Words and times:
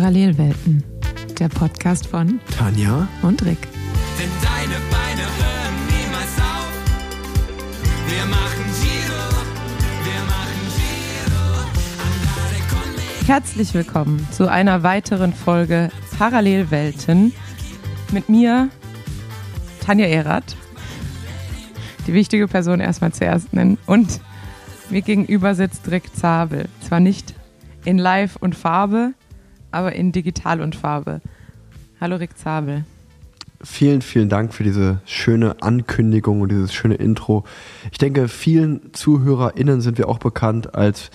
Parallelwelten, 0.00 0.84
der 1.40 1.48
Podcast 1.48 2.06
von 2.06 2.38
Tanja 2.56 3.08
und 3.22 3.44
Rick. 3.44 3.58
Denn 4.16 4.30
deine 4.40 4.76
Beine 4.92 5.22
hören 5.22 5.74
niemals 5.88 6.38
auf. 6.38 6.70
Wir 8.06 8.24
machen 8.26 8.64
Giro, 8.80 9.26
wir 10.04 10.22
machen 10.28 10.60
Giro. 13.16 13.26
Herzlich 13.26 13.74
willkommen 13.74 14.24
zu 14.30 14.48
einer 14.48 14.84
weiteren 14.84 15.32
Folge 15.32 15.90
Parallelwelten 16.16 17.32
mit 18.12 18.28
mir, 18.28 18.68
Tanja 19.84 20.06
Erath, 20.06 20.56
die 22.06 22.14
wichtige 22.14 22.46
Person 22.46 22.78
erstmal 22.78 23.10
zuerst 23.10 23.52
nennen, 23.52 23.78
und 23.86 24.20
mir 24.90 25.02
gegenüber 25.02 25.56
sitzt 25.56 25.90
Rick 25.90 26.14
Zabel. 26.14 26.68
Zwar 26.86 27.00
nicht 27.00 27.34
in 27.84 27.98
Live 27.98 28.36
und 28.36 28.54
Farbe, 28.54 29.14
aber 29.70 29.92
in 29.92 30.12
Digital 30.12 30.60
und 30.60 30.76
Farbe. 30.76 31.20
Hallo 32.00 32.16
Rick 32.16 32.38
Zabel. 32.38 32.84
Vielen, 33.60 34.02
vielen 34.02 34.28
Dank 34.28 34.54
für 34.54 34.62
diese 34.62 35.00
schöne 35.04 35.62
Ankündigung 35.62 36.42
und 36.42 36.50
dieses 36.50 36.72
schöne 36.72 36.94
Intro. 36.94 37.44
Ich 37.90 37.98
denke, 37.98 38.28
vielen 38.28 38.94
ZuhörerInnen 38.94 39.80
sind 39.80 39.98
wir 39.98 40.08
auch 40.08 40.18
bekannt 40.18 40.76
als 40.76 41.10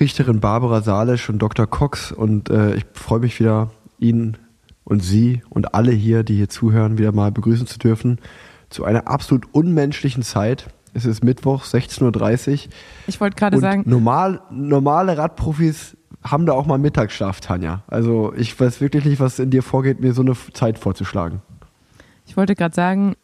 Richterin 0.00 0.40
Barbara 0.40 0.80
Salisch 0.80 1.28
und 1.28 1.38
Dr. 1.38 1.66
Cox 1.66 2.12
und 2.12 2.48
äh, 2.48 2.76
ich 2.76 2.86
freue 2.94 3.20
mich 3.20 3.38
wieder, 3.38 3.70
ihn 3.98 4.38
und 4.84 5.04
Sie 5.04 5.42
und 5.50 5.74
alle 5.74 5.92
hier, 5.92 6.22
die 6.22 6.36
hier 6.36 6.48
zuhören, 6.48 6.96
wieder 6.96 7.12
mal 7.12 7.30
begrüßen 7.30 7.66
zu 7.66 7.78
dürfen 7.78 8.18
zu 8.70 8.84
einer 8.84 9.08
absolut 9.08 9.52
unmenschlichen 9.52 10.22
Zeit. 10.22 10.68
Es 10.94 11.04
ist 11.04 11.22
Mittwoch, 11.22 11.64
16.30 11.64 12.52
Uhr. 12.52 12.72
Ich 13.06 13.20
wollte 13.20 13.36
gerade 13.36 13.58
sagen, 13.58 13.82
normal, 13.86 14.40
normale 14.50 15.18
Radprofis 15.18 15.96
haben 16.22 16.46
da 16.46 16.52
auch 16.52 16.66
mal 16.66 16.78
Mittagsschlaf, 16.78 17.40
Tanja. 17.40 17.82
Also 17.86 18.32
ich 18.34 18.58
weiß 18.58 18.80
wirklich 18.80 19.04
nicht, 19.04 19.20
was 19.20 19.38
in 19.38 19.50
dir 19.50 19.62
vorgeht, 19.62 20.00
mir 20.00 20.12
so 20.12 20.22
eine 20.22 20.34
Zeit 20.52 20.78
vorzuschlagen. 20.78 21.40
Ich 22.26 22.36
wollte 22.36 22.54
gerade 22.54 22.74
sagen, 22.74 23.16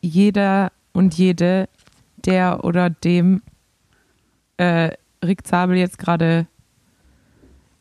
jeder 0.00 0.72
und 0.92 1.14
jede, 1.14 1.68
der 2.24 2.64
oder 2.64 2.90
dem 2.90 3.42
äh, 4.56 4.92
Rick 5.24 5.46
Zabel 5.46 5.76
jetzt 5.76 5.98
gerade 5.98 6.46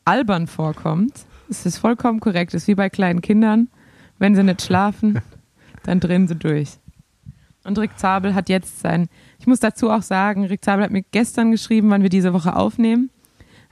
albern 0.06 0.48
vorkommt, 0.48 1.26
es 1.50 1.66
ist 1.66 1.78
vollkommen 1.78 2.20
korrekt. 2.20 2.54
Es 2.54 2.64
ist 2.64 2.68
wie 2.68 2.76
bei 2.76 2.90
kleinen 2.90 3.22
Kindern. 3.22 3.70
Wenn 4.18 4.36
sie 4.36 4.44
nicht 4.44 4.62
schlafen, 4.62 5.22
dann 5.84 6.00
drehen 6.00 6.28
sie 6.28 6.36
durch. 6.36 6.78
Und 7.64 7.78
Rick 7.80 7.98
Zabel 7.98 8.36
hat 8.36 8.50
jetzt 8.50 8.80
sein, 8.80 9.08
ich 9.40 9.48
muss 9.48 9.60
dazu 9.60 9.90
auch 9.90 10.02
sagen, 10.02 10.46
Rick 10.46 10.66
Zabel 10.66 10.84
hat 10.84 10.92
mir 10.92 11.04
gestern 11.12 11.52
geschrieben, 11.52 11.90
wann 11.90 12.02
wir 12.02 12.10
diese 12.10 12.34
Woche 12.34 12.56
aufnehmen. 12.56 13.10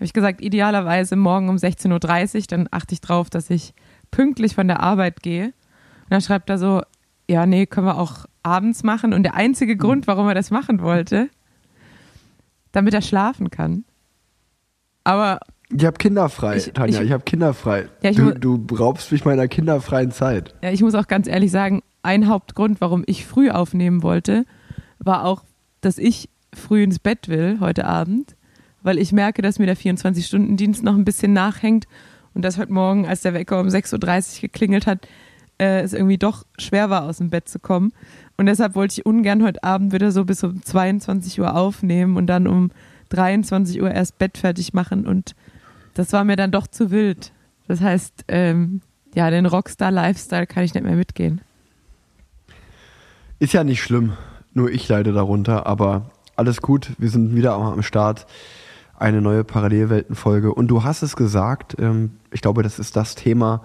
Habe 0.02 0.06
ich 0.08 0.14
gesagt, 0.14 0.42
idealerweise 0.42 1.16
morgen 1.16 1.48
um 1.48 1.58
16.30 1.58 2.36
Uhr, 2.40 2.44
dann 2.50 2.68
achte 2.72 2.94
ich 2.96 3.02
drauf, 3.02 3.30
dass 3.30 3.52
ich 3.52 3.76
pünktlich 4.10 4.56
von 4.56 4.68
der 4.68 4.80
Arbeit 4.80 5.22
gehe. 5.22 5.46
Und 5.46 6.10
dann 6.10 6.22
schreibt 6.22 6.50
er 6.50 6.58
so, 6.58 6.82
ja, 7.30 7.46
nee, 7.46 7.68
können 7.68 7.86
wir 7.86 8.00
auch 8.00 8.26
abends 8.42 8.82
machen. 8.82 9.14
Und 9.14 9.22
der 9.22 9.36
einzige 9.36 9.78
Grund, 9.78 10.08
warum 10.08 10.28
er 10.28 10.34
das 10.34 10.50
machen 10.50 10.82
wollte, 10.82 11.30
damit 12.72 12.96
er 12.96 13.04
schlafen 13.04 13.52
kann. 13.52 13.86
Aber 15.04 15.40
Ich 15.70 15.86
habe 15.86 16.00
kinderfrei, 16.00 16.58
Ich- 16.58 16.74
Tanja, 16.74 17.00
ich- 17.00 17.06
ich, 17.06 17.12
habe 17.12 17.24
kinderfrei. 17.24 17.88
Ja, 18.02 18.10
ich 18.10 18.18
du, 18.18 18.58
du 18.58 18.76
raubst 18.76 19.12
mich 19.12 19.24
meiner 19.24 19.48
kinderfreien 19.48 20.10
Zeit. 20.10 20.56
ja, 20.64 20.72
ich 20.72 20.82
muss 20.82 20.96
auch 20.96 21.08
ganz 21.08 21.28
ehrlich 21.28 21.52
sagen, 21.52 21.84
ein 22.02 22.28
Hauptgrund, 22.28 22.82
warum 22.82 23.04
ich 23.06 23.28
früh 23.28 23.52
aufnehmen 23.52 24.02
wollte, 24.02 24.46
war 24.98 25.26
auch, 25.26 25.44
dass 25.82 26.00
ich 26.00 26.28
früh 26.56 26.82
ins 26.82 26.98
Bett 26.98 27.28
will 27.28 27.60
heute 27.60 27.86
Abend, 27.86 28.36
weil 28.84 28.98
ich 28.98 29.12
merke, 29.12 29.42
dass 29.42 29.60
mir 29.60 29.66
der 29.66 29.78
24-Stunden-Dienst 29.78 30.84
noch 30.84 30.96
ein 30.96 31.06
bisschen 31.06 31.34
nachhängt 31.34 31.88
und 32.34 32.44
dass 32.44 32.58
heute 32.58 32.74
Morgen, 32.74 33.06
als 33.06 33.22
der 33.22 33.34
Wecker 33.34 33.60
um 33.60 33.68
6.30 33.68 34.36
Uhr 34.36 34.42
geklingelt 34.42 34.88
hat, 34.88 35.08
äh, 35.60 35.82
es 35.82 35.94
irgendwie 35.94 36.18
doch 36.18 36.46
schwer 36.58 36.90
war, 36.90 37.04
aus 37.04 37.18
dem 37.18 37.30
Bett 37.30 37.48
zu 37.48 37.60
kommen. 37.60 37.94
Und 38.38 38.48
deshalb 38.48 38.76
wollte 38.76 38.94
ich 38.94 39.06
ungern 39.06 39.44
heute 39.44 39.64
Abend 39.64 39.94
wieder 39.94 40.12
so 40.12 40.26
bis 40.26 40.44
um 40.44 40.64
22 40.64 41.40
Uhr 41.40 41.56
aufnehmen 41.56 42.18
und 42.18 42.28
dann 42.28 42.48
um 42.48 42.72
23 43.10 43.82
Uhr 43.82 43.92
erst 43.92 44.18
Bett 44.18 44.38
fertig 44.38 44.74
machen. 44.74 45.06
Und 45.06 45.36
das 45.94 46.12
war 46.14 46.24
mir 46.24 46.36
dann 46.36 46.52
doch 46.52 46.68
zu 46.68 46.90
wild. 46.92 47.32
Das 47.68 47.82
heißt, 47.82 48.26
ähm, 48.28 48.82
ja, 49.14 49.30
den 49.30 49.46
Rockstar-Lifestyle 49.46 50.48
kann 50.48 50.64
ich 50.64 50.74
nicht 50.74 50.84
mehr 50.84 50.96
mitgehen. 50.96 51.42
Ist 53.40 53.54
ja 53.54 53.64
nicht 53.64 53.82
schlimm, 53.82 54.14
nur 54.54 54.72
ich 54.72 54.88
leide 54.88 55.14
darunter, 55.14 55.66
aber 55.66 56.12
alles 56.36 56.62
gut, 56.62 56.92
wir 56.98 57.10
sind 57.10 57.36
wieder 57.36 57.54
am 57.54 57.64
am 57.64 57.84
Start. 57.84 58.26
Eine 59.02 59.20
neue 59.20 59.44
Parallelweltenfolge. 59.44 60.54
Und 60.54 60.68
du 60.68 60.84
hast 60.84 61.02
es 61.02 61.16
gesagt, 61.16 61.76
ähm, 61.80 62.12
ich 62.32 62.42
glaube, 62.42 62.62
das 62.62 62.78
ist 62.78 62.96
das 62.96 63.16
Thema, 63.16 63.64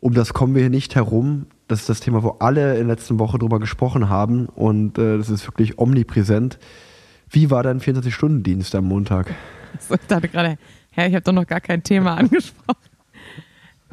um 0.00 0.12
das 0.12 0.34
kommen 0.34 0.56
wir 0.56 0.62
hier 0.62 0.70
nicht 0.70 0.96
herum. 0.96 1.46
Das 1.68 1.82
ist 1.82 1.88
das 1.88 2.00
Thema, 2.00 2.24
wo 2.24 2.30
alle 2.40 2.72
in 2.72 2.88
der 2.88 2.96
letzten 2.96 3.20
Woche 3.20 3.38
drüber 3.38 3.60
gesprochen 3.60 4.08
haben 4.08 4.46
und 4.46 4.98
äh, 4.98 5.18
das 5.18 5.30
ist 5.30 5.46
wirklich 5.46 5.78
omnipräsent. 5.78 6.58
Wie 7.30 7.52
war 7.52 7.62
dein 7.62 7.80
24-Stunden-Dienst 7.80 8.74
am 8.74 8.86
Montag? 8.86 9.32
So, 9.78 9.94
ich 9.94 10.06
dachte 10.08 10.28
gerade, 10.28 10.58
ja, 10.96 11.06
ich 11.06 11.14
habe 11.14 11.22
doch 11.22 11.32
noch 11.32 11.46
gar 11.46 11.60
kein 11.60 11.84
Thema 11.84 12.14
angesprochen. 12.18 12.90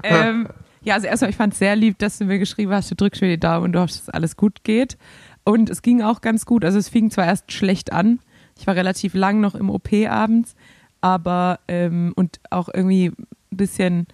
ähm, 0.02 0.48
ja, 0.82 0.96
also 0.96 1.06
erstmal, 1.06 1.30
ich 1.30 1.36
fand 1.36 1.54
es 1.54 1.60
sehr 1.60 1.76
lieb, 1.76 2.00
dass 2.00 2.18
du 2.18 2.26
mir 2.26 2.40
geschrieben 2.40 2.72
hast, 2.72 2.90
du 2.90 2.96
drückst 2.96 3.22
mir 3.22 3.30
die 3.30 3.40
Daumen 3.40 3.66
und 3.66 3.74
du 3.74 3.80
hoffst, 3.80 4.00
dass 4.00 4.10
alles 4.10 4.38
gut 4.38 4.64
geht. 4.64 4.98
Und 5.44 5.70
es 5.70 5.84
ging 5.84 6.02
auch 6.02 6.22
ganz 6.22 6.48
gut. 6.48 6.66
Also 6.66 6.80
es 6.80 6.90
fing 6.90 7.12
zwar 7.12 7.26
erst 7.26 7.52
schlecht 7.52 7.94
an. 7.94 8.20
Ich 8.58 8.68
war 8.68 8.76
relativ 8.76 9.14
lang 9.14 9.42
noch 9.42 9.56
im 9.56 9.70
OP 9.70 9.92
abends, 10.08 10.56
aber 11.02 11.60
ähm, 11.68 12.14
und 12.16 12.40
auch 12.50 12.70
irgendwie 12.74 13.08
ein 13.08 13.58
bisschen, 13.58 14.08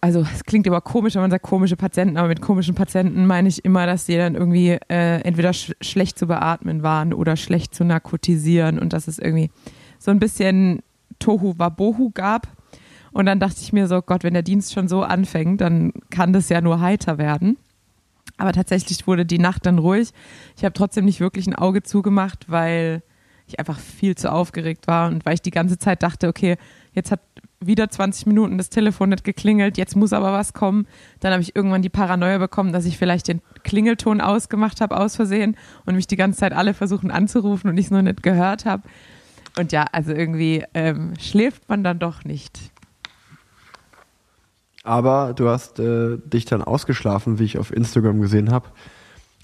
also 0.00 0.26
es 0.34 0.44
klingt 0.44 0.66
immer 0.66 0.80
komisch, 0.80 1.14
wenn 1.14 1.22
man 1.22 1.30
sagt 1.30 1.44
komische 1.44 1.76
Patienten, 1.76 2.16
aber 2.16 2.28
mit 2.28 2.40
komischen 2.40 2.74
Patienten 2.74 3.26
meine 3.26 3.48
ich 3.48 3.64
immer, 3.64 3.86
dass 3.86 4.06
die 4.06 4.16
dann 4.16 4.34
irgendwie 4.34 4.78
äh, 4.88 5.20
entweder 5.20 5.52
sch 5.52 5.72
schlecht 5.80 6.18
zu 6.18 6.26
beatmen 6.26 6.82
waren 6.82 7.12
oder 7.12 7.36
schlecht 7.36 7.74
zu 7.74 7.84
narkotisieren 7.84 8.78
und 8.78 8.92
dass 8.92 9.08
es 9.08 9.18
irgendwie 9.18 9.50
so 9.98 10.10
ein 10.10 10.18
bisschen 10.18 10.82
Tohu 11.18 11.54
Wabohu 11.58 12.10
gab. 12.10 12.48
Und 13.12 13.26
dann 13.26 13.40
dachte 13.40 13.58
ich 13.60 13.72
mir 13.72 13.88
so, 13.88 14.00
Gott, 14.00 14.24
wenn 14.24 14.32
der 14.32 14.42
Dienst 14.42 14.72
schon 14.72 14.88
so 14.88 15.02
anfängt, 15.02 15.60
dann 15.60 15.92
kann 16.10 16.32
das 16.32 16.48
ja 16.48 16.60
nur 16.60 16.80
heiter 16.80 17.18
werden. 17.18 17.58
Aber 18.42 18.52
tatsächlich 18.52 19.06
wurde 19.06 19.24
die 19.24 19.38
Nacht 19.38 19.66
dann 19.66 19.78
ruhig. 19.78 20.08
Ich 20.56 20.64
habe 20.64 20.72
trotzdem 20.72 21.04
nicht 21.04 21.20
wirklich 21.20 21.46
ein 21.46 21.54
Auge 21.54 21.84
zugemacht, 21.84 22.46
weil 22.48 23.04
ich 23.46 23.60
einfach 23.60 23.78
viel 23.78 24.16
zu 24.16 24.32
aufgeregt 24.32 24.88
war 24.88 25.06
und 25.06 25.24
weil 25.24 25.34
ich 25.34 25.42
die 25.42 25.52
ganze 25.52 25.78
Zeit 25.78 26.02
dachte, 26.02 26.26
okay, 26.26 26.56
jetzt 26.92 27.12
hat 27.12 27.20
wieder 27.60 27.88
20 27.88 28.26
Minuten 28.26 28.58
das 28.58 28.68
Telefon 28.68 29.10
nicht 29.10 29.22
geklingelt, 29.22 29.78
jetzt 29.78 29.94
muss 29.94 30.12
aber 30.12 30.32
was 30.32 30.54
kommen. 30.54 30.88
Dann 31.20 31.30
habe 31.30 31.40
ich 31.40 31.54
irgendwann 31.54 31.82
die 31.82 31.88
Paranoia 31.88 32.38
bekommen, 32.38 32.72
dass 32.72 32.84
ich 32.84 32.98
vielleicht 32.98 33.28
den 33.28 33.42
Klingelton 33.62 34.20
ausgemacht 34.20 34.80
habe 34.80 34.96
aus 34.96 35.14
Versehen 35.14 35.56
und 35.86 35.94
mich 35.94 36.08
die 36.08 36.16
ganze 36.16 36.40
Zeit 36.40 36.52
alle 36.52 36.74
versuchen 36.74 37.12
anzurufen 37.12 37.70
und 37.70 37.78
ich 37.78 37.84
es 37.84 37.90
nur 37.92 38.02
nicht 38.02 38.24
gehört 38.24 38.64
habe. 38.64 38.82
Und 39.56 39.70
ja, 39.70 39.86
also 39.92 40.12
irgendwie 40.12 40.64
ähm, 40.74 41.12
schläft 41.20 41.68
man 41.68 41.84
dann 41.84 42.00
doch 42.00 42.24
nicht. 42.24 42.71
Aber 44.82 45.32
du 45.34 45.48
hast 45.48 45.78
äh, 45.78 46.18
dich 46.24 46.44
dann 46.44 46.62
ausgeschlafen, 46.62 47.38
wie 47.38 47.44
ich 47.44 47.58
auf 47.58 47.72
Instagram 47.72 48.20
gesehen 48.20 48.50
habe. 48.50 48.68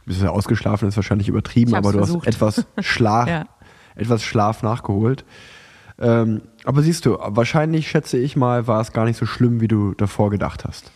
Bist 0.04 0.22
ja 0.22 0.31
ausgeschlafen, 0.31 0.88
ist 0.88 0.97
wahrscheinlich 0.97 1.28
übertrieben, 1.28 1.75
aber 1.75 1.93
du 1.93 1.99
versucht. 1.99 2.26
hast 2.26 2.34
etwas 2.34 2.66
Schlaf, 2.81 3.28
Ja. 3.28 3.44
etwas 3.94 4.22
Schlaf 4.25 4.62
nachgeholt. 4.62 5.25
Ähm, 6.00 6.43
aber 6.65 6.82
siehst 6.82 7.04
du, 7.06 7.19
wahrscheinlich 7.21 7.88
schätze 7.88 8.19
ich 8.19 8.37
mal, 8.37 8.66
war 8.66 8.81
es 8.81 8.93
gar 8.93 9.04
nicht 9.04 9.16
so 9.19 9.27
schlimm, 9.27 9.60
wie 9.60 9.69
du 9.69 9.94
davor 9.94 10.31
gedacht 10.31 10.65
hast. 10.65 10.91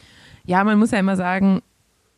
Ja, 0.44 0.62
man 0.64 0.78
muss 0.78 0.92
ja 0.92 0.98
immer 0.98 1.16
sagen, 1.16 1.60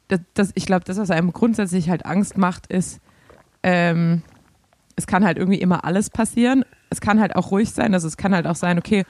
dass, 0.09 0.21
dass 0.35 0.53
ich 0.55 0.67
glaube, 0.67 0.85
das, 0.85 0.99
was 0.99 1.11
einem 1.11 1.33
grundsätzlich 1.33 1.89
halt 1.91 2.07
Angst 2.07 2.39
macht, 2.39 2.67
ist, 2.69 3.01
ähm, 3.63 4.23
es 4.97 5.07
kann 5.07 5.25
halt 5.25 5.39
irgendwie 5.39 5.61
immer 5.61 5.85
alles 5.85 6.11
passieren. 6.11 6.65
Es 6.91 7.01
kann 7.01 7.21
halt 7.21 7.35
auch 7.37 7.51
ruhig 7.51 7.71
sein. 7.73 7.93
Also 7.95 8.07
es 8.07 8.17
kann 8.17 8.35
halt 8.35 8.47
auch 8.47 8.55
sein, 8.55 8.79
okay, 8.79 9.05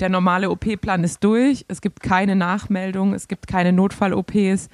der 0.00 0.08
normale 0.08 0.50
OP-Plan 0.50 1.04
ist 1.04 1.22
durch, 1.24 1.64
es 1.68 1.80
gibt 1.80 2.00
keine 2.00 2.36
Nachmeldung, 2.36 3.14
es 3.14 3.28
gibt 3.28 3.46
keine 3.46 3.72
Notfall-OPs. 3.72 4.68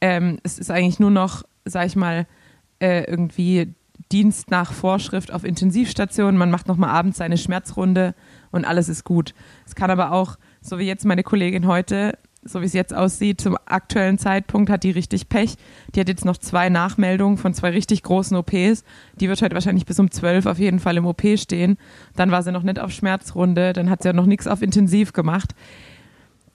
Ähm, 0.00 0.38
es 0.42 0.58
ist 0.58 0.70
eigentlich 0.70 0.98
nur 0.98 1.10
noch, 1.10 1.42
sag 1.64 1.86
ich 1.86 1.96
mal, 1.96 2.26
äh, 2.80 3.04
irgendwie 3.04 3.74
Dienst 4.10 4.50
nach 4.50 4.72
Vorschrift 4.72 5.32
auf 5.32 5.44
Intensivstation. 5.44 6.36
Man 6.36 6.50
macht 6.50 6.66
nochmal 6.66 6.90
abends 6.90 7.18
seine 7.18 7.36
Schmerzrunde 7.38 8.14
und 8.50 8.64
alles 8.64 8.88
ist 8.88 9.04
gut. 9.04 9.34
Es 9.66 9.74
kann 9.74 9.90
aber 9.90 10.12
auch, 10.12 10.36
so 10.60 10.78
wie 10.78 10.86
jetzt 10.86 11.04
meine 11.04 11.22
Kollegin 11.22 11.66
heute, 11.66 12.18
so 12.42 12.62
wie 12.62 12.66
es 12.66 12.72
jetzt 12.72 12.94
aussieht, 12.94 13.40
zum 13.40 13.56
aktuellen 13.66 14.18
Zeitpunkt 14.18 14.70
hat 14.70 14.82
die 14.82 14.90
richtig 14.90 15.28
Pech. 15.28 15.56
Die 15.94 16.00
hat 16.00 16.08
jetzt 16.08 16.24
noch 16.24 16.38
zwei 16.38 16.70
Nachmeldungen 16.70 17.36
von 17.36 17.52
zwei 17.52 17.70
richtig 17.70 18.02
großen 18.02 18.36
OPs. 18.36 18.84
Die 19.16 19.28
wird 19.28 19.42
heute 19.42 19.54
wahrscheinlich 19.54 19.84
bis 19.84 19.98
um 19.98 20.10
zwölf 20.10 20.46
auf 20.46 20.58
jeden 20.58 20.78
Fall 20.78 20.96
im 20.96 21.06
OP 21.06 21.22
stehen. 21.36 21.76
Dann 22.16 22.30
war 22.30 22.42
sie 22.42 22.52
noch 22.52 22.62
nicht 22.62 22.78
auf 22.78 22.92
Schmerzrunde, 22.92 23.72
dann 23.72 23.90
hat 23.90 24.02
sie 24.02 24.08
ja 24.08 24.12
noch 24.14 24.26
nichts 24.26 24.46
auf 24.46 24.62
Intensiv 24.62 25.12
gemacht. 25.12 25.54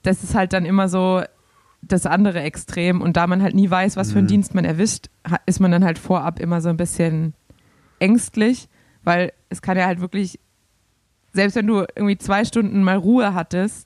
Das 0.02 0.24
ist 0.24 0.34
halt 0.34 0.52
dann 0.52 0.64
immer 0.64 0.88
so 0.88 1.22
das 1.82 2.06
andere 2.06 2.40
Extrem. 2.40 3.00
Und 3.00 3.16
da 3.16 3.28
man 3.28 3.42
halt 3.42 3.54
nie 3.54 3.70
weiß, 3.70 3.96
was 3.96 4.12
für 4.12 4.18
einen 4.18 4.28
Dienst 4.28 4.54
man 4.54 4.64
erwischt, 4.64 5.06
ist 5.46 5.60
man 5.60 5.70
dann 5.70 5.84
halt 5.84 5.98
vorab 5.98 6.40
immer 6.40 6.60
so 6.60 6.68
ein 6.68 6.76
bisschen 6.76 7.34
ängstlich, 8.00 8.68
weil 9.04 9.32
es 9.50 9.62
kann 9.62 9.76
ja 9.76 9.86
halt 9.86 10.00
wirklich, 10.00 10.40
selbst 11.32 11.54
wenn 11.54 11.66
du 11.66 11.84
irgendwie 11.94 12.18
zwei 12.18 12.44
Stunden 12.44 12.82
mal 12.82 12.96
Ruhe 12.96 13.34
hattest, 13.34 13.85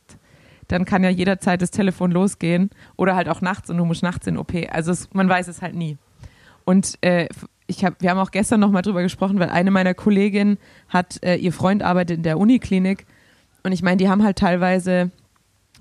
dann 0.72 0.84
kann 0.84 1.02
ja 1.04 1.10
jederzeit 1.10 1.60
das 1.62 1.70
Telefon 1.70 2.10
losgehen 2.12 2.70
oder 2.96 3.16
halt 3.16 3.28
auch 3.28 3.40
nachts 3.40 3.70
und 3.70 3.76
du 3.76 3.84
musst 3.84 4.02
nachts 4.02 4.26
in 4.26 4.36
OP. 4.36 4.52
Also 4.70 4.92
es, 4.92 5.08
man 5.12 5.28
weiß 5.28 5.48
es 5.48 5.62
halt 5.62 5.74
nie. 5.74 5.96
Und 6.64 6.98
äh, 7.00 7.28
ich 7.66 7.84
hab, 7.84 8.00
wir 8.02 8.10
haben 8.10 8.18
auch 8.18 8.30
gestern 8.30 8.60
noch 8.60 8.70
mal 8.70 8.82
drüber 8.82 9.02
gesprochen, 9.02 9.38
weil 9.38 9.50
eine 9.50 9.70
meiner 9.70 9.94
Kolleginnen 9.94 10.58
hat, 10.88 11.22
äh, 11.22 11.36
ihr 11.36 11.52
Freund 11.52 11.82
arbeitet 11.82 12.18
in 12.18 12.22
der 12.22 12.38
Uniklinik 12.38 13.06
und 13.62 13.72
ich 13.72 13.82
meine, 13.82 13.96
die 13.96 14.08
haben 14.08 14.22
halt 14.24 14.38
teilweise 14.38 15.10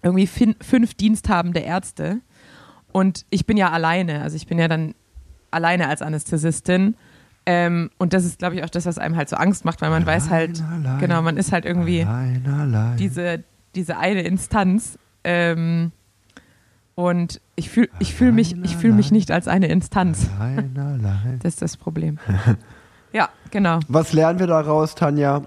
irgendwie 0.02 0.28
fin- 0.28 0.56
fünf 0.62 0.94
diensthabende 0.94 1.60
Ärzte 1.60 2.20
und 2.92 3.26
ich 3.30 3.46
bin 3.46 3.58
ja 3.58 3.70
alleine, 3.72 4.22
also 4.22 4.36
ich 4.36 4.48
bin 4.48 4.58
ja 4.60 4.68
dann 4.68 4.94
alleine 5.52 5.88
als 5.88 6.02
Anästhesistin 6.02 6.96
ähm, 7.46 7.90
und 7.98 8.14
das 8.14 8.24
ist, 8.26 8.40
glaube 8.40 8.56
ich, 8.56 8.64
auch 8.64 8.70
das, 8.70 8.86
was 8.86 8.98
einem 8.98 9.16
halt 9.16 9.30
so 9.30 9.36
Angst 9.36 9.66
macht, 9.66 9.82
weil 9.82 9.90
man 9.90 10.06
weiß 10.06 10.30
halt, 10.30 10.62
allein, 10.62 11.00
genau, 11.00 11.22
man 11.22 11.38
ist 11.38 11.52
halt 11.52 11.66
irgendwie 11.66 12.04
Allein, 12.04 12.46
allein. 12.48 12.98
diese, 12.98 13.44
diese 13.80 13.98
eine 13.98 14.22
Instanz. 14.22 15.00
Ähm, 15.24 15.92
und 16.96 17.40
ich 17.56 17.70
fühle 17.70 17.90
ich 18.00 18.14
fühl 18.14 18.32
mich, 18.32 18.56
ich 18.62 18.76
fühl 18.76 18.92
mich 18.92 19.12
nicht 19.12 19.32
als 19.32 19.48
eine 19.48 19.68
Instanz. 19.68 20.30
Allein, 20.38 20.78
allein. 20.78 21.40
Das 21.42 21.54
ist 21.54 21.62
das 21.62 21.78
Problem. 21.78 22.20
Ja, 23.12 23.30
genau. 23.50 23.80
Was 23.88 24.14
lernen 24.14 24.38
wir 24.38 24.46
daraus, 24.46 24.94
Tanja? 24.94 25.42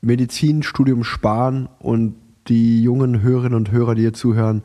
Medizinstudium 0.00 1.02
sparen 1.02 1.68
und 1.80 2.14
die 2.46 2.84
jungen 2.84 3.20
Hörerinnen 3.20 3.56
und 3.56 3.72
Hörer, 3.72 3.96
die 3.96 4.02
hier 4.02 4.12
zuhören, 4.12 4.62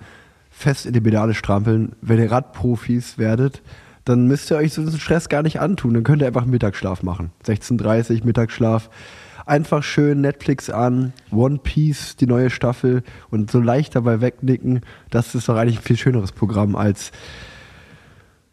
fest 0.51 0.85
in 0.85 0.93
die 0.93 1.01
Pedale 1.01 1.33
strampeln. 1.33 1.93
Wenn 2.01 2.19
ihr 2.19 2.31
Radprofis 2.31 3.17
werdet, 3.17 3.63
dann 4.05 4.27
müsst 4.27 4.51
ihr 4.51 4.57
euch 4.57 4.73
so 4.73 4.83
diesen 4.83 4.99
Stress 4.99 5.27
gar 5.27 5.41
nicht 5.41 5.59
antun. 5.59 5.95
Dann 5.95 6.03
könnt 6.03 6.21
ihr 6.21 6.27
einfach 6.27 6.45
Mittagsschlaf 6.45 7.01
machen. 7.01 7.31
16.30 7.47 8.23
Mittagsschlaf. 8.25 8.91
Einfach 9.49 9.81
schön 9.81 10.21
Netflix 10.21 10.69
an, 10.69 11.11
One 11.31 11.57
Piece, 11.57 12.15
die 12.15 12.27
neue 12.27 12.51
Staffel 12.51 13.01
und 13.31 13.49
so 13.49 13.59
leicht 13.59 13.95
dabei 13.95 14.21
wegnicken. 14.21 14.81
Das 15.09 15.33
ist 15.33 15.49
doch 15.49 15.55
eigentlich 15.55 15.79
ein 15.79 15.83
viel 15.83 15.97
schöneres 15.97 16.31
Programm, 16.31 16.75
als 16.75 17.11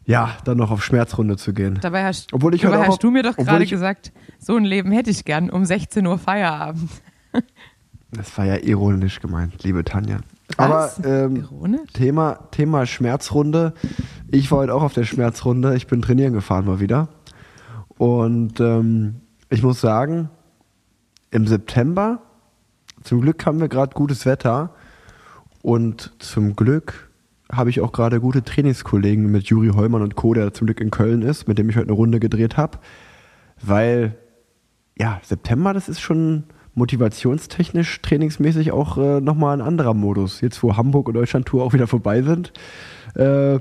ja, 0.05 0.31
dann 0.45 0.57
noch 0.57 0.71
auf 0.71 0.83
Schmerzrunde 0.83 1.37
zu 1.37 1.53
gehen. 1.53 1.77
Dabei 1.81 2.03
hast, 2.05 2.33
Obwohl 2.33 2.55
ich 2.55 2.61
dabei 2.61 2.77
heute 2.77 2.83
auch- 2.87 2.91
hast 2.93 3.03
du 3.03 3.11
mir 3.11 3.21
doch 3.23 3.35
gerade 3.35 3.65
gesagt, 3.67 4.11
so 4.39 4.55
ein 4.55 4.63
Leben 4.63 4.91
hätte 4.91 5.09
ich 5.11 5.23
gern 5.23 5.49
um 5.49 5.65
16 5.65 6.07
Uhr 6.07 6.17
Feierabend. 6.17 6.89
Das 8.11 8.35
war 8.37 8.45
ja 8.45 8.55
ironisch 8.63 9.19
gemeint, 9.19 9.63
liebe 9.63 9.83
Tanja. 9.83 10.21
Aber 10.55 10.73
Was? 10.75 11.01
ähm, 11.05 11.35
Ironisch? 11.35 11.91
Thema, 11.93 12.39
Thema 12.51 12.85
Schmerzrunde. 12.85 13.73
Ich 14.31 14.49
war 14.49 14.59
heute 14.59 14.73
auch 14.73 14.81
auf 14.81 14.93
der 14.93 15.03
Schmerzrunde. 15.03 15.75
Ich 15.75 15.87
bin 15.87 16.01
trainieren 16.01 16.31
gefahren 16.33 16.65
mal 16.65 16.79
wieder. 16.79 17.09
Und 17.97 18.59
ähm, 18.61 19.17
ich 19.49 19.61
muss 19.61 19.81
sagen, 19.81 20.29
im 21.31 21.47
September, 21.47 22.21
zum 23.03 23.21
Glück 23.21 23.45
haben 23.45 23.59
wir 23.59 23.67
gerade 23.67 23.93
gutes 23.93 24.25
Wetter. 24.25 24.71
Und 25.61 26.13
zum 26.19 26.55
Glück 26.55 27.09
habe 27.51 27.69
ich 27.69 27.81
auch 27.81 27.91
gerade 27.91 28.19
gute 28.19 28.43
Trainingskollegen 28.43 29.31
mit 29.31 29.45
Juri 29.45 29.69
Heumann 29.69 30.01
und 30.01 30.15
Co., 30.15 30.33
der 30.33 30.53
zum 30.53 30.67
Glück 30.67 30.81
in 30.81 30.91
Köln 30.91 31.21
ist, 31.21 31.47
mit 31.47 31.57
dem 31.57 31.69
ich 31.69 31.75
heute 31.75 31.87
eine 31.87 31.93
Runde 31.93 32.19
gedreht 32.19 32.57
habe. 32.57 32.79
Weil, 33.61 34.17
ja, 34.97 35.19
September, 35.23 35.73
das 35.73 35.89
ist 35.89 35.99
schon 35.99 36.43
motivationstechnisch, 36.75 38.01
trainingsmäßig 38.01 38.71
auch 38.71 38.97
äh, 38.97 39.19
nochmal 39.19 39.57
ein 39.57 39.65
anderer 39.65 39.93
Modus. 39.93 40.41
Jetzt, 40.41 40.61
wo 40.61 40.77
Hamburg 40.77 41.07
und 41.07 41.15
Deutschland-Tour 41.15 41.63
auch 41.63 41.73
wieder 41.73 41.87
vorbei 41.87 42.21
sind. 42.21 42.53
Äh, 43.15 43.59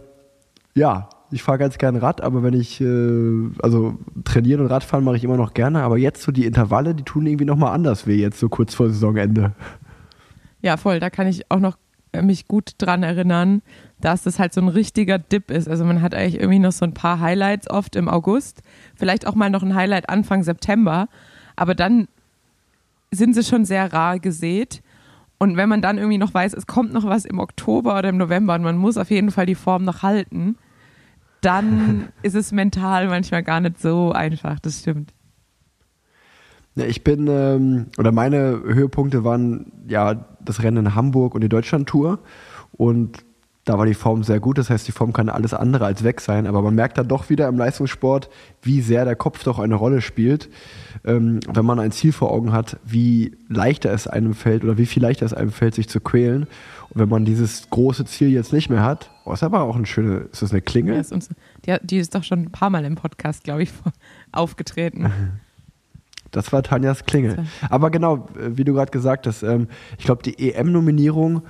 ja, 0.74 1.08
ich 1.30 1.42
fahre 1.42 1.58
ganz 1.58 1.78
gern 1.78 1.96
Rad, 1.96 2.20
aber 2.20 2.42
wenn 2.42 2.54
ich, 2.54 2.80
äh, 2.80 3.50
also 3.62 3.98
trainieren 4.24 4.60
und 4.60 4.68
Radfahren 4.68 5.04
mache 5.04 5.16
ich 5.16 5.24
immer 5.24 5.36
noch 5.36 5.54
gerne, 5.54 5.82
aber 5.82 5.98
jetzt 5.98 6.22
so 6.22 6.32
die 6.32 6.46
Intervalle, 6.46 6.94
die 6.94 7.02
tun 7.02 7.26
irgendwie 7.26 7.44
nochmal 7.44 7.74
anders 7.74 8.06
weh, 8.06 8.16
jetzt 8.16 8.38
so 8.38 8.48
kurz 8.48 8.74
vor 8.74 8.88
Saisonende. 8.88 9.52
Ja, 10.62 10.76
voll. 10.76 11.00
Da 11.00 11.10
kann 11.10 11.26
ich 11.26 11.50
auch 11.50 11.60
noch 11.60 11.76
äh, 12.12 12.22
mich 12.22 12.48
gut 12.48 12.72
dran 12.78 13.02
erinnern, 13.02 13.62
dass 14.00 14.22
das 14.22 14.38
halt 14.38 14.52
so 14.52 14.60
ein 14.60 14.68
richtiger 14.68 15.18
Dip 15.18 15.50
ist. 15.50 15.68
Also 15.68 15.84
man 15.84 16.02
hat 16.02 16.14
eigentlich 16.14 16.40
irgendwie 16.40 16.58
noch 16.58 16.72
so 16.72 16.84
ein 16.84 16.94
paar 16.94 17.20
Highlights 17.20 17.70
oft 17.70 17.96
im 17.96 18.08
August, 18.08 18.62
vielleicht 18.94 19.26
auch 19.26 19.34
mal 19.34 19.50
noch 19.50 19.62
ein 19.62 19.74
Highlight 19.74 20.08
Anfang 20.08 20.42
September, 20.42 21.08
aber 21.56 21.74
dann 21.74 22.08
sind 23.10 23.34
sie 23.34 23.44
schon 23.44 23.64
sehr 23.64 23.92
rar 23.92 24.18
gesät. 24.18 24.82
Und 25.38 25.56
wenn 25.56 25.68
man 25.68 25.82
dann 25.82 25.98
irgendwie 25.98 26.18
noch 26.18 26.32
weiß, 26.32 26.54
es 26.54 26.66
kommt 26.66 26.92
noch 26.92 27.04
was 27.04 27.26
im 27.26 27.38
Oktober 27.38 27.98
oder 27.98 28.08
im 28.08 28.16
November 28.16 28.54
und 28.54 28.62
man 28.62 28.78
muss 28.78 28.96
auf 28.96 29.10
jeden 29.10 29.30
Fall 29.30 29.46
die 29.46 29.54
Form 29.54 29.84
noch 29.84 30.02
halten, 30.02 30.56
dann 31.40 32.08
ist 32.22 32.34
es 32.34 32.52
mental 32.52 33.08
manchmal 33.08 33.42
gar 33.42 33.60
nicht 33.60 33.80
so 33.80 34.12
einfach. 34.12 34.58
Das 34.60 34.80
stimmt. 34.80 35.12
Ja, 36.76 36.84
ich 36.84 37.02
bin, 37.02 37.26
ähm, 37.28 37.86
oder 37.98 38.12
meine 38.12 38.62
Höhepunkte 38.64 39.24
waren 39.24 39.72
ja 39.88 40.26
das 40.44 40.62
Rennen 40.62 40.86
in 40.86 40.94
Hamburg 40.94 41.34
und 41.34 41.40
die 41.40 41.48
Deutschland-Tour. 41.48 42.18
Und 42.72 43.24
da 43.66 43.76
war 43.78 43.84
die 43.84 43.94
Form 43.94 44.22
sehr 44.22 44.38
gut. 44.40 44.58
Das 44.58 44.70
heißt, 44.70 44.86
die 44.86 44.92
Form 44.92 45.12
kann 45.12 45.28
alles 45.28 45.52
andere 45.52 45.84
als 45.84 46.04
weg 46.04 46.20
sein. 46.20 46.46
Aber 46.46 46.62
man 46.62 46.74
merkt 46.76 46.98
dann 46.98 47.08
doch 47.08 47.28
wieder 47.30 47.48
im 47.48 47.58
Leistungssport, 47.58 48.30
wie 48.62 48.80
sehr 48.80 49.04
der 49.04 49.16
Kopf 49.16 49.42
doch 49.42 49.58
eine 49.58 49.74
Rolle 49.74 50.00
spielt. 50.00 50.48
Ähm, 51.04 51.40
wenn 51.52 51.64
man 51.66 51.80
ein 51.80 51.90
Ziel 51.90 52.12
vor 52.12 52.30
Augen 52.30 52.52
hat, 52.52 52.78
wie 52.84 53.36
leichter 53.48 53.92
es 53.92 54.06
einem 54.06 54.34
fällt 54.34 54.62
oder 54.62 54.78
wie 54.78 54.86
viel 54.86 55.02
leichter 55.02 55.26
es 55.26 55.34
einem 55.34 55.50
fällt, 55.50 55.74
sich 55.74 55.88
zu 55.88 56.00
quälen. 56.00 56.44
Und 56.90 57.00
wenn 57.00 57.08
man 57.08 57.24
dieses 57.24 57.68
große 57.68 58.04
Ziel 58.04 58.28
jetzt 58.30 58.52
nicht 58.52 58.70
mehr 58.70 58.84
hat, 58.84 59.10
oh, 59.24 59.32
ist 59.32 59.42
aber 59.42 59.62
auch 59.62 59.74
eine 59.74 59.86
schöne, 59.86 60.28
ist 60.32 60.42
das 60.42 60.52
eine 60.52 60.60
Ja, 60.60 60.64
Klingel? 60.64 60.94
ist 61.00 61.12
uns, 61.12 61.28
die, 61.66 61.76
die 61.82 61.98
ist 61.98 62.14
doch 62.14 62.22
schon 62.22 62.42
ein 62.42 62.52
paar 62.52 62.70
Mal 62.70 62.84
im 62.84 62.94
Podcast, 62.94 63.42
glaube 63.42 63.64
ich, 63.64 63.70
aufgetreten. 64.32 65.12
Das 66.32 66.52
war 66.52 66.62
Tanjas 66.62 67.04
Klingel. 67.06 67.46
Aber 67.70 67.90
genau, 67.90 68.28
äh, 68.38 68.58
wie 68.58 68.64
du 68.64 68.74
gerade 68.74 68.90
gesagt 68.90 69.26
hast, 69.26 69.42
ähm, 69.42 69.68
ich 69.96 70.04
glaube, 70.04 70.22
die 70.22 70.52
EM-Nominierung 70.52 71.42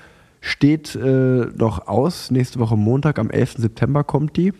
steht 0.46 0.94
äh, 0.94 1.46
noch 1.56 1.88
aus. 1.88 2.30
Nächste 2.30 2.60
Woche 2.60 2.76
Montag, 2.76 3.18
am 3.18 3.30
11. 3.30 3.56
September 3.58 4.04
kommt 4.04 4.36
die. 4.36 4.52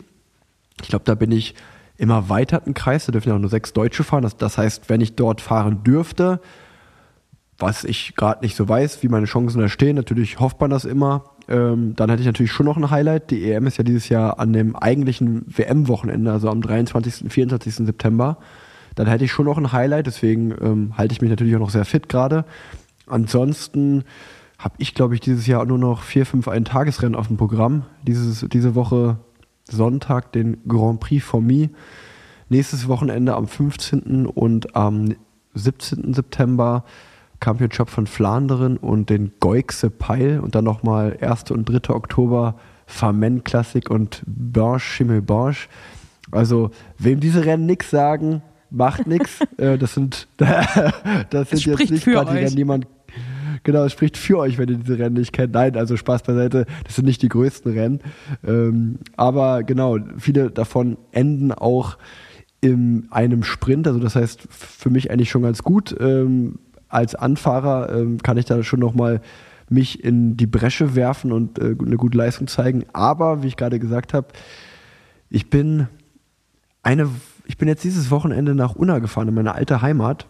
Ich 0.81 0.89
glaube, 0.89 1.05
da 1.05 1.15
bin 1.15 1.31
ich 1.31 1.55
im 1.97 2.09
erweiterten 2.09 2.73
Kreis. 2.73 3.05
Da 3.05 3.13
dürfen 3.13 3.29
ja 3.29 3.35
auch 3.35 3.39
nur 3.39 3.49
sechs 3.49 3.71
Deutsche 3.71 4.03
fahren. 4.03 4.23
Das, 4.23 4.35
das 4.35 4.57
heißt, 4.57 4.89
wenn 4.89 4.99
ich 4.99 5.15
dort 5.15 5.39
fahren 5.39 5.83
dürfte, 5.83 6.41
was 7.57 7.85
ich 7.85 8.15
gerade 8.15 8.43
nicht 8.43 8.55
so 8.55 8.67
weiß, 8.67 9.01
wie 9.01 9.07
meine 9.07 9.25
Chancen 9.25 9.61
da 9.61 9.69
stehen, 9.69 9.95
natürlich 9.95 10.39
hofft 10.39 10.59
man 10.59 10.69
das 10.69 10.83
immer. 10.83 11.23
Ähm, 11.47 11.95
dann 11.95 12.09
hätte 12.09 12.21
ich 12.21 12.27
natürlich 12.27 12.51
schon 12.51 12.65
noch 12.65 12.77
ein 12.77 12.91
Highlight. 12.91 13.31
Die 13.31 13.49
EM 13.49 13.65
ist 13.65 13.77
ja 13.77 13.85
dieses 13.85 14.09
Jahr 14.09 14.39
an 14.39 14.51
dem 14.51 14.75
eigentlichen 14.75 15.45
WM-Wochenende, 15.47 16.31
also 16.31 16.49
am 16.49 16.61
23. 16.61 17.23
und 17.23 17.31
24. 17.31 17.75
September. 17.75 18.37
Dann 18.95 19.07
hätte 19.07 19.23
ich 19.23 19.31
schon 19.31 19.45
noch 19.45 19.57
ein 19.57 19.71
Highlight, 19.71 20.07
deswegen 20.07 20.51
ähm, 20.61 20.97
halte 20.97 21.13
ich 21.13 21.21
mich 21.21 21.29
natürlich 21.29 21.55
auch 21.55 21.61
noch 21.61 21.69
sehr 21.69 21.85
fit 21.85 22.09
gerade. 22.09 22.43
Ansonsten 23.07 24.03
habe 24.57 24.75
ich, 24.79 24.93
glaube 24.93 25.13
ich, 25.15 25.21
dieses 25.21 25.45
Jahr 25.47 25.65
nur 25.65 25.77
noch 25.77 26.01
vier, 26.01 26.25
fünf 26.25 26.47
Ein-Tagesrennen 26.47 27.15
auf 27.15 27.27
dem 27.27 27.37
Programm. 27.37 27.83
Dieses, 28.03 28.45
diese 28.49 28.75
Woche 28.75 29.17
Sonntag 29.69 30.31
den 30.31 30.57
Grand 30.67 30.99
Prix 30.99 31.23
Fourmi. 31.23 31.69
Nächstes 32.49 32.87
Wochenende 32.87 33.35
am 33.35 33.47
15. 33.47 34.25
und 34.25 34.75
am 34.75 35.15
17. 35.53 36.13
September 36.13 36.83
Championship 37.43 37.89
von 37.89 38.07
Flandern 38.07 38.77
und 38.77 39.09
den 39.09 39.31
Goixe 39.39 39.89
Peil 39.89 40.39
und 40.39 40.55
dann 40.55 40.63
nochmal 40.63 41.17
1. 41.21 41.51
und 41.51 41.65
3. 41.65 41.93
Oktober 41.93 42.55
Farmen 42.87 43.43
Classic 43.43 43.89
und 43.89 44.23
Barge 44.25 44.79
Schimmel 44.79 45.21
Barge. 45.21 45.67
Also, 46.31 46.71
wem 46.97 47.19
diese 47.19 47.45
Rennen 47.45 47.65
nichts 47.65 47.89
sagen, 47.89 48.41
macht 48.69 49.07
nichts. 49.07 49.39
Äh, 49.57 49.79
das 49.79 49.95
sind, 49.95 50.27
das 50.37 51.49
sind 51.49 51.65
jetzt 51.65 51.89
nicht 51.89 52.05
gerade 52.05 52.31
die. 52.31 52.37
Rennen, 52.37 52.55
die 52.55 52.63
man 52.63 52.85
Genau, 53.63 53.83
es 53.83 53.91
spricht 53.91 54.17
für 54.17 54.37
euch, 54.39 54.57
wenn 54.57 54.69
ihr 54.69 54.77
diese 54.77 54.99
Rennen 54.99 55.15
nicht 55.15 55.33
kennt. 55.33 55.53
Nein, 55.53 55.75
also 55.75 55.97
Spaß 55.97 56.23
beiseite, 56.23 56.65
das 56.85 56.95
sind 56.95 57.05
nicht 57.05 57.21
die 57.21 57.29
größten 57.29 57.73
Rennen. 57.73 57.99
Ähm, 58.45 58.99
aber 59.15 59.63
genau, 59.63 59.97
viele 60.17 60.51
davon 60.51 60.97
enden 61.11 61.51
auch 61.51 61.97
in 62.61 63.07
einem 63.11 63.43
Sprint. 63.43 63.87
Also 63.87 63.99
das 63.99 64.15
heißt, 64.15 64.47
für 64.49 64.89
mich 64.89 65.11
eigentlich 65.11 65.29
schon 65.29 65.43
ganz 65.43 65.63
gut. 65.63 65.95
Ähm, 65.99 66.59
als 66.89 67.15
Anfahrer 67.15 67.93
ähm, 67.93 68.21
kann 68.21 68.37
ich 68.37 68.45
da 68.45 68.63
schon 68.63 68.79
nochmal 68.79 69.21
mich 69.69 70.03
in 70.03 70.37
die 70.37 70.47
Bresche 70.47 70.95
werfen 70.95 71.31
und 71.31 71.59
äh, 71.59 71.75
eine 71.79 71.97
gute 71.97 72.17
Leistung 72.17 72.47
zeigen. 72.47 72.85
Aber, 72.93 73.43
wie 73.43 73.47
ich 73.47 73.57
gerade 73.57 73.79
gesagt 73.79 74.13
habe, 74.13 74.27
ich 75.29 75.49
bin 75.49 75.87
eine, 76.83 77.09
ich 77.45 77.57
bin 77.57 77.67
jetzt 77.67 77.83
dieses 77.83 78.09
Wochenende 78.11 78.55
nach 78.55 78.75
Unna 78.75 78.99
gefahren, 78.99 79.27
in 79.27 79.33
meine 79.33 79.55
alte 79.55 79.81
Heimat. 79.81 80.25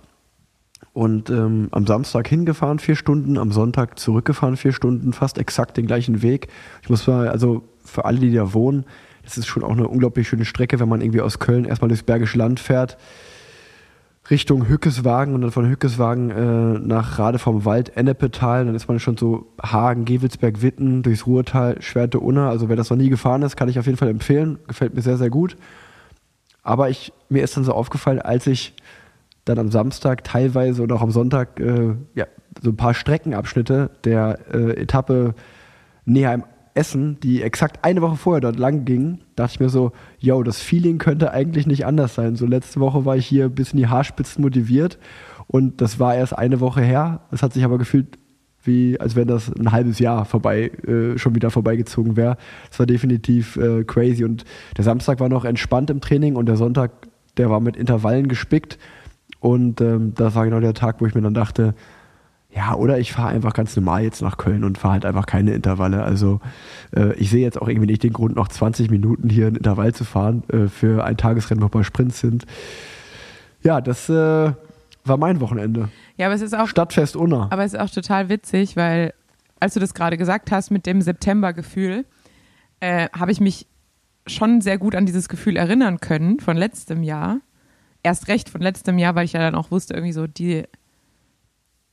Und 0.97 1.29
ähm, 1.29 1.67
am 1.69 1.85
Samstag 1.85 2.27
hingefahren, 2.27 2.79
vier 2.79 2.95
Stunden, 2.95 3.37
am 3.37 3.51
Sonntag 3.51 3.99
zurückgefahren, 3.99 4.57
vier 4.57 4.73
Stunden, 4.73 5.13
fast 5.13 5.37
exakt 5.37 5.77
den 5.77 5.85
gleichen 5.85 6.23
Weg. 6.23 6.47
Ich 6.81 6.89
muss 6.89 7.05
mal, 7.05 7.27
also 7.27 7.61
für 7.85 8.05
alle, 8.05 8.17
die 8.17 8.33
da 8.33 8.51
wohnen, 8.51 8.83
das 9.23 9.37
ist 9.37 9.45
schon 9.45 9.63
auch 9.63 9.73
eine 9.73 9.87
unglaublich 9.87 10.27
schöne 10.27 10.43
Strecke, 10.43 10.79
wenn 10.79 10.89
man 10.89 11.01
irgendwie 11.01 11.21
aus 11.21 11.37
Köln 11.37 11.65
erstmal 11.65 11.89
durchs 11.89 12.01
Bergische 12.01 12.39
Land 12.39 12.59
fährt, 12.59 12.97
Richtung 14.31 14.67
Hückeswagen 14.67 15.35
und 15.35 15.41
dann 15.41 15.51
von 15.51 15.69
Hückeswagen 15.69 16.31
äh, 16.31 16.79
nach 16.79 17.19
Rade 17.19 17.37
vom 17.37 17.63
Wald, 17.63 17.95
Ennepetal, 17.95 18.65
dann 18.65 18.73
ist 18.73 18.87
man 18.87 18.99
schon 18.99 19.17
so 19.17 19.53
Hagen, 19.61 20.03
Gewelsberg, 20.03 20.63
Witten, 20.63 21.03
durchs 21.03 21.27
Ruhrtal, 21.27 21.79
Schwerte, 21.79 22.19
Unna. 22.19 22.49
Also 22.49 22.69
wer 22.69 22.75
das 22.75 22.89
noch 22.89 22.97
nie 22.97 23.09
gefahren 23.09 23.43
ist, 23.43 23.55
kann 23.55 23.69
ich 23.69 23.77
auf 23.77 23.85
jeden 23.85 23.99
Fall 23.99 24.09
empfehlen. 24.09 24.57
Gefällt 24.67 24.95
mir 24.95 25.03
sehr, 25.03 25.17
sehr 25.17 25.29
gut. 25.29 25.57
Aber 26.63 26.89
ich, 26.89 27.13
mir 27.29 27.43
ist 27.43 27.55
dann 27.55 27.63
so 27.63 27.73
aufgefallen, 27.73 28.19
als 28.19 28.47
ich 28.47 28.73
dann 29.49 29.59
am 29.59 29.71
Samstag 29.71 30.23
teilweise 30.23 30.83
und 30.83 30.91
auch 30.91 31.01
am 31.01 31.11
Sonntag 31.11 31.59
äh, 31.59 31.95
ja, 32.15 32.25
so 32.61 32.71
ein 32.71 32.77
paar 32.77 32.93
Streckenabschnitte 32.93 33.91
der 34.03 34.39
äh, 34.53 34.81
Etappe 34.81 35.35
Neheim 36.05 36.43
Essen, 36.77 37.19
die 37.21 37.41
exakt 37.41 37.83
eine 37.83 38.01
Woche 38.01 38.15
vorher 38.15 38.39
dort 38.39 38.57
lang 38.57 38.85
ging, 38.85 39.19
dachte 39.35 39.53
ich 39.55 39.59
mir 39.59 39.69
so, 39.69 39.93
yo, 40.19 40.43
das 40.43 40.61
Feeling 40.61 40.99
könnte 40.99 41.31
eigentlich 41.31 41.65
nicht 41.65 41.85
anders 41.87 42.13
sein. 42.13 42.35
So 42.35 42.45
letzte 42.45 42.79
Woche 42.79 43.03
war 43.03 43.17
ich 43.17 43.25
hier 43.25 43.49
bis 43.49 43.73
in 43.73 43.77
die 43.77 43.87
Haarspitzen 43.87 44.43
motiviert 44.43 44.99
und 45.47 45.81
das 45.81 45.99
war 45.99 46.15
erst 46.15 46.37
eine 46.37 46.59
Woche 46.59 46.81
her. 46.81 47.21
Es 47.31 47.41
hat 47.41 47.53
sich 47.53 47.63
aber 47.65 47.79
gefühlt 47.79 48.19
wie, 48.63 48.99
als 48.99 49.15
wenn 49.15 49.27
das 49.27 49.51
ein 49.51 49.71
halbes 49.71 49.97
Jahr 49.97 50.25
vorbei, 50.25 50.71
äh, 50.85 51.17
schon 51.17 51.33
wieder 51.33 51.49
vorbeigezogen 51.49 52.15
wäre. 52.15 52.37
Es 52.71 52.77
war 52.77 52.85
definitiv 52.85 53.57
äh, 53.57 53.83
crazy 53.83 54.23
und 54.23 54.45
der 54.77 54.83
Samstag 54.83 55.19
war 55.19 55.29
noch 55.29 55.45
entspannt 55.45 55.89
im 55.89 55.99
Training 55.99 56.35
und 56.35 56.45
der 56.45 56.57
Sonntag, 56.57 56.91
der 57.37 57.49
war 57.49 57.59
mit 57.59 57.75
Intervallen 57.75 58.27
gespickt 58.27 58.77
und 59.39 59.81
ähm, 59.81 60.13
das 60.15 60.35
war 60.35 60.45
genau 60.45 60.59
der 60.59 60.73
Tag, 60.73 61.01
wo 61.01 61.05
ich 61.05 61.15
mir 61.15 61.21
dann 61.21 61.33
dachte, 61.33 61.75
ja, 62.49 62.73
oder 62.73 62.97
ich 62.97 63.11
fahre 63.11 63.29
einfach 63.29 63.53
ganz 63.53 63.75
normal 63.75 64.03
jetzt 64.03 64.21
nach 64.21 64.37
Köln 64.37 64.63
und 64.63 64.77
fahre 64.77 64.93
halt 64.93 65.05
einfach 65.05 65.25
keine 65.25 65.53
Intervalle. 65.53 66.03
Also 66.03 66.39
äh, 66.95 67.13
ich 67.13 67.29
sehe 67.29 67.41
jetzt 67.41 67.61
auch 67.61 67.67
irgendwie 67.67 67.87
nicht 67.87 68.03
den 68.03 68.13
Grund, 68.13 68.35
noch 68.35 68.47
20 68.47 68.89
Minuten 68.89 69.29
hier 69.29 69.47
ein 69.47 69.55
Intervall 69.55 69.93
zu 69.93 70.05
fahren 70.05 70.43
äh, 70.49 70.67
für 70.67 71.03
ein 71.03 71.17
Tagesrennen, 71.17 71.61
wo 71.61 71.67
ein 71.67 71.71
paar 71.71 71.83
Sprints 71.83 72.19
sind. 72.19 72.45
Ja, 73.61 73.81
das 73.81 74.09
äh, 74.09 74.13
war 75.03 75.17
mein 75.17 75.39
Wochenende. 75.39 75.89
Ja, 76.15 76.27
aber 76.27 76.35
es 76.35 76.41
ist 76.41 76.55
auch 76.55 76.67
Stadtfest 76.67 77.15
Unna. 77.15 77.47
Aber 77.51 77.63
es 77.63 77.73
ist 77.73 77.79
auch 77.79 77.89
total 77.89 78.29
witzig, 78.29 78.75
weil 78.75 79.13
als 79.59 79.73
du 79.73 79.79
das 79.79 79.93
gerade 79.93 80.17
gesagt 80.17 80.51
hast 80.51 80.71
mit 80.71 80.85
dem 80.85 81.01
September-Gefühl, 81.01 82.05
äh, 82.79 83.09
habe 83.17 83.31
ich 83.31 83.39
mich 83.39 83.67
schon 84.25 84.61
sehr 84.61 84.77
gut 84.77 84.95
an 84.95 85.05
dieses 85.05 85.29
Gefühl 85.29 85.57
erinnern 85.57 85.99
können 85.99 86.39
von 86.39 86.57
letztem 86.57 87.03
Jahr. 87.03 87.39
Erst 88.07 88.29
recht 88.29 88.47
von 88.47 88.61
letztem 88.61 88.97
Jahr, 88.97 89.15
weil 89.15 89.25
ich 89.25 89.33
ja 89.33 89.41
dann 89.41 89.53
auch 89.53 89.69
wusste, 89.69 89.93
irgendwie 89.93 90.13
so 90.13 90.27
die, 90.27 90.63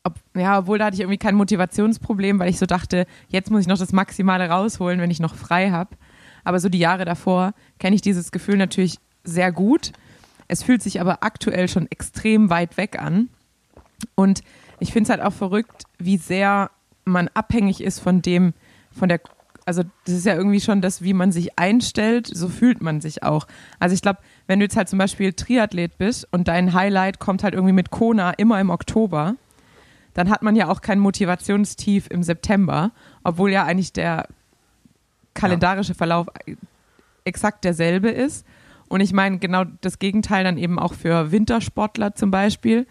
ob, 0.04 0.14
ja, 0.36 0.60
obwohl 0.60 0.78
da 0.78 0.84
hatte 0.84 0.94
ich 0.94 1.00
irgendwie 1.00 1.18
kein 1.18 1.34
Motivationsproblem, 1.34 2.38
weil 2.38 2.50
ich 2.50 2.60
so 2.60 2.66
dachte, 2.66 3.06
jetzt 3.28 3.50
muss 3.50 3.62
ich 3.62 3.66
noch 3.66 3.78
das 3.78 3.92
Maximale 3.92 4.48
rausholen, 4.48 5.00
wenn 5.00 5.10
ich 5.10 5.18
noch 5.18 5.34
frei 5.34 5.72
habe. 5.72 5.96
Aber 6.44 6.60
so 6.60 6.68
die 6.68 6.78
Jahre 6.78 7.04
davor 7.04 7.52
kenne 7.80 7.96
ich 7.96 8.00
dieses 8.00 8.30
Gefühl 8.30 8.58
natürlich 8.58 8.98
sehr 9.24 9.50
gut. 9.50 9.90
Es 10.46 10.62
fühlt 10.62 10.84
sich 10.84 11.00
aber 11.00 11.24
aktuell 11.24 11.66
schon 11.66 11.90
extrem 11.90 12.48
weit 12.48 12.76
weg 12.76 13.00
an. 13.02 13.28
Und 14.14 14.42
ich 14.78 14.92
finde 14.92 15.08
es 15.08 15.10
halt 15.10 15.20
auch 15.20 15.32
verrückt, 15.32 15.82
wie 15.98 16.18
sehr 16.18 16.70
man 17.04 17.28
abhängig 17.34 17.82
ist 17.82 17.98
von 17.98 18.22
dem, 18.22 18.54
von 18.96 19.08
der, 19.08 19.20
also 19.66 19.82
das 20.04 20.14
ist 20.14 20.26
ja 20.26 20.36
irgendwie 20.36 20.60
schon 20.60 20.80
das, 20.80 21.02
wie 21.02 21.12
man 21.12 21.32
sich 21.32 21.58
einstellt, 21.58 22.28
so 22.32 22.48
fühlt 22.48 22.82
man 22.82 23.00
sich 23.00 23.24
auch. 23.24 23.48
Also 23.80 23.94
ich 23.94 24.02
glaube, 24.02 24.20
wenn 24.46 24.58
du 24.58 24.64
jetzt 24.64 24.76
halt 24.76 24.88
zum 24.88 24.98
Beispiel 24.98 25.32
Triathlet 25.32 25.96
bist 25.98 26.28
und 26.30 26.48
dein 26.48 26.74
Highlight 26.74 27.18
kommt 27.18 27.42
halt 27.42 27.54
irgendwie 27.54 27.72
mit 27.72 27.90
Kona 27.90 28.30
immer 28.32 28.60
im 28.60 28.70
Oktober, 28.70 29.36
dann 30.12 30.30
hat 30.30 30.42
man 30.42 30.54
ja 30.54 30.68
auch 30.68 30.80
kein 30.80 30.98
Motivationstief 30.98 32.08
im 32.10 32.22
September, 32.22 32.92
obwohl 33.24 33.50
ja 33.50 33.64
eigentlich 33.64 33.92
der 33.92 34.28
kalendarische 35.34 35.94
Verlauf 35.94 36.28
exakt 37.24 37.64
derselbe 37.64 38.10
ist. 38.10 38.46
Und 38.88 39.00
ich 39.00 39.12
meine 39.12 39.38
genau 39.38 39.64
das 39.80 39.98
Gegenteil 39.98 40.44
dann 40.44 40.56
eben 40.56 40.78
auch 40.78 40.94
für 40.94 41.32
Wintersportler 41.32 42.14
zum 42.14 42.30
Beispiel. 42.30 42.86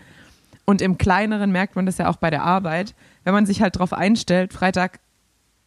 Und 0.66 0.82
im 0.82 0.98
Kleineren 0.98 1.52
merkt 1.52 1.76
man 1.76 1.86
das 1.86 1.98
ja 1.98 2.10
auch 2.10 2.18
bei 2.18 2.30
der 2.30 2.44
Arbeit. 2.44 2.96
Wenn 3.24 3.34
man 3.34 3.46
sich 3.46 3.62
halt 3.62 3.76
darauf 3.76 3.94
einstellt, 3.94 4.54
Freitag 4.54 5.00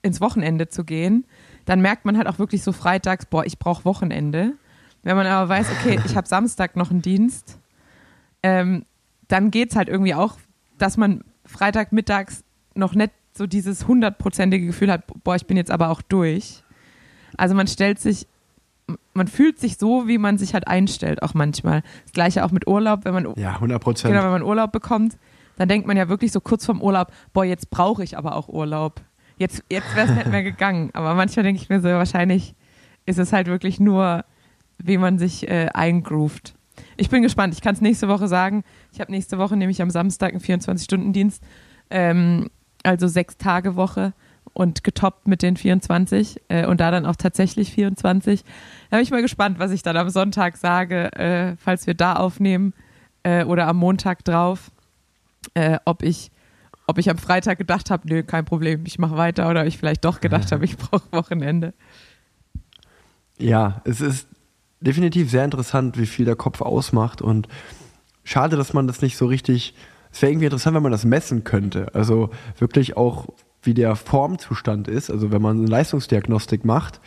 ins 0.02 0.20
Wochenende 0.20 0.68
zu 0.68 0.84
gehen, 0.84 1.24
dann 1.64 1.80
merkt 1.80 2.04
man 2.04 2.16
halt 2.16 2.28
auch 2.28 2.38
wirklich 2.38 2.62
so 2.62 2.72
freitags, 2.72 3.26
boah, 3.26 3.44
ich 3.44 3.58
brauche 3.58 3.84
Wochenende. 3.84 4.52
Wenn 5.06 5.14
man 5.14 5.28
aber 5.28 5.48
weiß, 5.48 5.68
okay, 5.70 6.00
ich 6.04 6.16
habe 6.16 6.26
Samstag 6.26 6.74
noch 6.74 6.90
einen 6.90 7.00
Dienst, 7.00 7.60
ähm, 8.42 8.84
dann 9.28 9.52
geht 9.52 9.70
es 9.70 9.76
halt 9.76 9.88
irgendwie 9.88 10.14
auch, 10.14 10.36
dass 10.78 10.96
man 10.96 11.22
Freitagmittags 11.44 12.42
noch 12.74 12.92
nicht 12.96 13.12
so 13.32 13.46
dieses 13.46 13.86
hundertprozentige 13.86 14.66
Gefühl 14.66 14.90
hat, 14.90 15.04
boah, 15.22 15.36
ich 15.36 15.46
bin 15.46 15.56
jetzt 15.56 15.70
aber 15.70 15.90
auch 15.90 16.02
durch. 16.02 16.64
Also 17.36 17.54
man 17.54 17.68
stellt 17.68 18.00
sich, 18.00 18.26
man 19.14 19.28
fühlt 19.28 19.60
sich 19.60 19.78
so, 19.78 20.08
wie 20.08 20.18
man 20.18 20.38
sich 20.38 20.54
halt 20.54 20.66
einstellt, 20.66 21.22
auch 21.22 21.34
manchmal. 21.34 21.82
Das 22.02 22.12
gleiche 22.12 22.44
auch 22.44 22.50
mit 22.50 22.66
Urlaub, 22.66 23.04
wenn 23.04 23.14
man, 23.14 23.32
Ja, 23.36 23.54
100 23.54 23.80
Prozent. 23.80 24.12
genau, 24.12 24.24
wenn 24.24 24.32
man 24.32 24.42
Urlaub 24.42 24.72
bekommt, 24.72 25.16
dann 25.56 25.68
denkt 25.68 25.86
man 25.86 25.96
ja 25.96 26.08
wirklich 26.08 26.32
so 26.32 26.40
kurz 26.40 26.66
vorm 26.66 26.82
Urlaub, 26.82 27.12
boah, 27.32 27.44
jetzt 27.44 27.70
brauche 27.70 28.02
ich 28.02 28.18
aber 28.18 28.34
auch 28.34 28.48
Urlaub. 28.48 29.00
Jetzt, 29.38 29.62
jetzt 29.70 29.94
wäre 29.94 30.08
es 30.08 30.14
nicht 30.16 30.26
mehr 30.26 30.42
gegangen. 30.42 30.90
Aber 30.94 31.14
manchmal 31.14 31.44
denke 31.44 31.62
ich 31.62 31.68
mir 31.68 31.80
so, 31.80 31.86
wahrscheinlich 31.90 32.56
ist 33.04 33.20
es 33.20 33.32
halt 33.32 33.46
wirklich 33.46 33.78
nur, 33.78 34.24
wie 34.78 34.98
man 34.98 35.18
sich 35.18 35.48
äh, 35.48 35.68
eingroovt. 35.72 36.54
Ich 36.96 37.10
bin 37.10 37.22
gespannt. 37.22 37.54
Ich 37.54 37.60
kann 37.60 37.74
es 37.74 37.80
nächste 37.80 38.08
Woche 38.08 38.28
sagen. 38.28 38.64
Ich 38.92 39.00
habe 39.00 39.10
nächste 39.10 39.38
Woche 39.38 39.56
nämlich 39.56 39.82
am 39.82 39.90
Samstag 39.90 40.32
einen 40.32 40.40
24-Stunden-Dienst, 40.40 41.42
ähm, 41.90 42.50
also 42.82 43.06
sechs 43.06 43.36
Tage 43.36 43.76
Woche 43.76 44.12
und 44.52 44.84
getoppt 44.84 45.28
mit 45.28 45.42
den 45.42 45.56
24 45.56 46.40
äh, 46.48 46.66
und 46.66 46.80
da 46.80 46.90
dann 46.90 47.06
auch 47.06 47.16
tatsächlich 47.16 47.72
24. 47.72 48.44
Da 48.90 48.96
bin 48.96 49.04
ich 49.04 49.10
mal 49.10 49.22
gespannt, 49.22 49.58
was 49.58 49.70
ich 49.70 49.82
dann 49.82 49.96
am 49.96 50.08
Sonntag 50.08 50.56
sage, 50.56 51.12
äh, 51.12 51.56
falls 51.58 51.86
wir 51.86 51.94
da 51.94 52.14
aufnehmen 52.14 52.72
äh, 53.22 53.44
oder 53.44 53.66
am 53.68 53.76
Montag 53.76 54.24
drauf, 54.24 54.70
äh, 55.54 55.78
ob 55.84 56.02
ich 56.02 56.30
ob 56.88 56.98
ich 56.98 57.10
am 57.10 57.18
Freitag 57.18 57.58
gedacht 57.58 57.90
habe, 57.90 58.08
nö, 58.08 58.22
kein 58.22 58.44
Problem, 58.44 58.84
ich 58.86 59.00
mache 59.00 59.16
weiter 59.16 59.50
oder 59.50 59.62
ob 59.62 59.66
ich 59.66 59.76
vielleicht 59.76 60.04
doch 60.04 60.20
gedacht 60.20 60.52
habe, 60.52 60.64
ich 60.64 60.76
brauche 60.76 61.10
Wochenende. 61.10 61.74
Ja, 63.38 63.82
es 63.84 64.00
ist 64.00 64.28
definitiv 64.86 65.30
sehr 65.30 65.44
interessant, 65.44 65.98
wie 65.98 66.06
viel 66.06 66.24
der 66.24 66.36
Kopf 66.36 66.60
ausmacht 66.60 67.20
und 67.20 67.48
schade, 68.24 68.56
dass 68.56 68.72
man 68.72 68.86
das 68.86 69.02
nicht 69.02 69.16
so 69.16 69.26
richtig. 69.26 69.74
Es 70.12 70.22
wäre 70.22 70.32
irgendwie 70.32 70.46
interessant, 70.46 70.74
wenn 70.74 70.82
man 70.82 70.92
das 70.92 71.04
messen 71.04 71.44
könnte. 71.44 71.94
Also 71.94 72.30
wirklich 72.58 72.96
auch, 72.96 73.26
wie 73.62 73.74
der 73.74 73.96
Formzustand 73.96 74.88
ist. 74.88 75.10
Also 75.10 75.32
wenn 75.32 75.42
man 75.42 75.58
eine 75.58 75.66
Leistungsdiagnostik 75.66 76.64
macht 76.64 77.00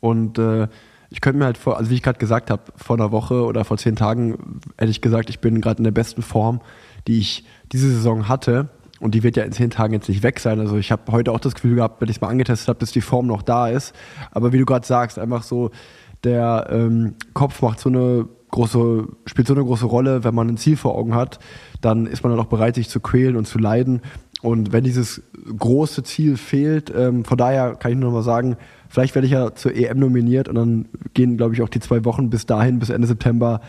und 0.00 0.38
äh, 0.38 0.68
ich 1.10 1.20
könnte 1.20 1.38
mir 1.38 1.44
halt 1.46 1.58
vor, 1.58 1.78
also 1.78 1.90
wie 1.90 1.94
ich 1.94 2.02
gerade 2.02 2.18
gesagt 2.18 2.50
habe, 2.50 2.62
vor 2.76 2.96
einer 2.96 3.12
Woche 3.12 3.44
oder 3.44 3.64
vor 3.64 3.76
zehn 3.78 3.96
Tagen 3.96 4.60
hätte 4.76 4.90
ich 4.90 5.00
gesagt, 5.00 5.30
ich 5.30 5.40
bin 5.40 5.60
gerade 5.60 5.78
in 5.78 5.84
der 5.84 5.92
besten 5.92 6.22
Form, 6.22 6.60
die 7.06 7.18
ich 7.18 7.44
diese 7.72 7.88
Saison 7.88 8.28
hatte. 8.28 8.68
Und 9.00 9.14
die 9.14 9.22
wird 9.22 9.36
ja 9.36 9.44
in 9.44 9.52
zehn 9.52 9.70
Tagen 9.70 9.92
jetzt 9.92 10.08
nicht 10.08 10.22
weg 10.22 10.40
sein. 10.40 10.60
Also 10.60 10.76
ich 10.76 10.90
habe 10.90 11.12
heute 11.12 11.32
auch 11.32 11.40
das 11.40 11.54
Gefühl 11.54 11.76
gehabt, 11.76 12.00
wenn 12.00 12.08
ich 12.08 12.16
es 12.16 12.20
mal 12.20 12.28
angetestet 12.28 12.68
habe, 12.68 12.78
dass 12.78 12.92
die 12.92 13.00
Form 13.00 13.26
noch 13.26 13.42
da 13.42 13.68
ist. 13.68 13.94
Aber 14.30 14.52
wie 14.52 14.58
du 14.58 14.64
gerade 14.64 14.86
sagst, 14.86 15.18
einfach 15.18 15.42
so, 15.42 15.70
der 16.24 16.68
ähm, 16.70 17.14
Kopf 17.34 17.62
macht 17.62 17.80
so 17.80 17.88
eine 17.88 18.26
große, 18.50 19.08
spielt 19.26 19.48
so 19.48 19.54
eine 19.54 19.64
große 19.64 19.86
Rolle, 19.86 20.24
wenn 20.24 20.34
man 20.34 20.48
ein 20.48 20.56
Ziel 20.56 20.76
vor 20.76 20.96
Augen 20.96 21.14
hat, 21.14 21.40
dann 21.80 22.06
ist 22.06 22.22
man 22.22 22.32
dann 22.32 22.40
auch 22.40 22.48
bereit, 22.48 22.76
sich 22.76 22.88
zu 22.88 23.00
quälen 23.00 23.36
und 23.36 23.46
zu 23.46 23.58
leiden. 23.58 24.00
Und 24.42 24.72
wenn 24.72 24.84
dieses 24.84 25.22
große 25.58 26.02
Ziel 26.02 26.36
fehlt, 26.36 26.92
ähm, 26.94 27.24
von 27.24 27.38
daher 27.38 27.76
kann 27.76 27.92
ich 27.92 27.98
nur 27.98 28.10
noch 28.10 28.18
mal 28.18 28.22
sagen, 28.22 28.56
vielleicht 28.90 29.14
werde 29.14 29.26
ich 29.26 29.32
ja 29.32 29.54
zur 29.54 29.74
EM 29.74 29.98
nominiert 29.98 30.48
und 30.48 30.54
dann 30.54 30.88
gehen, 31.14 31.36
glaube 31.36 31.54
ich, 31.54 31.62
auch 31.62 31.68
die 31.68 31.80
zwei 31.80 32.04
Wochen 32.04 32.30
bis 32.30 32.44
dahin, 32.44 32.78
bis 32.78 32.90
Ende 32.90 33.08
September 33.08 33.60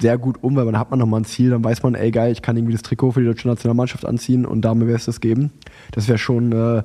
sehr 0.00 0.18
gut 0.18 0.38
um, 0.42 0.54
weil 0.56 0.66
dann 0.66 0.78
hat 0.78 0.90
man 0.90 1.00
noch 1.00 1.06
mal 1.06 1.18
ein 1.18 1.24
Ziel, 1.24 1.50
dann 1.50 1.64
weiß 1.64 1.82
man, 1.82 1.96
ey 1.96 2.12
geil, 2.12 2.32
ich 2.32 2.42
kann 2.42 2.56
irgendwie 2.56 2.74
das 2.74 2.82
Trikot 2.82 3.10
für 3.10 3.20
die 3.20 3.26
deutsche 3.26 3.48
Nationalmannschaft 3.48 4.06
anziehen 4.06 4.46
und 4.46 4.62
damit 4.62 4.86
wäre 4.86 4.96
es 4.96 5.04
das 5.04 5.20
geben. 5.20 5.50
Das 5.90 6.06
wäre 6.06 6.18
schon 6.18 6.52
äh, 6.52 6.82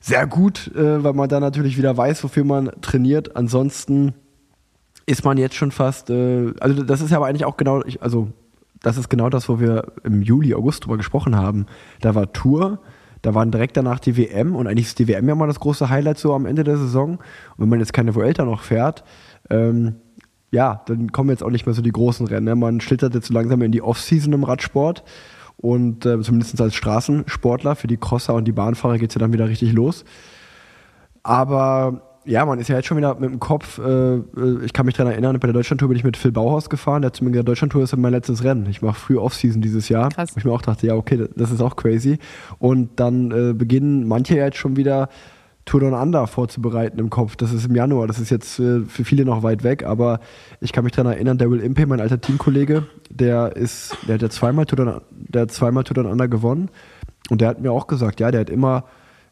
sehr 0.00 0.26
gut, 0.26 0.70
äh, 0.74 1.02
weil 1.02 1.12
man 1.12 1.28
dann 1.28 1.42
natürlich 1.42 1.76
wieder 1.76 1.96
weiß, 1.96 2.22
wofür 2.24 2.44
man 2.44 2.70
trainiert. 2.80 3.36
Ansonsten 3.36 4.14
ist 5.06 5.24
man 5.24 5.38
jetzt 5.38 5.54
schon 5.54 5.70
fast, 5.70 6.10
äh, 6.10 6.52
also 6.60 6.82
das 6.82 7.00
ist 7.00 7.10
ja 7.10 7.16
aber 7.16 7.26
eigentlich 7.26 7.44
auch 7.44 7.56
genau, 7.56 7.82
ich, 7.84 8.02
also 8.02 8.28
das 8.80 8.96
ist 8.96 9.08
genau 9.08 9.28
das, 9.28 9.48
wo 9.48 9.58
wir 9.58 9.92
im 10.04 10.22
Juli, 10.22 10.54
August 10.54 10.84
drüber 10.84 10.96
gesprochen 10.96 11.36
haben. 11.36 11.66
Da 12.00 12.14
war 12.14 12.32
Tour, 12.32 12.80
da 13.22 13.34
waren 13.34 13.50
direkt 13.50 13.76
danach 13.76 13.98
die 13.98 14.16
WM 14.16 14.54
und 14.54 14.66
eigentlich 14.66 14.86
ist 14.86 14.98
die 14.98 15.08
WM 15.08 15.28
ja 15.28 15.34
mal 15.34 15.46
das 15.46 15.60
große 15.60 15.88
Highlight 15.88 16.18
so 16.18 16.34
am 16.34 16.46
Ende 16.46 16.62
der 16.62 16.76
Saison. 16.76 17.12
Und 17.12 17.20
wenn 17.58 17.68
man 17.68 17.80
jetzt 17.80 17.92
keine 17.92 18.14
Vuelta 18.14 18.44
noch 18.44 18.62
fährt, 18.62 19.02
ähm, 19.50 19.96
ja, 20.50 20.82
dann 20.86 21.12
kommen 21.12 21.30
jetzt 21.30 21.42
auch 21.42 21.50
nicht 21.50 21.66
mehr 21.66 21.74
so 21.74 21.82
die 21.82 21.92
großen 21.92 22.26
Rennen. 22.26 22.44
Ne? 22.44 22.54
Man 22.54 22.80
schlittert 22.80 23.14
jetzt 23.14 23.28
so 23.28 23.34
langsam 23.34 23.60
in 23.62 23.72
die 23.72 23.82
Off-Season 23.82 24.32
im 24.32 24.44
Radsport 24.44 25.04
und 25.58 26.06
äh, 26.06 26.20
zumindest 26.20 26.60
als 26.60 26.74
Straßensportler, 26.74 27.76
für 27.76 27.88
die 27.88 27.96
Crosser 27.96 28.34
und 28.34 28.46
die 28.46 28.52
Bahnfahrer 28.52 28.98
geht 28.98 29.10
es 29.10 29.14
ja 29.14 29.18
dann 29.18 29.32
wieder 29.32 29.48
richtig 29.48 29.72
los. 29.72 30.04
Aber 31.22 32.02
ja, 32.24 32.44
man 32.44 32.58
ist 32.58 32.68
ja 32.68 32.76
jetzt 32.76 32.86
schon 32.86 32.96
wieder 32.98 33.14
mit 33.14 33.30
dem 33.30 33.40
Kopf, 33.40 33.78
äh, 33.78 34.16
äh, 34.16 34.64
ich 34.64 34.72
kann 34.72 34.86
mich 34.86 34.94
daran 34.94 35.12
erinnern, 35.12 35.38
bei 35.40 35.48
der 35.48 35.54
Deutschlandtour 35.54 35.88
bin 35.88 35.96
ich 35.96 36.04
mit 36.04 36.16
Phil 36.16 36.30
Bauhaus 36.30 36.68
gefahren, 36.68 37.02
der 37.02 37.08
hat 37.08 37.16
zu 37.16 37.24
mir 37.24 37.30
gesagt, 37.30 37.48
Deutschlandtour 37.48 37.82
ist 37.82 37.96
mein 37.96 38.12
letztes 38.12 38.44
Rennen. 38.44 38.66
Ich 38.66 38.82
mache 38.82 39.00
früh 39.00 39.16
Off-Season 39.16 39.62
dieses 39.62 39.88
Jahr. 39.88 40.10
Krass. 40.10 40.34
Wo 40.34 40.38
ich 40.38 40.44
mir 40.44 40.52
auch 40.52 40.62
dachte, 40.62 40.86
ja, 40.86 40.94
okay, 40.94 41.26
das 41.34 41.50
ist 41.50 41.62
auch 41.62 41.74
crazy. 41.74 42.18
Und 42.58 43.00
dann 43.00 43.30
äh, 43.30 43.54
beginnen 43.54 44.06
manche 44.06 44.36
ja 44.36 44.44
jetzt 44.44 44.58
schon 44.58 44.76
wieder 44.76 45.08
Tour 45.68 45.80
Down 45.80 45.92
Under 45.92 46.26
vorzubereiten 46.26 46.98
im 46.98 47.10
Kopf. 47.10 47.36
Das 47.36 47.52
ist 47.52 47.66
im 47.66 47.74
Januar, 47.74 48.06
das 48.06 48.18
ist 48.18 48.30
jetzt 48.30 48.58
äh, 48.58 48.80
für 48.80 49.04
viele 49.04 49.26
noch 49.26 49.42
weit 49.42 49.64
weg, 49.64 49.84
aber 49.84 50.20
ich 50.60 50.72
kann 50.72 50.82
mich 50.84 50.94
daran 50.94 51.12
erinnern, 51.12 51.38
Will 51.38 51.60
Impey, 51.60 51.84
mein 51.84 52.00
alter 52.00 52.20
Teamkollege, 52.20 52.86
der 53.10 53.54
ist, 53.54 53.94
der 54.06 54.14
hat 54.14 54.22
ja 54.22 54.30
zweimal 54.30 54.64
Tour 54.64 54.84
Down, 54.84 55.00
der 55.10 55.42
hat 55.42 55.52
zweimal 55.52 55.84
Tour 55.84 56.02
Down 56.02 56.10
Under 56.10 56.26
gewonnen 56.26 56.70
und 57.28 57.42
der 57.42 57.48
hat 57.48 57.60
mir 57.60 57.70
auch 57.70 57.86
gesagt, 57.86 58.18
ja, 58.18 58.30
der 58.30 58.40
hat 58.40 58.50
immer 58.50 58.84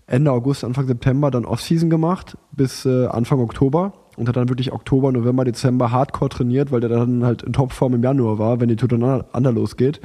Ende 0.06 0.30
August, 0.30 0.62
Anfang 0.62 0.86
September 0.86 1.30
dann 1.30 1.46
Off-Season 1.46 1.88
gemacht 1.88 2.36
bis 2.52 2.84
äh, 2.84 3.06
Anfang 3.06 3.40
Oktober 3.40 3.94
und 4.16 4.28
hat 4.28 4.36
dann 4.36 4.50
wirklich 4.50 4.72
Oktober, 4.72 5.12
November, 5.12 5.44
Dezember 5.44 5.90
hardcore 5.90 6.28
trainiert, 6.28 6.70
weil 6.70 6.80
der 6.80 6.90
dann 6.90 7.24
halt 7.24 7.44
in 7.44 7.54
Topform 7.54 7.94
im 7.94 8.02
Januar 8.02 8.38
war, 8.38 8.60
wenn 8.60 8.68
die 8.68 8.76
Tour 8.76 8.90
Down 8.90 9.24
Under 9.32 9.52
losgeht. 9.52 10.02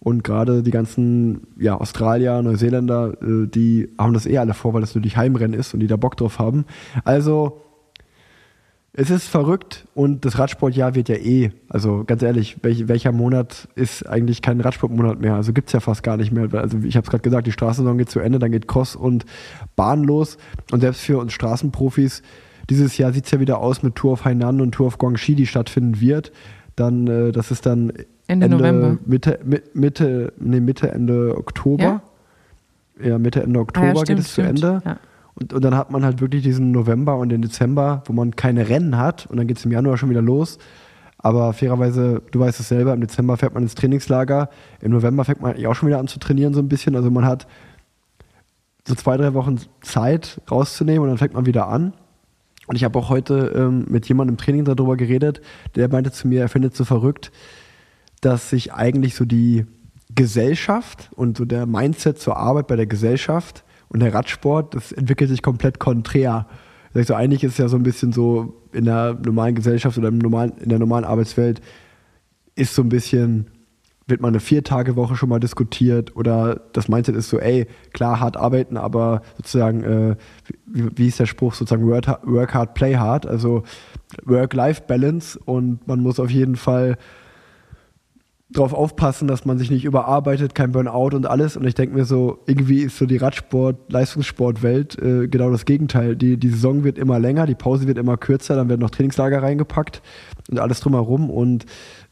Und 0.00 0.22
gerade 0.22 0.62
die 0.62 0.70
ganzen 0.70 1.48
ja, 1.58 1.76
Australier, 1.76 2.40
Neuseeländer, 2.42 3.14
äh, 3.20 3.46
die 3.48 3.88
haben 3.98 4.14
das 4.14 4.26
eh 4.26 4.38
alle 4.38 4.54
vor, 4.54 4.74
weil 4.74 4.80
das 4.80 4.94
natürlich 4.94 5.16
Heimrennen 5.16 5.58
ist 5.58 5.74
und 5.74 5.80
die 5.80 5.86
da 5.86 5.96
Bock 5.96 6.16
drauf 6.16 6.38
haben. 6.38 6.66
Also 7.04 7.60
es 9.00 9.10
ist 9.10 9.28
verrückt 9.28 9.86
und 9.94 10.24
das 10.24 10.40
Radsportjahr 10.40 10.96
wird 10.96 11.08
ja 11.08 11.14
eh, 11.14 11.52
also 11.68 12.02
ganz 12.04 12.20
ehrlich, 12.22 12.56
welch, 12.62 12.88
welcher 12.88 13.12
Monat 13.12 13.68
ist 13.76 14.04
eigentlich 14.08 14.42
kein 14.42 14.60
Radsportmonat 14.60 15.20
mehr? 15.20 15.34
Also 15.34 15.52
gibt's 15.52 15.72
ja 15.72 15.78
fast 15.78 16.02
gar 16.02 16.16
nicht 16.16 16.32
mehr. 16.32 16.52
Also 16.54 16.78
ich 16.78 16.96
habe 16.96 17.04
es 17.04 17.10
gerade 17.10 17.22
gesagt, 17.22 17.46
die 17.46 17.52
Straßensaison 17.52 17.96
geht 17.96 18.10
zu 18.10 18.18
Ende, 18.18 18.40
dann 18.40 18.50
geht 18.50 18.66
Cross 18.66 18.96
und 18.96 19.24
Bahn 19.76 20.02
los. 20.02 20.36
Und 20.72 20.80
selbst 20.80 21.02
für 21.02 21.18
uns 21.18 21.32
Straßenprofis, 21.32 22.22
dieses 22.70 22.98
Jahr 22.98 23.12
sieht's 23.12 23.30
ja 23.30 23.38
wieder 23.38 23.58
aus 23.58 23.84
mit 23.84 23.94
Tour 23.94 24.14
of 24.14 24.24
Hainan 24.24 24.60
und 24.60 24.72
Tour 24.72 24.88
of 24.88 24.98
Guangxi, 24.98 25.36
die 25.36 25.46
stattfinden 25.46 26.00
wird. 26.00 26.32
Dann, 26.78 27.06
äh, 27.06 27.32
das 27.32 27.50
ist 27.50 27.66
dann 27.66 27.92
Ende 28.26 28.48
November. 28.48 28.98
Mitte, 29.06 29.38
Mi- 29.44 29.62
Mitte, 29.74 30.32
nee, 30.38 30.60
Mitte, 30.60 30.90
Ende 30.92 31.36
Oktober. 31.36 32.02
Ja, 33.02 33.18
Mitte, 33.18 33.42
Ende 33.42 33.58
Ah, 33.58 33.62
Oktober 33.62 33.86
ja, 33.86 33.92
geht 33.94 34.02
stimmt, 34.04 34.20
es 34.20 34.34
zu. 34.34 34.42
Ende. 34.42 34.82
Ja. 34.84 34.96
Und, 35.34 35.52
und 35.52 35.64
dann 35.64 35.76
hat 35.76 35.90
man 35.92 36.04
halt 36.04 36.20
wirklich 36.20 36.42
diesen 36.42 36.72
November 36.72 37.16
und 37.16 37.28
den 37.28 37.42
Dezember, 37.42 38.02
wo 38.06 38.12
man 38.12 38.34
keine 38.34 38.68
Rennen 38.68 38.98
hat 38.98 39.26
und 39.30 39.36
dann 39.36 39.46
geht 39.46 39.58
es 39.58 39.64
im 39.64 39.70
Januar 39.70 39.96
schon 39.96 40.10
wieder 40.10 40.22
los. 40.22 40.58
Aber 41.20 41.52
fairerweise, 41.52 42.22
du 42.30 42.40
weißt 42.40 42.60
es 42.60 42.68
selber, 42.68 42.92
im 42.94 43.00
Dezember 43.00 43.36
fährt 43.36 43.54
man 43.54 43.62
ins 43.64 43.74
Trainingslager, 43.74 44.50
im 44.80 44.92
November 44.92 45.24
fängt 45.24 45.40
man 45.40 45.54
auch 45.66 45.74
schon 45.74 45.88
wieder 45.88 45.98
an 45.98 46.06
zu 46.08 46.18
trainieren 46.18 46.54
so 46.54 46.60
ein 46.60 46.68
bisschen. 46.68 46.94
Also 46.96 47.10
man 47.10 47.24
hat 47.24 47.46
so 48.86 48.94
zwei, 48.94 49.16
drei 49.16 49.34
Wochen 49.34 49.58
Zeit 49.80 50.40
rauszunehmen 50.50 51.02
und 51.02 51.08
dann 51.08 51.18
fängt 51.18 51.34
man 51.34 51.46
wieder 51.46 51.68
an. 51.68 51.92
Und 52.68 52.76
ich 52.76 52.84
habe 52.84 52.98
auch 52.98 53.08
heute 53.08 53.52
ähm, 53.56 53.86
mit 53.88 54.06
jemandem 54.08 54.34
im 54.34 54.38
Training 54.38 54.64
darüber 54.64 54.96
geredet, 54.96 55.40
der 55.74 55.88
meinte 55.88 56.12
zu 56.12 56.28
mir, 56.28 56.42
er 56.42 56.48
findet 56.48 56.72
es 56.72 56.78
so 56.78 56.84
verrückt, 56.84 57.32
dass 58.20 58.50
sich 58.50 58.72
eigentlich 58.74 59.14
so 59.14 59.24
die 59.24 59.64
Gesellschaft 60.14 61.10
und 61.14 61.38
so 61.38 61.44
der 61.44 61.66
Mindset 61.66 62.18
zur 62.18 62.36
Arbeit 62.36 62.66
bei 62.66 62.76
der 62.76 62.86
Gesellschaft 62.86 63.64
und 63.88 64.00
der 64.00 64.12
Radsport, 64.12 64.74
das 64.74 64.92
entwickelt 64.92 65.30
sich 65.30 65.42
komplett 65.42 65.78
konträr. 65.78 66.46
Sag 66.92 67.00
ich 67.00 67.06
so, 67.08 67.14
eigentlich 67.14 67.42
ist 67.42 67.52
es 67.52 67.58
ja 67.58 67.68
so 67.68 67.76
ein 67.76 67.82
bisschen 67.82 68.12
so 68.12 68.62
in 68.72 68.84
der 68.84 69.18
normalen 69.24 69.54
Gesellschaft 69.54 69.96
oder 69.96 70.10
normalen, 70.10 70.52
in 70.58 70.68
der 70.68 70.78
normalen 70.78 71.04
Arbeitswelt 71.04 71.60
ist 72.54 72.74
so 72.74 72.82
ein 72.82 72.88
bisschen, 72.90 73.46
wird 74.08 74.20
mal 74.20 74.28
eine 74.28 74.40
Vier-Tage-Woche 74.40 75.16
schon 75.16 75.28
mal 75.28 75.38
diskutiert 75.38 76.16
oder 76.16 76.62
das 76.72 76.88
Mindset 76.88 77.14
ist 77.14 77.28
so, 77.28 77.38
ey, 77.38 77.66
klar, 77.92 78.18
hart 78.20 78.36
arbeiten, 78.36 78.76
aber 78.76 79.22
sozusagen, 79.36 79.84
äh, 79.84 80.16
wie, 80.66 80.88
wie 80.96 81.06
ist 81.08 81.20
der 81.20 81.26
Spruch, 81.26 81.54
sozusagen 81.54 81.86
work, 81.86 82.06
hard- 82.08 82.26
work 82.26 82.54
hard, 82.54 82.74
play 82.74 82.96
hard, 82.96 83.26
also 83.26 83.62
Work-Life-Balance 84.24 85.38
und 85.44 85.86
man 85.86 86.00
muss 86.00 86.18
auf 86.20 86.30
jeden 86.30 86.56
Fall 86.56 86.96
darauf 88.50 88.72
aufpassen, 88.72 89.28
dass 89.28 89.44
man 89.44 89.58
sich 89.58 89.70
nicht 89.70 89.84
überarbeitet, 89.84 90.54
kein 90.54 90.72
Burnout 90.72 91.14
und 91.14 91.26
alles. 91.26 91.56
Und 91.56 91.66
ich 91.66 91.74
denke 91.74 91.94
mir 91.94 92.06
so, 92.06 92.38
irgendwie 92.46 92.80
ist 92.80 92.96
so 92.96 93.04
die 93.04 93.18
Radsport, 93.18 93.92
Leistungssportwelt 93.92 94.98
äh, 94.98 95.28
genau 95.28 95.50
das 95.50 95.66
Gegenteil. 95.66 96.16
Die, 96.16 96.38
die 96.38 96.48
Saison 96.48 96.82
wird 96.82 96.96
immer 96.96 97.18
länger, 97.18 97.44
die 97.44 97.54
Pause 97.54 97.86
wird 97.86 97.98
immer 97.98 98.16
kürzer, 98.16 98.56
dann 98.56 98.70
werden 98.70 98.80
noch 98.80 98.90
Trainingslager 98.90 99.42
reingepackt 99.42 100.00
und 100.50 100.58
alles 100.58 100.80
drumherum. 100.80 101.28
Und 101.28 101.66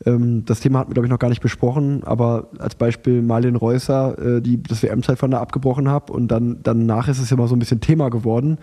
ähm, 0.05 0.45
das 0.45 0.61
Thema 0.61 0.81
hatten 0.81 0.91
wir, 0.91 0.95
glaube 0.95 1.07
ich, 1.07 1.11
noch 1.11 1.19
gar 1.19 1.31
nicht 1.31 1.41
besprochen, 1.41 2.05
aber 2.05 2.51
als 2.59 2.75
Beispiel 2.75 3.23
Marlene 3.23 3.57
Reusser, 3.57 4.19
äh, 4.19 4.43
die 4.43 4.63
das 4.63 4.83
WM-Zeitfahren 4.83 5.33
abgebrochen 5.33 5.91
hat 5.91 6.11
und 6.11 6.29
dann 6.29 6.61
danach 6.63 7.09
ist 7.09 7.19
es 7.19 7.33
immer 7.33 7.49
so 7.49 7.57
ein 7.57 7.61
bisschen 7.61 7.81
Thema 7.81 8.11
geworden, 8.11 8.59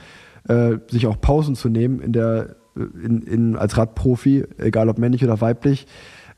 äh, 0.48 0.78
sich 0.90 1.08
auch 1.08 1.20
Pausen 1.20 1.56
zu 1.56 1.70
nehmen 1.70 2.02
in 2.02 2.14
der, 2.14 2.56
äh, 2.78 2.82
in, 3.04 3.24
in, 3.24 3.56
als 3.56 3.78
Radprofi, 3.78 4.46
egal 4.60 4.90
ob 4.90 5.00
männlich 5.00 5.24
oder 5.24 5.42
weiblich. 5.42 5.88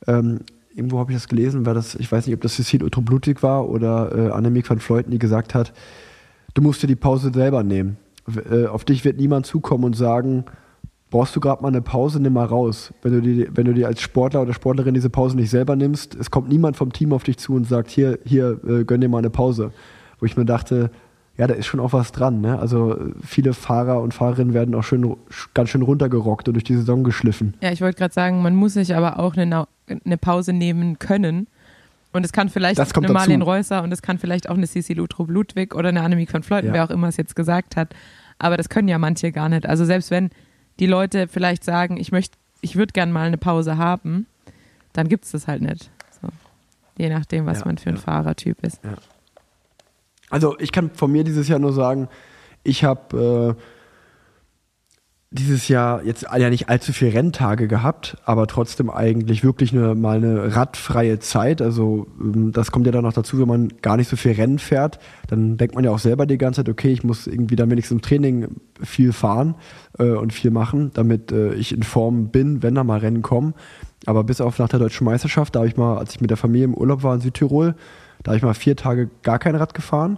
Ähm, 0.07 0.39
irgendwo 0.75 0.99
habe 0.99 1.11
ich 1.11 1.17
das 1.17 1.27
gelesen, 1.27 1.65
war 1.65 1.73
das, 1.73 1.95
ich 1.95 2.11
weiß 2.11 2.27
nicht, 2.27 2.35
ob 2.35 2.41
das 2.41 2.55
Cecile 2.55 2.85
Utro-Blutig 2.85 3.41
war 3.41 3.69
oder 3.69 4.13
äh, 4.13 4.31
Annemiek 4.31 4.69
van 4.69 4.79
Fleuten, 4.79 5.09
die 5.09 5.19
gesagt 5.19 5.55
hat, 5.55 5.73
du 6.53 6.61
musst 6.61 6.83
dir 6.83 6.87
die 6.87 6.95
Pause 6.95 7.31
selber 7.33 7.63
nehmen. 7.63 7.97
Äh, 8.51 8.65
auf 8.65 8.83
dich 8.83 9.05
wird 9.05 9.17
niemand 9.17 9.45
zukommen 9.45 9.85
und 9.85 9.95
sagen, 9.95 10.45
brauchst 11.11 11.35
du 11.35 11.39
gerade 11.39 11.61
mal 11.61 11.69
eine 11.69 11.81
Pause, 11.81 12.19
nimm 12.19 12.33
mal 12.33 12.45
raus. 12.45 12.93
Wenn 13.01 13.13
du, 13.13 13.21
dir, 13.21 13.47
wenn 13.53 13.65
du 13.65 13.73
dir 13.73 13.87
als 13.87 14.01
Sportler 14.01 14.41
oder 14.41 14.53
Sportlerin 14.53 14.93
diese 14.93 15.09
Pause 15.09 15.37
nicht 15.37 15.49
selber 15.49 15.77
nimmst, 15.77 16.13
es 16.15 16.29
kommt 16.29 16.49
niemand 16.49 16.75
vom 16.75 16.91
Team 16.91 17.13
auf 17.13 17.23
dich 17.23 17.37
zu 17.37 17.53
und 17.53 17.65
sagt, 17.65 17.89
hier, 17.89 18.19
hier, 18.25 18.59
äh, 18.67 18.83
gönn 18.83 18.99
dir 18.99 19.09
mal 19.09 19.19
eine 19.19 19.29
Pause. 19.29 19.71
Wo 20.19 20.25
ich 20.25 20.35
mir 20.35 20.45
dachte, 20.45 20.91
ja, 21.37 21.47
da 21.47 21.53
ist 21.53 21.65
schon 21.65 21.79
auch 21.79 21.93
was 21.93 22.11
dran. 22.11 22.41
Ne? 22.41 22.57
Also 22.57 22.97
viele 23.25 23.53
Fahrer 23.53 24.01
und 24.01 24.13
Fahrerinnen 24.13 24.53
werden 24.53 24.73
auch 24.75 24.83
schön, 24.83 25.15
ganz 25.53 25.69
schön 25.69 25.81
runtergerockt 25.81 26.47
und 26.47 26.53
durch 26.53 26.63
die 26.63 26.75
Saison 26.75 27.03
geschliffen. 27.03 27.55
Ja, 27.61 27.71
ich 27.71 27.81
wollte 27.81 27.97
gerade 27.97 28.13
sagen, 28.13 28.41
man 28.41 28.55
muss 28.55 28.73
sich 28.73 28.95
aber 28.95 29.19
auch 29.19 29.35
eine, 29.35 29.67
eine 30.05 30.17
Pause 30.17 30.53
nehmen 30.53 30.97
können. 30.99 31.47
Und 32.13 32.23
es 32.23 32.31
kann 32.31 32.47
vielleicht 32.47 32.79
eine 32.79 33.09
Marlene. 33.11 33.43
Reusser 33.43 33.83
und 33.83 33.91
es 33.91 34.01
kann 34.01 34.17
vielleicht 34.19 34.47
auch 34.47 34.55
eine 34.55 34.65
Cecil 34.67 35.01
Utrup 35.01 35.29
Ludwig 35.29 35.75
oder 35.75 35.89
eine 35.89 36.01
Annemiek 36.01 36.33
van 36.33 36.43
Fleuten, 36.43 36.67
Ja. 36.67 36.73
wer 36.73 36.85
auch 36.85 36.89
immer 36.89 37.09
es 37.09 37.17
jetzt 37.17 37.35
gesagt 37.35 37.75
hat. 37.75 37.93
Aber 38.39 38.55
das 38.55 38.69
können 38.69 38.87
ja 38.87 38.97
manche 38.97 39.33
gar 39.33 39.49
nicht. 39.49 39.65
Also 39.65 39.83
selbst 39.83 40.11
wenn 40.11 40.29
die 40.79 40.85
Leute 40.87 41.27
vielleicht 41.27 41.65
sagen, 41.65 41.97
ich 41.97 42.13
möchte, 42.13 42.37
ich 42.61 42.77
würde 42.77 42.93
gern 42.93 43.11
mal 43.11 43.27
eine 43.27 43.37
Pause 43.37 43.77
haben, 43.77 44.27
dann 44.93 45.09
gibt 45.09 45.25
es 45.25 45.31
das 45.31 45.47
halt 45.49 45.61
nicht. 45.61 45.89
So. 46.21 46.29
Je 46.97 47.09
nachdem, 47.09 47.45
was 47.45 47.59
Ja, 47.59 47.65
man 47.65 47.77
für 47.77 47.89
ein 47.89 47.95
ja. 47.95 48.01
Fahrertyp 48.01 48.63
ist. 48.63 48.79
Also 50.29 50.57
ich 50.59 50.71
kann 50.71 50.91
von 50.93 51.11
mir 51.11 51.23
dieses 51.23 51.47
Jahr 51.47 51.59
nur 51.59 51.73
sagen, 51.73 52.09
ich 52.63 52.83
habe 52.83 53.55
äh, 53.57 53.61
dieses 55.35 55.67
Jahr 55.67 56.03
jetzt 56.03 56.25
ja 56.37 56.49
nicht 56.49 56.69
allzu 56.69 56.93
viele 56.93 57.13
Renntage 57.13 57.67
gehabt, 57.67 58.17
aber 58.25 58.47
trotzdem 58.47 58.89
eigentlich 58.89 59.43
wirklich 59.43 59.73
eine, 59.73 59.93
mal 59.93 60.17
eine 60.17 60.55
radfreie 60.55 61.19
Zeit. 61.19 61.61
Also 61.61 62.07
ähm, 62.19 62.51
das 62.51 62.71
kommt 62.71 62.85
ja 62.85 62.91
dann 62.91 63.03
noch 63.03 63.13
dazu, 63.13 63.39
wenn 63.39 63.47
man 63.47 63.67
gar 63.81 63.97
nicht 63.97 64.07
so 64.07 64.15
viel 64.15 64.31
Rennen 64.31 64.59
fährt, 64.59 64.99
dann 65.27 65.57
denkt 65.57 65.75
man 65.75 65.83
ja 65.83 65.91
auch 65.91 65.99
selber 65.99 66.25
die 66.25 66.37
ganze 66.37 66.63
Zeit, 66.63 66.69
okay, 66.69 66.91
ich 66.91 67.03
muss 67.03 67.27
irgendwie 67.27 67.55
dann 67.55 67.69
wenigstens 67.69 67.97
im 67.97 68.01
Training 68.01 68.47
viel 68.81 69.11
fahren 69.11 69.55
äh, 69.99 70.11
und 70.11 70.31
viel 70.31 70.51
machen, 70.51 70.91
damit 70.93 71.31
äh, 71.31 71.53
ich 71.53 71.73
in 71.73 71.83
Form 71.83 72.29
bin, 72.29 72.63
wenn 72.63 72.75
da 72.75 72.83
mal 72.83 72.99
Rennen 72.99 73.21
kommen. 73.21 73.53
Aber 74.05 74.23
bis 74.23 74.39
auf 74.39 74.59
nach 74.59 74.69
der 74.69 74.79
deutschen 74.79 75.05
Meisterschaft, 75.05 75.55
da 75.55 75.59
habe 75.59 75.67
ich 75.67 75.77
mal, 75.77 75.97
als 75.97 76.15
ich 76.15 76.21
mit 76.21 76.29
der 76.29 76.37
Familie 76.37 76.65
im 76.65 76.75
Urlaub 76.75 77.03
war 77.03 77.13
in 77.15 77.21
Südtirol, 77.21 77.75
da 78.25 78.31
habe 78.31 78.37
ich 78.37 78.43
mal 78.43 78.55
vier 78.55 78.75
Tage 78.75 79.07
gar 79.21 79.37
kein 79.37 79.55
Rad 79.55 79.75
gefahren. 79.75 80.17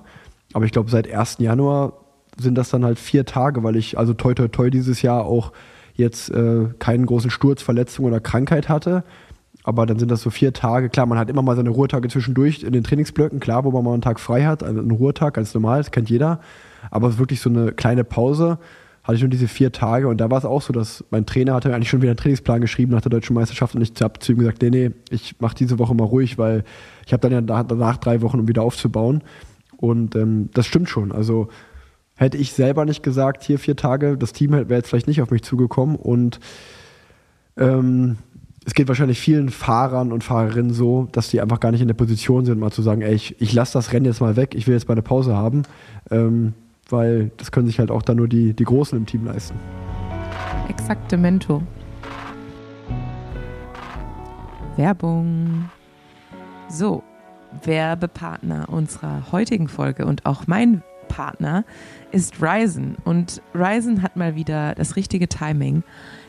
Aber 0.53 0.63
ich 0.63 0.71
glaube, 0.71 0.89
seit 0.89 1.13
1. 1.13 1.39
Januar 1.39 1.91
sind 2.39 2.57
das 2.57 2.69
dann 2.69 2.85
halt 2.85 2.99
vier 2.99 3.25
Tage, 3.25 3.63
weil 3.63 3.75
ich 3.75 3.97
also 3.97 4.13
toi 4.13 4.33
toi 4.33 4.47
toi 4.47 4.69
dieses 4.69 5.01
Jahr 5.01 5.25
auch 5.25 5.51
jetzt 5.93 6.29
äh, 6.29 6.67
keinen 6.79 7.05
großen 7.05 7.29
Sturz, 7.29 7.61
Verletzung 7.61 8.05
oder 8.05 8.21
Krankheit 8.21 8.69
hatte. 8.69 9.03
Aber 9.65 9.85
dann 9.85 9.99
sind 9.99 10.09
das 10.09 10.21
so 10.21 10.29
vier 10.29 10.53
Tage. 10.53 10.87
Klar, 10.87 11.05
man 11.05 11.17
hat 11.17 11.29
immer 11.29 11.41
mal 11.41 11.57
seine 11.57 11.71
Ruhetage 11.71 12.07
zwischendurch 12.07 12.63
in 12.63 12.71
den 12.71 12.85
Trainingsblöcken, 12.85 13.41
klar, 13.41 13.65
wo 13.65 13.71
man 13.71 13.83
mal 13.83 13.91
einen 13.91 14.01
Tag 14.01 14.21
frei 14.21 14.45
hat, 14.45 14.63
also 14.63 14.79
einen 14.79 14.91
Ruhetag, 14.91 15.33
ganz 15.33 15.53
normal, 15.53 15.79
das 15.79 15.91
kennt 15.91 16.09
jeder. 16.09 16.39
Aber 16.89 17.09
es 17.09 17.15
ist 17.15 17.19
wirklich 17.19 17.41
so 17.41 17.49
eine 17.49 17.73
kleine 17.73 18.05
Pause 18.05 18.57
hatte 19.07 19.15
ich 19.15 19.21
nur 19.21 19.29
diese 19.29 19.47
vier 19.47 19.71
Tage 19.71 20.09
und 20.09 20.17
da 20.19 20.29
war 20.29 20.37
es 20.37 20.43
auch 20.43 20.61
so, 20.61 20.73
dass 20.73 21.01
mein 21.11 21.25
Trainer 21.25 21.53
hatte 21.53 21.73
eigentlich 21.73 21.89
schon 21.89 22.01
wieder 22.01 22.11
einen 22.11 22.17
Trainingsplan 22.17 22.59
geschrieben 22.59 22.91
nach 22.91 22.99
der 22.99 23.09
deutschen 23.09 23.35
Meisterschaft 23.35 23.73
und 23.73 23.81
ich 23.81 23.93
habe 24.01 24.19
zu 24.19 24.33
ihm 24.33 24.39
gesagt, 24.39 24.61
nee, 24.61 24.69
nee, 24.69 24.91
ich 25.09 25.39
mache 25.39 25.55
diese 25.55 25.79
Woche 25.79 25.95
mal 25.95 26.03
ruhig, 26.03 26.37
weil 26.37 26.65
ich 27.05 27.13
habe 27.13 27.21
dann 27.21 27.31
ja 27.31 27.39
da- 27.39 27.63
danach 27.63 27.95
drei 27.97 28.21
Wochen, 28.21 28.37
um 28.41 28.49
wieder 28.49 28.63
aufzubauen. 28.63 29.23
Und 29.77 30.15
ähm, 30.17 30.49
das 30.53 30.65
stimmt 30.65 30.89
schon. 30.89 31.13
Also 31.13 31.47
hätte 32.15 32.35
ich 32.37 32.51
selber 32.51 32.83
nicht 32.83 33.01
gesagt, 33.01 33.43
hier 33.43 33.59
vier 33.59 33.77
Tage, 33.77 34.17
das 34.17 34.33
Team 34.33 34.51
wäre 34.51 34.73
jetzt 34.73 34.89
vielleicht 34.89 35.07
nicht 35.07 35.21
auf 35.21 35.31
mich 35.31 35.43
zugekommen 35.43 35.95
und 35.95 36.41
ähm, 37.55 38.17
es 38.65 38.73
geht 38.73 38.89
wahrscheinlich 38.89 39.19
vielen 39.19 39.47
Fahrern 39.49 40.11
und 40.11 40.25
Fahrerinnen 40.25 40.73
so, 40.73 41.07
dass 41.13 41.29
die 41.29 41.39
einfach 41.39 41.61
gar 41.61 41.71
nicht 41.71 41.79
in 41.81 41.87
der 41.87 41.95
Position 41.95 42.43
sind, 42.43 42.59
mal 42.59 42.71
zu 42.71 42.81
sagen, 42.81 43.01
ey, 43.01 43.13
ich, 43.13 43.39
ich 43.39 43.53
lasse 43.53 43.71
das 43.73 43.93
Rennen 43.93 44.05
jetzt 44.05 44.19
mal 44.19 44.35
weg, 44.35 44.53
ich 44.53 44.67
will 44.67 44.73
jetzt 44.73 44.89
mal 44.89 44.95
eine 44.95 45.01
Pause 45.01 45.33
haben, 45.37 45.63
ähm, 46.11 46.53
weil 46.91 47.31
das 47.37 47.51
können 47.51 47.67
sich 47.67 47.79
halt 47.79 47.91
auch 47.91 48.01
dann 48.01 48.17
nur 48.17 48.27
die, 48.27 48.53
die 48.53 48.63
Großen 48.63 48.97
im 48.97 49.05
Team 49.05 49.25
leisten. 49.25 49.59
Exakte 50.69 51.17
Mento. 51.17 51.61
Werbung. 54.75 55.69
So, 56.69 57.03
Werbepartner 57.63 58.69
unserer 58.69 59.31
heutigen 59.31 59.67
Folge 59.67 60.05
und 60.05 60.25
auch 60.25 60.47
mein 60.47 60.83
Partner 61.07 61.65
ist 62.11 62.41
Ryzen. 62.41 62.95
Und 63.03 63.41
Ryzen 63.55 64.01
hat 64.01 64.15
mal 64.15 64.35
wieder 64.35 64.75
das 64.75 64.95
richtige 64.95 65.27
Timing. 65.27 65.83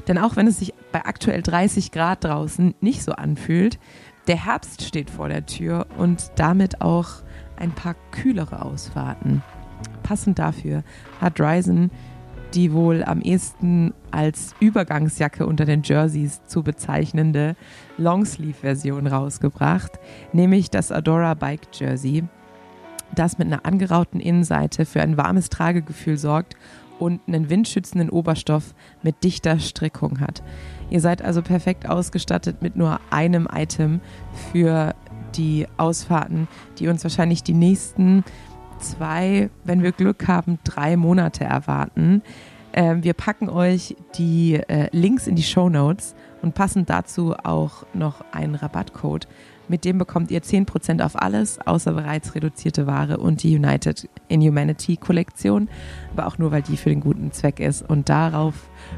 Denn 0.07 0.18
auch 0.18 0.37
wenn 0.37 0.47
es 0.47 0.59
sich 0.59 0.73
bei 0.92 1.05
aktuell 1.05 1.42
30 1.42 1.92
Grad 1.92 2.25
draußen 2.25 2.75
nicht 2.81 3.03
so 3.03 3.12
anfühlt, 3.12 3.79
der 4.27 4.44
Herbst 4.44 4.83
steht 4.83 5.11
vor 5.11 5.29
der 5.29 5.47
Tür 5.47 5.87
und 5.97 6.31
damit 6.37 6.81
auch 6.81 7.09
ein 7.57 7.73
paar 7.73 7.97
kühlere 8.12 8.62
Ausfahrten. 8.62 9.42
Passend 10.03 10.38
dafür 10.38 10.83
hat 11.21 11.41
Ryzen 11.41 11.91
die 12.55 12.73
wohl 12.73 13.05
am 13.05 13.21
ehesten 13.21 13.93
als 14.11 14.55
Übergangsjacke 14.61 15.47
unter 15.47 15.64
den 15.64 15.83
Jerseys 15.83 16.45
zu 16.47 16.62
bezeichnende 16.62 17.57
Longsleeve-Version 17.99 19.07
rausgebracht, 19.07 19.93
nämlich 20.33 20.71
das 20.71 20.91
Adora 20.91 21.35
Bike 21.35 21.69
Jersey, 21.73 22.25
das 23.14 23.38
mit 23.38 23.49
einer 23.49 23.67
angerauten 23.67 24.21
Innenseite 24.21 24.87
für 24.87 25.03
ein 25.03 25.17
warmes 25.17 25.51
Tragegefühl 25.51 26.17
sorgt 26.17 26.57
und 26.99 27.21
einen 27.27 27.49
windschützenden 27.49 28.11
Oberstoff 28.11 28.75
mit 29.03 29.23
dichter 29.25 29.59
Strickung 29.61 30.21
hat. 30.21 30.43
Ihr 30.91 31.01
seid 31.01 31.23
also 31.23 31.43
perfekt 31.43 31.88
ausgestattet 31.88 32.62
mit 32.62 32.77
nur 32.77 33.01
einem 33.11 33.47
Item 33.53 34.01
für 34.53 34.95
die 35.37 35.67
Ausfahrten, 35.77 36.49
die 36.79 36.88
uns 36.88 37.05
wahrscheinlich 37.05 37.43
die 37.43 37.55
nächsten 37.55 38.25
zwei, 38.81 39.51
wenn 39.64 39.83
wir 39.83 39.93
Glück 39.93 40.29
haben, 40.29 40.59
drei 40.64 40.97
Monate 40.97 41.45
erwarten. 41.45 42.23
Ähm, 42.73 43.03
wir 43.03 43.14
packen 43.14 43.49
euch 43.49 43.97
die 44.17 44.55
äh, 44.55 44.88
Links 44.93 45.27
in 45.27 45.37
die 45.37 45.43
Show 45.43 45.69
Notes 45.69 46.14
und 46.43 46.55
passend 46.55 46.91
dazu 46.91 47.35
auch 47.35 47.85
noch 47.95 48.25
einen 48.33 48.55
Rabattcode. 48.55 49.27
Mit 49.69 49.85
dem 49.85 49.99
bekommt 49.99 50.31
ihr 50.31 50.43
10% 50.43 51.05
auf 51.05 51.21
alles, 51.21 51.59
außer 51.61 51.93
bereits 51.93 52.35
reduzierte 52.35 52.87
Ware 52.87 53.19
und 53.19 53.43
die 53.43 53.55
United 53.55 54.09
in 54.29 54.41
Humanity 54.41 54.97
Kollektion. 54.97 55.69
Aber 56.12 56.27
auch 56.27 56.38
nur, 56.38 56.51
weil 56.51 56.62
die 56.62 56.79
für 56.79 56.88
den 56.88 57.01
guten 57.01 57.33
Zweck 57.33 57.61
ist. 57.61 57.83
Und 57.83 58.09
darauf 58.09 58.55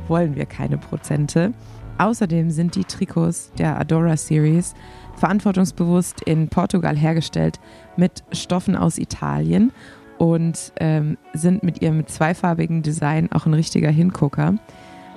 wollen 0.07 0.37
wir 0.37 0.47
keine 0.47 0.79
Prozente. 0.79 1.53
Außerdem 2.01 2.51
sind 2.51 2.77
die 2.77 2.85
Trikots 2.85 3.53
der 3.59 3.79
Adora 3.79 4.17
Series 4.17 4.73
verantwortungsbewusst 5.17 6.23
in 6.23 6.49
Portugal 6.49 6.97
hergestellt 6.97 7.61
mit 7.99 8.25
Stoffen 8.33 8.75
aus 8.75 8.97
Italien 8.97 9.71
und 10.17 10.73
ähm, 10.81 11.19
sind 11.35 11.63
mit 11.63 11.83
ihrem 11.83 12.07
zweifarbigen 12.07 12.81
Design 12.81 13.31
auch 13.33 13.45
ein 13.45 13.53
richtiger 13.53 13.91
Hingucker. 13.91 14.55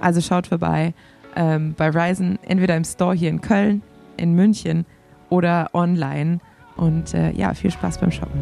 Also 0.01 0.19
schaut 0.19 0.47
vorbei 0.47 0.93
ähm, 1.37 1.73
bei 1.77 1.89
Ryzen, 1.89 2.37
entweder 2.41 2.75
im 2.75 2.83
Store 2.83 3.15
hier 3.15 3.29
in 3.29 3.39
Köln, 3.39 3.81
in 4.17 4.33
München 4.33 4.85
oder 5.29 5.69
online. 5.73 6.39
Und 6.75 7.13
äh, 7.13 7.31
ja, 7.31 7.53
viel 7.53 7.71
Spaß 7.71 7.99
beim 7.99 8.11
Shoppen. 8.11 8.41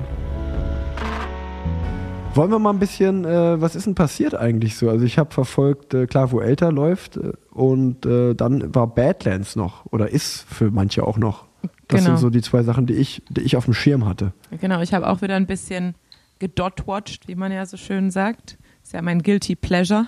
Wollen 2.33 2.49
wir 2.51 2.59
mal 2.59 2.69
ein 2.69 2.79
bisschen, 2.79 3.25
äh, 3.25 3.59
was 3.59 3.75
ist 3.75 3.87
denn 3.87 3.95
passiert 3.95 4.35
eigentlich 4.35 4.77
so? 4.77 4.89
Also 4.89 5.03
ich 5.05 5.17
habe 5.17 5.33
verfolgt, 5.33 5.93
äh, 5.93 6.07
klar, 6.07 6.31
wo 6.31 6.39
älter 6.39 6.71
läuft 6.71 7.17
äh, 7.17 7.33
und 7.51 8.05
äh, 8.05 8.33
dann 8.35 8.73
war 8.73 8.87
Badlands 8.87 9.57
noch 9.57 9.85
oder 9.87 10.09
ist 10.09 10.45
für 10.49 10.71
manche 10.71 11.03
auch 11.05 11.17
noch. 11.17 11.45
Das 11.89 11.99
Genau. 11.99 12.11
sind 12.11 12.19
so 12.19 12.29
die 12.29 12.41
zwei 12.41 12.63
Sachen, 12.63 12.85
die 12.85 12.93
ich, 12.93 13.21
die 13.29 13.41
ich 13.41 13.57
auf 13.57 13.65
dem 13.65 13.73
Schirm 13.73 14.05
hatte. 14.05 14.31
Genau, 14.61 14.81
ich 14.81 14.93
habe 14.93 15.09
auch 15.09 15.21
wieder 15.21 15.35
ein 15.35 15.45
bisschen 15.45 15.93
gedot-watched, 16.39 17.27
wie 17.27 17.35
man 17.35 17.51
ja 17.51 17.65
so 17.65 17.75
schön 17.75 18.11
sagt. 18.11 18.57
Ist 18.81 18.93
ja 18.93 19.01
mein 19.01 19.21
Guilty 19.23 19.55
Pleasure, 19.57 20.07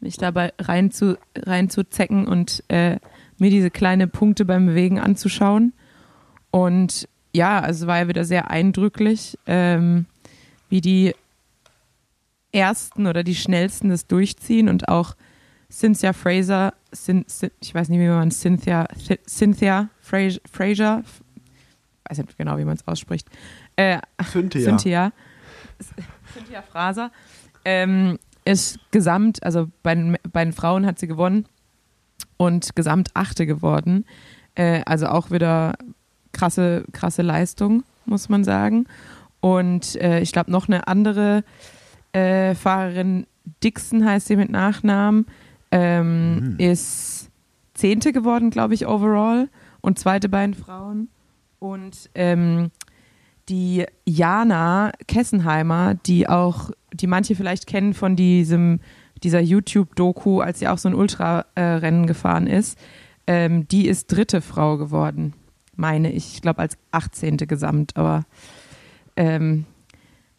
mich 0.00 0.16
dabei 0.16 0.54
rein 0.58 0.90
zu, 0.90 1.18
rein 1.36 1.68
zu 1.68 1.84
zecken 1.84 2.26
und 2.26 2.64
äh, 2.68 2.96
mir 3.38 3.50
diese 3.50 3.70
kleine 3.70 4.08
Punkte 4.08 4.46
beim 4.46 4.64
Bewegen 4.66 4.98
anzuschauen. 4.98 5.74
Und 6.50 7.06
ja, 7.34 7.60
also 7.60 7.86
war 7.86 7.98
ja 7.98 8.08
wieder 8.08 8.24
sehr 8.24 8.50
eindrücklich, 8.50 9.38
ähm, 9.46 10.06
wie 10.70 10.80
die 10.80 11.14
ersten 12.58 13.06
oder 13.06 13.22
die 13.24 13.34
schnellsten 13.34 13.88
das 13.88 14.06
durchziehen 14.06 14.68
und 14.68 14.88
auch 14.88 15.14
Cynthia 15.70 16.12
Fraser, 16.12 16.74
Cyn, 16.94 17.26
Cyn, 17.28 17.50
ich 17.60 17.74
weiß 17.74 17.88
nicht, 17.88 18.00
wie 18.00 18.08
man 18.08 18.30
Cynthia, 18.30 18.86
Cynthia 19.26 19.88
Fraser, 20.00 20.40
Fraser, 20.50 21.02
weiß 22.08 22.18
nicht 22.18 22.38
genau, 22.38 22.56
wie 22.58 22.64
man 22.64 22.76
es 22.76 22.86
ausspricht, 22.88 23.28
äh, 23.76 23.98
Cynthia. 24.30 24.62
Cynthia, 24.64 25.12
Cynthia 26.34 26.62
Fraser, 26.62 27.10
ähm, 27.64 28.18
ist 28.44 28.78
gesamt, 28.90 29.42
also 29.42 29.68
bei, 29.82 29.94
den- 29.94 30.16
bei 30.32 30.42
den 30.44 30.52
Frauen 30.54 30.86
hat 30.86 30.98
sie 30.98 31.06
gewonnen 31.06 31.44
und 32.38 32.74
gesamt 32.74 33.10
Achte 33.14 33.44
geworden. 33.46 34.06
Äh, 34.54 34.82
also 34.86 35.06
auch 35.08 35.30
wieder 35.30 35.74
krasse, 36.32 36.84
krasse 36.92 37.20
Leistung, 37.22 37.84
muss 38.06 38.28
man 38.30 38.42
sagen. 38.44 38.86
Und 39.40 39.96
äh, 39.96 40.20
ich 40.20 40.32
glaube, 40.32 40.50
noch 40.50 40.66
eine 40.66 40.88
andere 40.88 41.44
äh, 42.12 42.54
Fahrerin, 42.54 43.26
Dixon 43.62 44.04
heißt 44.04 44.26
sie 44.26 44.36
mit 44.36 44.50
Nachnamen, 44.50 45.26
ähm, 45.70 46.56
ist 46.58 47.30
Zehnte 47.74 48.12
geworden, 48.12 48.50
glaube 48.50 48.74
ich, 48.74 48.86
overall. 48.86 49.48
Und 49.80 49.98
zweite 49.98 50.28
bei 50.28 50.44
den 50.44 50.54
Frauen. 50.54 51.08
Und 51.58 52.10
ähm, 52.14 52.70
die 53.48 53.86
Jana 54.04 54.92
Kessenheimer, 55.06 55.94
die 55.94 56.28
auch, 56.28 56.70
die 56.92 57.06
manche 57.06 57.34
vielleicht 57.34 57.66
kennen 57.66 57.94
von 57.94 58.16
diesem, 58.16 58.80
dieser 59.22 59.40
YouTube-Doku, 59.40 60.40
als 60.40 60.58
sie 60.58 60.68
auch 60.68 60.78
so 60.78 60.88
ein 60.88 60.94
Ultrarennen 60.94 62.06
gefahren 62.06 62.46
ist, 62.46 62.78
ähm, 63.26 63.66
die 63.68 63.88
ist 63.88 64.08
dritte 64.08 64.40
Frau 64.40 64.76
geworden, 64.76 65.34
meine 65.76 66.10
ich. 66.12 66.34
Ich 66.34 66.42
glaube 66.42 66.60
als 66.60 66.76
18. 66.92 67.36
Gesamt, 67.38 67.96
aber 67.96 68.24
ähm, 69.16 69.64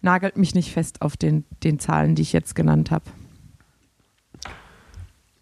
nagelt 0.01 0.37
mich 0.37 0.55
nicht 0.55 0.71
fest 0.71 1.01
auf 1.01 1.17
den, 1.17 1.45
den 1.63 1.79
Zahlen, 1.79 2.15
die 2.15 2.21
ich 2.21 2.33
jetzt 2.33 2.55
genannt 2.55 2.91
habe. 2.91 3.05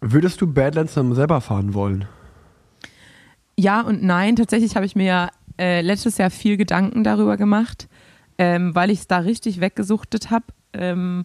Würdest 0.00 0.40
du 0.40 0.46
Badlands 0.46 0.94
dann 0.94 1.14
selber 1.14 1.40
fahren 1.40 1.74
wollen? 1.74 2.06
Ja 3.56 3.80
und 3.80 4.02
nein. 4.02 4.36
Tatsächlich 4.36 4.76
habe 4.76 4.86
ich 4.86 4.94
mir 4.94 5.06
ja 5.06 5.30
äh, 5.58 5.80
letztes 5.80 6.18
Jahr 6.18 6.30
viel 6.30 6.56
Gedanken 6.56 7.02
darüber 7.02 7.36
gemacht, 7.36 7.88
ähm, 8.38 8.74
weil 8.74 8.90
ich 8.90 9.00
es 9.00 9.06
da 9.08 9.18
richtig 9.18 9.60
weggesuchtet 9.60 10.30
habe 10.30 10.46
ähm, 10.72 11.24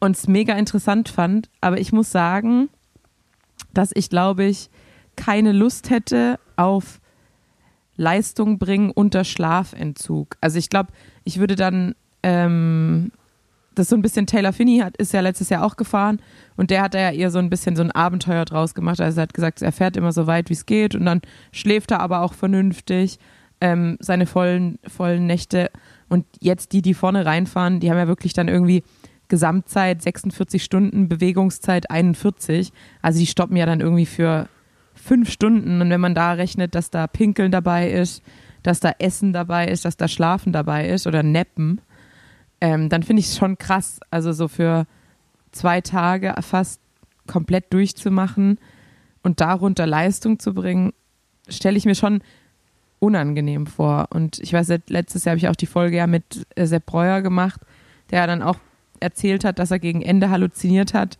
und 0.00 0.16
es 0.16 0.26
mega 0.26 0.54
interessant 0.54 1.08
fand. 1.08 1.48
Aber 1.60 1.78
ich 1.78 1.92
muss 1.92 2.10
sagen, 2.10 2.68
dass 3.72 3.90
ich, 3.94 4.10
glaube 4.10 4.44
ich, 4.44 4.70
keine 5.14 5.52
Lust 5.52 5.90
hätte 5.90 6.40
auf 6.56 7.00
Leistung 7.96 8.58
bringen 8.58 8.90
unter 8.90 9.24
Schlafentzug. 9.24 10.36
Also 10.40 10.58
ich 10.58 10.70
glaube, 10.70 10.92
ich 11.30 11.38
würde 11.38 11.54
dann 11.54 11.94
ähm, 12.24 13.12
das 13.76 13.88
so 13.88 13.94
ein 13.94 14.02
bisschen 14.02 14.26
Taylor 14.26 14.52
Finney 14.52 14.78
hat, 14.78 14.96
ist 14.96 15.12
ja 15.12 15.20
letztes 15.20 15.48
Jahr 15.48 15.64
auch 15.64 15.76
gefahren 15.76 16.20
und 16.56 16.70
der 16.70 16.82
hat 16.82 16.94
da 16.94 16.98
ja 16.98 17.10
eher 17.12 17.30
so 17.30 17.38
ein 17.38 17.50
bisschen 17.50 17.76
so 17.76 17.82
ein 17.82 17.92
Abenteuer 17.92 18.44
draus 18.44 18.74
gemacht. 18.74 19.00
Also 19.00 19.20
er 19.20 19.22
hat 19.22 19.34
gesagt, 19.34 19.62
er 19.62 19.70
fährt 19.70 19.96
immer 19.96 20.10
so 20.10 20.26
weit, 20.26 20.50
wie 20.50 20.54
es 20.54 20.66
geht 20.66 20.96
und 20.96 21.04
dann 21.04 21.22
schläft 21.52 21.92
er 21.92 22.00
aber 22.00 22.22
auch 22.22 22.34
vernünftig 22.34 23.20
ähm, 23.60 23.96
seine 24.00 24.26
vollen, 24.26 24.80
vollen 24.88 25.26
Nächte. 25.26 25.70
Und 26.08 26.26
jetzt 26.40 26.72
die, 26.72 26.82
die 26.82 26.94
vorne 26.94 27.24
reinfahren, 27.24 27.78
die 27.78 27.90
haben 27.90 27.98
ja 27.98 28.08
wirklich 28.08 28.32
dann 28.32 28.48
irgendwie 28.48 28.82
Gesamtzeit 29.28 30.02
46 30.02 30.64
Stunden, 30.64 31.08
Bewegungszeit 31.08 31.92
41. 31.92 32.72
Also 33.02 33.20
die 33.20 33.26
stoppen 33.26 33.56
ja 33.56 33.66
dann 33.66 33.80
irgendwie 33.80 34.06
für 34.06 34.48
fünf 35.00 35.30
Stunden. 35.30 35.80
Und 35.80 35.90
wenn 35.90 36.00
man 36.00 36.14
da 36.14 36.32
rechnet, 36.32 36.74
dass 36.74 36.90
da 36.90 37.06
Pinkeln 37.06 37.50
dabei 37.50 37.90
ist, 37.90 38.22
dass 38.62 38.80
da 38.80 38.92
Essen 38.98 39.32
dabei 39.32 39.68
ist, 39.68 39.84
dass 39.84 39.96
da 39.96 40.08
Schlafen 40.08 40.52
dabei 40.52 40.88
ist 40.88 41.06
oder 41.06 41.22
Neppen, 41.22 41.80
ähm, 42.60 42.88
dann 42.88 43.02
finde 43.02 43.20
ich 43.20 43.26
es 43.26 43.36
schon 43.36 43.58
krass. 43.58 44.00
Also 44.10 44.32
so 44.32 44.48
für 44.48 44.86
zwei 45.52 45.80
Tage 45.80 46.34
fast 46.42 46.80
komplett 47.26 47.72
durchzumachen 47.72 48.58
und 49.22 49.40
darunter 49.40 49.86
Leistung 49.86 50.38
zu 50.38 50.54
bringen, 50.54 50.92
stelle 51.48 51.78
ich 51.78 51.86
mir 51.86 51.94
schon 51.94 52.22
unangenehm 52.98 53.66
vor. 53.66 54.08
Und 54.10 54.38
ich 54.40 54.52
weiß, 54.52 54.68
letztes 54.88 55.24
Jahr 55.24 55.32
habe 55.32 55.38
ich 55.38 55.48
auch 55.48 55.56
die 55.56 55.66
Folge 55.66 55.96
ja 55.96 56.06
mit 56.06 56.46
äh, 56.54 56.66
Sepp 56.66 56.86
Breuer 56.86 57.22
gemacht, 57.22 57.60
der 58.10 58.26
dann 58.26 58.42
auch 58.42 58.56
erzählt 59.00 59.44
hat, 59.44 59.58
dass 59.58 59.70
er 59.70 59.78
gegen 59.78 60.02
Ende 60.02 60.30
halluziniert 60.30 60.94
hat. 60.94 61.18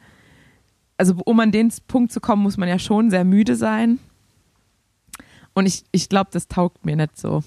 Also 1.01 1.15
um 1.25 1.41
an 1.41 1.51
den 1.51 1.73
Punkt 1.89 2.13
zu 2.13 2.21
kommen, 2.21 2.43
muss 2.43 2.59
man 2.59 2.69
ja 2.69 2.79
schon 2.79 3.09
sehr 3.09 3.25
müde 3.25 3.57
sein. 3.57 3.99
Und 5.55 5.65
ich, 5.65 5.83
ich 5.93 6.11
glaube, 6.11 6.29
das 6.31 6.47
taugt 6.47 6.85
mir 6.85 6.95
nicht 6.95 7.17
so. 7.17 7.43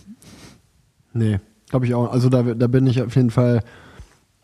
Nee, 1.14 1.40
glaube 1.70 1.86
ich 1.86 1.94
auch. 1.94 2.12
Also 2.12 2.30
da, 2.30 2.42
da 2.42 2.66
bin 2.66 2.88
ich 2.88 3.04
auf 3.04 3.16
jeden 3.16 3.30
Fall 3.30 3.64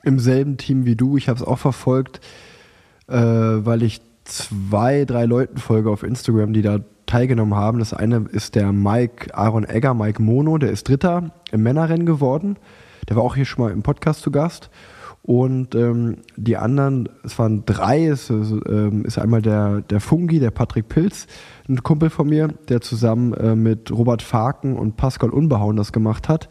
im 0.03 0.19
selben 0.19 0.57
Team 0.57 0.85
wie 0.85 0.95
du. 0.95 1.17
Ich 1.17 1.27
habe 1.27 1.39
es 1.39 1.43
auch 1.43 1.57
verfolgt, 1.57 2.21
äh, 3.07 3.15
weil 3.15 3.81
ich 3.81 3.99
zwei, 4.25 5.05
drei 5.05 5.25
Leuten 5.25 5.57
folge 5.57 5.89
auf 5.89 6.03
Instagram, 6.03 6.53
die 6.53 6.61
da 6.61 6.81
teilgenommen 7.07 7.55
haben. 7.55 7.79
Das 7.79 7.95
eine 7.95 8.27
ist 8.31 8.53
der 8.53 8.71
Mike 8.71 9.35
Aaron 9.35 9.67
Egger, 9.67 9.95
Mike 9.95 10.21
Mono, 10.21 10.59
der 10.59 10.69
ist 10.69 10.87
Dritter 10.87 11.31
im 11.51 11.63
Männerrennen 11.63 12.05
geworden. 12.05 12.57
Der 13.09 13.15
war 13.15 13.23
auch 13.23 13.33
hier 13.33 13.45
schon 13.45 13.65
mal 13.65 13.71
im 13.71 13.81
Podcast 13.81 14.21
zu 14.21 14.29
Gast. 14.29 14.69
Und 15.29 15.75
ähm, 15.75 16.15
die 16.37 16.57
anderen, 16.57 17.07
es 17.23 17.37
waren 17.37 17.63
drei, 17.63 18.07
es 18.07 18.31
ist, 18.31 18.51
ähm, 18.67 19.05
ist 19.05 19.19
einmal 19.19 19.43
der, 19.43 19.81
der 19.81 19.99
Fungi, 19.99 20.39
der 20.39 20.49
Patrick 20.49 20.89
Pilz, 20.89 21.27
ein 21.67 21.83
Kumpel 21.83 22.09
von 22.09 22.27
mir, 22.27 22.47
der 22.67 22.81
zusammen 22.81 23.35
äh, 23.35 23.55
mit 23.55 23.91
Robert 23.91 24.23
Faken 24.23 24.75
und 24.75 24.97
Pascal 24.97 25.29
Unbehauen 25.29 25.75
das 25.75 25.91
gemacht 25.91 26.29
hat. 26.29 26.49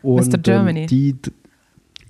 Und 0.00 0.32
Mr. 0.32 0.38
Germany. 0.38 0.80
Ähm, 0.80 0.86
die, 0.86 1.16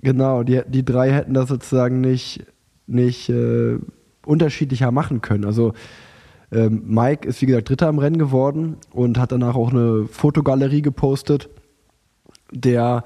genau, 0.01 0.43
die, 0.43 0.61
die 0.65 0.85
drei 0.85 1.11
hätten 1.11 1.33
das 1.33 1.49
sozusagen 1.49 1.99
nicht, 1.99 2.45
nicht 2.85 3.27
äh, 3.27 3.77
unterschiedlicher 4.25 4.91
machen 4.91 5.19
können. 5.19 5.43
Also 5.43 5.73
ähm, 6.53 6.83
Mike 6.85 7.27
ist 7.27 7.41
wie 7.41 7.47
gesagt 7.47 7.67
Dritter 7.67 7.89
im 7.89 7.99
Rennen 7.99 8.17
geworden 8.17 8.77
und 8.93 9.19
hat 9.19 9.33
danach 9.33 9.55
auch 9.55 9.71
eine 9.71 10.05
Fotogalerie 10.09 10.83
gepostet, 10.83 11.49
der 12.53 13.03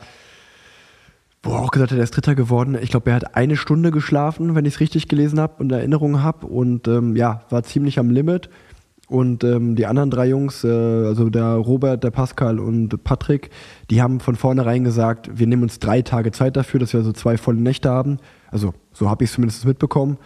wo 1.44 1.54
er 1.54 1.62
auch 1.62 1.72
gesagt 1.72 1.92
hat, 1.92 1.98
er 1.98 2.04
ist 2.04 2.16
Dritter 2.16 2.36
geworden. 2.36 2.78
Ich 2.80 2.92
glaube, 2.92 3.10
er 3.10 3.16
hat 3.16 3.36
eine 3.36 3.56
Stunde 3.56 3.92
geschlafen, 3.92 4.54
wenn 4.56 4.66
ich 4.66 4.76
es 4.76 4.80
richtig 4.80 5.08
gelesen 5.08 5.40
habe 5.40 5.56
und 5.62 5.72
Erinnerungen 5.72 6.22
habe. 6.22 6.46
Und 6.46 6.88
ähm, 6.88 7.16
ja, 7.16 7.42
war 7.50 7.64
ziemlich 7.64 7.98
am 7.98 8.12
Limit. 8.12 8.50
Und 9.08 9.44
ähm, 9.44 9.76
die 9.76 9.88
anderen 9.88 10.10
drei 10.10 10.28
Jungs, 10.28 10.64
äh, 10.64 10.70
also 10.70 11.30
der 11.30 11.56
Robert, 11.56 12.04
der 12.04 12.12
Pascal 12.12 12.60
und 12.60 13.04
Patrick, 13.04 13.50
die 13.90 14.02
haben 14.02 14.22
von 14.22 14.36
vornherein 14.36 14.86
gesagt, 14.86 15.38
wir 15.38 15.48
nehmen 15.48 15.64
uns 15.64 15.80
drei 15.80 16.02
Tage 16.02 16.32
Zeit 16.32 16.56
dafür, 16.56 16.80
dass 16.80 16.94
wir 16.94 17.02
so 17.02 17.12
zwei 17.12 17.38
volle 17.38 17.60
Nächte 17.60 17.90
haben. 17.90 18.20
Also 18.52 18.74
so 18.94 19.10
habe 19.10 19.24
ich 19.24 19.32
es 19.32 19.36
zumindest 19.36 19.66
mitbekommen. 19.66 20.18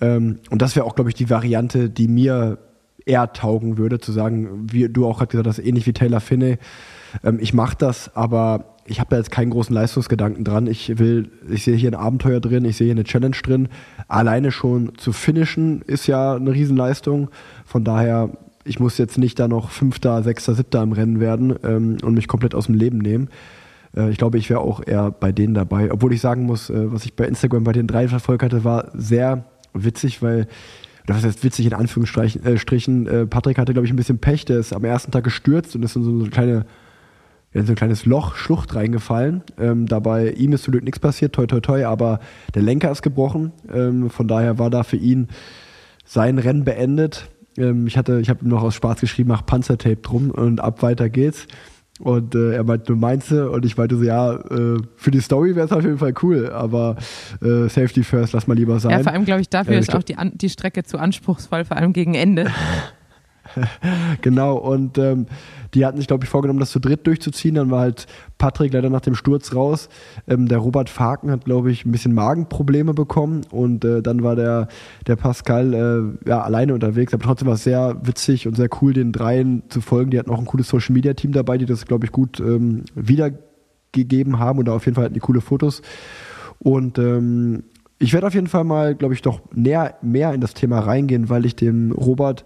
Ähm, 0.00 0.38
und 0.50 0.62
das 0.62 0.76
wäre 0.76 0.86
auch, 0.86 0.94
glaube 0.94 1.10
ich, 1.10 1.14
die 1.14 1.28
Variante, 1.28 1.90
die 1.90 2.08
mir 2.08 2.58
eher 3.04 3.32
taugen 3.32 3.76
würde, 3.76 3.98
zu 3.98 4.12
sagen, 4.12 4.68
wie 4.70 4.88
du 4.88 5.06
auch 5.06 5.18
gerade 5.18 5.30
gesagt 5.30 5.48
hast, 5.48 5.58
ähnlich 5.58 5.86
wie 5.86 5.92
Taylor 5.92 6.20
Finney. 6.20 6.58
Ähm, 7.22 7.38
ich 7.40 7.52
mache 7.52 7.76
das, 7.76 8.14
aber 8.16 8.69
ich 8.84 9.00
habe 9.00 9.10
da 9.10 9.16
jetzt 9.18 9.30
keinen 9.30 9.50
großen 9.50 9.74
Leistungsgedanken 9.74 10.44
dran. 10.44 10.66
Ich 10.66 10.98
will, 10.98 11.30
ich 11.48 11.64
sehe 11.64 11.76
hier 11.76 11.90
ein 11.90 11.94
Abenteuer 11.94 12.40
drin, 12.40 12.64
ich 12.64 12.76
sehe 12.76 12.86
hier 12.86 12.94
eine 12.94 13.04
Challenge 13.04 13.36
drin. 13.42 13.68
Alleine 14.08 14.50
schon 14.50 14.92
zu 14.96 15.12
finishen 15.12 15.82
ist 15.82 16.06
ja 16.06 16.34
eine 16.34 16.52
Riesenleistung. 16.52 17.30
Von 17.64 17.84
daher, 17.84 18.30
ich 18.64 18.80
muss 18.80 18.98
jetzt 18.98 19.18
nicht 19.18 19.38
da 19.38 19.48
noch 19.48 19.70
Fünfter, 19.70 20.22
Sechster, 20.22 20.54
Siebter 20.54 20.82
im 20.82 20.92
Rennen 20.92 21.20
werden 21.20 21.54
ähm, 21.62 21.98
und 22.02 22.14
mich 22.14 22.28
komplett 22.28 22.54
aus 22.54 22.66
dem 22.66 22.74
Leben 22.74 22.98
nehmen. 22.98 23.28
Äh, 23.96 24.10
ich 24.10 24.18
glaube, 24.18 24.38
ich 24.38 24.50
wäre 24.50 24.60
auch 24.60 24.86
eher 24.86 25.10
bei 25.10 25.32
denen 25.32 25.54
dabei. 25.54 25.92
Obwohl 25.92 26.12
ich 26.12 26.20
sagen 26.20 26.44
muss, 26.44 26.70
äh, 26.70 26.92
was 26.92 27.04
ich 27.04 27.14
bei 27.14 27.26
Instagram 27.26 27.64
bei 27.64 27.72
den 27.72 27.86
drei 27.86 28.08
verfolgt 28.08 28.42
hatte, 28.42 28.64
war 28.64 28.90
sehr 28.94 29.44
witzig, 29.72 30.22
weil 30.22 30.48
oder 31.10 31.16
was 31.16 31.24
heißt 31.24 31.42
witzig 31.42 31.66
in 31.66 31.74
Anführungsstrichen, 31.74 33.06
äh, 33.06 33.22
äh, 33.22 33.26
Patrick 33.26 33.58
hatte, 33.58 33.72
glaube 33.72 33.86
ich, 33.86 33.92
ein 33.92 33.96
bisschen 33.96 34.18
Pech, 34.18 34.44
der 34.44 34.60
ist 34.60 34.72
am 34.72 34.84
ersten 34.84 35.10
Tag 35.10 35.24
gestürzt 35.24 35.74
und 35.74 35.82
ist 35.82 35.96
in 35.96 36.04
so 36.04 36.10
eine 36.10 36.30
kleine, 36.30 36.66
in 37.52 37.66
so 37.66 37.72
ein 37.72 37.76
kleines 37.76 38.06
Loch, 38.06 38.36
Schlucht 38.36 38.74
reingefallen. 38.74 39.42
Ähm, 39.58 39.86
dabei 39.86 40.30
ihm 40.32 40.52
ist 40.52 40.64
zum 40.64 40.72
Glück 40.72 40.84
nichts 40.84 41.00
passiert, 41.00 41.34
toi 41.34 41.46
toi 41.46 41.60
toi, 41.60 41.84
aber 41.84 42.20
der 42.54 42.62
Lenker 42.62 42.90
ist 42.90 43.02
gebrochen. 43.02 43.52
Ähm, 43.72 44.08
von 44.10 44.28
daher 44.28 44.58
war 44.58 44.70
da 44.70 44.82
für 44.84 44.96
ihn 44.96 45.28
sein 46.04 46.38
Rennen 46.38 46.64
beendet. 46.64 47.28
Ähm, 47.58 47.86
ich 47.86 47.96
hatte, 47.96 48.20
ich 48.20 48.30
habe 48.30 48.44
ihm 48.44 48.48
noch 48.48 48.62
aus 48.62 48.74
Spaß 48.74 49.00
geschrieben, 49.00 49.30
mach 49.30 49.44
Panzertape 49.44 49.96
drum 49.96 50.30
und 50.30 50.60
ab 50.60 50.82
weiter 50.82 51.08
geht's. 51.08 51.46
Und 51.98 52.34
äh, 52.34 52.54
er 52.54 52.64
meinte, 52.64 52.86
du 52.86 52.96
meinst? 52.96 53.30
Und 53.30 53.64
ich 53.66 53.76
meinte 53.76 53.96
so, 53.96 54.04
ja, 54.04 54.34
äh, 54.34 54.78
für 54.96 55.10
die 55.10 55.20
Story 55.20 55.54
wäre 55.54 55.66
es 55.66 55.72
auf 55.72 55.82
jeden 55.82 55.98
Fall 55.98 56.14
cool, 56.22 56.50
aber 56.50 56.96
äh, 57.42 57.68
Safety 57.68 58.02
first, 58.04 58.32
lass 58.32 58.46
mal 58.46 58.54
lieber 58.56 58.80
sein. 58.80 58.92
Ja, 58.92 59.00
vor 59.00 59.12
allem 59.12 59.26
glaube 59.26 59.42
ich, 59.42 59.50
dafür 59.50 59.74
Äh, 59.74 59.80
ist 59.80 59.90
ich 59.90 59.94
auch 59.94 60.02
die, 60.02 60.16
An 60.16 60.32
die 60.34 60.48
Strecke 60.48 60.82
zu 60.84 60.98
anspruchsvoll, 60.98 61.64
vor 61.64 61.76
allem 61.76 61.92
gegen 61.92 62.14
Ende. 62.14 62.46
Genau, 64.22 64.56
und 64.56 64.96
ähm, 64.98 65.26
die 65.74 65.86
hatten 65.86 65.98
sich, 65.98 66.06
glaube 66.06 66.24
ich, 66.24 66.30
vorgenommen, 66.30 66.58
das 66.60 66.70
zu 66.70 66.80
dritt 66.80 67.06
durchzuziehen. 67.06 67.54
Dann 67.54 67.70
war 67.70 67.80
halt 67.80 68.06
Patrick 68.38 68.72
leider 68.72 68.90
nach 68.90 69.00
dem 69.00 69.14
Sturz 69.14 69.54
raus. 69.54 69.88
Ähm, 70.26 70.48
der 70.48 70.58
Robert 70.58 70.88
Faken 70.88 71.30
hat, 71.30 71.44
glaube 71.44 71.70
ich, 71.70 71.84
ein 71.84 71.92
bisschen 71.92 72.14
Magenprobleme 72.14 72.94
bekommen 72.94 73.42
und 73.50 73.84
äh, 73.84 74.02
dann 74.02 74.22
war 74.22 74.36
der, 74.36 74.68
der 75.06 75.16
Pascal 75.16 75.74
äh, 75.74 76.28
ja, 76.28 76.42
alleine 76.42 76.74
unterwegs. 76.74 77.14
Aber 77.14 77.22
trotzdem 77.22 77.46
war 77.46 77.54
es 77.54 77.64
sehr 77.64 77.96
witzig 78.02 78.46
und 78.46 78.56
sehr 78.56 78.68
cool, 78.80 78.92
den 78.92 79.12
dreien 79.12 79.62
zu 79.68 79.80
folgen. 79.80 80.10
Die 80.10 80.18
hatten 80.18 80.30
auch 80.30 80.38
ein 80.38 80.46
cooles 80.46 80.68
Social-Media-Team 80.68 81.32
dabei, 81.32 81.58
die 81.58 81.66
das, 81.66 81.86
glaube 81.86 82.06
ich, 82.06 82.12
gut 82.12 82.40
ähm, 82.40 82.84
wiedergegeben 82.94 84.38
haben 84.38 84.58
oder 84.58 84.74
auf 84.74 84.84
jeden 84.86 84.96
Fall 84.96 85.04
hatten 85.04 85.14
die 85.14 85.20
coole 85.20 85.40
Fotos. 85.40 85.82
Und 86.58 86.98
ähm, 86.98 87.64
ich 87.98 88.12
werde 88.12 88.26
auf 88.26 88.34
jeden 88.34 88.46
Fall 88.46 88.64
mal, 88.64 88.94
glaube 88.94 89.14
ich, 89.14 89.22
doch 89.22 89.40
näher, 89.54 89.94
mehr 90.02 90.32
in 90.32 90.40
das 90.40 90.54
Thema 90.54 90.80
reingehen, 90.80 91.28
weil 91.28 91.44
ich 91.44 91.54
dem 91.54 91.92
Robert 91.92 92.44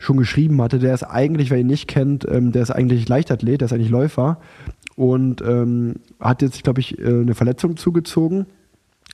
schon 0.00 0.16
geschrieben 0.16 0.60
hatte. 0.60 0.80
Der 0.80 0.94
ist 0.94 1.04
eigentlich, 1.04 1.50
wer 1.50 1.58
ihn 1.58 1.68
nicht 1.68 1.86
kennt, 1.86 2.26
ähm, 2.28 2.50
der 2.50 2.62
ist 2.62 2.72
eigentlich 2.72 3.08
Leichtathlet, 3.08 3.60
der 3.60 3.66
ist 3.66 3.72
eigentlich 3.72 3.90
Läufer 3.90 4.38
und 4.96 5.42
ähm, 5.42 5.96
hat 6.18 6.42
jetzt, 6.42 6.64
glaube 6.64 6.80
ich, 6.80 6.98
äh, 6.98 7.04
eine 7.04 7.34
Verletzung 7.36 7.76
zugezogen. 7.76 8.46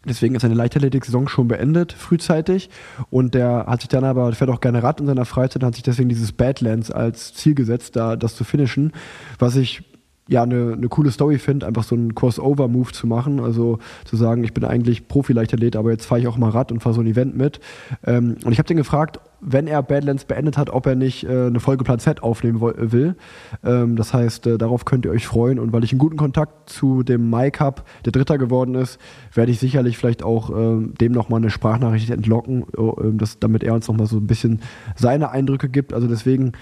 Deswegen 0.09 0.37
ist 0.37 0.43
seine 0.43 0.55
Leichtathletik-Saison 0.55 1.27
schon 1.27 1.49
beendet, 1.49 1.93
frühzeitig. 1.93 2.71
Und 3.11 3.35
der 3.35 3.67
hat 3.67 3.81
sich 3.81 3.89
dann 3.89 4.05
aber, 4.05 4.33
fährt 4.33 4.51
auch 4.51 4.61
gerne 4.61 4.83
Rad 4.83 5.01
in 5.01 5.07
seiner 5.07 5.25
Freizeit, 5.25 5.65
hat 5.65 5.75
sich 5.75 5.83
deswegen 5.83 6.09
dieses 6.09 6.31
Badlands 6.31 6.93
als 6.93 7.35
Ziel 7.35 7.57
gesetzt, 7.57 7.97
da 7.97 8.15
das 8.15 8.37
zu 8.37 8.45
finishen, 8.45 8.93
was 9.41 9.57
ich 9.57 9.83
ja 10.29 10.43
eine, 10.43 10.73
eine 10.73 10.89
coole 10.89 11.11
Story 11.11 11.39
finde, 11.39 11.67
einfach 11.67 11.85
so 11.85 11.95
einen 11.95 12.15
Crossover-Move 12.15 12.93
zu 12.93 13.07
machen. 13.07 13.39
Also 13.41 13.79
zu 14.05 14.17
sagen, 14.17 14.43
ich 14.43 14.53
bin 14.53 14.65
eigentlich 14.65 15.07
Profi-Leichtathlet, 15.09 15.77
aber 15.77 15.93
jetzt 15.93 16.07
fahre 16.07 16.21
ich 16.21 16.27
auch 16.27 16.37
mal 16.37 16.51
Rad 16.51 16.73
und 16.73 16.81
fahre 16.81 16.95
so 16.95 17.01
ein 17.01 17.07
Event 17.07 17.37
mit. 17.37 17.61
Ähm, 18.05 18.37
und 18.45 18.53
ich 18.53 18.59
habe 18.59 18.67
den 18.67 18.77
gefragt, 18.77 19.21
wenn 19.41 19.69
er 19.69 19.83
Badlands 19.83 20.25
beendet 20.25 20.59
hat, 20.59 20.71
ob 20.71 20.87
er 20.87 20.97
nicht 20.97 21.25
äh, 21.25 21.47
eine 21.47 21.61
Folge 21.61 21.85
Plan 21.85 22.01
Z 22.01 22.23
aufnehmen 22.23 22.61
woll- 22.61 22.91
will. 22.91 23.15
Ähm, 23.63 23.95
das 23.95 24.13
heißt, 24.13 24.47
äh, 24.49 24.59
darauf 24.59 24.85
könnt 24.85 25.05
ihr 25.05 25.13
euch 25.13 25.27
freuen. 25.27 25.61
Und 25.61 25.73
weil 25.73 25.85
ich 25.85 25.93
einen 25.93 26.01
guten 26.01 26.17
Kontakt 26.17 26.71
zu 26.71 27.05
dem 27.05 27.31
Mike 27.31 27.61
habe, 27.61 27.83
der 28.05 28.13
Dritter 28.13 28.39
geworden 28.39 28.75
ist, 28.75 28.99
werde 29.33 29.53
ich 29.53 29.61
sicherlich 29.61 29.97
vielleicht 29.99 30.25
auch 30.25 30.51
ähm, 30.51 30.95
dem 31.01 31.13
nochmal 31.13 31.39
eine 31.39 31.51
Sprachnachricht 31.51 32.11
entlocken, 32.11 32.63
äh, 32.77 33.13
das, 33.13 33.39
damit 33.39 33.63
er 33.63 33.75
uns 33.75 33.87
nochmal 33.87 34.07
so 34.07 34.17
ein 34.17 34.27
bisschen 34.27 34.61
seine 34.97 35.31
Eindrücke 35.31 35.69
gibt. 35.69 35.93
Also 35.93 36.09
deswegen 36.09 36.53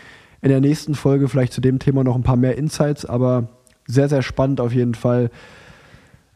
in 0.45 0.51
der 0.51 0.61
nächsten 0.61 0.95
Folge 0.95 1.29
vielleicht 1.29 1.55
zu 1.55 1.63
dem 1.63 1.79
Thema 1.79 2.05
noch 2.05 2.15
ein 2.15 2.23
paar 2.23 2.37
mehr 2.37 2.59
Insights, 2.59 3.07
aber 3.07 3.49
sehr, 3.87 4.11
sehr 4.11 4.21
spannend 4.21 4.61
auf 4.61 4.75
jeden 4.75 4.95
Fall. 4.95 5.31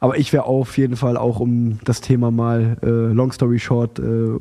Aber 0.00 0.16
ich 0.16 0.32
wäre 0.32 0.44
auf 0.44 0.78
jeden 0.78 0.96
Fall 0.96 1.18
auch 1.18 1.40
um 1.40 1.78
das 1.84 2.00
Thema 2.00 2.30
mal, 2.30 2.78
äh, 2.82 3.12
long 3.12 3.32
story 3.32 3.58
short, 3.58 3.98
äh, 3.98 4.38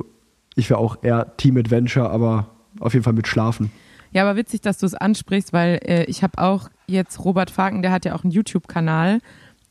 ich 0.56 0.70
wäre 0.70 0.80
auch 0.80 1.02
eher 1.02 1.36
Team 1.36 1.58
Adventure, 1.58 2.08
aber 2.08 2.46
auf 2.80 2.94
jeden 2.94 3.04
Fall 3.04 3.12
mit 3.12 3.28
Schlafen. 3.28 3.70
Ja, 4.10 4.22
aber 4.22 4.38
witzig, 4.38 4.62
dass 4.62 4.78
du 4.78 4.86
es 4.86 4.94
ansprichst, 4.94 5.52
weil 5.52 5.80
äh, 5.84 6.04
ich 6.04 6.22
habe 6.22 6.38
auch 6.38 6.70
jetzt 6.86 7.22
Robert 7.22 7.50
Faken, 7.50 7.82
der 7.82 7.92
hat 7.92 8.06
ja 8.06 8.14
auch 8.14 8.24
einen 8.24 8.30
YouTube-Kanal 8.30 9.20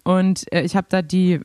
und 0.04 0.46
äh, 0.54 0.62
ich 0.62 0.76
habe 0.76 0.86
da 0.92 1.02
die 1.02 1.40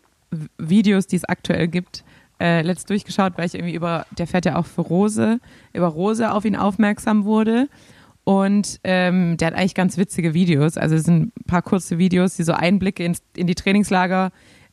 Videos, 0.58 1.06
die 1.06 1.16
es 1.16 1.24
aktuell 1.24 1.68
gibt, 1.68 2.04
äh, 2.38 2.60
letzt 2.60 2.90
durchgeschaut, 2.90 3.32
weil 3.38 3.46
ich 3.46 3.54
irgendwie 3.54 3.74
über, 3.74 4.04
der 4.10 4.26
fährt 4.26 4.44
ja 4.44 4.56
auch 4.56 4.66
für 4.66 4.82
Rose, 4.82 5.40
über 5.72 5.86
Rose 5.86 6.30
auf 6.30 6.44
ihn 6.44 6.56
aufmerksam 6.56 7.24
wurde 7.24 7.68
und 8.24 8.80
ähm, 8.84 9.36
der 9.36 9.48
hat 9.48 9.54
eigentlich 9.54 9.74
ganz 9.74 9.96
witzige 9.96 10.34
Videos, 10.34 10.76
also 10.76 10.94
es 10.94 11.04
sind 11.04 11.34
ein 11.36 11.44
paar 11.46 11.62
kurze 11.62 11.98
Videos, 11.98 12.36
die 12.36 12.44
so 12.44 12.52
Einblicke 12.52 13.04
ins, 13.04 13.22
in 13.36 13.46
die 13.46 13.54
Trainingslager 13.54 14.30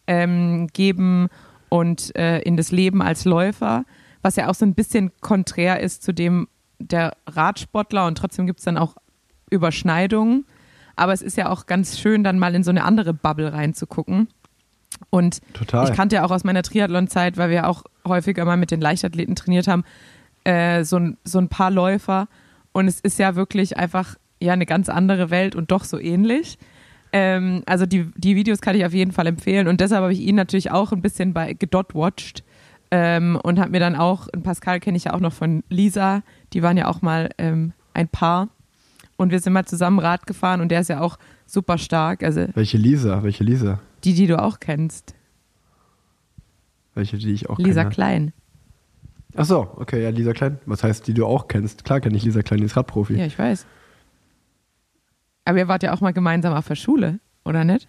ähm, 0.07 0.67
geben 0.67 1.29
und 1.69 2.15
äh, 2.15 2.39
in 2.39 2.57
das 2.57 2.71
Leben 2.71 3.01
als 3.01 3.25
Läufer, 3.25 3.85
was 4.21 4.35
ja 4.35 4.49
auch 4.49 4.55
so 4.55 4.65
ein 4.65 4.75
bisschen 4.75 5.11
konträr 5.21 5.79
ist 5.79 6.03
zu 6.03 6.13
dem 6.13 6.47
der 6.79 7.13
Radsportler 7.27 8.07
und 8.07 8.17
trotzdem 8.17 8.47
gibt 8.47 8.59
es 8.59 8.65
dann 8.65 8.77
auch 8.77 8.95
Überschneidungen. 9.49 10.45
Aber 10.95 11.13
es 11.13 11.21
ist 11.21 11.37
ja 11.37 11.49
auch 11.49 11.65
ganz 11.65 11.99
schön, 11.99 12.23
dann 12.23 12.39
mal 12.39 12.55
in 12.55 12.63
so 12.63 12.71
eine 12.71 12.83
andere 12.83 13.13
Bubble 13.13 13.53
reinzugucken. 13.53 14.27
Und 15.09 15.39
Total. 15.53 15.87
ich 15.87 15.95
kannte 15.95 16.17
ja 16.17 16.25
auch 16.25 16.31
aus 16.31 16.43
meiner 16.43 16.61
Triathlon-Zeit, 16.61 17.37
weil 17.37 17.49
wir 17.49 17.67
auch 17.67 17.83
häufiger 18.05 18.43
mal 18.43 18.57
mit 18.57 18.71
den 18.71 18.81
Leichtathleten 18.81 19.35
trainiert 19.35 19.67
haben, 19.67 19.83
äh, 20.43 20.83
so, 20.83 20.99
so 21.23 21.39
ein 21.39 21.47
paar 21.47 21.71
Läufer. 21.71 22.27
Und 22.79 22.87
es 22.87 22.99
ist 22.99 23.19
ja 23.19 23.35
wirklich 23.35 23.77
einfach 23.77 24.15
ja 24.41 24.53
eine 24.53 24.65
ganz 24.65 24.89
andere 24.89 25.29
Welt 25.29 25.55
und 25.55 25.71
doch 25.71 25.83
so 25.83 25.99
ähnlich. 25.99 26.57
Ähm, 27.11 27.63
also 27.65 27.85
die, 27.85 28.11
die 28.15 28.35
Videos 28.35 28.61
kann 28.61 28.75
ich 28.75 28.85
auf 28.85 28.93
jeden 28.93 29.11
Fall 29.11 29.27
empfehlen. 29.27 29.67
Und 29.67 29.81
deshalb 29.81 30.01
habe 30.01 30.13
ich 30.13 30.21
ihn 30.21 30.35
natürlich 30.35 30.71
auch 30.71 30.91
ein 30.91 31.01
bisschen 31.01 31.33
bei 31.33 31.53
gedot-watched 31.53 32.43
ähm, 32.91 33.39
und 33.43 33.59
habe 33.59 33.71
mir 33.71 33.79
dann 33.79 33.95
auch, 33.95 34.27
und 34.33 34.43
Pascal 34.43 34.79
kenne 34.79 34.97
ich 34.97 35.05
ja 35.05 35.13
auch 35.13 35.19
noch 35.19 35.33
von 35.33 35.63
Lisa, 35.69 36.23
die 36.53 36.63
waren 36.63 36.77
ja 36.77 36.87
auch 36.87 37.01
mal 37.01 37.29
ähm, 37.37 37.73
ein 37.93 38.07
Paar. 38.07 38.49
Und 39.17 39.31
wir 39.31 39.39
sind 39.39 39.51
mal 39.51 39.65
zusammen 39.65 39.99
Rad 39.99 40.25
gefahren 40.25 40.61
und 40.61 40.69
der 40.69 40.79
ist 40.79 40.87
ja 40.87 41.01
auch 41.01 41.17
super 41.45 41.77
stark. 41.77 42.23
Also 42.23 42.47
Welche 42.53 42.77
Lisa? 42.77 43.21
Welche 43.23 43.43
Lisa? 43.43 43.81
die, 44.03 44.13
die 44.13 44.27
du 44.27 44.41
auch 44.41 44.59
kennst. 44.59 45.15
Welche, 46.95 47.17
die 47.17 47.31
ich 47.31 47.49
auch 47.49 47.57
Lisa 47.57 47.81
kenne? 47.81 47.93
Klein. 47.93 48.33
Ach 49.35 49.45
so, 49.45 49.71
okay, 49.77 50.01
ja, 50.03 50.09
Lisa 50.09 50.33
Klein. 50.33 50.59
Was 50.65 50.83
heißt, 50.83 51.05
die 51.07 51.13
du 51.13 51.25
auch 51.25 51.47
kennst? 51.47 51.83
Klar 51.85 51.99
kenne 52.01 52.17
ich 52.17 52.23
Lisa 52.23 52.41
Klein, 52.41 52.59
die 52.59 52.65
ist 52.65 52.75
Radprofi. 52.75 53.13
Ja, 53.15 53.25
ich 53.25 53.37
weiß. 53.37 53.65
Aber 55.45 55.57
ihr 55.57 55.67
wart 55.67 55.83
ja 55.83 55.93
auch 55.93 56.01
mal 56.01 56.13
gemeinsam 56.13 56.53
auf 56.53 56.67
der 56.67 56.75
Schule, 56.75 57.19
oder 57.45 57.63
nicht? 57.63 57.87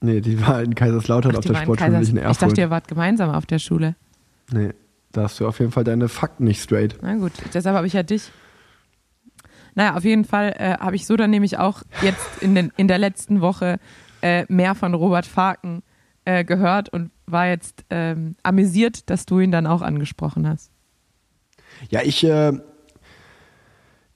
Nee, 0.00 0.20
die 0.20 0.44
war 0.44 0.62
in 0.62 0.74
Kaiserslautern 0.74 1.32
Ach, 1.32 1.38
auf 1.38 1.44
der 1.44 1.54
Sportschule, 1.54 1.98
nicht 1.98 2.08
in 2.10 2.16
Kaisers- 2.16 2.20
ich 2.20 2.24
Erfurt. 2.26 2.42
dachte, 2.50 2.60
ihr 2.60 2.70
wart 2.70 2.88
gemeinsam 2.88 3.30
auf 3.30 3.46
der 3.46 3.58
Schule. 3.58 3.94
nee, 4.52 4.70
da 5.12 5.24
hast 5.24 5.38
du 5.40 5.46
auf 5.46 5.58
jeden 5.60 5.70
Fall 5.72 5.84
deine 5.84 6.08
Fakten 6.08 6.44
nicht 6.44 6.60
straight. 6.62 6.96
Na 7.02 7.14
gut, 7.16 7.32
deshalb 7.54 7.76
habe 7.76 7.86
ich 7.86 7.92
ja 7.92 8.02
dich. 8.02 8.30
Naja, 9.74 9.96
auf 9.96 10.04
jeden 10.04 10.24
Fall 10.24 10.54
äh, 10.58 10.76
habe 10.78 10.96
ich 10.96 11.06
so 11.06 11.16
dann 11.16 11.30
nämlich 11.30 11.58
auch 11.58 11.82
jetzt 12.02 12.42
in, 12.42 12.54
den, 12.54 12.72
in 12.76 12.88
der 12.88 12.98
letzten 12.98 13.40
Woche 13.40 13.78
äh, 14.22 14.44
mehr 14.48 14.74
von 14.74 14.94
Robert 14.94 15.26
Faken 15.26 15.82
äh, 16.24 16.44
gehört 16.44 16.88
und 16.88 17.10
war 17.26 17.48
jetzt 17.48 17.84
ähm, 17.90 18.36
amüsiert, 18.42 19.10
dass 19.10 19.26
du 19.26 19.40
ihn 19.40 19.50
dann 19.50 19.66
auch 19.66 19.82
angesprochen 19.82 20.48
hast. 20.48 20.70
Ja, 21.90 22.00
ich, 22.02 22.22
äh, 22.24 22.52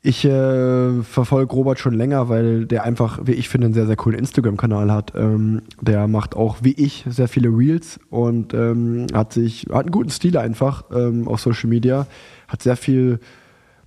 ich 0.03 0.25
äh, 0.25 1.03
verfolge 1.03 1.53
Robert 1.53 1.79
schon 1.79 1.95
länger, 1.95 2.29
weil 2.29 2.67
der 2.67 2.85
einfach, 2.85 3.21
wie 3.25 3.33
ich 3.33 3.49
finde, 3.49 3.67
einen 3.67 3.75
sehr, 3.75 3.87
sehr 3.87 3.97
coolen 3.97 4.19
Instagram-Kanal 4.19 4.93
hat. 4.93 5.15
Ähm, 5.17 5.63
der 5.81 6.07
macht 6.07 6.37
auch, 6.37 6.59
wie 6.63 6.75
ich, 6.75 7.05
sehr 7.09 7.29
viele 7.29 7.49
Reels 7.49 7.99
und 8.11 8.55
ähm, 8.55 9.07
hat 9.13 9.33
sich, 9.33 9.67
hat 9.73 9.87
einen 9.87 9.91
guten 9.91 10.11
Stil 10.11 10.37
einfach 10.37 10.85
ähm, 10.93 11.27
auf 11.27 11.41
Social 11.41 11.69
Media, 11.69 12.07
hat 12.47 12.63
sehr 12.63 12.77
viel 12.77 13.19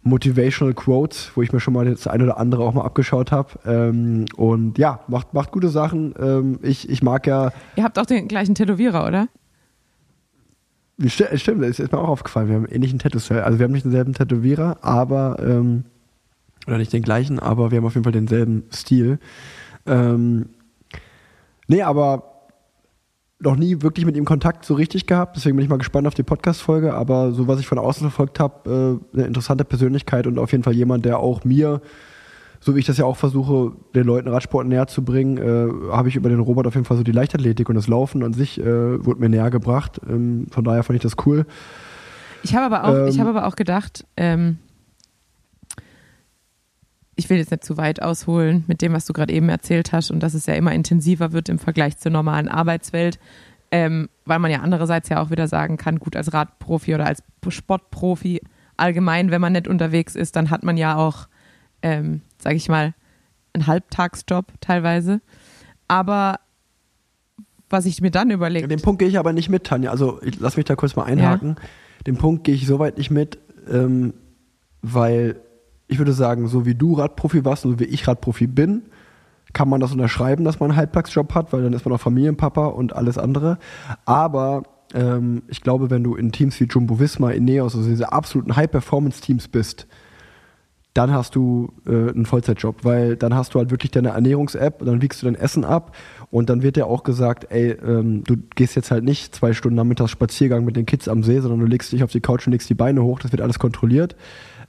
Motivational 0.02 0.74
Quotes, 0.74 1.32
wo 1.36 1.42
ich 1.42 1.52
mir 1.52 1.60
schon 1.60 1.74
mal 1.74 1.86
das 1.86 2.08
ein 2.08 2.22
oder 2.22 2.38
andere 2.38 2.64
auch 2.64 2.74
mal 2.74 2.84
abgeschaut 2.86 3.32
habe. 3.32 3.50
Ähm, 3.66 4.26
und 4.38 4.78
ja, 4.78 5.02
macht, 5.08 5.34
macht 5.34 5.52
gute 5.52 5.70
Sachen. 5.70 6.14
Ähm, 6.20 6.60
ich, 6.62 6.90
ich 6.90 7.04
mag 7.04 7.28
ja, 7.28 7.52
Ihr 7.76 7.84
habt 7.84 8.00
auch 8.00 8.06
den 8.06 8.28
gleichen 8.28 8.56
Tätowierer, 8.56 9.06
oder? 9.06 9.28
Sti- 11.02 11.38
Stimmt, 11.38 11.64
das 11.64 11.80
ist 11.80 11.92
mir 11.92 11.98
auch 11.98 12.08
aufgefallen. 12.10 12.48
Wir 12.50 12.56
haben 12.56 12.66
ähnlichen 12.66 13.00
Tattoos. 13.00 13.30
Also 13.32 13.60
wir 13.60 13.66
haben 13.66 13.72
nicht 13.72 13.86
denselben 13.86 14.14
Tätowierer, 14.14 14.78
aber 14.82 15.38
ähm, 15.42 15.84
oder 16.68 16.78
nicht 16.78 16.92
den 16.94 17.04
gleichen, 17.04 17.40
aber 17.40 17.72
wir 17.72 17.78
haben 17.78 17.86
auf 17.86 17.94
jeden 17.96 18.04
Fall 18.04 18.12
denselben 18.14 18.64
Stil. 18.72 19.20
Ähm, 19.86 20.50
nee, 21.68 21.82
aber 21.82 22.29
noch 23.41 23.56
nie 23.56 23.82
wirklich 23.82 24.06
mit 24.06 24.17
ihm 24.17 24.25
Kontakt 24.25 24.65
so 24.65 24.73
richtig 24.73 25.06
gehabt, 25.06 25.38
deswegen 25.38 25.56
bin 25.56 25.63
ich 25.63 25.69
mal 25.69 25.78
gespannt 25.78 26.08
auf 26.08 26.13
die 26.13 26.23
Podcast-Folge, 26.23 26.93
aber 26.93 27.32
so 27.32 27.47
was 27.47 27.60
ich 27.60 27.67
von 27.67 27.78
außen 27.78 28.02
verfolgt 28.02 28.39
habe, 28.39 28.99
äh, 29.13 29.17
eine 29.17 29.28
interessante 29.28 29.63
Persönlichkeit 29.63 30.28
und 30.28 30.38
auf 30.39 30.52
jeden 30.52 30.63
Fall 30.63 30.73
jemand, 30.73 31.06
der 31.06 31.19
auch 31.19 31.45
mir, 31.45 31.82
so 32.60 32.75
wie 32.75 32.80
ich 32.80 32.86
das 32.86 32.97
ja 32.97 33.06
auch 33.06 33.15
versuche, 33.15 33.71
den 33.95 34.06
Leuten 34.06 34.28
Radsport 34.28 34.67
näher 34.67 34.88
zu 34.88 35.06
bringen, 35.06 35.38
äh, 35.38 35.93
habe 35.93 36.10
ich 36.10 36.17
über 36.17 36.28
den 36.28 36.39
Robert 36.39 36.67
auf 36.67 36.75
jeden 36.75 36.86
Fall 36.86 36.97
so 36.97 37.04
die 37.04 37.13
Leichtathletik 37.13 37.69
und 37.69 37.75
das 37.75 37.88
Laufen 37.88 38.23
an 38.23 38.34
sich 38.34 38.60
äh, 38.60 39.06
wurde 39.06 39.21
mir 39.21 39.30
näher 39.30 39.49
gebracht. 39.49 40.02
Ähm, 40.10 40.47
von 40.52 40.65
daher 40.65 40.84
fand 40.84 40.97
ich 40.97 41.04
das 41.04 41.15
cool. 41.25 41.45
Ich 42.43 42.56
habe 42.56 42.73
aber 42.73 42.84
auch, 42.89 43.08
ich 43.08 43.15
Ähm, 43.15 43.21
habe 43.21 43.30
aber 43.38 43.47
auch 43.47 43.56
gedacht, 43.56 44.06
ähm, 44.17 44.58
ich 47.19 47.29
will 47.29 47.38
jetzt 47.38 47.51
nicht 47.51 47.65
zu 47.65 47.75
weit 47.75 48.01
ausholen 48.01 48.63
mit 48.67 48.82
dem, 48.82 48.93
was 48.93 49.05
du 49.05 49.12
gerade 49.12 49.34
eben 49.34 49.49
erzählt 49.49 49.91
hast 49.91 50.10
und 50.10 50.21
dass 50.21 50.34
es 50.34 50.45
ja 50.45 50.53
immer 50.53 50.71
intensiver 50.71 51.34
wird 51.34 51.49
im 51.49 51.60
Vergleich 51.60 51.97
zur 51.97 52.12
normalen 52.12 52.47
Arbeitswelt, 52.47 53.19
ähm, 53.71 54.08
weil 54.25 54.39
man 54.39 54.49
ja 54.49 54.62
andererseits 54.62 55.10
ja 55.10 55.21
auch 55.21 55.29
wieder 55.29 55.47
sagen 55.49 55.75
kann, 55.75 55.99
gut 55.99 56.15
als 56.15 56.34
Radprofi 56.34 56.95
oder 56.95 57.05
als 57.05 57.21
Sportprofi 57.49 58.41
allgemein, 58.77 59.32
wenn 59.32 59.41
man 59.41 59.51
nicht 59.51 59.67
unterwegs 59.67 60.15
ist, 60.15 60.38
dann 60.38 60.49
hat 60.49 60.63
man 60.63 60.77
ja 60.77 60.95
auch, 60.95 61.27
ähm, 61.82 62.21
sage 62.41 62.55
ich 62.55 62.69
mal, 62.69 62.93
einen 63.51 63.67
Halbtagsjob 63.67 64.53
teilweise. 64.62 65.19
Aber 65.89 66.39
was 67.69 67.86
ich 67.86 68.01
mir 68.01 68.12
dann 68.12 68.32
überlegt, 68.32 68.71
Den 68.71 68.82
Punkt 68.82 68.99
gehe 68.99 69.10
ich 69.10 69.19
aber 69.19 69.34
nicht 69.34 69.49
mit, 69.49 69.65
Tanja. 69.65 69.91
Also 69.91 70.21
ich, 70.23 70.39
lass 70.39 70.55
mich 70.55 70.65
da 70.65 70.75
kurz 70.77 70.95
mal 70.95 71.03
einhaken. 71.03 71.58
Den 72.08 72.17
Punkt 72.17 72.45
gehe 72.45 72.55
ich 72.55 72.65
soweit 72.65 72.97
nicht 72.97 73.12
mit, 73.12 73.38
ähm, 73.69 74.13
weil 74.82 75.41
ich 75.89 75.97
würde 75.97 76.13
sagen, 76.13 76.47
so 76.47 76.65
wie 76.65 76.75
du 76.75 76.93
Radprofi 76.93 77.43
warst 77.43 77.63
so 77.63 77.80
wie 77.80 77.86
ich 77.86 78.08
Radprofi 78.08 78.47
bin, 78.47 78.84
kann 79.54 79.67
man 79.67 79.82
das 79.82 79.91
unterschreiben, 79.91 80.45
dass 80.45 80.60
man 80.60 80.69
einen 80.69 80.78
Halbtagsjob 80.78 81.34
hat, 81.34 81.52
weil 81.52 81.63
dann 81.63 81.73
ist 81.73 81.84
man 81.84 81.93
auch 81.93 81.99
Familienpapa 81.99 82.67
und 82.67 82.95
alles 82.95 83.17
andere. 83.17 83.58
Aber 84.06 84.63
ähm, 84.93 85.41
ich 85.47 85.62
glaube, 85.62 85.89
wenn 85.89 86.04
du 86.04 86.15
in 86.15 86.32
Teams 86.32 86.60
wie 86.60 86.65
Jumbo 86.65 86.99
Visma, 86.99 87.32
Ineos, 87.32 87.75
also 87.75 87.89
diese 87.89 88.12
absoluten 88.12 88.56
High-Performance-Teams 88.56 89.47
bist, 89.47 89.88
dann 90.93 91.12
hast 91.12 91.36
du 91.36 91.73
äh, 91.88 92.10
einen 92.10 92.28
Vollzeitjob, 92.28 92.84
weil 92.84 93.15
dann 93.15 93.34
hast 93.34 93.54
du 93.56 93.60
halt 93.60 93.71
wirklich 93.71 93.91
deine 93.91 94.10
Ernährungs-App 94.10 94.82
und 94.82 94.88
dann 94.88 95.02
wiegst 95.02 95.21
du 95.21 95.25
dein 95.25 95.36
Essen 95.36 95.65
ab 95.65 95.95
und 96.30 96.49
dann 96.49 96.62
wird 96.62 96.75
dir 96.75 96.86
auch 96.86 97.04
gesagt, 97.04 97.47
ey, 97.49 97.71
ähm, 97.71 98.23
du 98.25 98.38
gehst 98.56 98.75
jetzt 98.75 98.91
halt 98.91 99.04
nicht 99.04 99.34
zwei 99.34 99.54
Stunden 99.54 99.75
nachmittags 99.75 100.12
Spaziergang 100.12 100.65
mit 100.65 100.75
den 100.75 100.86
Kids 100.86 101.08
am 101.08 101.23
See, 101.23 101.39
sondern 101.39 101.60
du 101.60 101.65
legst 101.65 101.91
dich 101.91 102.04
auf 102.04 102.12
die 102.12 102.21
Couch 102.21 102.45
und 102.45 102.52
legst 102.54 102.69
die 102.69 102.75
Beine 102.75 103.04
hoch, 103.04 103.19
das 103.19 103.32
wird 103.32 103.41
alles 103.41 103.58
kontrolliert. 103.60 104.15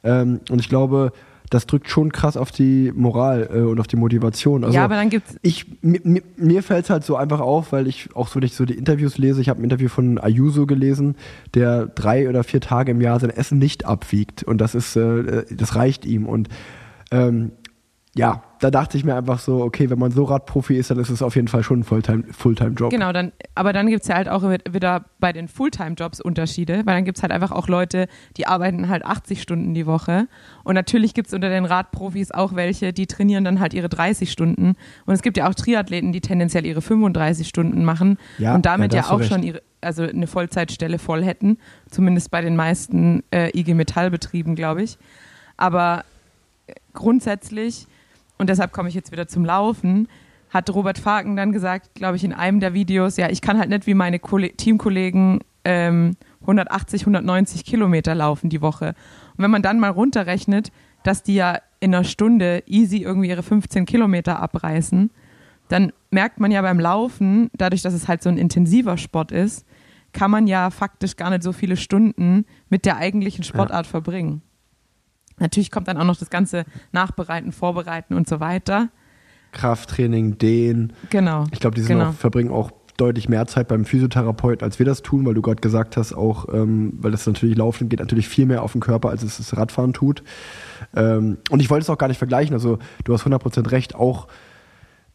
Ähm, 0.03 0.41
und 0.51 0.61
ich 0.61 0.69
glaube, 0.69 1.13
das 1.51 1.67
drückt 1.67 1.91
schon 1.91 2.13
krass 2.13 2.37
auf 2.37 2.53
die 2.53 2.93
Moral 2.95 3.51
äh, 3.53 3.59
und 3.59 3.81
auf 3.81 3.89
die 3.89 3.97
Motivation. 3.97 4.65
Also 4.65 4.77
ja, 4.77 4.85
aber 4.85 4.95
dann 4.95 5.11
gibt's 5.11 5.37
ich, 5.43 5.67
mir, 5.83 6.63
fällt 6.63 6.85
es 6.85 6.91
halt 6.91 7.05
so 7.05 7.17
einfach 7.17 7.41
auf, 7.41 7.73
weil 7.73 7.89
ich 7.89 8.15
auch 8.15 8.29
so, 8.29 8.37
wenn 8.37 8.45
ich 8.45 8.55
so 8.55 8.65
die 8.65 8.75
Interviews 8.75 9.19
lese, 9.19 9.41
ich 9.41 9.49
habe 9.49 9.61
ein 9.61 9.65
Interview 9.65 9.89
von 9.89 10.19
Ayuso 10.19 10.67
gelesen, 10.67 11.17
der 11.55 11.87
drei 11.87 12.29
oder 12.29 12.45
vier 12.45 12.61
Tage 12.61 12.93
im 12.93 13.01
Jahr 13.01 13.19
sein 13.19 13.31
Essen 13.31 13.59
nicht 13.59 13.85
abwiegt 13.85 14.45
und 14.45 14.61
das 14.61 14.77
ist, 14.77 14.95
äh, 14.95 15.45
das 15.51 15.75
reicht 15.75 16.07
ihm 16.07 16.27
und 16.27 16.49
ähm, 17.11 17.51
ja, 18.17 18.43
da 18.59 18.73
dachte 18.73 18.99
ich 18.99 19.05
mir 19.05 19.15
einfach 19.15 19.39
so, 19.39 19.63
okay, 19.63 19.89
wenn 19.89 19.99
man 19.99 20.11
so 20.11 20.25
Radprofi 20.25 20.77
ist, 20.77 20.91
dann 20.91 20.99
ist 20.99 21.11
es 21.11 21.23
auf 21.23 21.37
jeden 21.37 21.47
Fall 21.47 21.63
schon 21.63 21.81
ein 21.81 21.85
Fulltime- 21.85 22.33
Fulltime-Job. 22.33 22.91
Genau, 22.91 23.13
dann, 23.13 23.31
aber 23.55 23.73
dann 23.73 23.87
gibt 23.87 24.03
es 24.03 24.09
ja 24.09 24.17
halt 24.17 24.29
auch 24.29 24.43
wieder 24.43 25.05
bei 25.21 25.33
den 25.33 25.47
Fulltime-Jobs 25.47 26.21
Unterschiede, 26.21 26.83
weil 26.87 26.97
dann 26.97 27.05
gibt 27.05 27.19
es 27.19 27.23
halt 27.23 27.33
einfach 27.33 27.53
auch 27.53 27.69
Leute, 27.69 28.09
die 28.37 28.49
arbeiten 28.49 28.89
halt 28.89 29.05
80 29.05 29.41
Stunden 29.41 29.75
die 29.75 29.87
Woche. 29.87 30.27
Und 30.65 30.75
natürlich 30.75 31.15
gibt 31.15 31.29
es 31.29 31.35
unter 31.35 31.49
den 31.51 31.65
Radprofis 31.65 32.33
auch 32.33 32.57
welche, 32.57 32.93
die 32.93 33.07
trainieren 33.07 33.45
dann 33.45 33.61
halt 33.61 33.75
ihre 33.75 33.89
30 33.89 34.33
Stunden. 34.33 34.75
Und 35.07 35.15
es 35.15 35.23
gibt 35.23 35.37
ja 35.37 35.49
auch 35.49 35.55
Triathleten, 35.55 36.11
die 36.13 36.21
tendenziell 36.21 36.67
ihre 36.67 36.83
35 36.83 37.47
Stunden 37.47 37.85
machen 37.85 38.19
Ja, 38.39 38.57
und 38.57 38.67
damit 38.67 38.93
ja, 38.93 39.03
ja, 39.03 39.11
auch 39.11 39.23
schon 39.23 39.45
ihre, 39.45 39.63
also 39.81 40.03
eine 40.03 40.27
Vollzeitstelle 40.27 40.99
voll 40.99 41.25
hätten. 41.25 41.59
Zumindest 41.89 42.33
bei 42.33 42.41
den 42.41 42.57
meisten 42.57 43.23
äh, 43.31 43.57
IG 43.57 43.75
Metallbetrieben, 43.75 44.57
glaube 44.57 44.83
ich. 44.83 44.99
Aber 45.57 46.05
äh, 46.67 46.75
grundsätzlich, 46.93 47.87
und 48.41 48.49
deshalb 48.49 48.73
komme 48.73 48.89
ich 48.89 48.95
jetzt 48.95 49.13
wieder 49.13 49.29
zum 49.29 49.45
Laufen, 49.45 50.09
hat 50.49 50.71
Robert 50.71 50.99
Faken 50.99 51.37
dann 51.37 51.53
gesagt, 51.53 51.95
glaube 51.95 52.17
ich, 52.17 52.25
in 52.25 52.33
einem 52.33 52.59
der 52.59 52.75
Videos, 52.75 53.17
ja, 53.17 53.29
ich 53.29 53.41
kann 53.43 53.59
halt 53.59 53.69
nicht 53.69 53.87
wie 53.87 53.95
meine 53.95 54.19
Kolle- 54.19 54.53
Teamkollegen 54.57 55.41
ähm, 55.65 56.17
180, 56.41 57.03
190 57.03 57.65
Kilometer 57.65 58.15
laufen 58.15 58.49
die 58.49 58.63
Woche. 58.63 58.95
Und 59.37 59.45
wenn 59.45 59.51
man 59.51 59.63
dann 59.63 59.79
mal 59.79 59.91
runterrechnet, 59.91 60.73
dass 61.03 61.23
die 61.23 61.35
ja 61.35 61.59
in 61.81 61.95
einer 61.95 62.05
Stunde 62.05 62.63
easy 62.67 62.99
irgendwie 63.03 63.29
ihre 63.29 63.43
15 63.43 63.85
Kilometer 63.85 64.41
abreißen, 64.41 65.11
dann 65.69 65.93
merkt 66.11 66.41
man 66.41 66.51
ja 66.51 66.63
beim 66.63 66.81
Laufen, 66.81 67.51
dadurch, 67.53 67.83
dass 67.83 67.95
es 67.95 68.09
halt 68.09 68.23
so 68.23 68.29
ein 68.29 68.39
intensiver 68.39 68.97
Sport 68.97 69.33
ist, 69.33 69.67
kann 70.13 70.31
man 70.31 70.47
ja 70.47 70.71
faktisch 70.71 71.17
gar 71.17 71.31
nicht 71.31 71.43
so 71.43 71.53
viele 71.53 71.77
Stunden 71.77 72.45
mit 72.69 72.85
der 72.85 72.97
eigentlichen 72.97 73.45
Sportart 73.45 73.87
verbringen. 73.87 74.43
Natürlich 75.41 75.71
kommt 75.71 75.89
dann 75.89 75.97
auch 75.97 76.05
noch 76.05 76.17
das 76.17 76.31
ganze 76.31 76.65
Nachbereiten, 76.93 77.53
Vorbereiten 77.53 78.15
und 78.15 78.29
so 78.29 78.41
weiter. 78.41 78.89
Krafttraining, 79.53 80.39
Dehnen. 80.39 80.93
Genau. 81.11 81.45
Ich 81.51 81.61
glaube, 81.61 81.75
die 81.75 81.83
genau. 81.83 82.11
auch, 82.11 82.15
verbringen 82.15 82.51
auch 82.51 82.71
deutlich 82.97 83.29
mehr 83.29 83.47
Zeit 83.47 83.69
beim 83.69 83.85
Physiotherapeuten, 83.85 84.65
als 84.65 84.79
wir 84.79 84.87
das 84.87 85.03
tun, 85.03 85.25
weil 85.25 85.35
du 85.35 85.43
gerade 85.43 85.61
gesagt 85.61 85.97
hast, 85.97 86.13
auch, 86.13 86.53
ähm, 86.53 86.93
weil 87.01 87.11
das 87.11 87.27
natürlich 87.27 87.57
Laufen 87.57 87.89
geht 87.89 88.01
natürlich 88.01 88.29
viel 88.29 88.47
mehr 88.47 88.63
auf 88.63 88.73
den 88.73 88.81
Körper, 88.81 89.09
als 89.09 89.23
es 89.23 89.39
das 89.39 89.57
Radfahren 89.57 89.93
tut. 89.93 90.23
Ähm, 90.95 91.39
und 91.51 91.61
ich 91.61 91.71
wollte 91.71 91.83
es 91.83 91.91
auch 91.91 91.99
gar 91.99 92.09
nicht 92.09 92.19
vergleichen. 92.19 92.53
Also 92.53 92.79
du 93.05 93.15
hast 93.15 93.25
100% 93.25 93.71
recht, 93.71 93.95
auch 93.95 94.29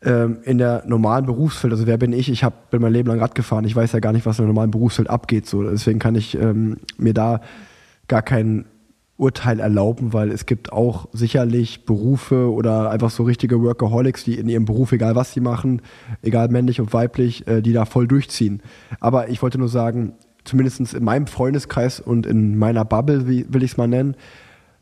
ähm, 0.02 0.40
in 0.44 0.58
der 0.58 0.84
normalen 0.88 1.26
Berufsfeld, 1.26 1.74
also 1.74 1.86
wer 1.86 1.98
bin 1.98 2.12
ich? 2.12 2.30
Ich 2.30 2.44
hab, 2.44 2.72
bin 2.72 2.82
mein 2.82 2.94
Leben 2.94 3.10
lang 3.10 3.20
Rad 3.20 3.36
gefahren. 3.36 3.66
Ich 3.66 3.76
weiß 3.76 3.92
ja 3.92 4.00
gar 4.00 4.14
nicht, 4.14 4.26
was 4.26 4.40
in 4.40 4.44
der 4.44 4.54
normalen 4.54 4.72
Berufsfeld 4.72 5.10
abgeht. 5.10 5.46
So. 5.46 5.64
Deswegen 5.64 6.00
kann 6.00 6.16
ich 6.16 6.36
ähm, 6.36 6.78
mir 6.98 7.14
da 7.14 7.42
gar 8.08 8.22
kein 8.22 8.66
Urteil 9.18 9.62
erlauben, 9.62 10.12
weil 10.12 10.30
es 10.30 10.46
gibt 10.46 10.74
auch 10.74 11.08
sicherlich 11.14 11.86
Berufe 11.86 12.52
oder 12.52 12.90
einfach 12.90 13.10
so 13.10 13.24
richtige 13.24 13.62
Workaholics, 13.62 14.26
die 14.26 14.38
in 14.38 14.50
ihrem 14.50 14.66
Beruf, 14.66 14.92
egal 14.92 15.16
was 15.16 15.32
sie 15.32 15.40
machen, 15.40 15.82
egal 16.22 16.50
männlich 16.50 16.82
und 16.82 16.92
weiblich, 16.92 17.48
äh, 17.48 17.62
die 17.62 17.72
da 17.72 17.86
voll 17.86 18.08
durchziehen. 18.08 18.62
Aber 19.00 19.30
ich 19.30 19.42
wollte 19.42 19.58
nur 19.58 19.70
sagen, 19.70 20.14
zumindest 20.44 20.94
in 20.94 21.04
meinem 21.04 21.28
Freundeskreis 21.28 22.02
und 22.02 22.26
in 22.26 22.58
meiner 22.58 22.84
Bubble, 22.84 23.28
wie 23.28 23.46
will 23.50 23.64
ich 23.64 23.72
es 23.72 23.78
mal 23.78 23.88
nennen, 23.88 24.16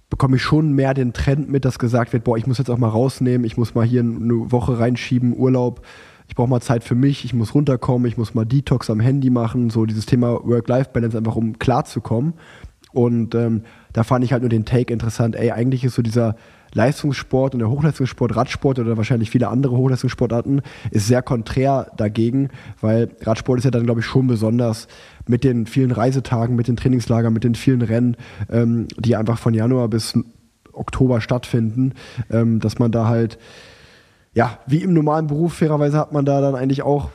bekomme 0.09 0.37
ich 0.37 0.43
schon 0.43 0.73
mehr 0.73 0.93
den 0.93 1.13
Trend 1.13 1.49
mit, 1.49 1.63
dass 1.63 1.79
gesagt 1.79 2.11
wird, 2.13 2.23
boah, 2.23 2.37
ich 2.37 2.47
muss 2.47 2.57
jetzt 2.57 2.69
auch 2.69 2.77
mal 2.77 2.89
rausnehmen, 2.89 3.45
ich 3.45 3.57
muss 3.57 3.75
mal 3.75 3.85
hier 3.85 4.01
eine 4.01 4.51
Woche 4.51 4.79
reinschieben, 4.79 5.35
Urlaub, 5.35 5.81
ich 6.27 6.35
brauche 6.35 6.49
mal 6.49 6.61
Zeit 6.61 6.83
für 6.83 6.95
mich, 6.95 7.25
ich 7.25 7.33
muss 7.33 7.53
runterkommen, 7.53 8.07
ich 8.07 8.17
muss 8.17 8.33
mal 8.33 8.45
Detox 8.45 8.89
am 8.89 8.99
Handy 8.99 9.29
machen, 9.29 9.69
so 9.69 9.85
dieses 9.85 10.05
Thema 10.05 10.39
Work-Life-Balance 10.43 11.17
einfach, 11.17 11.35
um 11.35 11.59
klarzukommen. 11.59 12.33
Und 12.91 13.33
ähm, 13.33 13.63
da 13.93 14.03
fand 14.03 14.25
ich 14.25 14.33
halt 14.33 14.41
nur 14.41 14.49
den 14.49 14.65
Take 14.65 14.91
interessant, 14.91 15.35
ey, 15.35 15.51
eigentlich 15.51 15.83
ist 15.83 15.95
so 15.95 16.01
dieser 16.01 16.35
Leistungssport 16.73 17.53
und 17.53 17.59
der 17.59 17.69
Hochleistungssport, 17.69 18.35
Radsport 18.35 18.79
oder 18.79 18.97
wahrscheinlich 18.97 19.29
viele 19.29 19.47
andere 19.47 19.77
Hochleistungssportarten, 19.77 20.61
ist 20.91 21.07
sehr 21.07 21.21
konträr 21.21 21.91
dagegen, 21.95 22.49
weil 22.81 23.09
Radsport 23.21 23.59
ist 23.59 23.65
ja 23.65 23.71
dann, 23.71 23.83
glaube 23.83 23.99
ich, 23.99 24.05
schon 24.05 24.27
besonders 24.27 24.87
mit 25.27 25.43
den 25.43 25.67
vielen 25.67 25.91
Reisetagen, 25.91 26.55
mit 26.55 26.67
den 26.67 26.75
Trainingslagern, 26.75 27.31
mit 27.31 27.43
den 27.43 27.55
vielen 27.55 27.81
Rennen, 27.81 28.17
ähm, 28.49 28.87
die 28.97 29.15
einfach 29.15 29.37
von 29.37 29.53
Januar 29.53 29.87
bis 29.87 30.17
Oktober 30.73 31.21
stattfinden, 31.21 31.93
ähm, 32.31 32.59
dass 32.59 32.79
man 32.79 32.91
da 32.91 33.07
halt, 33.07 33.37
ja, 34.33 34.57
wie 34.65 34.81
im 34.81 34.93
normalen 34.93 35.27
Beruf, 35.27 35.53
fairerweise 35.53 35.99
hat 35.99 36.11
man 36.11 36.25
da 36.25 36.41
dann 36.41 36.55
eigentlich 36.55 36.81
auch, 36.81 37.11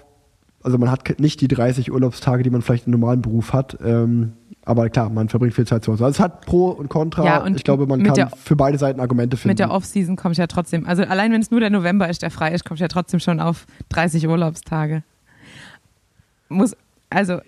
also 0.62 0.78
man 0.78 0.90
hat 0.90 1.18
nicht 1.18 1.40
die 1.40 1.48
30 1.48 1.90
Urlaubstage, 1.90 2.44
die 2.44 2.50
man 2.50 2.62
vielleicht 2.62 2.86
im 2.86 2.92
normalen 2.92 3.22
Beruf 3.22 3.52
hat, 3.52 3.78
ähm, 3.84 4.34
aber 4.68 4.88
klar, 4.90 5.08
man 5.10 5.28
verbringt 5.28 5.54
viel 5.54 5.66
Zeit 5.66 5.82
zu 5.84 5.92
Hause. 5.92 6.04
Also 6.04 6.16
es 6.16 6.20
hat 6.20 6.44
Pro 6.46 6.68
und 6.70 6.88
Contra. 6.88 7.24
Ja, 7.24 7.38
und 7.42 7.56
ich 7.56 7.64
glaube, 7.64 7.86
man 7.86 8.02
kann 8.02 8.14
der- 8.14 8.30
für 8.30 8.54
beide 8.56 8.78
Seiten 8.78 9.00
Argumente 9.00 9.36
finden. 9.36 9.48
Mit 9.48 9.58
der 9.58 9.70
Off-Season 9.70 10.16
komme 10.16 10.32
ich 10.32 10.38
ja 10.38 10.46
trotzdem, 10.46 10.86
also 10.86 11.02
allein 11.02 11.32
wenn 11.32 11.40
es 11.40 11.50
nur 11.50 11.60
der 11.60 11.70
November 11.70 12.08
ist, 12.08 12.22
der 12.22 12.30
frei 12.30 12.52
ist, 12.52 12.64
komme 12.64 12.76
ich 12.76 12.80
ja 12.80 12.88
trotzdem 12.88 13.18
schon 13.20 13.40
auf 13.40 13.66
30 13.88 14.28
Urlaubstage. 14.28 15.02
Muss, 16.48 16.74
also, 17.10 17.40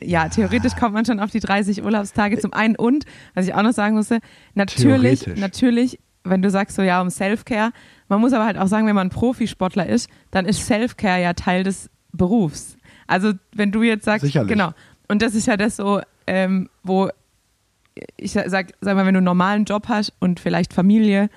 ja, 0.00 0.28
theoretisch 0.28 0.76
kommt 0.76 0.94
man 0.94 1.04
schon 1.04 1.20
auf 1.20 1.30
die 1.30 1.40
30 1.40 1.82
Urlaubstage 1.84 2.38
zum 2.38 2.52
einen 2.52 2.76
und, 2.76 3.04
was 3.34 3.46
ich 3.46 3.54
auch 3.54 3.62
noch 3.62 3.72
sagen 3.72 3.96
musste, 3.96 4.18
natürlich, 4.54 5.26
natürlich, 5.36 5.98
wenn 6.24 6.42
du 6.42 6.50
sagst 6.50 6.76
so, 6.76 6.82
ja, 6.82 7.00
um 7.00 7.10
Self-Care, 7.10 7.70
man 8.08 8.20
muss 8.20 8.32
aber 8.32 8.44
halt 8.46 8.58
auch 8.58 8.66
sagen, 8.68 8.86
wenn 8.86 8.94
man 8.94 9.10
Profisportler 9.10 9.86
ist, 9.86 10.08
dann 10.30 10.44
ist 10.46 10.64
Self-Care 10.66 11.22
ja 11.22 11.32
Teil 11.34 11.62
des 11.64 11.90
Berufs. 12.12 12.76
Also, 13.06 13.32
wenn 13.54 13.72
du 13.72 13.82
jetzt 13.82 14.04
sagst, 14.04 14.24
Sicherlich. 14.26 14.48
genau, 14.52 14.72
und 15.08 15.22
das 15.22 15.34
ist 15.34 15.46
ja 15.46 15.56
das 15.56 15.76
so, 15.76 16.00
ähm, 16.26 16.68
wo 16.82 17.10
ich 18.16 18.32
sag, 18.32 18.72
sag 18.80 18.96
mal, 18.96 19.06
wenn 19.06 19.14
du 19.14 19.18
einen 19.18 19.24
normalen 19.24 19.64
Job 19.64 19.88
hast 19.88 20.12
und 20.20 20.40
vielleicht 20.40 20.74
Familie, 20.74 21.30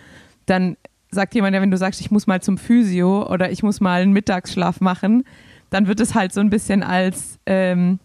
dann 0.46 0.78
sagt 1.12 1.34
jemand 1.36 1.56
ja, 1.56 1.62
wenn 1.62 1.72
du 1.72 1.78
sagst, 1.78 2.02
ich 2.02 2.12
muss 2.12 2.28
mal 2.28 2.42
zum 2.42 2.58
Physio 2.58 3.28
oder 3.32 3.52
ich 3.52 3.64
muss 3.64 3.80
mal 3.80 4.02
einen 4.02 4.14
Mittagsschlaf 4.14 4.82
machen, 4.82 5.24
dann 5.70 5.88
wird 5.88 6.00
es 6.00 6.16
halt 6.16 6.34
so 6.34 6.42
ein 6.42 6.50
bisschen 6.50 6.84
als, 6.84 7.40
ähm, 7.46 8.00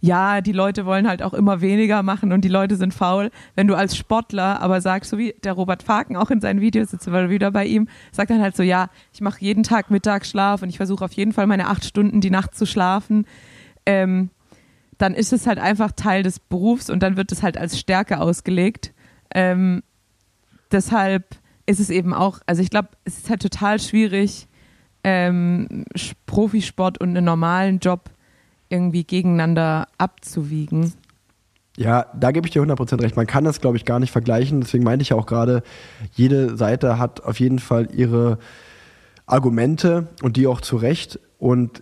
ja, 0.00 0.40
die 0.40 0.52
Leute 0.52 0.86
wollen 0.86 1.08
halt 1.08 1.22
auch 1.22 1.34
immer 1.34 1.60
weniger 1.60 2.04
machen 2.04 2.32
und 2.32 2.44
die 2.44 2.48
Leute 2.48 2.76
sind 2.76 2.94
faul. 2.94 3.30
Wenn 3.56 3.66
du 3.66 3.74
als 3.74 3.96
Sportler 3.96 4.60
aber 4.60 4.80
sagst, 4.80 5.10
so 5.10 5.18
wie 5.18 5.34
der 5.42 5.54
Robert 5.54 5.82
Faken 5.82 6.16
auch 6.16 6.30
in 6.30 6.40
seinen 6.40 6.60
Videos, 6.60 6.90
sitzt 6.90 7.10
wir 7.10 7.30
wieder 7.30 7.50
bei 7.50 7.66
ihm, 7.66 7.88
sagt 8.12 8.30
dann 8.30 8.40
halt 8.40 8.56
so, 8.56 8.62
ja, 8.62 8.90
ich 9.12 9.20
mache 9.20 9.40
jeden 9.40 9.64
Tag 9.64 9.90
Mittagsschlaf 9.90 10.62
und 10.62 10.68
ich 10.68 10.76
versuche 10.76 11.04
auf 11.04 11.12
jeden 11.12 11.32
Fall 11.32 11.48
meine 11.48 11.66
acht 11.66 11.84
Stunden 11.84 12.20
die 12.20 12.30
Nacht 12.30 12.54
zu 12.54 12.66
schlafen. 12.66 13.26
Ähm, 13.86 14.30
dann 14.98 15.14
ist 15.14 15.32
es 15.32 15.46
halt 15.46 15.58
einfach 15.58 15.92
Teil 15.92 16.22
des 16.22 16.40
Berufs 16.40 16.90
und 16.90 17.02
dann 17.02 17.16
wird 17.16 17.32
es 17.32 17.42
halt 17.42 17.56
als 17.56 17.78
Stärke 17.78 18.20
ausgelegt. 18.20 18.92
Ähm, 19.34 19.82
deshalb 20.72 21.36
ist 21.66 21.80
es 21.80 21.90
eben 21.90 22.12
auch, 22.12 22.40
also 22.46 22.62
ich 22.62 22.70
glaube, 22.70 22.88
es 23.04 23.18
ist 23.18 23.30
halt 23.30 23.42
total 23.42 23.80
schwierig, 23.80 24.48
ähm, 25.04 25.84
Profisport 26.26 26.98
und 26.98 27.10
einen 27.10 27.24
normalen 27.24 27.78
Job 27.78 28.10
irgendwie 28.68 29.04
gegeneinander 29.04 29.86
abzuwiegen. 29.96 30.92
Ja, 31.76 32.06
da 32.18 32.32
gebe 32.32 32.46
ich 32.46 32.52
dir 32.52 32.62
100% 32.62 33.00
recht. 33.00 33.16
Man 33.16 33.28
kann 33.28 33.44
das, 33.44 33.60
glaube 33.60 33.76
ich, 33.76 33.84
gar 33.84 34.00
nicht 34.00 34.10
vergleichen. 34.10 34.60
Deswegen 34.60 34.82
meinte 34.82 35.02
ich 35.02 35.10
ja 35.10 35.16
auch 35.16 35.26
gerade, 35.26 35.62
jede 36.12 36.56
Seite 36.56 36.98
hat 36.98 37.22
auf 37.22 37.38
jeden 37.38 37.60
Fall 37.60 37.88
ihre 37.94 38.38
Argumente 39.26 40.08
und 40.22 40.36
die 40.36 40.48
auch 40.48 40.60
zu 40.60 40.76
Recht. 40.76 41.20
Und 41.38 41.80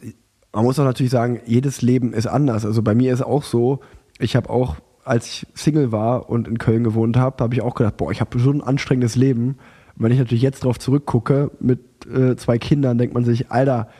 man 0.56 0.64
muss 0.64 0.78
auch 0.78 0.84
natürlich 0.84 1.12
sagen, 1.12 1.40
jedes 1.44 1.82
Leben 1.82 2.14
ist 2.14 2.26
anders. 2.26 2.64
Also 2.64 2.80
bei 2.80 2.94
mir 2.94 3.12
ist 3.12 3.20
auch 3.20 3.42
so, 3.42 3.80
ich 4.18 4.36
habe 4.36 4.48
auch, 4.48 4.76
als 5.04 5.26
ich 5.26 5.46
Single 5.52 5.92
war 5.92 6.30
und 6.30 6.48
in 6.48 6.56
Köln 6.56 6.82
gewohnt 6.82 7.18
habe, 7.18 7.44
habe 7.44 7.54
ich 7.54 7.60
auch 7.60 7.74
gedacht, 7.74 7.98
boah, 7.98 8.10
ich 8.10 8.22
habe 8.22 8.38
so 8.38 8.52
ein 8.52 8.62
anstrengendes 8.62 9.16
Leben. 9.16 9.58
Und 9.96 10.04
wenn 10.04 10.12
ich 10.12 10.18
natürlich 10.18 10.40
jetzt 10.40 10.64
drauf 10.64 10.78
zurückgucke, 10.78 11.50
mit 11.60 11.80
äh, 12.06 12.36
zwei 12.36 12.56
Kindern, 12.56 12.96
denkt 12.96 13.12
man 13.12 13.22
sich, 13.22 13.50
Alter, 13.50 13.90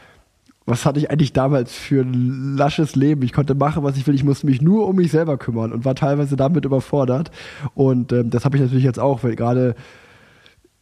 was 0.65 0.87
hatte 0.87 0.99
ich 0.99 1.11
eigentlich 1.11 1.35
damals 1.35 1.75
für 1.75 2.01
ein 2.01 2.57
lasches 2.57 2.97
Leben? 2.97 3.21
Ich 3.21 3.35
konnte 3.35 3.55
machen, 3.55 3.83
was 3.83 3.99
ich 3.99 4.07
will. 4.07 4.15
Ich 4.15 4.25
musste 4.25 4.47
mich 4.47 4.63
nur 4.63 4.89
um 4.89 4.97
mich 4.97 5.11
selber 5.11 5.37
kümmern 5.37 5.75
und 5.75 5.85
war 5.85 5.95
teilweise 5.95 6.37
damit 6.37 6.65
überfordert. 6.65 7.31
Und 7.75 8.15
ähm, 8.15 8.31
das 8.31 8.47
habe 8.47 8.57
ich 8.57 8.63
natürlich 8.63 8.85
jetzt 8.85 8.99
auch, 8.99 9.25
weil 9.25 9.37
gerade 9.37 9.75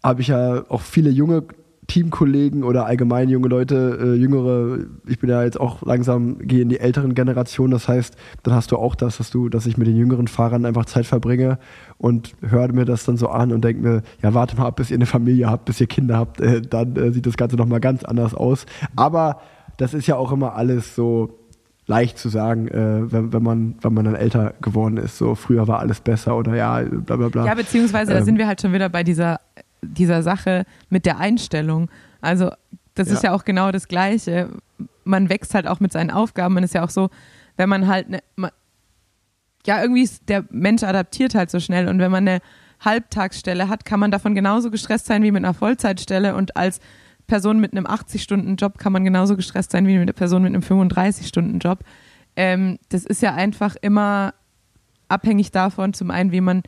habe 0.05 0.21
ich 0.21 0.29
ja 0.29 0.65
auch 0.69 0.83
viele 0.83 1.11
junge 1.11 1.43
Teamkollegen 1.87 2.65
oder 2.65 2.87
allgemein 2.87 3.29
junge 3.29 3.49
Leute, 3.49 3.99
äh, 4.01 4.15
jüngere, 4.15 4.79
ich 5.07 5.19
bin 5.19 5.29
ja 5.29 5.43
jetzt 5.43 5.61
auch 5.61 5.83
langsam, 5.83 6.39
gehe 6.39 6.63
in 6.63 6.69
die 6.69 6.81
älteren 6.81 7.15
Generationen, 7.15 7.73
das 7.73 7.89
heißt, 7.89 8.17
dann 8.43 8.55
hast 8.55 8.73
du 8.73 8.77
auch 8.77 8.95
das, 8.95 9.19
dass 9.19 9.31
du, 9.31 9.49
dass 9.49 9.67
ich 9.67 9.77
mit 9.77 9.87
den 9.87 9.97
jüngeren 9.97 10.29
Fahrern 10.29 10.65
einfach 10.65 10.87
Zeit 10.87 11.07
verbringe 11.07 11.59
und 11.99 12.35
höre 12.41 12.73
mir 12.73 12.85
das 12.85 13.05
dann 13.05 13.17
so 13.17 13.29
an 13.29 13.53
und 13.53 13.65
denke 13.65 13.83
mir, 13.83 14.03
ja, 14.23 14.35
warte 14.35 14.57
mal 14.57 14.67
ab, 14.67 14.77
bis 14.77 14.91
ihr 14.91 14.97
eine 14.97 15.07
Familie 15.07 15.51
habt, 15.51 15.67
bis 15.67 15.81
ihr 15.81 15.87
Kinder 15.87 16.17
habt, 16.17 16.41
äh, 16.41 16.63
dann 16.63 16.97
äh, 16.97 17.11
sieht 17.13 17.27
das 17.27 17.37
Ganze 17.37 17.57
nochmal 17.57 17.81
ganz 17.81 18.03
anders 18.05 18.35
aus. 18.35 18.67
Aber 18.97 19.41
das 19.77 19.93
ist 19.95 20.07
ja 20.07 20.17
auch 20.17 20.33
immer 20.33 20.55
alles 20.55 20.95
so 20.95 21.39
leicht 21.87 22.19
zu 22.19 22.29
sagen, 22.29 22.69
äh, 22.69 23.13
wenn, 23.13 23.33
wenn, 23.33 23.43
man, 23.43 23.75
wenn 23.83 23.93
man 23.93 24.07
dann 24.07 24.15
älter 24.15 24.55
geworden 24.61 24.97
ist. 24.97 25.19
So, 25.19 25.35
früher 25.35 25.69
war 25.69 25.81
alles 25.81 26.01
besser 26.01 26.37
oder 26.37 26.55
ja, 26.55 26.81
bla 26.81 27.17
bla 27.17 27.29
bla. 27.29 27.47
Ja, 27.47 27.55
beziehungsweise 27.55 28.13
da 28.13 28.19
Ähm. 28.21 28.25
sind 28.25 28.39
wir 28.39 28.47
halt 28.47 28.61
schon 28.61 28.73
wieder 28.73 28.89
bei 28.89 29.03
dieser, 29.03 29.41
dieser 29.85 30.23
Sache 30.23 30.65
mit 30.89 31.07
der 31.07 31.19
Einstellung. 31.19 31.91
Also 32.21 32.51
das 32.95 33.09
ist 33.09 33.23
Ja. 33.23 33.31
ja 33.31 33.37
auch 33.37 33.45
genau 33.45 33.71
das 33.73 33.89
Gleiche. 33.89 34.51
Man 35.05 35.29
wächst 35.29 35.55
halt 35.55 35.67
auch 35.67 35.81
mit 35.81 35.93
seinen 35.93 36.11
Aufgaben. 36.11 36.55
Man 36.55 36.65
ist 36.65 36.75
ja 36.75 36.85
auch 36.85 36.91
so, 36.91 37.11
wenn 37.57 37.69
man 37.69 37.87
halt, 37.87 38.09
ne, 38.09 38.21
man, 38.37 38.51
ja, 39.67 39.81
irgendwie 39.81 40.03
ist 40.03 40.29
der 40.29 40.45
Mensch 40.51 40.83
adaptiert 40.83 41.35
halt 41.35 41.51
so 41.51 41.59
schnell 41.61 41.89
und 41.89 41.99
wenn 41.99 42.11
man 42.11 42.29
eine 42.29 42.41
Halbtagsstelle 42.85 43.69
hat, 43.69 43.85
kann 43.85 43.99
man 44.01 44.11
davon 44.11 44.35
genauso 44.35 44.71
gestresst 44.71 45.07
sein 45.07 45.23
wie 45.23 45.31
mit 45.31 45.43
einer 45.45 45.55
Vollzeitstelle 45.55 46.35
und 46.35 46.57
als 46.57 46.81
Person 47.27 47.59
mit 47.59 47.73
einem 47.73 47.87
80-Stunden-Job 47.87 48.77
kann 48.77 48.93
man 48.93 49.05
genauso 49.05 49.37
gestresst 49.37 49.71
sein 49.71 49.87
wie 49.87 49.95
mit 49.95 50.03
einer 50.03 50.13
Person 50.13 50.43
mit 50.43 50.53
einem 50.53 50.63
35-Stunden-Job. 50.63 51.79
Ähm, 52.37 52.79
das 52.91 53.07
ist 53.07 53.23
ja 53.23 53.35
einfach 53.35 53.77
immer 53.81 54.35
abhängig 55.09 55.51
davon, 55.51 55.95
zum 55.95 56.11
einen, 56.11 56.33
wie 56.33 56.43
man 56.43 56.63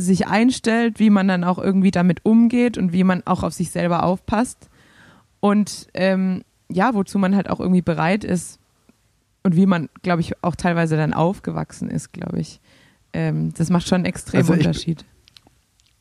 sich 0.00 0.26
einstellt, 0.26 0.98
wie 0.98 1.10
man 1.10 1.28
dann 1.28 1.44
auch 1.44 1.58
irgendwie 1.58 1.90
damit 1.90 2.24
umgeht 2.24 2.78
und 2.78 2.92
wie 2.92 3.04
man 3.04 3.22
auch 3.26 3.42
auf 3.42 3.52
sich 3.52 3.70
selber 3.70 4.02
aufpasst 4.04 4.68
und 5.40 5.88
ähm, 5.94 6.42
ja, 6.70 6.94
wozu 6.94 7.18
man 7.18 7.34
halt 7.36 7.48
auch 7.50 7.60
irgendwie 7.60 7.82
bereit 7.82 8.24
ist 8.24 8.58
und 9.42 9.56
wie 9.56 9.66
man, 9.66 9.88
glaube 10.02 10.20
ich, 10.20 10.42
auch 10.42 10.56
teilweise 10.56 10.96
dann 10.96 11.12
aufgewachsen 11.14 11.88
ist, 11.90 12.12
glaube 12.12 12.38
ich. 12.40 12.60
Ähm, 13.12 13.52
das 13.54 13.70
macht 13.70 13.88
schon 13.88 13.96
einen 13.96 14.04
extremen 14.06 14.42
Also 14.42 14.54
ich- 14.54 14.60
Unterschied. 14.66 15.04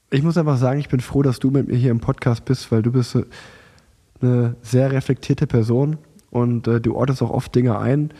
Ich 0.10 0.24
muss 0.24 0.38
einfach 0.38 0.58
sagen, 0.58 0.80
ich 0.80 0.88
bin 0.88 1.02
froh, 1.02 1.22
dass 1.22 1.40
du 1.40 1.52
mit 1.52 1.68
mir 1.68 1.76
hier 1.76 1.92
im 1.92 2.00
Podcast 2.00 2.46
bist, 2.46 2.72
weil 2.72 2.82
du 2.82 2.92
bist 2.94 3.16
äh, 3.16 3.26
eine 4.22 4.56
sehr 4.62 4.92
reflektierte 4.92 5.48
Person 5.48 5.98
und 6.30 6.66
äh, 6.68 6.80
du 6.80 6.96
ordnest 6.96 7.22
auch 7.22 7.30
oft 7.30 7.54
Dinge 7.54 7.78
ein, 7.78 8.12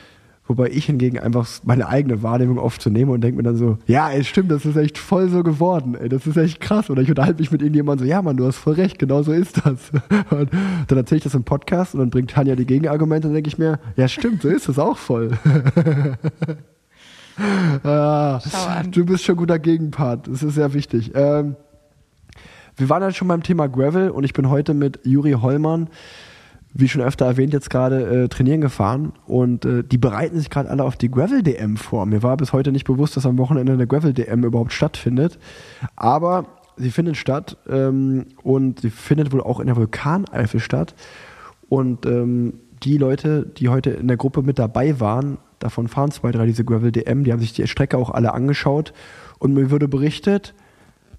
wobei 0.48 0.70
ich 0.70 0.86
hingegen 0.86 1.20
einfach 1.20 1.48
meine 1.64 1.88
eigene 1.88 2.24
Wahrnehmung 2.24 2.58
oft 2.58 2.82
zu 2.82 2.90
nehme 2.90 3.12
und 3.12 3.22
denke 3.22 3.38
mir 3.38 3.44
dann 3.44 3.58
so, 3.58 3.78
ja, 3.86 4.10
ey, 4.10 4.24
stimmt, 4.24 4.52
das 4.52 4.66
ist 4.66 4.76
echt 4.76 4.98
voll 4.98 5.30
so 5.30 5.44
geworden, 5.44 5.96
ey, 5.96 6.10
das 6.10 6.26
ist 6.26 6.38
echt 6.38 6.62
krass. 6.62 6.90
Oder 6.90 7.02
ich 7.02 7.10
unterhalte 7.10 7.40
mich 7.40 7.52
mit 7.52 7.62
irgendjemandem 7.62 8.08
so, 8.08 8.10
ja, 8.10 8.22
Mann, 8.22 8.38
du 8.38 8.46
hast 8.46 8.58
voll 8.58 8.74
recht, 8.74 9.00
genau 9.00 9.24
so 9.24 9.32
ist 9.32 9.66
das. 9.66 9.92
Und 10.32 10.50
dann 10.88 10.98
erzähle 10.98 11.18
ich 11.18 11.24
das 11.24 11.36
im 11.36 11.44
Podcast 11.44 11.94
und 11.94 12.00
dann 12.00 12.10
bringt 12.10 12.32
Tanja 12.32 12.56
die 12.56 12.66
Gegenargumente 12.66 13.28
und 13.28 13.34
dann 13.34 13.44
denke 13.44 13.50
ich 13.50 13.58
mir, 13.58 13.80
ja, 13.96 14.08
stimmt, 14.08 14.42
so 14.42 14.50
ist 14.50 14.70
es 14.70 14.80
auch 14.80 14.98
voll. 14.98 15.32
ah, 17.84 18.40
du 18.90 19.06
bist 19.06 19.24
schon 19.24 19.36
guter 19.36 19.60
Gegenpart, 19.60 20.28
das 20.28 20.44
ist 20.44 20.56
sehr 20.56 20.74
wichtig. 20.74 21.12
Ähm, 21.16 21.56
wir 22.76 22.90
waren 22.90 23.02
ja 23.02 23.12
schon 23.12 23.28
beim 23.28 23.44
Thema 23.44 23.68
Gravel 23.68 24.12
und 24.12 24.24
ich 24.24 24.34
bin 24.34 24.50
heute 24.50 24.74
mit 24.74 25.00
Juri 25.04 25.32
Hollmann, 25.34 25.90
wie 26.74 26.88
schon 26.88 27.02
öfter 27.02 27.26
erwähnt, 27.26 27.54
jetzt 27.54 27.70
gerade 27.70 28.24
äh, 28.24 28.28
trainieren 28.28 28.62
gefahren 28.62 29.14
und 29.26 29.66
äh, 29.66 29.84
die 29.84 29.98
bereiten 29.98 30.38
sich 30.38 30.50
gerade 30.50 30.70
alle 30.70 30.84
auf 30.84 30.96
die 30.96 31.10
Gravel-DM 31.10 31.78
vor. 31.78 32.06
Mir 32.06 32.24
war 32.24 32.38
bis 32.38 32.54
heute 32.54 32.72
nicht 32.72 32.86
bewusst, 32.86 33.18
dass 33.18 33.26
am 33.26 33.38
Wochenende 33.38 33.74
eine 33.74 33.88
Gravel-DM 33.88 34.44
überhaupt 34.44 34.74
stattfindet, 34.74 35.40
aber 35.96 36.46
sie 36.76 36.92
findet 36.92 37.18
statt 37.18 37.58
ähm, 37.70 38.26
und 38.44 38.82
sie 38.82 38.90
findet 38.90 39.32
wohl 39.32 39.42
auch 39.42 39.60
in 39.60 39.68
der 39.68 39.76
Vulkaneifel 39.76 40.60
statt. 40.60 40.96
Und 41.70 42.06
ähm, 42.06 42.54
die 42.84 42.98
Leute, 42.98 43.46
die 43.46 43.70
heute 43.70 43.92
in 43.92 44.08
der 44.08 44.18
Gruppe 44.18 44.44
mit 44.44 44.60
dabei 44.60 45.00
waren, 45.00 45.38
davon 45.60 45.88
fahren 45.88 46.12
zwei, 46.12 46.32
drei 46.32 46.46
diese 46.46 46.64
Gravel-DM, 46.64 47.24
die 47.24 47.32
haben 47.32 47.40
sich 47.40 47.54
die 47.54 47.68
Strecke 47.68 47.98
auch 47.98 48.12
alle 48.12 48.34
angeschaut. 48.34 48.94
Und 49.40 49.54
mir 49.54 49.72
wurde 49.72 49.88
berichtet, 49.88 50.54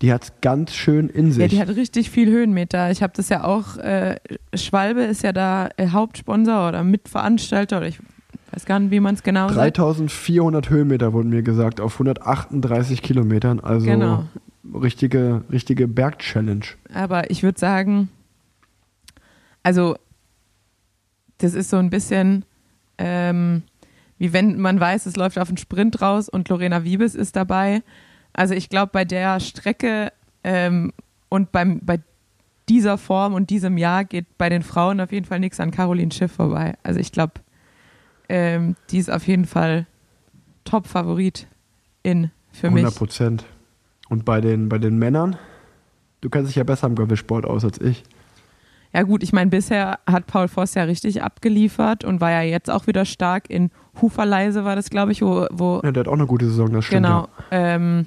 die 0.03 0.13
hat 0.13 0.41
ganz 0.43 0.75
schön 0.75 1.09
in 1.09 1.33
sich. 1.33 1.43
Ja, 1.43 1.49
die 1.49 1.61
hat 1.61 1.69
richtig 1.77 2.11
viel 2.11 2.31
Höhenmeter. 2.31 2.91
Ich 2.91 3.03
habe 3.03 3.13
das 3.17 3.29
ja 3.29 3.45
auch, 3.45 3.77
äh, 3.79 4.17
Schwalbe 4.55 5.03
ist 5.03 5.23
ja 5.23 5.33
da 5.33 5.69
äh, 5.77 5.89
Hauptsponsor 5.89 6.69
oder 6.69 6.85
Mitveranstalter 6.85 7.79
oder 7.79 7.89
ich 7.89 7.99
weiß 8.53 8.65
gar 8.65 8.79
nicht, 8.79 8.91
wie 8.91 9.01
man 9.01 9.15
es 9.15 9.23
genau 9.23 9.49
sagt. 9.49 9.79
3400 9.79 10.71
Höhenmeter 10.71 11.13
wurden 11.13 11.31
mir 11.31 11.43
gesagt 11.43 11.81
auf 11.81 11.95
138 11.95 13.03
Kilometern. 13.03 13.61
Also 13.61 13.87
Genau. 13.87 14.25
richtige, 14.75 15.43
richtige 15.51 15.89
Berg-Challenge. 15.89 16.65
Aber 16.95 17.31
ich 17.31 17.43
würde 17.43 17.59
sagen, 17.59 18.09
also 19.63 19.97
das 21.39 21.55
ist 21.55 21.71
so 21.71 21.77
ein 21.77 21.91
bisschen 21.91 22.45
ähm, 22.99 23.63
wie 24.19 24.33
wenn 24.33 24.61
man 24.61 24.79
weiß, 24.79 25.07
es 25.07 25.17
läuft 25.17 25.39
auf 25.39 25.49
einen 25.49 25.57
Sprint 25.57 26.03
raus 26.03 26.29
und 26.29 26.49
Lorena 26.49 26.85
Wiebes 26.85 27.15
ist 27.15 27.37
dabei. 27.37 27.83
Also 28.33 28.55
ich 28.55 28.69
glaube, 28.69 28.91
bei 28.93 29.05
der 29.05 29.41
Strecke 29.41 30.13
ähm, 30.45 30.93
und 31.29 31.53
beim, 31.53 31.81
bei 31.81 32.01
dieser 32.69 32.99
Form 32.99 33.35
und 33.35 33.51
diesem 33.51 33.79
Jahr 33.79 34.05
geht 34.05 34.27
bei 34.39 34.49
den 34.49 34.63
Frauen 34.63 35.01
auf 35.01 35.13
jeden 35.13 35.27
Fall 35.27 35.41
nichts 35.41 35.59
an 35.61 35.71
Caroline 35.71 36.13
Schiff 36.13 36.33
vorbei. 36.33 36.75
Also 36.83 37.01
ich 37.01 37.13
glaube, 37.13 37.35
ähm, 38.29 38.77
die 38.91 38.99
ist 38.99 39.11
auf 39.11 39.27
jeden 39.27 39.47
Fall 39.47 39.87
Top-Favorit 40.65 41.47
in 42.03 42.31
für 42.53 42.69
100 42.69 42.85
mich. 42.85 42.95
Prozent. 42.95 43.45
Und 44.09 44.25
bei 44.25 44.41
den, 44.41 44.69
bei 44.69 44.79
den 44.79 44.99
Männern, 44.99 45.37
du 46.21 46.31
kennst 46.31 46.49
dich 46.51 46.57
ja 46.57 46.65
besser 46.65 46.87
im 46.87 46.95
Gravelsport 46.95 47.45
aus 47.45 47.65
als 47.65 47.81
ich. 47.81 48.05
Ja 48.93 49.03
gut, 49.03 49.23
ich 49.23 49.33
meine, 49.35 49.51
bisher 49.51 49.99
hat 50.07 50.27
Paul 50.27 50.49
Voss 50.49 50.75
ja 50.75 50.85
richtig 50.85 51.23
abgeliefert 51.23 52.05
und 52.05 52.23
war 52.23 52.31
ja 52.31 52.41
jetzt 52.41 52.71
auch 52.71 52.87
wieder 52.87 53.05
stark 53.05 53.51
in 53.51 53.71
Huferleise 54.01 54.65
war 54.65 54.77
das, 54.77 54.91
glaube 54.91 55.13
ich, 55.13 55.23
wo, 55.23 55.47
wo 55.51 55.81
Ja, 55.85 55.93
der 55.93 56.01
hat 56.03 56.09
auch 56.09 56.13
eine 56.15 56.27
gute 56.27 56.47
Saison, 56.47 56.73
das 56.73 56.85
stimmt. 56.87 57.05
genau. 57.05 57.29
Ähm, 57.51 58.07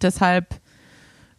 deshalb, 0.00 0.60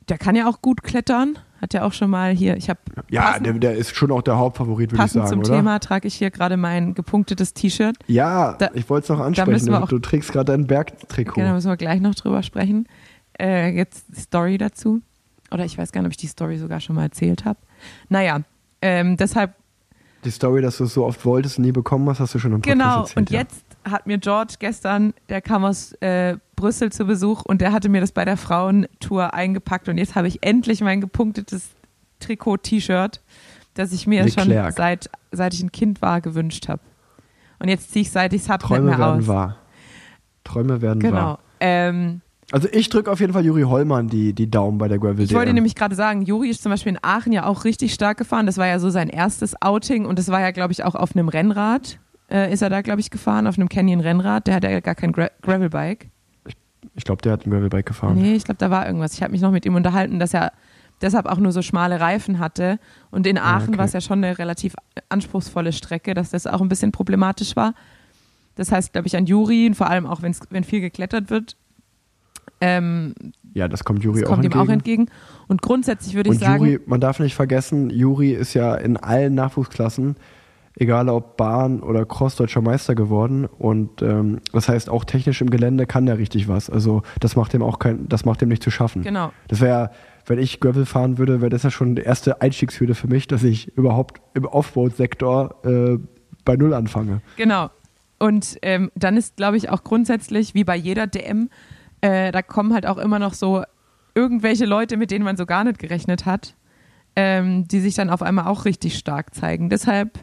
der 0.10 0.18
kann 0.18 0.36
ja 0.36 0.48
auch 0.50 0.62
gut 0.62 0.84
klettern. 0.84 1.38
Hat 1.62 1.74
ja 1.74 1.84
auch 1.86 1.94
schon 1.94 2.10
mal 2.10 2.34
hier, 2.36 2.58
ich 2.58 2.70
habe 2.70 2.80
Ja, 3.10 3.22
passend, 3.22 3.46
der, 3.46 3.54
der 3.54 3.76
ist 3.76 3.96
schon 3.96 4.12
auch 4.12 4.22
der 4.22 4.38
Hauptfavorit, 4.38 4.92
würde 4.92 4.96
ich 4.96 5.00
passend 5.02 5.24
sagen, 5.28 5.30
zum 5.30 5.40
oder? 5.40 5.56
Thema 5.60 5.80
trage 5.80 6.10
ich 6.10 6.16
hier 6.16 6.30
gerade 6.30 6.58
mein 6.58 6.94
gepunktetes 6.94 7.54
T-Shirt. 7.54 7.96
Ja, 8.08 8.54
Da- 8.58 8.72
ich 8.74 8.90
wollte 8.90 9.04
es 9.06 9.10
noch 9.18 9.22
ansprechen. 9.26 9.74
auch- 9.74 9.88
du 9.88 10.00
trägst 10.00 10.34
gerade 10.34 10.52
dein 10.52 10.68
Bergtrikot. 10.68 11.36
Genau, 11.40 11.54
müssen 11.54 11.70
wir 11.70 11.78
gleich 11.78 12.02
noch 12.02 12.16
drüber 12.16 12.44
sprechen. 12.44 12.86
Äh, 13.40 13.70
jetzt 13.76 14.06
die 14.10 14.20
Story 14.20 14.58
dazu. 14.58 15.02
Oder 15.52 15.64
ich 15.64 15.78
weiß 15.78 15.94
gar 15.94 16.02
nicht, 16.02 16.08
ob 16.08 16.12
ich 16.12 16.18
die 16.18 16.28
Story 16.28 16.58
sogar 16.58 16.82
schon 16.82 16.96
mal 16.98 17.04
erzählt 17.04 17.46
habe. 17.46 17.60
Naja, 18.10 18.42
ähm, 18.82 19.16
deshalb 19.16 19.54
Die 20.26 20.32
Story, 20.32 20.62
dass 20.62 20.78
du 20.80 20.84
es 20.86 20.94
so 20.94 21.06
oft 21.06 21.24
wolltest 21.26 21.60
und 21.60 21.64
nie 21.66 21.72
bekommen 21.72 22.10
hast, 22.10 22.20
hast 22.20 22.34
du 22.36 22.40
schon 22.40 22.52
im 22.54 22.62
Podcast 22.62 22.74
Genau, 22.80 23.00
erzählt. 23.02 23.18
und 23.18 23.30
ja. 23.30 23.40
jetzt 23.40 23.64
hat 23.90 24.06
mir 24.08 24.18
George 24.18 24.56
gestern, 24.60 25.14
der 25.30 25.42
kam 25.42 25.64
aus 25.64 25.94
äh, 26.02 26.38
Brüssel 26.64 26.94
zu 26.94 27.04
Besuch 27.04 27.42
und 27.44 27.60
der 27.60 27.74
hatte 27.74 27.90
mir 27.90 28.00
das 28.00 28.14
bei 28.14 28.24
der 28.24 28.38
Frauentour 28.38 29.34
eingepackt 29.34 29.90
und 29.90 29.98
jetzt 29.98 30.16
habe 30.16 30.30
ich 30.30 30.40
endlich 30.46 30.80
mein 30.80 31.02
gepunktetes 31.02 31.72
Trikot-T-Shirt, 32.22 33.20
das 33.74 33.92
ich 33.92 34.08
mir 34.08 34.24
Leclerc. 34.24 34.68
schon 34.68 34.72
seit, 34.78 35.10
seit 35.34 35.54
ich 35.54 35.62
ein 35.62 35.74
Kind 35.74 36.02
war 36.02 36.22
gewünscht 36.22 36.70
habe. 36.70 36.80
Und 37.60 37.68
jetzt 37.68 37.92
ziehe 37.92 38.04
ich, 38.04 38.12
seit 38.12 38.32
ich 38.32 38.44
es 38.44 38.50
habe, 38.50 38.64
nicht 38.64 38.70
Träume 38.70 38.90
mehr 38.92 38.98
werden 38.98 39.20
aus. 39.20 39.28
wahr. 39.28 39.58
Träume 40.46 40.82
werden 40.82 41.00
Genau. 41.02 41.16
wahr. 41.18 41.40
Ähm, 41.60 42.22
Also 42.54 42.70
ich 42.72 42.88
drücke 42.88 43.12
auf 43.12 43.20
jeden 43.20 43.34
Fall 43.34 43.44
Juri 43.46 43.64
Hollmann 43.64 44.08
die, 44.08 44.32
die 44.32 44.50
Daumen 44.50 44.78
bei 44.78 44.88
der 44.88 45.00
Gravel 45.00 45.20
ich 45.26 45.34
wollte 45.34 45.54
nämlich 45.54 45.76
gerade 45.76 45.96
sagen, 45.96 46.22
Juri 46.22 46.48
ist 46.50 46.64
zum 46.64 46.70
Beispiel 46.72 46.94
in 46.94 47.00
Aachen 47.02 47.34
ja 47.34 47.46
auch 47.46 47.66
richtig 47.66 47.94
stark 47.94 48.18
gefahren. 48.18 48.46
Das 48.46 48.58
war 48.58 48.68
ja 48.68 48.80
so 48.80 48.90
sein 48.90 49.10
erstes 49.10 49.62
Outing 49.62 50.06
und 50.06 50.18
das 50.18 50.30
war 50.30 50.40
ja, 50.40 50.52
glaube 50.52 50.72
ich, 50.72 50.86
auch 50.86 50.96
auf 50.96 51.14
einem 51.14 51.28
Rennrad. 51.28 52.00
Äh, 52.32 52.54
ist 52.54 52.62
er 52.62 52.70
da, 52.70 52.82
glaube 52.82 53.02
ich, 53.02 53.10
gefahren, 53.10 53.48
auf 53.48 53.58
einem 53.58 53.68
Canyon-Rennrad. 53.68 54.48
Der 54.48 54.56
hat 54.56 54.64
ja 54.64 54.80
gar 54.80 54.96
kein 54.96 55.12
Gra 55.12 55.30
Gravelbike. 55.42 56.10
Ich 56.96 57.04
glaube, 57.04 57.22
der 57.22 57.34
hat 57.34 57.46
ein 57.46 57.52
Gravelbike 57.52 57.86
gefahren. 57.86 58.22
Nee, 58.22 58.36
ich 58.36 58.44
glaube, 58.44 58.60
da 58.60 58.70
war 58.70 58.86
irgendwas. 58.86 59.14
Ich 59.14 59.24
habe 59.24 59.32
mich 59.32 59.42
noch 59.42 59.52
mit 59.52 59.66
ihm 59.66 59.76
unterhalten, 59.76 60.20
dass 60.20 60.34
er 60.34 60.52
deshalb 61.02 61.26
auch 61.26 61.38
nur 61.38 61.52
so 61.52 61.62
schmale 61.62 62.00
Reifen 62.00 62.40
hatte. 62.40 62.80
Und 63.12 63.26
in 63.28 63.38
Aachen 63.38 63.70
okay. 63.70 63.78
war 63.78 63.86
es 63.86 63.94
ja 63.94 64.02
schon 64.02 64.24
eine 64.24 64.38
relativ 64.38 64.76
anspruchsvolle 65.10 65.74
Strecke, 65.74 66.14
dass 66.14 66.30
das 66.30 66.48
auch 66.48 66.62
ein 66.62 66.70
bisschen 66.70 66.92
problematisch 66.92 67.56
war. 67.56 67.74
Das 68.56 68.72
heißt, 68.72 68.94
glaube 68.94 69.08
ich, 69.08 69.18
an 69.18 69.26
Juri, 69.26 69.66
und 69.68 69.76
vor 69.76 69.90
allem 69.90 70.06
auch, 70.06 70.22
wenn's, 70.22 70.40
wenn 70.52 70.64
viel 70.64 70.82
geklettert 70.82 71.30
wird, 71.32 71.58
ähm, 72.62 73.14
Ja, 73.54 73.68
das 73.68 73.84
kommt 73.84 74.04
Juri 74.04 74.22
das 74.22 74.30
auch 74.30 74.34
kommt 74.34 74.46
ihm 74.46 74.52
entgegen. 74.52 74.70
auch 74.70 74.74
entgegen. 74.74 75.06
Und 75.48 75.62
grundsätzlich 75.62 76.16
würde 76.16 76.32
ich 76.32 76.40
sagen, 76.40 76.64
Juri, 76.64 76.80
man 76.86 77.02
darf 77.02 77.20
nicht 77.20 77.36
vergessen, 77.36 77.90
Juri 77.90 78.32
ist 78.32 78.54
ja 78.54 78.76
in 78.76 78.98
allen 78.98 79.34
Nachwuchsklassen, 79.34 80.16
egal 80.78 81.10
ob 81.10 81.38
Bahn 81.38 81.82
oder 81.82 82.06
Cross, 82.06 82.36
deutscher 82.36 82.62
Meister 82.62 82.96
geworden. 82.96 83.46
Und 83.46 84.02
ähm, 84.02 84.40
das 84.52 84.70
heißt, 84.70 84.90
auch 84.90 85.06
technisch 85.06 85.42
im 85.42 85.50
Gelände 85.50 85.86
kann 85.86 86.06
der 86.06 86.18
richtig 86.18 86.48
was. 86.48 86.70
Also 86.70 87.04
das 87.20 87.36
macht 87.36 87.54
dem 87.54 87.62
auch 87.62 87.80
kein, 87.80 88.08
das 88.08 88.26
macht 88.26 88.42
dem 88.42 88.50
nicht 88.50 88.64
zu 88.64 88.72
schaffen. 88.72 89.04
genau. 89.04 89.32
Das 89.48 89.62
wäre, 89.62 89.92
wenn 90.26 90.40
ich 90.40 90.60
Gravel 90.60 90.86
fahren 90.86 91.18
würde, 91.18 91.42
wäre 91.42 91.50
das 91.50 91.64
ja 91.64 91.72
schon 91.72 91.96
die 91.96 92.02
erste 92.02 92.42
Einstiegshürde 92.42 92.96
für 92.96 93.08
mich, 93.08 93.28
dass 93.28 93.44
ich 93.44 93.76
überhaupt 93.78 94.22
im 94.34 94.46
Offroad-Sektor 94.46 95.56
äh, 95.64 95.98
bei 96.46 96.56
Null 96.56 96.74
anfange. 96.74 97.22
Genau. 97.38 97.70
Und 98.20 98.58
ähm, 98.62 98.92
dann 98.96 99.18
ist, 99.18 99.36
glaube 99.36 99.58
ich, 99.58 99.70
auch 99.70 99.84
grundsätzlich, 99.84 100.54
wie 100.54 100.64
bei 100.64 100.76
jeder 100.76 101.08
DM, 101.08 101.50
äh, 102.02 102.32
da 102.32 102.42
kommen 102.42 102.74
halt 102.74 102.86
auch 102.86 102.98
immer 102.98 103.20
noch 103.20 103.34
so 103.34 103.64
irgendwelche 104.16 104.66
Leute, 104.66 104.98
mit 104.98 105.12
denen 105.12 105.26
man 105.26 105.38
so 105.38 105.46
gar 105.46 105.64
nicht 105.64 105.80
gerechnet 105.80 106.26
hat, 106.26 106.56
ähm, 107.16 107.68
die 107.68 107.80
sich 107.80 107.96
dann 107.96 108.10
auf 108.10 108.22
einmal 108.22 108.46
auch 108.46 108.66
richtig 108.66 108.98
stark 108.98 109.34
zeigen. 109.36 109.70
Deshalb 109.70 110.20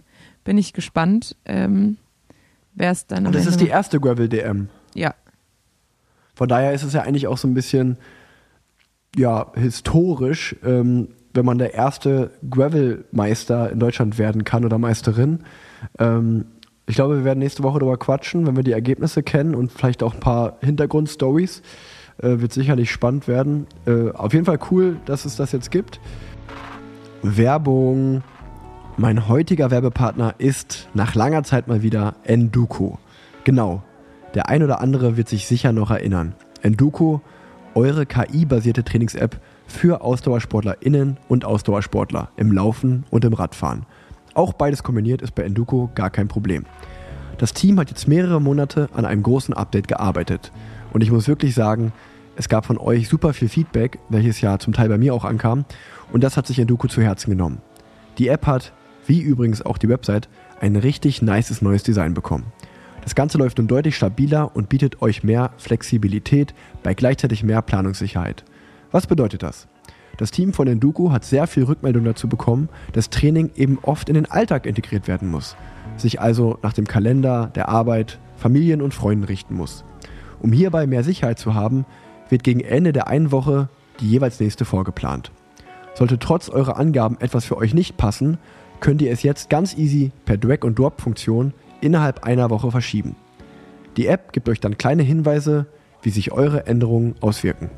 bin 0.51 0.59
ich 0.59 0.73
gespannt, 0.73 1.37
ähm, 1.45 1.97
wer 2.75 2.91
es 2.91 3.07
dann 3.07 3.25
Und 3.25 3.37
das 3.37 3.43
Ende 3.43 3.51
ist 3.51 3.61
die 3.61 3.69
erste 3.69 4.01
Gravel-DM. 4.01 4.69
Ja, 4.95 5.15
Von 6.35 6.49
daher 6.49 6.73
ist 6.73 6.83
es 6.83 6.93
ja 6.93 7.03
eigentlich 7.03 7.29
auch 7.29 7.39
so 7.39 7.47
ein 7.47 7.55
bisschen 7.55 7.99
ja, 9.15 9.53
historisch, 9.55 10.57
ähm, 10.65 11.07
wenn 11.35 11.45
man 11.45 11.59
der 11.59 11.75
erste 11.75 12.33
Gravel-Meister 12.51 13.71
in 13.71 13.79
Deutschland 13.79 14.19
werden 14.19 14.43
kann 14.43 14.65
oder 14.65 14.77
Meisterin. 14.79 15.45
Ähm, 16.01 16.47
ich 16.89 16.97
glaube, 16.97 17.19
wir 17.19 17.25
werden 17.25 17.39
nächste 17.39 17.63
Woche 17.63 17.79
darüber 17.79 17.97
quatschen, 17.97 18.45
wenn 18.45 18.57
wir 18.57 18.65
die 18.65 18.73
Ergebnisse 18.73 19.23
kennen 19.23 19.55
und 19.55 19.71
vielleicht 19.71 20.03
auch 20.03 20.15
ein 20.15 20.21
paar 20.21 20.57
Hintergrundstories. 20.63 21.63
Äh, 22.19 22.41
wird 22.41 22.53
sicherlich 22.53 22.91
spannend 22.91 23.29
werden. 23.29 23.69
Äh, 23.87 24.11
auf 24.15 24.33
jeden 24.33 24.47
Fall 24.47 24.59
cool, 24.73 24.97
dass 25.05 25.27
es 25.27 25.37
das 25.37 25.53
jetzt 25.53 25.71
gibt. 25.71 26.01
Werbung. 27.23 28.25
Mein 29.01 29.29
heutiger 29.29 29.71
Werbepartner 29.71 30.35
ist 30.37 30.91
nach 30.93 31.15
langer 31.15 31.43
Zeit 31.43 31.69
mal 31.69 31.81
wieder 31.81 32.17
Enduko. 32.23 32.99
Genau, 33.45 33.83
der 34.35 34.51
ein 34.51 34.63
oder 34.63 34.83
andere 34.83 35.17
wird 35.17 35.27
sich 35.27 35.47
sicher 35.47 35.73
noch 35.73 35.91
erinnern. 35.91 36.35
Enduko, 36.61 37.23
eure 37.75 38.05
KI-basierte 38.05 38.85
Trainings-App 38.85 39.41
für 39.67 40.03
AusdauersportlerInnen 40.03 41.17
und 41.29 41.47
Ausdauersportler 41.47 42.29
im 42.37 42.53
Laufen 42.53 43.05
und 43.09 43.25
im 43.25 43.33
Radfahren. 43.33 43.87
Auch 44.35 44.53
beides 44.53 44.83
kombiniert 44.83 45.23
ist 45.23 45.35
bei 45.35 45.45
Enduko 45.45 45.91
gar 45.95 46.11
kein 46.11 46.29
Problem. 46.29 46.67
Das 47.39 47.55
Team 47.55 47.81
hat 47.81 47.89
jetzt 47.89 48.07
mehrere 48.07 48.39
Monate 48.39 48.91
an 48.93 49.07
einem 49.07 49.23
großen 49.23 49.55
Update 49.55 49.89
gearbeitet. 49.89 50.53
Und 50.93 51.03
ich 51.03 51.11
muss 51.11 51.27
wirklich 51.27 51.55
sagen, 51.55 51.95
es 52.37 52.51
gab 52.51 52.67
von 52.67 52.77
euch 52.77 53.09
super 53.09 53.33
viel 53.33 53.49
Feedback, 53.49 53.99
welches 54.11 54.43
ja 54.43 54.59
zum 54.59 54.75
Teil 54.75 54.91
bei 54.91 54.99
mir 54.99 55.15
auch 55.15 55.25
ankam. 55.25 55.65
Und 56.13 56.23
das 56.23 56.37
hat 56.37 56.47
sich 56.47 56.59
Enduko 56.59 56.87
zu 56.87 57.01
Herzen 57.01 57.31
genommen. 57.31 57.63
Die 58.19 58.29
App 58.29 58.47
hat, 58.47 58.75
wie 59.07 59.21
übrigens 59.21 59.63
auch 59.63 59.79
die 59.79 59.89
Website, 59.89 60.29
ein 60.61 60.77
richtig 60.77 61.23
nices 61.23 61.63
neues 61.63 61.83
Design 61.83 62.15
bekommen. 62.15 62.53
Das 63.03 63.15
Ganze 63.15 63.39
läuft 63.39 63.59
nun 63.59 63.67
deutlich 63.67 63.97
stabiler 63.97 64.55
und 64.55 64.69
bietet 64.69 65.01
euch 65.03 65.25
mehr 65.25 65.53
Flexibilität 65.57 66.55
bei 66.83 66.95
gleichzeitig 66.95 67.43
mehr 67.43 67.63
Planungssicherheit. 67.63 68.45
Was 68.91 69.07
bedeutet 69.07 69.43
das? 69.43 69.69
Das 70.17 70.31
Team 70.31 70.53
von 70.53 70.69
Enduko 70.69 71.13
hat 71.13 71.25
sehr 71.25 71.47
viel 71.47 71.65
Rückmeldung 71.65 72.05
dazu 72.05 72.29
bekommen, 72.29 72.69
dass 72.93 73.09
Training 73.09 73.53
eben 73.55 73.79
oft 73.83 74.09
in 74.09 74.17
den 74.17 74.31
Alltag 74.31 74.67
integriert 74.67 75.09
werden 75.09 75.31
muss, 75.31 75.57
sich 75.97 76.21
also 76.21 76.59
nach 76.63 76.75
dem 76.75 76.87
Kalender, 76.87 77.51
der 77.55 77.69
Arbeit, 77.69 78.19
Familien 78.37 78.83
und 78.83 78.93
Freunden 78.93 79.25
richten 79.25 79.55
muss. 79.55 79.85
Um 80.41 80.53
hierbei 80.53 80.87
mehr 80.87 81.05
Sicherheit 81.05 81.39
zu 81.39 81.55
haben, 81.55 81.87
wird 82.29 82.45
gegen 82.45 82.61
Ende 82.61 82.93
der 82.93 83.07
einen 83.07 83.33
Woche 83.33 83.69
die 84.01 84.11
jeweils 84.11 84.41
nächste 84.41 84.65
vorgeplant. 84.65 85.31
Sollte 85.95 86.19
trotz 86.19 86.49
eurer 86.49 86.77
Angaben 86.79 87.19
etwas 87.21 87.45
für 87.45 87.57
euch 87.57 87.75
nicht 87.75 87.97
passen, 87.97 88.39
könnt 88.81 89.03
ihr 89.03 89.13
es 89.13 89.23
jetzt 89.23 89.51
ganz 89.51 89.77
easy 89.77 90.11
per 90.25 90.37
Drag-and-Drop-Funktion 90.37 91.53
innerhalb 91.81 92.25
einer 92.25 92.51
Woche 92.51 92.71
verschieben. 92.71 93.17
Die 93.97 94.07
App 94.07 94.33
gibt 94.33 94.49
euch 94.49 94.61
dann 94.61 94.79
kleine 94.79 95.03
Hinweise, 95.03 95.67
wie 96.03 96.11
sich 96.11 96.33
eure 96.33 96.67
Änderungen 96.67 97.15
auswirken. 97.21 97.71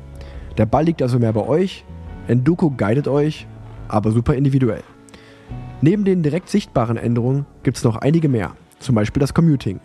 Der 0.57 0.65
Ball 0.65 0.85
liegt 0.85 1.01
also 1.01 1.19
mehr 1.19 1.33
bei 1.33 1.45
euch, 1.45 1.83
Enduko 2.27 2.69
guidet 2.69 3.07
euch, 3.07 3.47
aber 3.87 4.11
super 4.11 4.35
individuell. 4.35 4.83
Neben 5.81 6.05
den 6.05 6.23
direkt 6.23 6.49
sichtbaren 6.49 6.95
Änderungen 6.95 7.45
gibt 7.63 7.77
es 7.77 7.83
noch 7.83 7.97
einige 7.97 8.29
mehr, 8.29 8.55
zum 8.79 8.95
Beispiel 8.95 9.19
das 9.19 9.33
Commuting, 9.33 9.81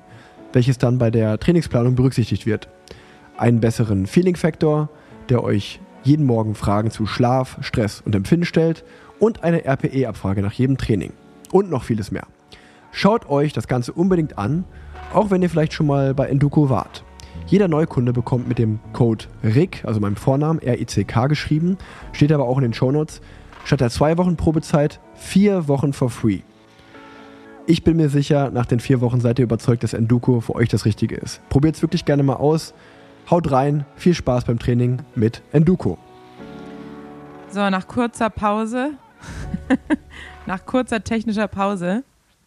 welches 0.52 0.78
dann 0.78 0.98
bei 0.98 1.10
der 1.10 1.38
Trainingsplanung 1.38 1.96
berücksichtigt 1.96 2.46
wird. 2.46 2.68
Einen 3.36 3.60
besseren 3.60 4.06
Feeling-Faktor, 4.06 4.88
der 5.28 5.42
euch 5.42 5.80
jeden 6.04 6.26
Morgen 6.26 6.54
Fragen 6.54 6.90
zu 6.90 7.06
Schlaf, 7.06 7.58
Stress 7.60 8.02
und 8.04 8.14
Empfinden 8.14 8.46
stellt 8.46 8.84
und 9.20 9.42
eine 9.42 9.64
RPE-Abfrage 9.64 10.42
nach 10.42 10.52
jedem 10.52 10.78
Training. 10.78 11.12
Und 11.52 11.70
noch 11.70 11.84
vieles 11.84 12.10
mehr. 12.10 12.26
Schaut 12.92 13.28
euch 13.28 13.52
das 13.52 13.68
Ganze 13.68 13.92
unbedingt 13.92 14.38
an, 14.38 14.64
auch 15.12 15.30
wenn 15.30 15.42
ihr 15.42 15.50
vielleicht 15.50 15.72
schon 15.72 15.86
mal 15.86 16.14
bei 16.14 16.28
Enduko 16.28 16.68
wart. 16.68 17.04
Jeder 17.46 17.68
Neukunde 17.68 18.12
bekommt 18.12 18.48
mit 18.48 18.58
dem 18.58 18.78
Code 18.92 19.24
RICK, 19.42 19.84
also 19.84 20.00
meinem 20.00 20.16
Vornamen, 20.16 20.60
R-I-C-K 20.60 21.26
geschrieben, 21.28 21.78
steht 22.12 22.32
aber 22.32 22.44
auch 22.44 22.58
in 22.58 22.62
den 22.62 22.74
Shownotes, 22.74 23.20
statt 23.64 23.80
der 23.80 23.90
zwei 23.90 24.18
Wochen 24.18 24.36
Probezeit 24.36 25.00
vier 25.14 25.68
Wochen 25.68 25.92
for 25.92 26.10
free. 26.10 26.40
Ich 27.66 27.84
bin 27.84 27.96
mir 27.96 28.08
sicher, 28.08 28.50
nach 28.50 28.66
den 28.66 28.80
vier 28.80 29.00
Wochen 29.00 29.20
seid 29.20 29.38
ihr 29.38 29.44
überzeugt, 29.44 29.82
dass 29.82 29.92
Enduko 29.92 30.40
für 30.40 30.54
euch 30.54 30.68
das 30.68 30.84
Richtige 30.84 31.16
ist. 31.16 31.46
Probiert 31.50 31.76
es 31.76 31.82
wirklich 31.82 32.04
gerne 32.04 32.22
mal 32.22 32.36
aus. 32.36 32.72
Haut 33.30 33.50
rein, 33.50 33.84
viel 33.96 34.14
Spaß 34.14 34.44
beim 34.44 34.58
Training 34.58 35.00
mit 35.14 35.42
Enduko. 35.52 35.98
So, 37.50 37.68
nach 37.68 37.86
kurzer 37.86 38.30
Pause, 38.30 38.92
nach 40.46 40.66
kurzer 40.66 41.04
technischer 41.04 41.48
Pause, 41.48 42.04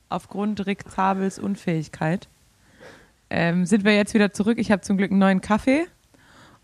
aufgrund 0.09 0.65
Rick 0.65 0.89
Zabels 0.89 1.39
Unfähigkeit, 1.39 2.27
ähm, 3.29 3.65
sind 3.65 3.83
wir 3.83 3.95
jetzt 3.95 4.13
wieder 4.13 4.33
zurück. 4.33 4.57
Ich 4.57 4.71
habe 4.71 4.81
zum 4.81 4.97
Glück 4.97 5.11
einen 5.11 5.19
neuen 5.19 5.41
Kaffee 5.41 5.85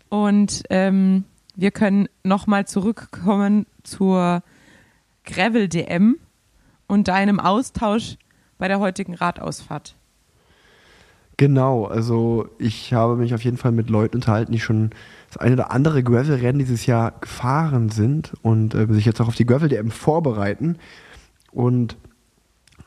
und 0.08 0.64
ähm, 0.70 1.24
wir 1.54 1.70
können 1.70 2.08
nochmal 2.22 2.66
zurückkommen 2.66 3.66
zur 3.82 4.42
Gravel-DM 5.24 6.16
und 6.86 7.08
deinem 7.08 7.40
Austausch 7.40 8.16
bei 8.58 8.68
der 8.68 8.80
heutigen 8.80 9.14
Radausfahrt. 9.14 9.97
Genau, 11.38 11.84
also 11.84 12.48
ich 12.58 12.92
habe 12.92 13.14
mich 13.14 13.32
auf 13.32 13.44
jeden 13.44 13.58
Fall 13.58 13.70
mit 13.70 13.90
Leuten 13.90 14.16
unterhalten, 14.16 14.50
die 14.50 14.58
schon 14.58 14.90
das 15.28 15.36
eine 15.36 15.54
oder 15.54 15.70
andere 15.70 16.02
Gravel-Rennen 16.02 16.58
dieses 16.58 16.84
Jahr 16.84 17.12
gefahren 17.12 17.90
sind 17.90 18.32
und 18.42 18.74
äh, 18.74 18.92
sich 18.92 19.04
jetzt 19.04 19.20
auch 19.20 19.28
auf 19.28 19.36
die 19.36 19.46
Gravel-DM 19.46 19.92
vorbereiten. 19.92 20.78
Und 21.52 21.96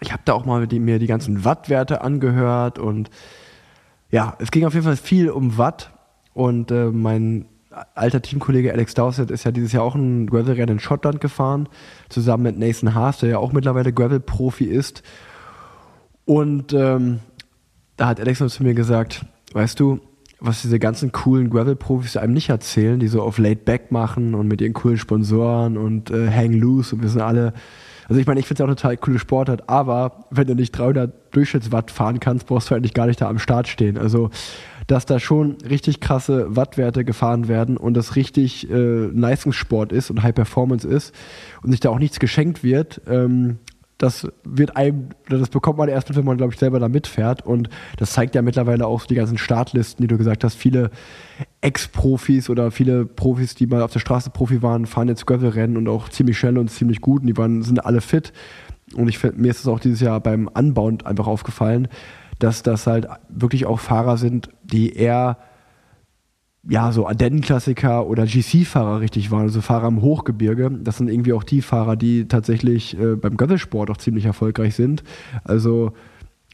ich 0.01 0.11
habe 0.11 0.23
da 0.25 0.33
auch 0.33 0.45
mal 0.45 0.67
die, 0.67 0.81
mir 0.81 0.99
die 0.99 1.07
ganzen 1.07 1.45
Wattwerte 1.45 2.01
angehört 2.01 2.77
und 2.77 3.09
ja, 4.09 4.35
es 4.39 4.51
ging 4.51 4.65
auf 4.65 4.73
jeden 4.73 4.85
Fall 4.85 4.97
viel 4.97 5.29
um 5.29 5.57
Watt 5.57 5.93
und 6.33 6.71
äh, 6.71 6.87
mein 6.87 7.45
alter 7.95 8.21
Teamkollege 8.21 8.73
Alex 8.73 8.95
Dowsett 8.95 9.31
ist 9.31 9.45
ja 9.45 9.51
dieses 9.51 9.71
Jahr 9.71 9.83
auch 9.83 9.95
ein 9.95 10.27
Gravel-Rennen 10.27 10.73
in 10.73 10.79
Schottland 10.79 11.21
gefahren, 11.21 11.69
zusammen 12.09 12.43
mit 12.43 12.59
Nathan 12.59 12.95
Haas, 12.95 13.19
der 13.19 13.29
ja 13.29 13.37
auch 13.37 13.53
mittlerweile 13.53 13.93
Gravel-Profi 13.93 14.65
ist. 14.65 15.03
Und 16.25 16.73
ähm, 16.73 17.19
da 18.01 18.07
hat 18.07 18.19
Alex 18.19 18.39
zu 18.39 18.63
mir 18.63 18.73
gesagt, 18.73 19.23
weißt 19.53 19.79
du, 19.79 19.99
was 20.39 20.63
diese 20.63 20.79
ganzen 20.79 21.11
coolen 21.11 21.51
Gravel-Profis 21.51 22.17
einem 22.17 22.33
nicht 22.33 22.49
erzählen, 22.49 22.99
die 22.99 23.07
so 23.07 23.21
auf 23.21 23.37
Laid 23.37 23.63
Back 23.63 23.91
machen 23.91 24.33
und 24.33 24.47
mit 24.47 24.59
ihren 24.59 24.73
coolen 24.73 24.97
Sponsoren 24.97 25.77
und 25.77 26.09
äh, 26.09 26.31
Hang 26.31 26.53
Loose 26.53 26.95
und 26.95 27.03
wir 27.03 27.09
sind 27.09 27.21
alle, 27.21 27.53
also 28.09 28.19
ich 28.19 28.25
meine, 28.25 28.39
ich 28.39 28.47
finde 28.47 28.63
es 28.63 28.67
auch 28.67 28.73
total 28.73 28.97
coole 28.97 29.19
Sportart, 29.19 29.69
aber 29.69 30.25
wenn 30.31 30.47
du 30.47 30.55
nicht 30.55 30.71
300 30.71 31.13
Durchschnittswatt 31.35 31.91
fahren 31.91 32.19
kannst, 32.19 32.47
brauchst 32.47 32.71
du 32.71 32.75
eigentlich 32.75 32.95
gar 32.95 33.05
nicht 33.05 33.21
da 33.21 33.29
am 33.29 33.37
Start 33.37 33.67
stehen. 33.67 33.99
Also, 33.99 34.31
dass 34.87 35.05
da 35.05 35.19
schon 35.19 35.57
richtig 35.61 35.99
krasse 35.99 36.55
Wattwerte 36.55 37.05
gefahren 37.05 37.47
werden 37.47 37.77
und 37.77 37.93
das 37.93 38.15
richtig 38.15 38.67
äh, 38.71 39.05
Leistungssport 39.05 39.91
ist 39.91 40.09
und 40.09 40.23
High 40.23 40.33
Performance 40.33 40.87
ist 40.87 41.13
und 41.61 41.69
sich 41.69 41.81
da 41.81 41.91
auch 41.91 41.99
nichts 41.99 42.19
geschenkt 42.19 42.63
wird, 42.63 42.99
ähm, 43.07 43.59
das 44.01 44.27
wird 44.43 44.75
einem, 44.77 45.09
das 45.29 45.49
bekommt 45.49 45.77
man 45.77 45.87
erst 45.87 46.15
wenn 46.15 46.25
man, 46.25 46.37
glaube 46.37 46.53
ich, 46.53 46.59
selber 46.59 46.79
da 46.79 46.89
mitfährt. 46.89 47.45
Und 47.45 47.69
das 47.97 48.11
zeigt 48.11 48.33
ja 48.33 48.41
mittlerweile 48.41 48.87
auch 48.87 49.01
so 49.01 49.07
die 49.07 49.15
ganzen 49.15 49.37
Startlisten, 49.37 50.01
die 50.01 50.07
du 50.07 50.17
gesagt 50.17 50.43
hast. 50.43 50.55
Viele 50.55 50.89
Ex-Profis 51.61 52.49
oder 52.49 52.71
viele 52.71 53.05
Profis, 53.05 53.53
die 53.53 53.67
mal 53.67 53.83
auf 53.83 53.91
der 53.91 53.99
Straße 53.99 54.31
Profi 54.31 54.63
waren, 54.63 54.87
fahren 54.87 55.07
jetzt 55.07 55.27
Gravel-Rennen 55.27 55.77
und 55.77 55.87
auch 55.87 56.09
ziemlich 56.09 56.39
schnell 56.39 56.57
und 56.57 56.69
ziemlich 56.69 56.99
gut. 56.99 57.21
Und 57.21 57.27
die 57.27 57.37
waren, 57.37 57.61
sind 57.61 57.85
alle 57.85 58.01
fit. 58.01 58.33
Und 58.95 59.07
ich 59.07 59.21
mir 59.23 59.51
ist 59.51 59.59
es 59.59 59.67
auch 59.67 59.79
dieses 59.79 59.99
Jahr 60.01 60.19
beim 60.19 60.49
Anbauen 60.51 61.01
einfach 61.05 61.27
aufgefallen, 61.27 61.87
dass 62.39 62.63
das 62.63 62.87
halt 62.87 63.07
wirklich 63.29 63.67
auch 63.67 63.79
Fahrer 63.79 64.17
sind, 64.17 64.49
die 64.63 64.93
eher 64.93 65.37
ja, 66.63 66.91
so 66.91 67.07
Ardennen-Klassiker 67.07 68.05
oder 68.05 68.25
GC-Fahrer 68.25 68.99
richtig 68.99 69.31
waren, 69.31 69.41
also 69.41 69.61
Fahrer 69.61 69.87
im 69.87 70.01
Hochgebirge. 70.01 70.71
Das 70.71 70.97
sind 70.97 71.09
irgendwie 71.09 71.33
auch 71.33 71.43
die 71.43 71.61
Fahrer, 71.61 71.95
die 71.95 72.27
tatsächlich 72.27 72.97
äh, 72.99 73.15
beim 73.15 73.35
Gravelsport 73.35 73.89
auch 73.89 73.97
ziemlich 73.97 74.25
erfolgreich 74.25 74.75
sind. 74.75 75.03
Also 75.43 75.93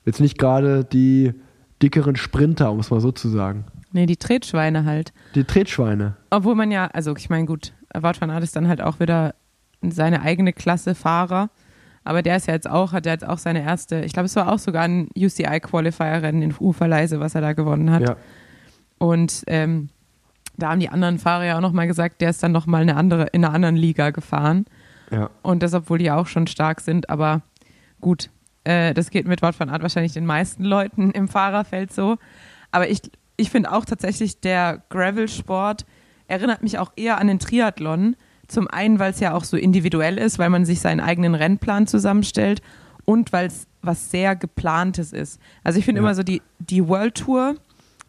jetzt 0.05 0.21
nicht 0.21 0.37
gerade 0.37 0.85
die 0.85 1.33
dickeren 1.81 2.15
Sprinter, 2.15 2.71
um 2.71 2.79
es 2.79 2.89
mal 2.89 3.01
so 3.01 3.11
zu 3.11 3.27
sagen. 3.27 3.65
Nee, 3.91 4.05
die 4.05 4.17
Tretschweine 4.17 4.85
halt. 4.85 5.11
Die 5.35 5.43
Tretschweine. 5.43 6.15
Obwohl 6.29 6.55
man 6.55 6.71
ja, 6.71 6.87
also 6.87 7.15
ich 7.15 7.29
meine, 7.29 7.45
gut, 7.45 7.73
Wout 7.93 8.19
van 8.19 8.29
Aert 8.29 8.43
ist 8.43 8.55
dann 8.55 8.67
halt 8.67 8.81
auch 8.81 8.99
wieder 8.99 9.35
seine 9.81 10.21
eigene 10.21 10.53
Klasse 10.53 10.95
Fahrer. 10.95 11.49
Aber 12.03 12.21
der 12.21 12.37
ist 12.37 12.47
ja 12.47 12.53
jetzt 12.53 12.69
auch, 12.69 12.93
hat 12.93 13.05
ja 13.05 13.11
jetzt 13.11 13.27
auch 13.27 13.37
seine 13.37 13.63
erste, 13.63 14.01
ich 14.05 14.13
glaube, 14.13 14.27
es 14.27 14.35
war 14.37 14.51
auch 14.51 14.59
sogar 14.59 14.83
ein 14.83 15.09
UCI-Qualifier-Rennen 15.17 16.41
in 16.41 16.55
Uferleise, 16.57 17.19
was 17.19 17.35
er 17.35 17.41
da 17.41 17.51
gewonnen 17.51 17.91
hat. 17.91 18.01
Ja. 18.01 18.15
Und 18.97 19.43
ähm, 19.47 19.89
da 20.57 20.69
haben 20.71 20.79
die 20.79 20.89
anderen 20.89 21.19
Fahrer 21.19 21.45
ja 21.45 21.57
auch 21.57 21.61
nochmal 21.61 21.87
gesagt, 21.87 22.21
der 22.21 22.29
ist 22.31 22.41
dann 22.43 22.51
nochmal 22.51 22.81
eine 22.81 22.95
andere, 22.95 23.27
in 23.31 23.45
einer 23.45 23.53
anderen 23.53 23.75
Liga 23.75 24.09
gefahren. 24.09 24.65
Ja. 25.11 25.29
Und 25.41 25.63
das, 25.63 25.73
obwohl 25.73 25.99
die 25.99 26.11
auch 26.11 26.27
schon 26.27 26.47
stark 26.47 26.81
sind, 26.81 27.09
aber 27.09 27.41
gut, 28.01 28.29
äh, 28.63 28.93
das 28.93 29.09
geht 29.09 29.27
mit 29.27 29.41
Wout 29.41 29.53
van 29.57 29.69
Aert 29.69 29.81
wahrscheinlich 29.81 30.13
den 30.13 30.25
meisten 30.25 30.63
Leuten 30.63 31.11
im 31.11 31.27
Fahrerfeld 31.27 31.93
so. 31.93 32.17
Aber 32.71 32.89
ich, 32.89 33.01
ich 33.37 33.49
finde 33.49 33.71
auch 33.71 33.85
tatsächlich, 33.85 34.39
der 34.41 34.81
Gravel-Sport 34.89 35.85
erinnert 36.27 36.61
mich 36.63 36.77
auch 36.79 36.91
eher 36.97 37.19
an 37.19 37.27
den 37.27 37.39
Triathlon. 37.39 38.15
Zum 38.47 38.67
einen, 38.67 38.99
weil 38.99 39.11
es 39.11 39.19
ja 39.19 39.33
auch 39.33 39.43
so 39.43 39.57
individuell 39.57 40.17
ist, 40.17 40.39
weil 40.39 40.49
man 40.49 40.65
sich 40.65 40.79
seinen 40.81 40.99
eigenen 40.99 41.35
Rennplan 41.35 41.87
zusammenstellt 41.87 42.61
und 43.05 43.31
weil 43.31 43.47
es 43.47 43.67
was 43.81 44.11
sehr 44.11 44.35
geplantes 44.35 45.13
ist. 45.13 45.39
Also 45.63 45.79
ich 45.79 45.85
finde 45.85 45.99
Ja. 46.01 46.05
immer 46.07 46.15
so, 46.15 46.23
die, 46.23 46.41
die 46.59 46.85
World 46.87 47.15
Tour 47.15 47.55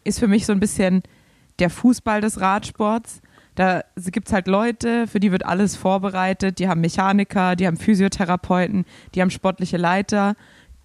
ist 0.03 0.19
für 0.19 0.27
mich 0.27 0.45
so 0.45 0.51
ein 0.51 0.59
bisschen 0.59 1.03
der 1.59 1.69
Fußball 1.69 2.21
des 2.21 2.39
Radsports. 2.39 3.21
Da 3.55 3.83
gibt 3.95 4.27
es 4.27 4.33
halt 4.33 4.47
Leute, 4.47 5.07
für 5.07 5.19
die 5.19 5.31
wird 5.31 5.45
alles 5.45 5.75
vorbereitet. 5.75 6.59
Die 6.59 6.67
haben 6.69 6.81
Mechaniker, 6.81 7.55
die 7.55 7.67
haben 7.67 7.77
Physiotherapeuten, 7.77 8.85
die 9.13 9.21
haben 9.21 9.31
sportliche 9.31 9.77
Leiter. 9.77 10.35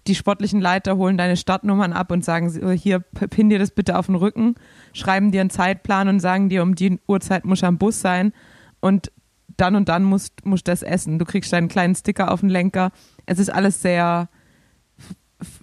Die 0.07 0.15
sportlichen 0.15 0.61
Leiter 0.61 0.97
holen 0.97 1.17
deine 1.17 1.35
Startnummern 1.37 1.93
ab 1.93 2.11
und 2.11 2.23
sagen, 2.23 2.51
hier, 2.73 2.99
pin 2.99 3.49
dir 3.49 3.57
das 3.57 3.71
bitte 3.71 3.97
auf 3.97 4.05
den 4.05 4.15
Rücken, 4.15 4.55
schreiben 4.93 5.31
dir 5.31 5.41
einen 5.41 5.49
Zeitplan 5.49 6.07
und 6.07 6.19
sagen 6.19 6.49
dir, 6.49 6.61
um 6.61 6.75
die 6.75 6.99
Uhrzeit 7.07 7.43
muss 7.45 7.63
am 7.63 7.79
Bus 7.79 8.01
sein 8.01 8.31
und 8.81 9.11
dann 9.57 9.75
und 9.75 9.89
dann 9.89 10.03
musst, 10.03 10.45
musst 10.45 10.67
das 10.67 10.83
essen. 10.83 11.17
Du 11.17 11.25
kriegst 11.25 11.51
deinen 11.53 11.69
kleinen 11.69 11.95
Sticker 11.95 12.31
auf 12.31 12.41
den 12.41 12.49
Lenker. 12.49 12.91
Es 13.25 13.39
ist 13.39 13.49
alles 13.49 13.81
sehr 13.81 14.29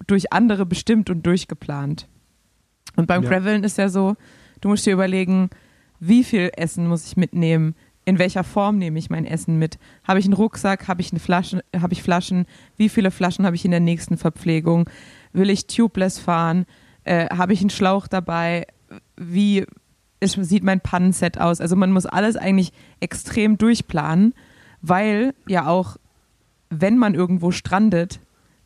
durch 0.07 0.33
andere 0.33 0.65
bestimmt 0.65 1.09
und 1.09 1.25
durchgeplant. 1.25 2.07
Und 2.95 3.07
beim 3.07 3.23
Ja. 3.23 3.29
Graveln 3.29 3.63
ist 3.63 3.77
ja 3.77 3.87
so, 3.87 4.15
du 4.63 4.69
musst 4.69 4.85
dir 4.85 4.93
überlegen, 4.93 5.49
wie 5.99 6.23
viel 6.23 6.49
Essen 6.55 6.87
muss 6.87 7.05
ich 7.05 7.17
mitnehmen? 7.17 7.75
In 8.05 8.19
welcher 8.19 8.43
Form 8.43 8.77
nehme 8.77 8.99
ich 8.99 9.09
mein 9.09 9.25
Essen 9.25 9.59
mit? 9.59 9.77
Habe 10.05 10.19
ich 10.19 10.25
einen 10.25 10.33
Rucksack? 10.33 10.87
Habe 10.87 11.01
ich 11.01 11.11
eine 11.11 11.19
Flasche? 11.19 11.63
Habe 11.77 11.93
ich 11.93 12.03
Flaschen? 12.03 12.45
Wie 12.75 12.89
viele 12.89 13.11
Flaschen 13.11 13.45
habe 13.45 13.55
ich 13.55 13.65
in 13.65 13.71
der 13.71 13.79
nächsten 13.79 14.17
Verpflegung? 14.17 14.89
Will 15.31 15.49
ich 15.49 15.67
tubeless 15.67 16.19
fahren? 16.19 16.65
Äh, 17.03 17.27
habe 17.35 17.53
ich 17.53 17.61
einen 17.61 17.69
Schlauch 17.69 18.07
dabei? 18.07 18.67
Wie 19.15 19.65
ist, 20.19 20.37
sieht 20.41 20.63
mein 20.63 20.81
Pannenset 20.81 21.39
aus? 21.39 21.61
Also 21.61 21.75
man 21.75 21.91
muss 21.91 22.05
alles 22.05 22.35
eigentlich 22.35 22.71
extrem 22.99 23.57
durchplanen, 23.57 24.33
weil 24.81 25.33
ja 25.47 25.67
auch, 25.67 25.97
wenn 26.69 26.97
man 26.97 27.15
irgendwo 27.15 27.51
strandet, 27.51 28.19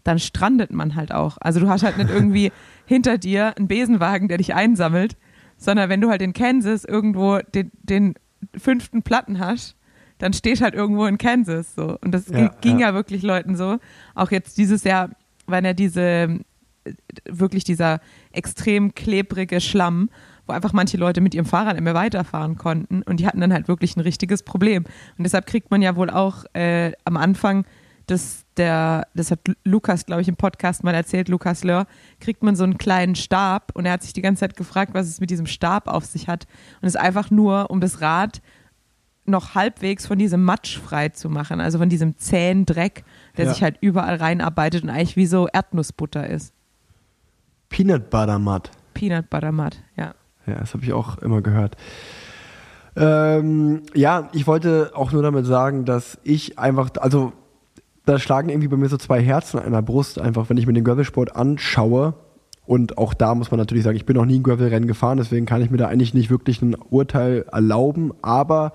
dann 0.04 0.20
strandet 0.20 0.72
man 0.72 0.96
halt 0.96 1.12
auch. 1.12 1.38
Also 1.42 1.60
du 1.60 1.70
hast 1.70 1.84
halt 1.84 1.98
nicht 1.98 2.10
irgendwie 2.10 2.52
hinter 2.86 3.18
dir 3.18 3.56
einen 3.58 3.68
Besenwagen, 3.68 4.28
der 4.28 4.38
dich 4.38 4.56
einsammelt, 4.56 5.16
sondern 5.58 5.90
wenn 5.90 6.02
du 6.02 6.10
halt 6.10 6.22
in 6.22 6.34
Kansas 6.34 6.86
irgendwo 6.86 7.40
den, 7.40 7.72
den 7.84 8.16
fünften 8.56 9.04
Platten 9.04 9.40
hast, 9.40 9.76
dann 10.20 10.34
stehst 10.34 10.62
halt 10.62 10.74
irgendwo 10.74 11.06
in 11.06 11.18
Kansas 11.18 11.76
so. 11.76 11.98
Und 12.02 12.12
das 12.12 12.28
Ja, 12.30 12.48
ging, 12.62 12.80
ja. 12.80 12.90
ja 12.90 12.94
wirklich 12.94 13.22
Leuten 13.24 13.56
so. 13.56 13.78
Auch 14.16 14.32
jetzt 14.32 14.58
dieses 14.58 14.84
Jahr, 14.84 15.10
waren 15.46 15.66
ja 15.66 15.74
diese 15.74 16.40
wirklich 17.26 17.64
dieser 17.64 18.00
extrem 18.32 18.96
klebrige 18.96 19.62
Schlamm, 19.62 20.10
wo 20.46 20.54
einfach 20.54 20.74
manche 20.74 20.98
Leute 20.98 21.22
mit 21.22 21.36
ihrem 21.36 21.46
Fahrrad 21.46 21.80
mehr 21.82 21.94
weiterfahren 21.94 22.58
konnten 22.58 23.02
und 23.02 23.20
die 23.20 23.28
hatten 23.28 23.42
dann 23.42 23.54
halt 23.54 23.68
wirklich 23.68 23.96
ein 23.98 24.02
richtiges 24.02 24.44
Problem. 24.44 24.86
Und 25.18 25.24
deshalb 25.24 25.46
kriegt 25.46 25.72
man 25.72 25.82
ja 25.82 25.96
wohl 25.96 26.10
auch 26.10 26.46
äh, 26.54 26.94
am 27.04 27.18
Anfang 27.18 27.66
das, 28.08 28.46
der, 28.58 29.08
das 29.14 29.32
hat 29.32 29.40
Lukas, 29.64 30.06
glaube 30.06 30.22
ich, 30.22 30.28
im 30.28 30.36
Podcast 30.36 30.84
mal 30.84 30.94
erzählt, 30.96 31.30
Lukas 31.30 31.64
Lör, 31.64 31.86
kriegt 32.20 32.42
man 32.42 32.56
so 32.56 32.64
einen 32.64 32.78
kleinen 32.78 33.16
Stab 33.16 33.72
und 33.76 33.86
er 33.86 33.92
hat 33.94 34.02
sich 34.04 34.14
die 34.14 34.22
ganze 34.22 34.42
Zeit 34.42 34.56
gefragt, 34.58 34.94
was 34.94 35.08
es 35.08 35.20
mit 35.20 35.30
diesem 35.30 35.46
Stab 35.46 35.88
auf 35.88 36.06
sich 36.06 36.28
hat. 36.28 36.48
Und 36.82 36.88
es 36.88 36.96
ist 36.96 37.02
einfach 37.02 37.30
nur, 37.30 37.70
um 37.70 37.82
das 37.82 38.02
Rad 38.02 38.42
noch 39.26 39.56
halbwegs 39.56 40.08
von 40.08 40.18
diesem 40.18 40.44
Matsch 40.44 40.80
frei 40.80 41.10
zu 41.10 41.30
machen, 41.30 41.60
also 41.60 41.78
von 41.80 41.90
diesem 41.90 42.18
zähen 42.18 42.66
Dreck, 42.66 43.04
der 43.36 43.46
Ja. 43.46 43.54
sich 43.54 43.62
halt 43.62 43.78
überall 43.82 44.16
reinarbeitet 44.16 44.84
und 44.84 44.90
eigentlich 44.90 45.18
wie 45.18 45.26
so 45.26 45.48
Erdnussbutter 45.52 46.28
ist. 46.30 46.54
Peanut 47.70 48.10
Butter 48.10 48.40
Mud. 48.40 48.72
Peanut 48.94 49.30
Butter 49.30 49.52
Mud, 49.52 49.76
ja. 49.98 50.14
Ja, 50.46 50.56
das 50.56 50.74
habe 50.74 50.86
ich 50.86 50.94
auch 50.94 51.18
immer 51.18 51.42
gehört. 51.42 51.76
Ähm, 52.96 53.84
ja, 53.94 54.30
ich 54.32 54.48
wollte 54.48 54.92
auch 54.96 55.12
nur 55.12 55.22
damit 55.22 55.46
sagen, 55.46 55.84
dass 55.84 56.18
ich 56.24 56.58
einfach, 56.58 56.90
also 57.00 57.34
da 58.08 58.20
schlagen 58.20 58.50
irgendwie 58.50 58.70
bei 58.70 58.78
mir 58.78 58.90
so 58.90 58.98
zwei 58.98 59.22
Herzen 59.22 59.60
an 59.60 59.74
der 59.74 59.82
Brust, 59.82 60.20
einfach 60.20 60.50
wenn 60.50 60.58
ich 60.58 60.66
mir 60.66 60.74
den 60.74 60.84
Gravelsport 60.84 61.36
anschaue. 61.36 62.14
Und 62.66 62.98
auch 62.98 63.14
da 63.14 63.36
muss 63.36 63.52
man 63.52 63.60
natürlich 63.60 63.84
sagen, 63.84 63.98
ich 63.98 64.06
bin 64.06 64.16
noch 64.16 64.26
nie 64.26 64.40
ein 64.40 64.44
Gravelrennen 64.44 64.88
gefahren, 64.88 65.18
deswegen 65.18 65.46
kann 65.46 65.62
ich 65.62 65.70
mir 65.70 65.78
da 65.78 65.88
eigentlich 65.88 66.14
nicht 66.14 66.30
wirklich 66.30 66.62
ein 66.62 66.76
Urteil 66.76 67.46
erlauben. 67.52 68.14
Aber 68.22 68.72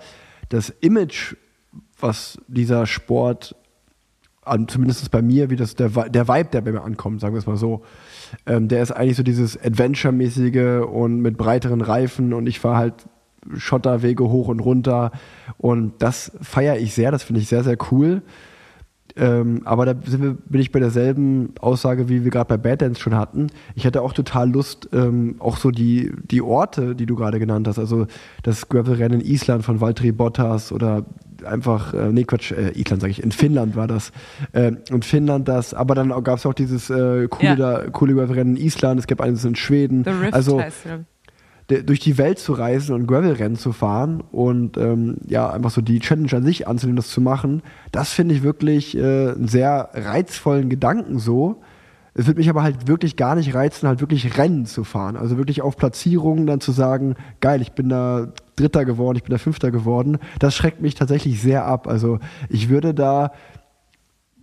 das 0.48 0.70
Image, 0.70 1.36
was 1.98 2.38
dieser 2.46 2.86
Sport 2.86 3.56
zumindest 4.66 5.10
bei 5.10 5.22
mir, 5.22 5.50
wie 5.50 5.56
das 5.56 5.76
der, 5.76 5.88
der 5.88 6.28
Vibe, 6.28 6.50
der 6.52 6.60
bei 6.62 6.72
mir 6.72 6.82
ankommt, 6.82 7.20
sagen 7.20 7.34
wir 7.34 7.38
es 7.38 7.46
mal 7.46 7.56
so, 7.56 7.82
ähm, 8.46 8.68
der 8.68 8.82
ist 8.82 8.90
eigentlich 8.90 9.16
so 9.16 9.22
dieses 9.22 9.56
Adventure-mäßige 9.62 10.84
und 10.84 11.20
mit 11.20 11.36
breiteren 11.36 11.80
Reifen 11.80 12.32
und 12.32 12.46
ich 12.46 12.58
fahre 12.58 12.76
halt 12.76 12.94
Schotterwege 13.56 14.28
hoch 14.28 14.48
und 14.48 14.60
runter 14.60 15.12
und 15.58 15.94
das 16.00 16.32
feiere 16.40 16.78
ich 16.78 16.92
sehr, 16.92 17.12
das 17.12 17.22
finde 17.22 17.40
ich 17.40 17.48
sehr, 17.48 17.62
sehr 17.62 17.76
cool. 17.90 18.22
Ähm, 19.16 19.62
aber 19.64 19.86
da 19.86 19.94
wir, 19.94 20.34
bin 20.34 20.60
ich 20.60 20.72
bei 20.72 20.80
derselben 20.80 21.52
Aussage, 21.60 22.08
wie 22.08 22.24
wir 22.24 22.30
gerade 22.30 22.48
bei 22.48 22.56
Bad 22.56 22.82
Dance 22.82 23.00
schon 23.00 23.16
hatten. 23.16 23.48
Ich 23.74 23.84
hätte 23.84 24.02
auch 24.02 24.12
total 24.12 24.50
Lust, 24.50 24.88
ähm, 24.92 25.36
auch 25.38 25.56
so 25.56 25.70
die, 25.70 26.12
die 26.30 26.42
Orte, 26.42 26.94
die 26.94 27.06
du 27.06 27.14
gerade 27.16 27.38
genannt 27.38 27.68
hast, 27.68 27.78
also 27.78 28.06
das 28.42 28.68
Gravelrennen 28.68 29.20
in 29.20 29.26
Island 29.26 29.64
von 29.64 29.80
Valtteri 29.80 30.12
Bottas 30.12 30.72
oder 30.72 31.04
einfach, 31.44 31.92
äh, 31.94 32.12
nee 32.12 32.24
Quatsch, 32.24 32.52
äh, 32.52 32.70
Island 32.78 33.02
sage 33.02 33.10
ich, 33.10 33.22
in 33.22 33.32
Finnland 33.32 33.76
war 33.76 33.88
das. 33.88 34.12
Ähm, 34.54 34.78
und 34.90 35.04
Finnland 35.04 35.48
das, 35.48 35.74
aber 35.74 35.94
dann 35.94 36.10
gab 36.22 36.38
es 36.38 36.46
auch 36.46 36.54
dieses 36.54 36.88
äh, 36.90 37.28
coole, 37.28 37.48
Ja. 37.48 37.56
da, 37.56 37.90
coole 37.90 38.14
Gravelrennen 38.14 38.56
in 38.56 38.62
Island, 38.62 39.00
es 39.00 39.06
gab 39.06 39.20
eines 39.20 39.44
in 39.44 39.56
Schweden. 39.56 40.04
The 40.04 40.10
Rift 40.10 40.34
also 40.34 40.60
heißt 40.60 40.86
durch 41.80 42.00
die 42.00 42.18
Welt 42.18 42.38
zu 42.38 42.52
reisen 42.52 42.94
und 42.94 43.06
Gravelrennen 43.06 43.56
zu 43.56 43.72
fahren 43.72 44.22
und 44.32 44.76
ähm, 44.76 45.16
ja, 45.26 45.50
einfach 45.50 45.70
so 45.70 45.80
die 45.80 46.00
Challenge 46.00 46.32
an 46.32 46.44
sich 46.44 46.68
anzunehmen, 46.68 46.96
das 46.96 47.08
zu 47.08 47.20
machen, 47.20 47.62
das 47.90 48.12
finde 48.12 48.34
ich 48.34 48.42
wirklich 48.42 48.96
äh, 48.96 49.30
einen 49.30 49.48
sehr 49.48 49.90
reizvollen 49.94 50.68
Gedanken 50.68 51.18
so. 51.18 51.62
Es 52.14 52.26
wird 52.26 52.36
mich 52.36 52.50
aber 52.50 52.62
halt 52.62 52.88
wirklich 52.88 53.16
gar 53.16 53.34
nicht 53.34 53.54
reizen, 53.54 53.88
halt 53.88 54.00
wirklich 54.00 54.36
Rennen 54.36 54.66
zu 54.66 54.84
fahren. 54.84 55.16
Also 55.16 55.38
wirklich 55.38 55.62
auf 55.62 55.76
Platzierungen 55.76 56.46
dann 56.46 56.60
zu 56.60 56.70
sagen, 56.70 57.14
geil, 57.40 57.62
ich 57.62 57.72
bin 57.72 57.88
da 57.88 58.32
Dritter 58.56 58.84
geworden, 58.84 59.16
ich 59.16 59.22
bin 59.22 59.30
da 59.30 59.38
Fünfter 59.38 59.70
geworden. 59.70 60.18
Das 60.38 60.54
schreckt 60.54 60.82
mich 60.82 60.94
tatsächlich 60.94 61.40
sehr 61.40 61.64
ab. 61.64 61.88
Also 61.88 62.18
ich 62.50 62.68
würde 62.68 62.92
da 62.92 63.32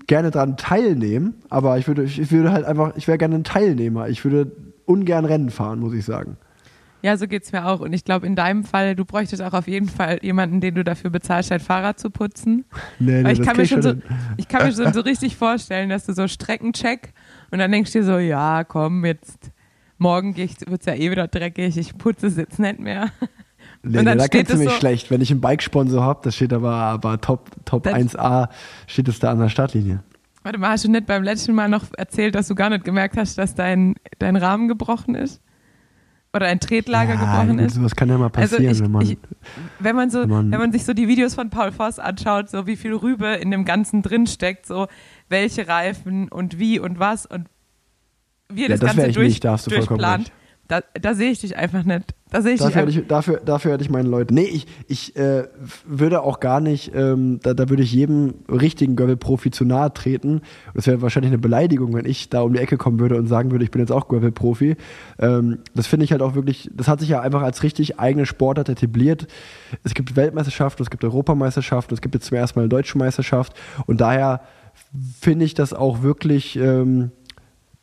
gerne 0.08 0.32
dran 0.32 0.58
teilnehmen, 0.58 1.36
aber 1.50 1.78
ich 1.78 1.88
würde, 1.88 2.04
ich 2.04 2.32
würde 2.32 2.52
halt 2.52 2.66
einfach, 2.66 2.98
ich 2.98 3.08
wäre 3.08 3.20
gerne 3.20 3.36
ein 3.36 3.44
Teilnehmer. 3.44 4.10
Ich 4.10 4.26
würde 4.26 4.52
ungern 4.86 5.26
Rennen 5.26 5.52
fahren, 5.52 5.80
muss 5.80 5.94
ich 5.94 6.04
sagen. 6.04 6.38
Ja, 7.02 7.16
so 7.16 7.28
geht's 7.28 7.52
mir 7.52 7.66
auch. 7.66 7.80
Und 7.80 7.94
ich 7.94 8.04
glaube, 8.04 8.28
in 8.28 8.36
deinem 8.36 8.64
Fall, 8.64 8.96
du 8.96 9.06
bräuchtest 9.06 9.42
auch 9.42 9.54
auf 9.54 9.68
jeden 9.68 9.88
Fall 9.88 10.20
jemanden, 10.22 10.60
den 10.60 10.76
du 10.76 10.84
dafür 10.84 11.10
bezahlst, 11.10 11.50
dein 11.52 11.60
Fahrrad 11.62 11.98
zu 12.00 12.10
putzen. 12.10 12.66
Nee, 13.00 13.24
Weil 13.24 13.34
ich 13.34 13.42
kann, 13.42 13.56
mir 13.58 13.66
schon 13.66 13.82
so, 13.82 13.94
ich 14.38 14.48
kann 14.50 14.66
mir 14.68 14.74
schon 14.74 14.92
so 14.92 15.00
richtig 15.02 15.38
vorstellen, 15.38 15.90
dass 15.90 16.06
du 16.06 16.14
so 16.14 16.28
Streckencheck 16.28 17.14
und 17.52 17.60
dann 17.60 17.72
denkst 17.72 17.94
du 17.94 18.00
dir 18.00 18.06
so, 18.06 18.18
ja, 18.18 18.64
komm, 18.66 19.06
jetzt 19.06 19.52
morgen 19.98 20.36
wird 20.36 20.62
es 20.82 20.86
ja 20.86 20.94
eh 20.94 21.10
wieder 21.12 21.28
dreckig, 21.28 21.78
ich 21.78 21.98
putze 21.98 22.28
es 22.28 22.36
jetzt 22.38 22.60
nicht 22.60 22.80
mehr. 22.80 23.10
Nee, 23.82 24.00
Und 24.00 24.04
nee, 24.04 24.04
dann 24.04 24.18
da 24.18 24.26
steht 24.26 24.32
kennst 24.48 24.52
du 24.52 24.54
es 24.56 24.60
mich 24.60 24.70
so- 24.72 24.76
schlecht. 24.80 25.10
Wenn 25.10 25.22
ich 25.22 25.32
einen 25.32 25.40
Bike-Sponsor 25.40 26.04
habe, 26.04 26.20
das 26.24 26.36
steht 26.36 26.52
aber, 26.52 26.74
aber 26.74 27.22
Top, 27.22 27.50
Top 27.64 27.84
Dann- 27.84 27.96
1A, 27.96 28.50
steht 28.88 29.08
es 29.08 29.20
da 29.20 29.32
an 29.32 29.40
der 29.40 29.48
Startlinie. 29.48 30.04
Warte 30.44 30.58
mal, 30.58 30.70
hast 30.72 30.84
du 30.84 30.92
nicht 30.92 31.06
beim 31.06 31.24
letzten 31.24 31.54
Mal 31.54 31.70
noch 31.70 31.86
erzählt, 31.98 32.36
dass 32.36 32.48
du 32.50 32.56
gar 32.56 32.70
nicht 32.70 32.84
gemerkt 32.84 33.16
hast, 33.18 33.38
dass 33.38 33.56
dein, 33.56 33.96
dein 34.20 34.36
Rahmen 34.36 34.68
gebrochen 34.68 35.16
ist? 35.16 35.42
Oder 36.36 36.46
ein 36.46 36.60
Tretlager 36.60 37.16
ja, 37.16 37.20
gebrochen 37.20 37.58
ist? 37.60 37.74
Sowas 37.76 37.96
kann 37.96 38.08
ja 38.10 38.18
mal 38.18 38.30
Also 38.36 38.58
passieren, 38.58 38.72
ich, 38.76 38.82
wenn 38.84 38.92
man. 38.92 39.02
ich, 39.04 39.18
wenn 39.80 39.96
man 39.96 40.10
so, 40.12 40.22
wenn 40.22 40.30
man- 40.30 40.52
wenn 40.52 40.60
man 40.60 40.72
sich 40.72 40.86
so 40.86 40.94
die 40.94 41.08
Videos 41.08 41.34
von 41.34 41.50
Paul 41.50 41.72
Voss 41.72 41.98
anschaut, 41.98 42.50
so 42.50 42.68
wie 42.68 42.76
viel 42.76 42.94
Rübe 42.94 43.28
in 43.28 43.50
dem 43.50 43.66
Ganzen 43.66 44.04
drin 44.04 44.28
steckt, 44.28 44.68
so 44.68 44.88
welche 45.28 45.68
Reifen 45.68 46.30
und 46.30 46.60
wie 46.60 46.80
und 46.80 47.00
was 47.00 47.26
und 47.26 47.48
wie 48.52 48.64
er 48.66 48.70
Ja, 48.70 48.76
das, 48.78 48.80
das 48.82 48.96
Ganze 48.96 49.12
durch, 49.12 49.28
nicht, 49.28 49.44
da 49.44 49.54
hast 49.54 49.66
du 49.68 49.72
vollkommen 49.72 50.00
durchplant. 50.00 50.32
Da, 50.70 50.82
da 51.02 51.16
sehe 51.16 51.32
ich 51.32 51.42
dich 51.42 51.58
einfach 51.58 51.84
nicht. 51.84 52.14
Da 52.30 52.44
sehe 52.44 52.54
ich 52.54 52.60
Dafür 52.60 52.86
dich 52.86 52.96
hätte 52.96 53.02
ich, 53.02 53.08
dafür, 53.08 53.42
dafür 53.44 53.72
hätte 53.72 53.84
ich 53.84 53.90
meine 53.90 54.08
Leute. 54.08 54.36
Nee, 54.36 54.44
ich, 54.44 54.68
ich 54.88 55.16
äh, 55.16 55.48
würde 55.84 56.22
auch 56.22 56.40
gar 56.40 56.62
nicht, 56.62 56.94
ähm, 56.94 57.40
da, 57.42 57.56
da 57.56 57.70
würde 57.70 57.82
ich 57.82 57.92
jedem 57.92 58.36
richtigen 58.48 58.96
Gravel-Profi 58.96 59.50
zu 59.50 59.66
nahe 59.66 59.92
treten. 59.92 60.42
Das 60.76 60.86
wäre 60.86 61.02
wahrscheinlich 61.02 61.32
eine 61.32 61.40
Beleidigung, 61.40 61.96
wenn 61.96 62.06
ich 62.06 62.30
da 62.30 62.42
um 62.42 62.54
die 62.54 62.60
Ecke 62.60 62.78
kommen 62.78 63.00
würde 63.00 63.18
und 63.18 63.26
sagen 63.26 63.50
würde, 63.50 63.64
ich 63.64 63.72
bin 63.72 63.82
jetzt 63.82 63.92
auch 63.92 64.08
Gravel-Profi. 64.08 64.76
Ähm, 65.18 65.58
das 65.74 65.88
finde 65.88 66.04
ich 66.04 66.12
halt 66.12 66.22
auch 66.22 66.36
wirklich, 66.36 66.70
das 66.72 66.88
hat 66.88 67.00
sich 67.00 67.10
ja 67.10 67.20
einfach 67.20 67.42
als 67.42 67.64
richtig 67.64 68.00
eigene 68.00 68.28
Sportart 68.28 68.70
etabliert. 68.70 69.26
Es 69.84 69.96
gibt 69.96 70.16
Weltmeisterschaften, 70.16 70.84
es 70.84 70.92
gibt 70.92 71.04
Europameisterschaften, 71.04 71.96
es 71.96 72.02
gibt 72.02 72.14
jetzt 72.14 72.28
zum 72.28 72.38
ersten 72.38 72.60
Mal 72.60 72.64
eine 72.64 72.70
deutsche 72.70 72.96
Meisterschaft 73.00 73.54
und 73.88 74.02
daher 74.02 74.42
finde 75.20 75.46
ich 75.46 75.56
das 75.56 75.74
auch 75.74 76.04
wirklich, 76.04 76.58
ähm, 76.58 77.10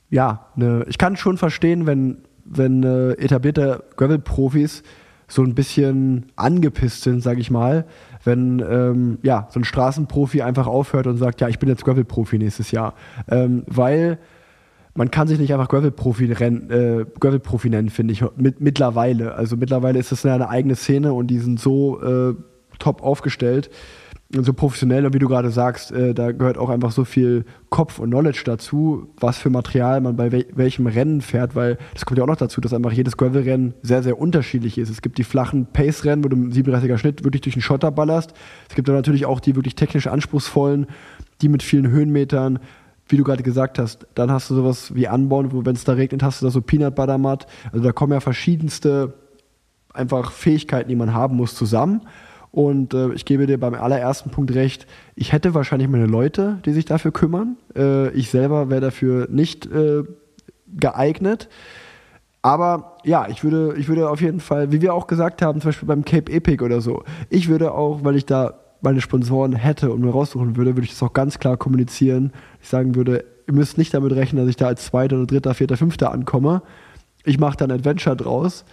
ja, 0.09 0.47
ne, 0.55 0.87
ich 0.89 0.99
kann 0.99 1.17
schon 1.17 1.37
verstehen, 1.37 1.85
wenn, 1.87 2.19
wenn 2.49 2.83
äh, 2.83 3.13
etablierte 3.13 3.85
Gravel-Profis 3.97 4.83
so 5.29 5.43
ein 5.43 5.55
bisschen 5.55 6.27
angepisst 6.37 7.03
sind, 7.03 7.23
sage 7.23 7.41
ich 7.41 7.51
mal, 7.51 7.85
wenn 8.25 8.61
ähm, 8.61 9.19
ja, 9.23 9.49
so 9.51 9.61
ein 9.61 9.65
Straßenprofi 9.65 10.43
einfach 10.43 10.67
aufhört 10.67 11.07
und 11.07 11.17
sagt, 11.17 11.41
ja, 11.41 11.49
ich 11.49 11.59
bin 11.59 11.69
jetzt 11.69 11.85
Gravel-Profi 11.85 12.39
nächstes 12.39 12.71
Jahr. 12.71 12.95
Ähm, 13.29 13.65
weil 13.67 14.19
man 14.95 15.11
kann 15.11 15.29
sich 15.29 15.39
nicht 15.39 15.53
einfach 15.53 15.69
Gravel-Profi 15.69 16.31
äh, 16.31 17.05
Gravel-Profi 17.19 17.71
nennen, 17.71 17.91
finde 17.91 18.13
ich, 18.13 18.25
mit, 18.37 18.61
mittlerweile. 18.61 19.35
Also 19.35 19.57
mittlerweile 19.57 19.99
ist 19.99 20.25
ja 20.25 20.35
eine 20.35 20.49
eigene 20.49 20.77
Szene 20.77 21.13
und 21.13 21.27
die 21.27 21.39
sind 21.39 21.61
so 21.61 22.01
äh, 22.01 22.35
top 22.79 23.03
aufgestellt 23.03 23.71
so 24.31 24.53
professionell 24.53 25.07
und 25.07 25.15
wie 25.15 25.21
du 25.21 25.29
gerade 25.29 25.51
sagst, 25.51 25.93
äh, 25.93 26.13
da 26.13 26.33
gehört 26.33 26.59
auch 26.59 26.69
einfach 26.69 26.91
so 26.91 27.05
viel 27.05 27.45
Kopf 27.71 28.01
und 28.01 28.11
Knowledge 28.11 28.43
dazu, 28.45 29.09
was 29.21 29.39
für 29.39 29.51
Material 29.51 30.01
man 30.01 30.17
bei 30.17 30.33
wel 30.33 30.47
welchem 30.55 30.89
Rennen 30.89 31.21
fährt, 31.21 31.55
weil 31.55 31.79
das 31.95 32.05
kommt 32.05 32.19
ja 32.19 32.25
auch 32.25 32.29
noch 32.29 32.37
dazu, 32.37 32.61
dass 32.61 32.75
einfach 32.75 32.91
jedes 32.91 33.17
Gravel-Rennen 33.17 33.75
sehr, 33.83 34.03
sehr 34.03 34.19
unterschiedlich 34.19 34.79
ist. 34.79 34.91
Es 34.91 35.01
gibt 35.01 35.19
die 35.19 35.25
flachen 35.25 35.67
Pace-Rennen, 35.67 36.25
wo 36.25 36.29
du 36.29 36.37
im 36.37 36.51
37er 36.51 36.99
Schnitt 36.99 37.25
wirklich 37.25 37.43
durch 37.43 37.55
den 37.55 37.63
Schotter 37.63 37.93
ballerst. 37.93 38.35
Es 38.69 38.75
gibt 38.75 38.89
dann 38.89 38.97
natürlich 38.97 39.27
auch 39.27 39.39
die 39.39 39.55
wirklich 39.55 39.77
technisch 39.77 40.09
anspruchsvollen, 40.09 40.87
die 41.41 41.49
mit 41.49 41.63
vielen 41.63 41.89
Höhenmetern, 41.89 42.59
wie 43.09 43.17
du 43.17 43.23
gerade 43.23 43.45
gesagt 43.45 43.79
hast, 43.79 44.09
dann 44.17 44.33
hast 44.33 44.51
du 44.51 44.57
sowas 44.57 44.93
wie 44.95 45.07
Unbound, 45.07 45.53
wo 45.53 45.65
wenn 45.65 45.77
es 45.77 45.85
da 45.85 45.93
regnet, 45.93 46.25
hast 46.25 46.43
du 46.43 46.47
da 46.47 46.51
so 46.51 46.61
Peanut 46.61 46.97
Butter 46.97 47.19
Matt. 47.19 47.47
Also 47.71 47.85
da 47.85 47.93
kommen 47.93 48.13
ja 48.13 48.19
verschiedenste 48.19 49.15
einfach 49.95 50.33
Fähigkeiten, 50.33 50.89
die 50.89 50.97
man 50.97 51.15
haben 51.15 51.37
muss, 51.37 51.55
zusammen. 51.55 52.03
Und 52.51 52.95
äh, 52.95 53.13
ich 53.13 53.25
gebe 53.25 53.47
dir 53.47 53.59
beim 53.59 53.75
allerersten 53.75 54.31
Punkt 54.31 54.55
recht, 54.55 54.87
ich 55.15 55.33
hätte 55.33 55.55
wahrscheinlich 55.55 55.89
meine 55.89 56.07
Leute, 56.07 56.59
die 56.65 56.73
sich 56.73 56.85
dafür 56.85 57.13
kümmern. 57.13 57.57
Äh, 57.77 58.11
ich 58.11 58.31
selber 58.31 58.71
wäre 58.71 58.81
dafür 58.81 59.29
nicht 59.31 59.67
äh, 59.67 60.05
geeignet. 60.67 61.49
Aber 62.43 62.99
ja, 63.05 63.27
ich 63.29 63.43
würde, 63.43 63.75
ich 63.77 63.89
würde 63.89 64.09
auf 64.09 64.21
jeden 64.21 64.41
Fall, 64.41 64.71
wie 64.71 64.81
wir 64.81 64.95
auch 64.95 65.07
gesagt 65.07 65.43
haben, 65.43 65.61
zum 65.61 65.69
Beispiel 65.69 65.89
beim 65.89 66.05
Cape 66.05 66.33
Epic 66.33 66.65
oder 66.65 66.81
so, 66.81 67.03
ich 67.29 67.49
würde 67.49 67.73
auch, 67.73 68.05
weil 68.05 68.17
ich 68.17 68.25
da 68.25 68.55
meine 68.81 69.01
Sponsoren 69.01 69.53
hätte 69.53 69.91
und 69.91 70.01
mir 70.01 70.11
raussuchen 70.11 70.57
würde, 70.57 70.77
würde 70.77 70.85
ich 70.85 70.91
das 70.93 71.03
auch 71.03 71.13
ganz 71.13 71.39
klar 71.39 71.57
kommunizieren. 71.57 72.33
Ich 72.63 72.69
sagen 72.69 72.95
würde, 72.95 73.25
ihr 73.49 73.55
müsst 73.55 73.79
nicht 73.79 73.93
damit 73.95 74.13
rechnen, 74.13 74.43
dass 74.43 74.49
ich 74.49 74.57
da 74.57 74.69
als 74.69 74.87
Zweiter 74.87 75.17
oder 75.17 75.27
Dritter, 75.27 75.55
Vierter, 75.55 75.77
Fünfter 75.77 76.13
ankomme. 76.13 76.63
Ich 77.25 77.39
mache 77.39 77.57
da 77.57 77.65
ein 77.65 77.73
Adventure 77.73 78.17
draus. 78.17 78.65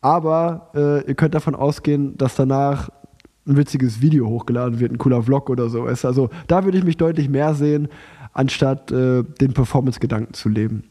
Aber 0.00 0.70
äh, 0.74 1.06
ihr 1.08 1.14
könnt 1.14 1.34
davon 1.34 1.54
ausgehen, 1.54 2.16
dass 2.16 2.36
danach 2.36 2.88
ein 3.48 3.56
witziges 3.56 4.00
Video 4.00 4.28
hochgeladen 4.28 4.78
wird, 4.78 4.92
ein 4.92 4.98
cooler 4.98 5.22
Vlog 5.22 5.50
oder 5.50 5.68
so. 5.68 5.84
Also 5.84 6.30
da 6.46 6.64
würde 6.64 6.78
ich 6.78 6.84
mich 6.84 6.96
deutlich 6.96 7.28
mehr 7.28 7.54
sehen, 7.54 7.88
anstatt 8.32 8.92
äh, 8.92 9.24
den 9.40 9.52
Performance-Gedanken 9.54 10.34
zu 10.34 10.48
leben. 10.48 10.84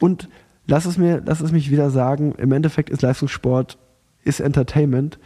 Und 0.00 0.28
lass 0.66 0.84
es 0.84 0.98
mir, 0.98 1.22
lass 1.24 1.40
es 1.40 1.52
mich 1.52 1.70
wieder 1.70 1.90
sagen, 1.90 2.34
im 2.38 2.52
Endeffekt 2.52 2.90
ist 2.90 3.02
Leistungssport, 3.02 3.78
ist 4.22 4.40
Entertainment. 4.40 5.18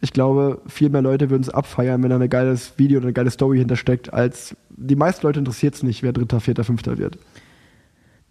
Ich 0.00 0.12
glaube, 0.12 0.60
viel 0.66 0.90
mehr 0.90 1.02
Leute 1.02 1.30
würden 1.30 1.42
es 1.42 1.50
abfeiern, 1.50 2.02
wenn 2.02 2.10
da 2.10 2.18
ein 2.18 2.28
geiles 2.28 2.78
Video 2.78 2.98
oder 2.98 3.06
eine 3.06 3.12
geile 3.12 3.30
Story 3.30 3.58
hintersteckt, 3.58 4.12
als 4.12 4.56
die 4.70 4.96
meisten 4.96 5.26
Leute 5.26 5.38
interessiert 5.38 5.74
es 5.74 5.82
nicht, 5.82 6.02
wer 6.02 6.12
Dritter, 6.12 6.40
Vierter, 6.40 6.64
Fünfter 6.64 6.98
wird. 6.98 7.18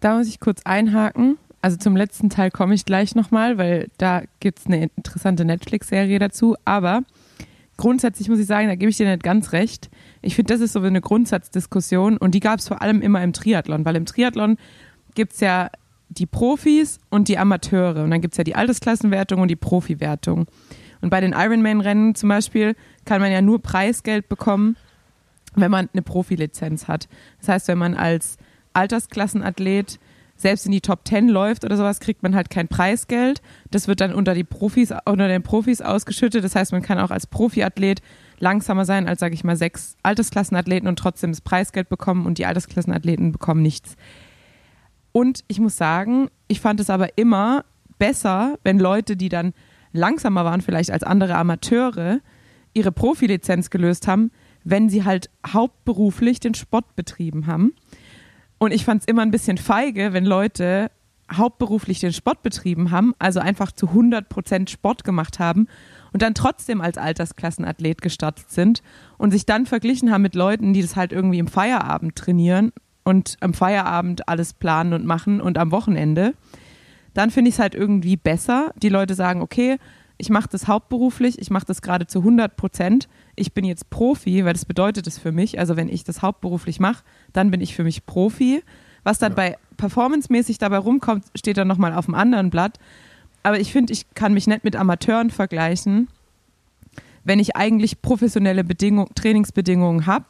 Da 0.00 0.18
muss 0.18 0.28
ich 0.28 0.40
kurz 0.40 0.60
einhaken. 0.64 1.38
Also 1.62 1.78
zum 1.78 1.96
letzten 1.96 2.28
Teil 2.28 2.50
komme 2.50 2.74
ich 2.74 2.84
gleich 2.84 3.14
nochmal, 3.14 3.56
weil 3.56 3.88
da 3.96 4.22
gibt 4.38 4.58
es 4.58 4.66
eine 4.66 4.90
interessante 4.96 5.46
Netflix-Serie 5.46 6.18
dazu. 6.18 6.56
Aber 6.66 7.04
grundsätzlich 7.76 8.28
muss 8.28 8.38
ich 8.38 8.46
sagen, 8.46 8.68
da 8.68 8.74
gebe 8.74 8.90
ich 8.90 8.96
dir 8.96 9.08
nicht 9.08 9.22
ganz 9.22 9.52
recht. 9.52 9.90
Ich 10.22 10.34
finde, 10.34 10.52
das 10.52 10.60
ist 10.60 10.72
so 10.72 10.80
eine 10.80 11.00
Grundsatzdiskussion 11.00 12.16
und 12.16 12.34
die 12.34 12.40
gab 12.40 12.58
es 12.58 12.68
vor 12.68 12.82
allem 12.82 13.00
immer 13.00 13.22
im 13.22 13.32
Triathlon, 13.32 13.84
weil 13.84 13.96
im 13.96 14.06
Triathlon 14.06 14.56
gibt 15.14 15.32
es 15.32 15.40
ja 15.40 15.70
die 16.08 16.26
Profis 16.26 16.98
und 17.10 17.28
die 17.28 17.38
Amateure 17.38 18.04
und 18.04 18.10
dann 18.10 18.20
gibt 18.20 18.34
es 18.34 18.38
ja 18.38 18.44
die 18.44 18.54
Altersklassenwertung 18.54 19.40
und 19.40 19.48
die 19.48 19.56
Profiwertung. 19.56 20.46
Und 21.00 21.10
bei 21.10 21.20
den 21.20 21.32
Ironman-Rennen 21.32 22.14
zum 22.14 22.28
Beispiel 22.28 22.76
kann 23.04 23.20
man 23.20 23.30
ja 23.30 23.42
nur 23.42 23.60
Preisgeld 23.60 24.28
bekommen, 24.28 24.76
wenn 25.54 25.70
man 25.70 25.88
eine 25.92 26.02
Profilizenz 26.02 26.88
hat. 26.88 27.08
Das 27.40 27.48
heißt, 27.48 27.68
wenn 27.68 27.78
man 27.78 27.94
als 27.94 28.38
Altersklassenathlet 28.72 29.98
selbst 30.36 30.66
in 30.66 30.72
die 30.72 30.80
Top 30.80 31.06
10 31.06 31.28
läuft 31.28 31.64
oder 31.64 31.76
sowas, 31.76 32.00
kriegt 32.00 32.22
man 32.22 32.34
halt 32.34 32.50
kein 32.50 32.68
Preisgeld. 32.68 33.40
Das 33.70 33.88
wird 33.88 34.00
dann 34.00 34.12
unter 34.12 34.34
die 34.34 34.44
Profis, 34.44 34.92
unter 35.04 35.28
den 35.28 35.42
Profis 35.42 35.80
ausgeschüttet. 35.80 36.44
Das 36.44 36.56
heißt, 36.56 36.72
man 36.72 36.82
kann 36.82 36.98
auch 36.98 37.10
als 37.10 37.26
Profiathlet 37.26 38.02
langsamer 38.38 38.84
sein 38.84 39.08
als, 39.08 39.20
sage 39.20 39.34
ich 39.34 39.44
mal, 39.44 39.56
sechs 39.56 39.96
Altersklassenathleten 40.02 40.88
und 40.88 40.98
trotzdem 40.98 41.30
das 41.30 41.40
Preisgeld 41.40 41.88
bekommen 41.88 42.26
und 42.26 42.38
die 42.38 42.46
Altersklassenathleten 42.46 43.32
bekommen 43.32 43.62
nichts. 43.62 43.96
Und 45.12 45.44
ich 45.46 45.60
muss 45.60 45.76
sagen, 45.76 46.28
ich 46.48 46.60
fand 46.60 46.80
es 46.80 46.90
aber 46.90 47.16
immer 47.16 47.64
besser, 47.98 48.58
wenn 48.64 48.78
Leute, 48.78 49.16
die 49.16 49.28
dann 49.28 49.54
langsamer 49.92 50.44
waren, 50.44 50.60
vielleicht 50.60 50.90
als 50.90 51.04
andere 51.04 51.36
Amateure, 51.36 52.18
ihre 52.72 52.90
Profilizenz 52.90 53.70
gelöst 53.70 54.08
haben, 54.08 54.32
wenn 54.64 54.88
sie 54.88 55.04
halt 55.04 55.30
hauptberuflich 55.46 56.40
den 56.40 56.54
Sport 56.54 56.96
betrieben 56.96 57.46
haben. 57.46 57.74
Und 58.64 58.72
ich 58.72 58.84
fand 58.84 59.02
es 59.02 59.08
immer 59.08 59.22
ein 59.22 59.30
bisschen 59.30 59.58
feige, 59.58 60.12
wenn 60.14 60.24
Leute 60.24 60.90
hauptberuflich 61.30 62.00
den 62.00 62.12
Sport 62.12 62.42
betrieben 62.42 62.90
haben, 62.90 63.14
also 63.18 63.40
einfach 63.40 63.72
zu 63.72 63.88
100% 63.88 64.68
Sport 64.68 65.04
gemacht 65.04 65.38
haben 65.38 65.68
und 66.12 66.22
dann 66.22 66.34
trotzdem 66.34 66.80
als 66.80 66.98
Altersklassenathlet 66.98 68.00
gestartet 68.00 68.50
sind 68.50 68.82
und 69.18 69.30
sich 69.32 69.46
dann 69.46 69.66
verglichen 69.66 70.10
haben 70.10 70.22
mit 70.22 70.34
Leuten, 70.34 70.72
die 70.72 70.82
das 70.82 70.96
halt 70.96 71.12
irgendwie 71.12 71.38
im 71.38 71.46
Feierabend 71.46 72.16
trainieren 72.16 72.72
und 73.04 73.36
am 73.40 73.54
Feierabend 73.54 74.28
alles 74.28 74.54
planen 74.54 74.92
und 74.92 75.04
machen 75.04 75.40
und 75.40 75.58
am 75.58 75.70
Wochenende. 75.70 76.34
Dann 77.12 77.30
finde 77.30 77.50
ich 77.50 77.56
es 77.56 77.58
halt 77.58 77.74
irgendwie 77.74 78.16
besser. 78.16 78.72
Die 78.82 78.88
Leute 78.88 79.14
sagen, 79.14 79.42
okay, 79.42 79.78
ich 80.16 80.30
mache 80.30 80.48
das 80.50 80.68
hauptberuflich, 80.68 81.38
ich 81.38 81.50
mache 81.50 81.66
das 81.66 81.82
gerade 81.82 82.06
zu 82.06 82.20
100 82.20 82.56
Prozent. 82.56 83.08
Ich 83.36 83.52
bin 83.52 83.64
jetzt 83.64 83.90
Profi, 83.90 84.44
weil 84.44 84.52
das 84.52 84.64
bedeutet 84.64 85.06
es 85.06 85.18
für 85.18 85.32
mich. 85.32 85.58
Also 85.58 85.76
wenn 85.76 85.88
ich 85.88 86.04
das 86.04 86.22
hauptberuflich 86.22 86.80
mache, 86.80 87.04
dann 87.32 87.50
bin 87.50 87.60
ich 87.60 87.74
für 87.74 87.84
mich 87.84 88.06
Profi. 88.06 88.62
Was 89.02 89.18
dann 89.18 89.34
bei 89.34 89.58
performancemäßig 89.76 90.58
dabei 90.58 90.78
rumkommt, 90.78 91.24
steht 91.34 91.56
dann 91.56 91.68
nochmal 91.68 91.92
auf 91.92 92.06
dem 92.06 92.14
anderen 92.14 92.50
Blatt. 92.50 92.78
Aber 93.42 93.60
ich 93.60 93.72
finde, 93.72 93.92
ich 93.92 94.14
kann 94.14 94.32
mich 94.32 94.46
nicht 94.46 94.64
mit 94.64 94.76
Amateuren 94.76 95.30
vergleichen, 95.30 96.08
wenn 97.24 97.38
ich 97.38 97.56
eigentlich 97.56 98.00
professionelle 98.00 98.64
Bedingung, 98.64 99.08
Trainingsbedingungen 99.14 100.06
habe 100.06 100.26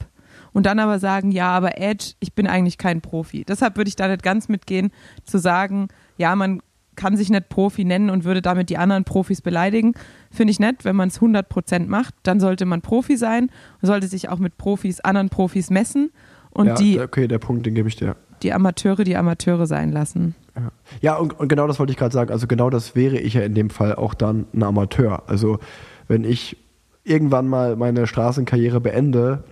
und 0.52 0.66
dann 0.66 0.78
aber 0.78 0.98
sagen, 0.98 1.30
ja, 1.30 1.50
aber 1.50 1.78
Edge, 1.80 2.14
ich 2.20 2.32
bin 2.32 2.46
eigentlich 2.46 2.78
kein 2.78 3.00
Profi. 3.00 3.44
Deshalb 3.44 3.76
würde 3.76 3.88
ich 3.88 3.96
da 3.96 4.08
nicht 4.08 4.22
ganz 4.22 4.48
mitgehen, 4.48 4.92
zu 5.24 5.38
sagen, 5.38 5.88
ja, 6.16 6.34
man 6.34 6.62
kann 6.96 7.16
sich 7.16 7.30
nicht 7.30 7.48
Profi 7.48 7.84
nennen 7.84 8.10
und 8.10 8.24
würde 8.24 8.42
damit 8.42 8.70
die 8.70 8.78
anderen 8.78 9.04
Profis 9.04 9.40
beleidigen. 9.40 9.94
Finde 10.30 10.50
ich 10.50 10.60
nett, 10.60 10.84
wenn 10.84 10.96
man 10.96 11.08
es 11.08 11.20
100% 11.20 11.86
macht, 11.86 12.14
dann 12.22 12.40
sollte 12.40 12.64
man 12.66 12.82
Profi 12.82 13.16
sein 13.16 13.50
und 13.80 13.86
sollte 13.86 14.06
sich 14.06 14.28
auch 14.28 14.38
mit 14.38 14.56
Profis, 14.58 15.00
anderen 15.00 15.28
Profis 15.28 15.70
messen 15.70 16.10
und 16.54 16.66
ja, 16.68 16.74
die, 16.74 17.00
okay, 17.00 17.28
der 17.28 17.38
Punkt, 17.38 17.66
den 17.66 17.74
gebe 17.74 17.88
ich 17.88 17.96
dir. 17.96 18.16
die 18.42 18.52
Amateure 18.52 19.04
die 19.04 19.16
Amateure 19.16 19.66
sein 19.66 19.90
lassen. 19.90 20.34
Ja, 20.56 20.70
ja 21.00 21.16
und, 21.16 21.38
und 21.38 21.48
genau 21.48 21.66
das 21.66 21.78
wollte 21.78 21.90
ich 21.90 21.98
gerade 21.98 22.14
sagen. 22.14 22.30
Also 22.30 22.46
genau 22.46 22.70
das 22.70 22.94
wäre 22.94 23.18
ich 23.18 23.34
ja 23.34 23.42
in 23.42 23.54
dem 23.54 23.70
Fall 23.70 23.96
auch 23.96 24.14
dann 24.14 24.46
ein 24.54 24.62
Amateur. 24.62 25.24
Also 25.26 25.58
wenn 26.06 26.24
ich 26.24 26.56
irgendwann 27.02 27.48
mal 27.48 27.76
meine 27.76 28.06
Straßenkarriere 28.06 28.80
beende, 28.80 29.44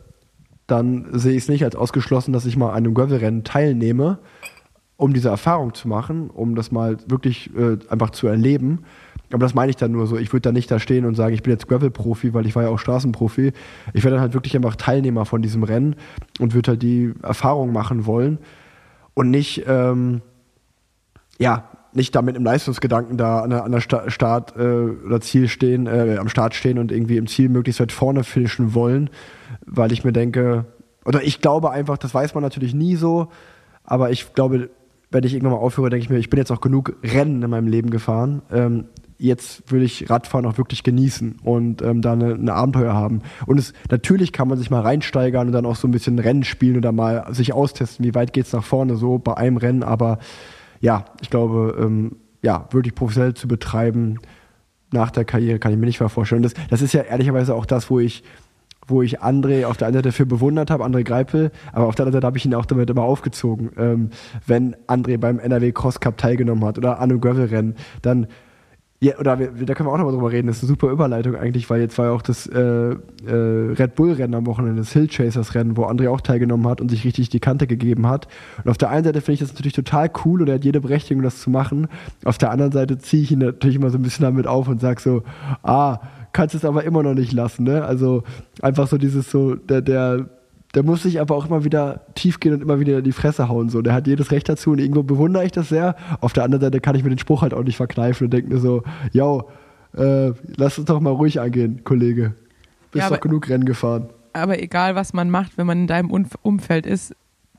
dann 0.69 1.07
sehe 1.13 1.33
ich 1.33 1.43
es 1.43 1.49
nicht 1.49 1.65
als 1.65 1.75
ausgeschlossen, 1.75 2.33
dass 2.33 2.47
ich 2.47 2.57
mal 2.57 2.71
an 2.71 2.77
einem 2.77 2.95
Gravelrennen 2.95 3.45
teilnehme, 3.45 4.19
um 5.03 5.13
diese 5.13 5.31
Erfahrung 5.31 5.75
zu 5.75 5.89
machen, 5.89 6.31
um 6.31 6.55
das 6.55 6.71
mal 6.71 6.97
wirklich 7.09 7.51
äh, 7.57 7.77
einfach 7.89 8.11
zu 8.11 8.29
erleben. 8.29 8.85
Aber 9.33 9.41
das 9.41 9.53
meine 9.53 9.71
ich 9.71 9.77
dann 9.77 9.91
nur 9.91 10.07
so. 10.07 10.17
Ich 10.17 10.33
würde 10.33 10.43
da 10.43 10.53
nicht 10.53 10.71
da 10.71 10.79
stehen 10.79 11.05
und 11.05 11.17
sagen, 11.17 11.35
ich 11.35 11.43
bin 11.43 11.53
jetzt 11.53 11.67
Gravel-Profi, 11.67 12.35
weil 12.35 12.47
ich 12.47 12.55
war 12.55 12.63
ja 12.63 12.69
auch 12.69 12.79
Straßenprofi. 12.79 13.53
Ich 13.95 14.05
wäre 14.05 14.15
dann 14.15 14.21
halt 14.21 14.33
wirklich 14.33 14.55
einfach 14.55 14.77
Teilnehmer 14.77 15.25
von 15.25 15.43
diesem 15.43 15.65
Rennen 15.65 15.97
und 16.39 16.55
würde 16.55 16.73
halt 16.73 16.83
die 16.83 17.15
Erfahrung 17.21 17.73
machen 17.73 18.07
wollen 18.07 18.39
und 19.15 19.31
nicht, 19.31 19.65
ähm, 19.67 20.23
ja, 21.41 21.69
nicht 21.93 22.15
damit 22.15 22.37
im 22.37 22.45
Leistungsgedanken 22.45 23.17
da 23.17 23.41
an 23.41 23.51
der, 23.51 23.65
an 23.65 23.73
der 23.73 23.81
Sta 23.81 24.09
Start 24.09 24.55
äh, 24.57 24.61
oder 24.63 25.21
Ziel 25.21 25.49
stehen, 25.49 25.89
äh, 25.89 26.17
am 26.21 26.29
Start 26.29 26.55
stehen 26.55 26.79
und 26.79 26.93
irgendwie 26.93 27.17
im 27.17 27.27
Ziel 27.27 27.49
möglichst 27.49 27.81
weit 27.81 27.91
vorne 27.91 28.23
finishen 28.23 28.73
wollen, 28.73 29.11
weil 29.67 29.91
ich 29.91 30.05
mir 30.05 30.13
denke, 30.13 30.65
oder 31.05 31.25
ich 31.25 31.41
glaube 31.41 31.73
einfach, 31.73 31.99
das 31.99 32.15
weiß 32.15 32.35
man 32.35 32.45
natürlich 32.45 32.73
nie 32.73 32.95
so, 32.95 33.33
aber 33.83 34.13
ich 34.13 34.33
glaube, 34.35 34.71
wenn 35.13 35.25
ich 35.25 35.35
irgendwann 35.35 35.53
mal 35.53 35.65
aufhöre, 35.65 35.91
denke 35.91 36.05
ich 36.05 36.11
mir, 36.11 36.19
ich 36.19 36.31
bin 36.31 36.39
jetzt 36.39 36.51
auch 36.51 36.61
genug 36.61 36.97
Rennen 37.03 37.43
in 37.43 37.51
meinem 37.51 37.69
Leben 37.69 37.91
gefahren. 37.91 38.43
Ähm, 38.51 38.87
jetzt 39.19 39.71
will 39.71 39.83
ich 39.83 40.11
Radfahren 40.11 40.47
auch 40.47 40.59
wirklich 40.59 40.83
genießen 40.83 41.37
und 41.45 41.81
ähm, 41.83 42.03
da 42.03 42.13
eine, 42.13 42.35
eine 42.35 42.53
Abenteuer 42.55 42.93
haben. 42.93 43.23
Und 43.47 43.59
es, 43.59 43.73
natürlich 43.91 44.33
kann 44.33 44.49
man 44.49 44.59
sich 44.59 44.71
mal 44.71 44.81
reinsteigern 44.81 45.47
und 45.47 45.53
dann 45.53 45.67
auch 45.67 45.77
so 45.77 45.87
ein 45.87 45.93
bisschen 45.93 46.19
Rennen 46.19 46.43
spielen 46.43 46.77
oder 46.77 46.91
mal 46.91 47.33
sich 47.33 47.53
austesten, 47.53 48.05
wie 48.05 48.15
weit 48.15 48.33
geht's 48.33 48.53
nach 48.53 48.65
vorne, 48.65 48.97
so 48.97 49.19
bei 49.19 49.37
einem 49.37 49.59
Rennen, 49.59 49.85
aber 49.85 50.19
ja, 50.81 51.05
ich 51.21 51.31
glaube, 51.31 51.77
ähm, 51.81 52.17
ja, 52.43 52.67
wirklich 52.73 52.97
professionell 52.97 53.35
zu 53.35 53.47
betreiben 53.47 54.19
nach 54.93 55.11
der 55.11 55.25
Karriere 55.25 55.59
kann 55.59 55.73
ich 55.73 55.79
mir 55.79 55.87
nicht 55.87 56.01
mehr 56.01 56.09
vorstellen. 56.09 56.43
Das, 56.43 56.55
das 56.69 56.83
ist 56.83 56.93
ja 56.93 57.03
ehrlicherweise 57.03 57.55
auch 57.55 57.65
das, 57.65 57.91
wo 57.91 58.01
ich, 58.01 58.25
wo 58.87 59.03
ich 59.03 59.23
André 59.23 59.67
auf 59.67 59.77
der 59.77 59.89
einen 59.89 59.95
Seite 59.95 60.09
dafür 60.09 60.27
bewundert 60.27 60.71
habe, 60.71 60.85
André 60.85 61.05
Greipel, 61.05 61.51
aber 61.73 61.87
auf 61.87 61.95
der 61.95 62.05
anderen 62.05 62.19
Seite 62.19 62.27
habe 62.27 62.39
ich 62.39 62.45
ihn 62.45 62.55
auch 62.55 62.67
damit 62.67 62.91
immer 62.91 63.03
aufgezogen. 63.03 63.71
Ähm, 63.77 64.11
wenn 64.47 64.77
André 64.87 65.19
beim 65.19 65.39
NRW 65.39 65.73
Cross 65.73 66.01
Cup 66.01 66.19
teilgenommen 66.19 66.65
hat 66.65 66.79
oder 66.79 66.99
an 66.99 67.11
einem 67.11 67.21
Gravel-Rennen, 67.21 67.77
dann 68.03 68.27
ja, 69.03 69.19
oder 69.19 69.37
wir, 69.37 69.51
da 69.67 69.75
können 69.75 69.89
wir 69.89 69.93
auch 69.93 69.99
noch 69.99 70.05
mal 70.05 70.13
drüber 70.13 70.31
reden. 70.31 70.47
Das 70.47 70.59
ist 70.59 70.63
eine 70.63 70.69
super 70.69 70.89
Überleitung 70.89 71.35
eigentlich, 71.35 71.69
weil 71.69 71.81
jetzt 71.81 71.99
war 71.99 72.07
ja 72.07 72.13
auch 72.13 72.23
das 72.23 72.47
äh, 72.47 72.61
äh, 72.61 72.95
Red 73.27 73.97
Bull-Rennen 73.97 74.37
am 74.37 74.47
Wochenende, 74.47 74.81
das 74.81 74.93
Hill 74.93 75.09
Chasers-Rennen, 75.09 75.77
wo 75.77 75.87
André 75.87 76.09
auch 76.09 76.21
teilgenommen 76.21 76.69
hat 76.69 76.81
und 76.81 76.89
sich 76.89 77.05
richtig 77.05 77.29
die 77.29 77.41
Kante 77.41 77.67
gegeben 77.67 78.07
hat. 78.07 78.29
Und 78.63 78.71
auf 78.71 78.79
der 78.79 78.91
einen 78.91 79.03
Seite 79.03 79.21
finde 79.21 79.33
ich 79.33 79.41
das 79.41 79.55
natürlich 79.55 79.73
total 79.73 80.09
cool 80.25 80.43
und 80.43 80.49
er 80.49 80.55
hat 80.55 80.65
jede 80.65 80.81
Berechtigung, 80.81 81.25
das 81.25 81.41
zu 81.41 81.51
machen. 81.51 81.89
Auf 82.25 82.39
der 82.39 82.53
anderen 82.53 82.71
Seite 82.71 82.97
ziehe 82.97 83.25
ich 83.25 83.33
ihn 83.33 83.41
natürlich 83.41 83.75
immer 83.75 83.91
so 83.91 83.99
ein 83.99 84.03
bisschen 84.03 84.23
damit 84.23 84.47
auf 84.47 84.69
und 84.69 84.81
sage 84.81 85.01
so, 85.01 85.25
ah, 85.65 85.99
kannst 86.33 86.55
es 86.55 86.65
aber 86.65 86.85
immer 86.85 87.03
noch 87.03 87.15
nicht 87.15 87.33
lassen, 87.33 87.65
ne? 87.65 87.85
Also 87.85 88.23
einfach 88.61 88.89
so 88.89 88.99
dieses 88.99 89.31
so, 89.31 89.55
der, 89.55 89.81
der 89.83 90.27
der 90.75 90.83
muss 90.83 91.03
sich 91.03 91.21
aber 91.21 91.37
auch 91.37 91.45
immer 91.47 91.65
wieder 91.65 92.01
tief 92.15 92.41
gehen 92.41 92.55
und 92.55 92.63
immer 92.63 92.81
wieder 92.81 92.97
in 92.99 93.05
die 93.05 93.13
Fresse 93.13 93.47
hauen. 93.51 93.69
So. 93.69 93.83
Der 93.83 93.93
hat 93.93 94.07
jedes 94.07 94.31
Recht 94.31 94.49
dazu 94.49 94.71
und 94.71 94.79
irgendwo 94.79 95.03
bewundere 95.03 95.45
ich 95.45 95.53
das 95.53 95.69
sehr. 95.69 95.97
Auf 96.23 96.33
der 96.33 96.45
anderen 96.45 96.63
Seite 96.63 96.81
kann 96.81 96.95
ich 96.97 97.03
mir 97.05 97.11
den 97.11 97.19
Spruch 97.19 97.43
halt 97.43 97.53
auch 97.53 97.63
nicht 97.63 97.77
verkneifen 97.77 98.25
und 98.25 98.31
denke 98.33 98.49
mir 98.55 98.59
so, 98.59 98.83
yo, 99.13 99.51
äh, 99.95 100.33
lass 100.57 100.79
uns 100.79 100.87
doch 100.87 100.99
mal 101.01 101.11
ruhig 101.11 101.39
angehen, 101.41 101.85
Kollege. 101.85 102.33
Bist 102.91 103.03
Ja, 103.03 103.09
doch 103.11 103.17
aber- 103.17 103.21
genug 103.29 103.51
Rennen 103.51 103.67
gefahren. 103.67 104.09
Aber 104.33 104.63
egal, 104.63 104.95
was 104.95 105.13
man 105.13 105.29
macht, 105.29 105.59
wenn 105.59 105.67
man 105.67 105.81
in 105.81 105.87
deinem 105.89 106.11
Umf- 106.11 106.39
Umfeld 106.41 106.87
ist, 106.87 107.15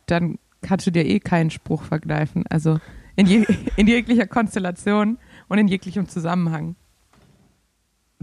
dann 0.07 0.39
kannst 0.63 0.87
du 0.87 0.91
dir 0.91 1.05
eh 1.05 1.19
keinen 1.19 1.51
Spruch 1.51 1.83
vergreifen. 1.83 2.45
Also 2.49 2.79
in, 3.15 3.27
je, 3.27 3.45
in 3.77 3.85
jeglicher 3.85 4.25
Konstellation 4.25 5.19
und 5.49 5.57
in 5.59 5.67
jeglichem 5.67 6.07
Zusammenhang. 6.09 6.75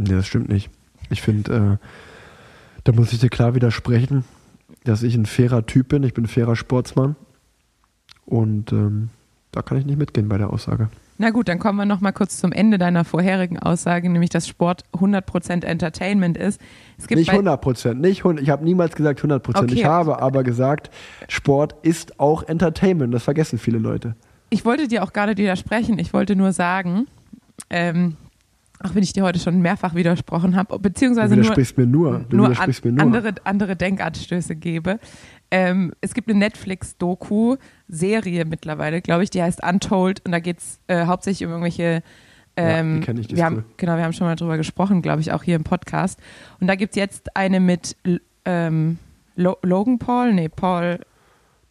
Nee, 0.01 0.15
das 0.15 0.27
stimmt 0.27 0.49
nicht. 0.49 0.71
Ich 1.11 1.23
finde, 1.23 1.79
äh, 1.81 1.87
da 2.85 2.93
muss 2.93 3.13
ich 3.13 3.19
dir 3.19 3.29
klar 3.29 3.55
widersprechen, 3.55 4.25
dass 4.85 5.03
ich 5.03 5.15
ein 5.15 5.27
fairer 5.27 5.67
Typ 5.67 5.89
bin. 5.89 6.03
Ich 6.03 6.15
bin 6.15 6.25
ein 6.25 6.29
fairer 6.29 6.57
Sportsmann. 6.57 7.17
Und 8.25 8.73
ähm, 8.73 9.11
da 9.53 9.63
kann 9.63 9.77
ich 9.77 9.85
nicht 9.85 9.99
mitgehen 9.99 10.29
bei 10.29 10.39
der 10.39 10.51
Aussage. 10.51 10.89
Na 11.19 11.31
gut, 11.31 11.49
dann 11.49 11.59
kommen 11.59 11.77
wir 11.77 11.85
noch 11.85 12.01
mal 12.01 12.13
kurz 12.13 12.39
zum 12.39 12.51
Ende 12.51 12.79
deiner 12.79 13.05
vorherigen 13.05 13.59
Aussage, 13.59 14.09
nämlich 14.09 14.31
dass 14.31 14.49
Sport 14.49 14.85
100% 14.95 15.67
Entertainment 15.67 16.39
ist. 16.39 16.59
Es 16.97 17.09
gibt 17.09 17.19
Nicht 17.19 17.27
bei, 17.27 17.35
100 17.35 17.61
Prozent, 17.61 18.01
nicht 18.01 18.21
100, 18.21 18.43
ich 18.43 18.49
habe 18.49 18.65
niemals 18.65 18.97
gesagt 18.97 19.19
100 19.19 19.43
Prozent. 19.43 19.71
Okay. 19.71 19.81
Ich 19.81 19.85
habe 19.85 20.23
aber 20.23 20.45
gesagt, 20.45 20.91
Sport 21.29 21.75
ist 21.83 22.19
auch 22.19 22.45
Entertainment. 22.45 23.13
Das 23.13 23.25
vergessen 23.25 23.59
viele 23.59 23.77
Leute. 23.77 24.15
Ich 24.49 24.65
wollte 24.65 24.89
dir 24.89 25.03
auch 25.03 25.13
nicht 25.13 25.37
widersprechen. 25.37 25.99
Ich 25.99 26.15
wollte 26.15 26.37
nur 26.37 26.53
sagen, 26.53 27.07
ähm, 27.69 28.17
auch 28.83 28.95
wenn 28.95 29.03
ich 29.03 29.13
dir 29.13 29.25
heute 29.25 29.39
schon 29.39 29.61
mehrfach 29.61 29.95
widersprochen 29.95 30.57
habe, 30.57 30.75
Du 30.75 30.81
beziehungsweise 30.81 31.37
nur, 31.37 31.55
mir 31.77 31.87
nur. 31.87 32.25
Du 32.29 32.37
nur, 32.37 32.59
an, 32.59 32.75
mir 32.83 32.93
nur. 32.93 33.03
andere, 33.03 33.35
andere 33.45 33.77
Denkanstöße 33.77 34.57
gebe. 34.57 34.99
Ähm, 35.51 35.93
es 36.01 36.15
gibt 36.15 36.31
eine 36.31 36.39
Netflix-Doku-Serie 36.39 38.45
mittlerweile, 38.45 39.03
glaube 39.03 39.25
ich, 39.25 39.31
die 39.31 39.43
heißt 39.43 39.63
Untold 39.63 40.25
und 40.25 40.33
da 40.33 40.39
geht 40.39 40.59
es 40.59 40.81
äh, 40.87 41.07
hauptsächlich 41.07 41.47
um 41.47 41.53
irgendwelche 41.53 42.03
ähm, 42.57 43.01
die 43.01 43.07
kenn 43.07 43.17
ich, 43.17 43.29
die 43.29 43.37
wir 43.37 43.45
haben, 43.45 43.57
cool. 43.57 43.65
Genau, 43.77 43.97
wir 43.97 44.05
haben 44.05 44.13
schon 44.13 44.27
mal 44.27 44.37
drüber 44.37 44.57
gesprochen, 44.57 45.03
glaube 45.03 45.21
ich, 45.21 45.33
auch 45.33 45.43
hier 45.43 45.57
im 45.57 45.65
Podcast. 45.65 46.19
Und 46.61 46.67
da 46.67 46.75
gibt 46.75 46.93
es 46.93 46.97
jetzt 46.97 47.37
eine 47.37 47.61
mit 47.61 47.97
ähm, 48.45 48.99
Lo 49.37 49.57
Logan 49.63 49.99
Paul, 49.99 50.35
nee, 50.35 50.49
Paul, 50.49 51.01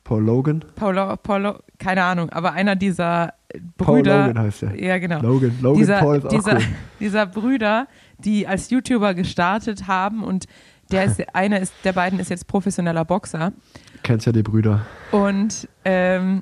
Paul 0.10 0.24
Logan. 0.24 0.66
Paul, 0.76 1.18
Paul, 1.22 1.60
keine 1.78 2.04
Ahnung, 2.04 2.32
aber 2.32 2.54
einer 2.54 2.76
dieser 2.76 3.36
Paul 3.78 3.98
Brüder. 3.98 4.26
Logan 4.26 4.40
heißt 4.40 4.64
er. 4.64 4.84
Ja, 4.84 4.98
genau 4.98 5.22
Logan. 5.22 5.56
Logan 5.62 5.78
dieser, 5.78 6.00
Paul 6.00 6.18
ist 6.18 6.32
dieser, 6.32 6.56
cool. 6.56 6.64
dieser 7.00 7.26
Brüder, 7.28 7.88
die 8.18 8.48
als 8.48 8.72
YouTuber 8.72 9.14
gestartet 9.14 9.86
haben 9.86 10.24
und 10.24 10.48
der 10.92 11.06
ist, 11.06 11.22
einer 11.36 11.60
ist, 11.60 11.74
der 11.84 11.94
beiden 11.94 12.20
ist 12.20 12.32
jetzt 12.32 12.48
professioneller 12.48 13.06
Boxer. 13.06 13.54
Kennst 14.02 14.26
ja 14.26 14.32
die 14.32 14.42
Brüder. 14.42 14.84
Und 15.12 15.70
ähm, 15.86 16.42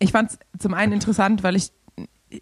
ich 0.00 0.10
fand 0.10 0.32
es 0.32 0.38
zum 0.58 0.74
einen 0.74 0.92
interessant, 0.92 1.44
weil 1.44 1.54
ich, 1.54 1.70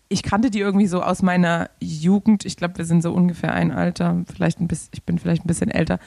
ich 0.08 0.22
kannte 0.22 0.50
die 0.50 0.60
irgendwie 0.60 0.86
so 0.86 1.02
aus 1.02 1.20
meiner 1.20 1.68
Jugend. 1.78 2.46
Ich 2.46 2.56
glaube, 2.56 2.78
wir 2.78 2.86
sind 2.86 3.02
so 3.02 3.12
ungefähr 3.12 3.52
ein 3.52 3.70
Alter, 3.70 4.24
vielleicht 4.32 4.60
ein 4.60 4.66
bisschen, 4.66 4.92
ich 4.94 5.02
bin 5.02 5.18
vielleicht 5.18 5.44
ein 5.44 5.48
bisschen 5.48 5.70
älter. 5.70 5.98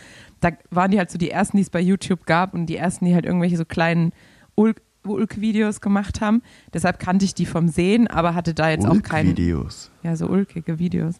Da 0.41 0.51
waren 0.69 0.91
die 0.91 0.97
halt 0.97 1.11
so 1.11 1.17
die 1.17 1.29
ersten, 1.31 1.57
die 1.57 1.63
es 1.63 1.69
bei 1.69 1.81
YouTube 1.81 2.25
gab 2.25 2.53
und 2.53 2.65
die 2.67 2.77
ersten, 2.77 3.05
die 3.05 3.13
halt 3.13 3.25
irgendwelche 3.25 3.57
so 3.57 3.65
kleinen 3.65 4.13
Ulk- 4.55 4.81
Ulk-Videos 5.05 5.81
gemacht 5.81 6.21
haben. 6.21 6.41
Deshalb 6.73 6.99
kannte 6.99 7.25
ich 7.25 7.33
die 7.33 7.45
vom 7.45 7.67
Sehen, 7.69 8.07
aber 8.07 8.35
hatte 8.35 8.53
da 8.53 8.69
jetzt 8.69 8.85
auch 8.85 9.01
keinen 9.01 9.29
Videos. 9.37 9.91
ja, 10.03 10.15
so 10.15 10.27
ulkige 10.27 10.77
Videos. 10.79 11.19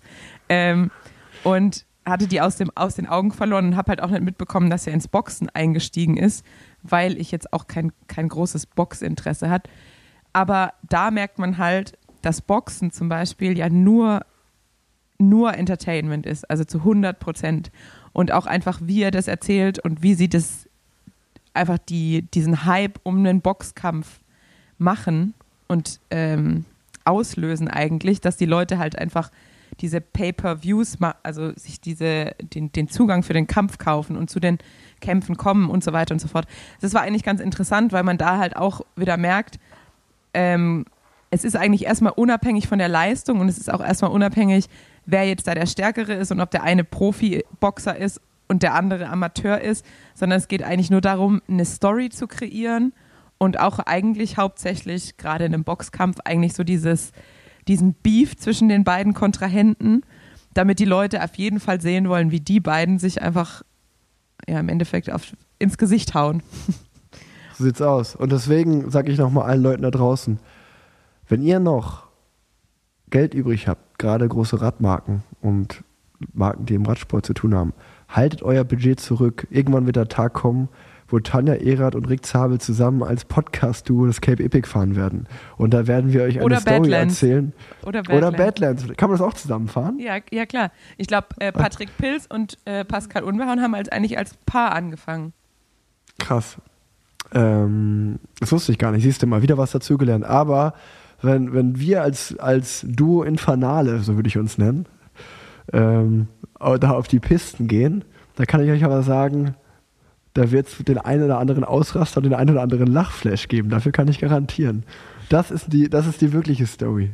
Ähm, 0.49 0.91
und 1.43 1.85
hatte 2.05 2.27
die 2.27 2.41
aus, 2.41 2.57
dem, 2.57 2.71
aus 2.75 2.95
den 2.95 3.07
Augen 3.07 3.31
verloren 3.31 3.67
und 3.67 3.75
habe 3.77 3.89
halt 3.89 4.01
auch 4.01 4.09
nicht 4.09 4.23
mitbekommen, 4.23 4.69
dass 4.69 4.87
er 4.87 4.93
ins 4.93 5.07
Boxen 5.07 5.49
eingestiegen 5.49 6.17
ist, 6.17 6.45
weil 6.83 7.17
ich 7.19 7.31
jetzt 7.31 7.53
auch 7.53 7.67
kein, 7.67 7.91
kein 8.07 8.27
großes 8.27 8.65
Boxinteresse 8.65 9.49
hat. 9.49 9.69
Aber 10.33 10.73
da 10.87 11.11
merkt 11.11 11.39
man 11.39 11.57
halt, 11.57 11.97
dass 12.21 12.41
Boxen 12.41 12.91
zum 12.91 13.09
Beispiel 13.09 13.57
ja 13.57 13.69
nur, 13.69 14.21
nur 15.17 15.53
Entertainment 15.53 16.25
ist, 16.25 16.49
also 16.49 16.63
zu 16.63 16.79
100 16.79 17.19
Prozent. 17.19 17.71
Und 18.13 18.31
auch 18.31 18.45
einfach, 18.45 18.79
wie 18.83 19.03
er 19.03 19.11
das 19.11 19.27
erzählt 19.27 19.79
und 19.79 20.01
wie 20.01 20.13
sie 20.13 20.29
das 20.29 20.67
einfach 21.53 21.77
die, 21.77 22.23
diesen 22.33 22.65
Hype 22.65 22.99
um 23.03 23.17
einen 23.17 23.41
Boxkampf 23.41 24.19
machen 24.77 25.33
und 25.67 25.99
ähm, 26.09 26.65
auslösen 27.05 27.67
eigentlich, 27.67 28.21
dass 28.21 28.37
die 28.37 28.45
Leute 28.45 28.77
halt 28.77 28.97
einfach 28.97 29.31
diese 29.81 30.01
Pay-per-Views, 30.01 30.97
also 31.23 31.53
sich 31.55 31.79
diese, 31.79 32.33
den, 32.41 32.71
den 32.71 32.89
Zugang 32.89 33.23
für 33.23 33.33
den 33.33 33.47
Kampf 33.47 33.77
kaufen 33.77 34.17
und 34.17 34.29
zu 34.29 34.39
den 34.39 34.57
Kämpfen 34.99 35.37
kommen 35.37 35.69
und 35.69 35.83
so 35.83 35.93
weiter 35.93 36.13
und 36.13 36.19
so 36.19 36.27
fort. 36.27 36.45
Das 36.81 36.93
war 36.93 37.01
eigentlich 37.01 37.23
ganz 37.23 37.39
interessant, 37.39 37.93
weil 37.93 38.03
man 38.03 38.17
da 38.17 38.37
halt 38.37 38.55
auch 38.55 38.81
wieder 38.95 39.17
merkt, 39.17 39.59
ähm, 40.33 40.85
es 41.31 41.43
ist 41.43 41.55
eigentlich 41.55 41.85
erstmal 41.85 42.13
unabhängig 42.13 42.67
von 42.67 42.79
der 42.79 42.89
Leistung 42.89 43.39
und 43.39 43.49
es 43.49 43.57
ist 43.57 43.71
auch 43.71 43.81
erstmal 43.81 44.11
unabhängig, 44.11 44.65
wer 45.11 45.25
jetzt 45.27 45.47
da 45.47 45.55
der 45.55 45.65
Stärkere 45.65 46.13
ist 46.13 46.31
und 46.31 46.41
ob 46.41 46.51
der 46.51 46.63
eine 46.63 46.83
Profi-Boxer 46.83 47.95
ist 47.97 48.21
und 48.47 48.63
der 48.63 48.73
andere 48.73 49.07
Amateur 49.07 49.61
ist, 49.61 49.85
sondern 50.13 50.37
es 50.37 50.47
geht 50.47 50.63
eigentlich 50.63 50.89
nur 50.89 51.01
darum, 51.01 51.41
eine 51.47 51.65
Story 51.65 52.09
zu 52.09 52.27
kreieren 52.27 52.93
und 53.37 53.59
auch 53.59 53.79
eigentlich 53.79 54.37
hauptsächlich 54.37 55.17
gerade 55.17 55.45
in 55.45 55.53
einem 55.53 55.63
Boxkampf 55.63 56.17
eigentlich 56.25 56.53
so 56.53 56.63
dieses, 56.63 57.11
diesen 57.67 57.93
Beef 57.93 58.35
zwischen 58.35 58.69
den 58.69 58.83
beiden 58.83 59.13
Kontrahenten, 59.13 60.01
damit 60.53 60.79
die 60.79 60.85
Leute 60.85 61.23
auf 61.23 61.35
jeden 61.35 61.59
Fall 61.59 61.79
sehen 61.79 62.09
wollen, 62.09 62.31
wie 62.31 62.41
die 62.41 62.59
beiden 62.59 62.99
sich 62.99 63.21
einfach 63.21 63.63
ja, 64.47 64.59
im 64.59 64.69
Endeffekt 64.69 65.11
auf, 65.11 65.35
ins 65.59 65.77
Gesicht 65.77 66.13
hauen. 66.13 66.43
So 67.57 67.65
sieht's 67.65 67.81
aus. 67.81 68.15
Und 68.15 68.31
deswegen 68.31 68.89
sage 68.89 69.11
ich 69.11 69.17
nochmal 69.17 69.49
allen 69.49 69.61
Leuten 69.61 69.83
da 69.83 69.91
draußen, 69.91 70.39
wenn 71.27 71.41
ihr 71.41 71.59
noch 71.59 72.08
Geld 73.09 73.33
übrig 73.33 73.67
habt, 73.67 73.99
gerade 73.99 74.27
große 74.27 74.61
Radmarken 74.61 75.23
und 75.41 75.83
Marken, 76.33 76.65
die 76.65 76.75
im 76.75 76.85
Radsport 76.85 77.25
zu 77.25 77.33
tun 77.33 77.55
haben, 77.55 77.73
haltet 78.09 78.43
euer 78.43 78.63
Budget 78.63 78.99
zurück. 78.99 79.47
Irgendwann 79.49 79.85
wird 79.85 79.95
der 79.95 80.07
Tag 80.07 80.33
kommen, 80.33 80.69
wo 81.07 81.19
Tanja 81.19 81.55
Erath 81.55 81.95
und 81.95 82.07
Rick 82.09 82.25
Zabel 82.25 82.59
zusammen 82.59 83.03
als 83.03 83.25
Podcast-Duo 83.25 84.05
das 84.05 84.21
Cape 84.21 84.43
Epic 84.43 84.67
fahren 84.67 84.95
werden. 84.95 85.27
Und 85.57 85.73
da 85.73 85.87
werden 85.87 86.13
wir 86.13 86.23
euch 86.23 86.35
eine 86.35 86.45
Oder 86.45 86.59
Story 86.59 86.81
Badlands. 86.81 87.21
erzählen. 87.23 87.53
Oder 87.83 87.99
Oder 88.01 88.31
Badlands. 88.31 88.37
Badlands. 88.37 88.97
Kann 88.97 89.09
man 89.09 89.17
das 89.17 89.27
auch 89.27 89.33
zusammenfahren? 89.33 89.99
Ja, 89.99 90.17
ja 90.31 90.45
klar. 90.45 90.71
Ich 90.97 91.07
glaube, 91.07 91.27
äh, 91.39 91.51
Patrick 91.51 91.95
Pilz 91.97 92.27
und 92.27 92.57
äh, 92.65 92.85
Pascal 92.85 93.23
Unbehauen 93.23 93.61
haben 93.61 93.73
als, 93.75 93.89
eigentlich 93.89 94.17
als 94.17 94.35
Paar 94.45 94.73
angefangen. 94.73 95.33
Krass. 96.19 96.57
Ähm, 97.33 98.19
das 98.39 98.51
wusste 98.51 98.71
ich 98.71 98.77
gar 98.77 98.91
nicht. 98.91 99.03
Siehst 99.03 99.21
du 99.23 99.27
mal, 99.27 99.41
wieder 99.41 99.57
was 99.57 99.71
dazugelernt. 99.71 100.25
Aber 100.25 100.73
wenn, 101.21 101.53
wenn 101.53 101.79
wir 101.79 102.01
als, 102.03 102.37
als 102.39 102.85
Duo 102.87 103.23
Infernale, 103.23 103.99
so 103.99 104.15
würde 104.15 104.27
ich 104.27 104.37
uns 104.37 104.57
nennen, 104.57 104.85
ähm, 105.73 106.27
da 106.59 106.91
auf 106.91 107.07
die 107.07 107.19
Pisten 107.19 107.67
gehen, 107.67 108.03
da 108.35 108.45
kann 108.45 108.63
ich 108.63 108.71
euch 108.71 108.83
aber 108.83 109.03
sagen, 109.03 109.55
da 110.33 110.51
wird 110.51 110.67
es 110.67 110.77
den 110.77 110.97
einen 110.97 111.23
oder 111.23 111.39
anderen 111.39 111.63
Ausraster 111.63 112.17
und 112.17 112.23
den 112.23 112.33
einen 112.33 112.51
oder 112.51 112.61
anderen 112.61 112.87
Lachflash 112.87 113.47
geben. 113.47 113.69
Dafür 113.69 113.91
kann 113.91 114.07
ich 114.07 114.19
garantieren. 114.19 114.83
Das 115.29 115.51
ist 115.51 115.71
die, 115.73 115.89
das 115.89 116.07
ist 116.07 116.21
die 116.21 116.31
wirkliche 116.33 116.65
Story. 116.65 117.11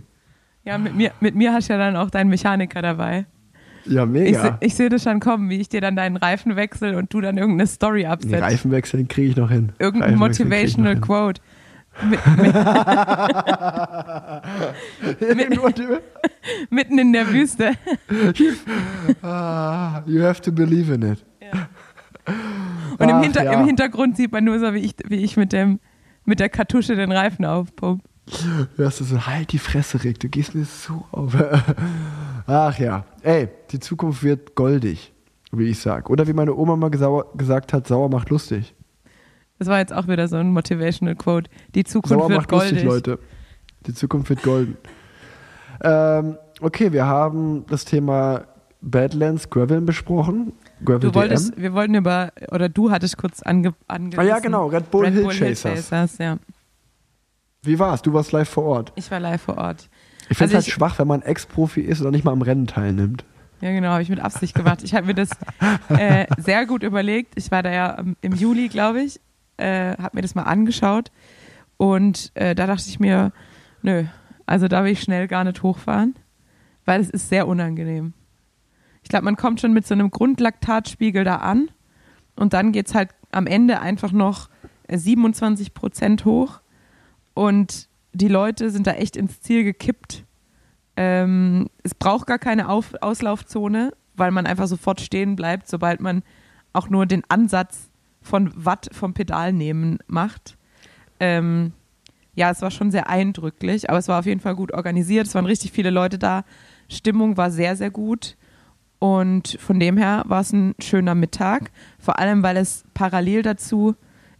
Ja, 0.63 0.77
mit 0.77 0.95
mir, 0.95 1.11
mit 1.19 1.35
mir 1.35 1.53
hast 1.53 1.69
du 1.69 1.73
ja 1.73 1.79
dann 1.79 1.95
auch 1.95 2.09
deinen 2.09 2.29
Mechaniker 2.29 2.81
dabei. 2.81 3.25
Ja, 3.85 4.03
Ich, 4.03 4.09
mega. 4.09 4.41
se- 4.41 4.57
ich 4.61 4.73
sehe 4.75 4.89
das 4.89 5.03
schon 5.03 5.19
kommen, 5.19 5.49
wie 5.49 5.57
ich 5.57 5.69
dir 5.69 5.79
dann 5.81 5.95
deinen 5.95 6.17
Reifen 6.17 6.55
wechsel 6.55 6.95
und 6.95 7.13
du 7.13 7.21
dann 7.21 7.37
irgendeine 7.37 7.67
Story 7.67 8.01
Den 8.01 8.11
absetzt. 8.11 8.41
Reifenwechsel 8.43 8.97
den 8.97 9.07
kriege 9.07 9.29
ich 9.29 9.35
noch 9.35 9.51
hin. 9.51 9.73
Irgendein 9.77 10.13
ich 10.13 10.19
Motivational 10.19 10.93
hin. 10.93 11.01
Quote. 11.95 12.07
Mit, 15.35 15.49
mit, 15.49 16.01
mitten 16.69 16.99
in 16.99 17.13
der 17.13 17.29
Wüste. 17.31 17.71
ah, 19.21 20.01
you 20.05 20.21
have 20.21 20.41
to 20.41 20.51
believe 20.51 20.93
in 20.93 21.01
it. 21.03 21.23
Und 22.97 23.09
im, 23.09 23.15
Ach, 23.15 23.23
Hinter, 23.23 23.43
ja. 23.43 23.53
im 23.53 23.65
Hintergrund 23.65 24.17
sieht 24.17 24.31
man 24.31 24.43
nur 24.43 24.59
so, 24.59 24.73
wie 24.73 24.79
ich, 24.79 24.95
wie 25.07 25.17
ich 25.17 25.37
mit, 25.37 25.53
dem, 25.53 25.79
mit 26.25 26.39
der 26.39 26.49
Kartusche 26.49 26.95
den 26.95 27.11
Reifen 27.11 27.45
aufpump. 27.45 28.03
Du 28.77 28.89
so, 28.89 29.27
halt 29.27 29.51
die 29.51 29.59
Fresse, 29.59 30.03
Rick, 30.03 30.19
du 30.19 30.29
gehst 30.29 30.55
mir 30.55 30.65
so 30.65 31.05
auf. 31.11 31.35
Ach 32.47 32.77
ja, 32.79 33.05
ey, 33.21 33.49
die 33.71 33.79
Zukunft 33.79 34.23
wird 34.23 34.55
goldig, 34.55 35.13
wie 35.51 35.65
ich 35.69 35.79
sag. 35.79 36.09
Oder 36.09 36.27
wie 36.27 36.33
meine 36.33 36.55
Oma 36.55 36.75
mal 36.75 36.89
gesagt 36.89 37.73
hat, 37.73 37.87
sauer 37.87 38.09
macht 38.09 38.29
lustig. 38.29 38.74
Das 39.59 39.67
war 39.67 39.79
jetzt 39.79 39.93
auch 39.93 40.07
wieder 40.07 40.27
so 40.27 40.35
ein 40.37 40.51
Motivational 40.51 41.15
Quote. 41.15 41.49
Die 41.75 41.83
Zukunft 41.83 42.09
Sauer 42.19 42.29
wird 42.29 42.47
goldig. 42.47 42.71
lustig, 42.71 42.83
Leute. 42.83 43.19
Die 43.87 43.93
Zukunft 43.93 44.29
wird 44.29 44.43
golden. 44.43 44.77
ähm, 45.83 46.37
okay, 46.61 46.91
wir 46.91 47.05
haben 47.05 47.65
das 47.67 47.85
Thema 47.85 48.45
Badlands 48.81 49.49
Graveln 49.49 49.85
besprochen. 49.85 50.53
Gravel 50.83 51.09
Du 51.11 51.15
wolltest, 51.15 51.55
DM. 51.55 51.61
wir 51.63 51.73
wollten 51.73 51.95
über, 51.95 52.31
oder 52.51 52.69
du 52.69 52.91
hattest 52.91 53.17
kurz 53.17 53.41
ange, 53.41 53.73
angerissen. 53.87 54.19
Ah 54.19 54.35
ja, 54.35 54.39
genau, 54.39 54.67
Red 54.67 54.91
Bull, 54.91 55.07
Hill 55.09 55.29
Chasers. 55.29 55.61
Chasers, 55.89 56.17
ja. 56.17 56.37
Wie 57.63 57.79
war's? 57.79 58.01
Du 58.01 58.13
warst 58.13 58.31
live 58.31 58.49
vor 58.49 58.63
Ort. 58.65 58.91
Ich 58.95 59.09
war 59.09 59.19
live 59.19 59.41
vor 59.41 59.57
Ort. 59.57 59.89
Ich 60.29 60.37
finde 60.37 60.43
Also 60.43 60.45
es 60.45 60.53
halt 60.55 60.67
ich- 60.67 60.73
schwach, 60.73 60.99
wenn 60.99 61.07
man 61.07 61.21
Ex-Profi 61.21 61.81
ist 61.81 62.01
und 62.01 62.11
nicht 62.11 62.23
mal 62.25 62.31
am 62.31 62.41
Rennen 62.41 62.67
teilnimmt. 62.67 63.23
Ja, 63.61 63.71
genau, 63.71 63.89
habe 63.89 64.01
ich 64.03 64.09
mit 64.09 64.19
Absicht 64.19 64.53
gemacht. 64.53 64.83
Ich 64.83 64.93
habe 64.93 65.07
mir 65.07 65.13
das 65.15 65.29
äh, 65.89 66.25
sehr 66.37 66.65
gut 66.65 66.83
überlegt. 66.83 67.33
Ich 67.37 67.51
war 67.51 67.63
da 67.63 67.71
ja 67.71 68.03
im 68.21 68.33
Juli, 68.33 68.67
glaube 68.67 69.01
ich, 69.01 69.19
äh, 69.57 69.97
habe 69.97 70.17
mir 70.17 70.21
das 70.21 70.35
mal 70.35 70.43
angeschaut 70.43 71.11
und 71.77 72.31
äh, 72.35 72.55
da 72.55 72.67
dachte 72.67 72.87
ich 72.87 72.99
mir, 72.99 73.31
nö, 73.81 74.05
also 74.45 74.67
da 74.67 74.83
will 74.83 74.91
ich 74.91 75.01
schnell 75.01 75.27
gar 75.27 75.43
nicht 75.43 75.63
hochfahren, 75.63 76.15
weil 76.85 77.01
es 77.01 77.09
ist 77.09 77.29
sehr 77.29 77.47
unangenehm. 77.47 78.13
Ich 79.03 79.09
glaube, 79.09 79.25
man 79.25 79.35
kommt 79.35 79.61
schon 79.61 79.73
mit 79.73 79.85
so 79.85 79.93
einem 79.93 80.09
Grundlaktatspiegel 80.09 81.23
da 81.23 81.37
an 81.37 81.69
und 82.35 82.53
dann 82.53 82.71
geht 82.71 82.87
es 82.87 82.95
halt 82.95 83.09
am 83.31 83.47
Ende 83.47 83.81
einfach 83.81 84.11
noch 84.11 84.49
äh, 84.87 84.97
27 84.97 85.73
Prozent 85.73 86.25
hoch 86.25 86.61
und 87.33 87.89
die 88.13 88.29
Leute 88.29 88.71
sind 88.71 88.87
da 88.87 88.93
echt 88.93 89.17
ins 89.17 89.41
Ziel 89.41 89.63
gekippt. 89.63 90.23
Ähm, 90.95 91.67
es 91.83 91.93
braucht 91.93 92.27
gar 92.27 92.39
keine 92.39 92.69
Auf 92.69 92.93
Auslaufzone, 93.01 93.91
weil 94.15 94.31
man 94.31 94.45
einfach 94.45 94.67
sofort 94.67 95.01
stehen 95.01 95.35
bleibt, 95.35 95.67
sobald 95.67 95.99
man 95.99 96.23
auch 96.71 96.89
nur 96.89 97.05
den 97.05 97.23
Ansatz 97.29 97.89
von 98.25 98.51
Watt 98.55 98.89
vom 98.91 99.13
Pedal 99.13 99.53
nehmen 99.53 99.99
macht. 100.07 100.57
Ähm, 101.19 101.73
ja, 102.33 102.49
es 102.49 102.61
war 102.61 102.71
schon 102.71 102.91
sehr 102.91 103.09
eindrücklich, 103.09 103.89
aber 103.89 103.99
es 103.99 104.07
war 104.07 104.19
auf 104.19 104.25
jeden 104.25 104.41
Fall 104.41 104.55
gut 104.55 104.73
organisiert. 104.73 105.27
Es 105.27 105.35
waren 105.35 105.45
richtig 105.45 105.71
viele 105.71 105.91
Leute 105.91 106.17
da. 106.17 106.43
Stimmung 106.89 107.37
war 107.37 107.51
sehr, 107.51 107.75
sehr 107.75 107.91
gut. 107.91 108.35
Und 108.99 109.57
von 109.59 109.79
dem 109.79 109.97
her 109.97 110.23
war 110.25 110.41
es 110.41 110.51
ein 110.51 110.75
schöner 110.79 111.15
Mittag. 111.15 111.71
Vor 111.99 112.19
allem, 112.19 112.43
weil 112.43 112.57
es 112.57 112.83
parallel 112.93 113.43
dazu 113.43 113.95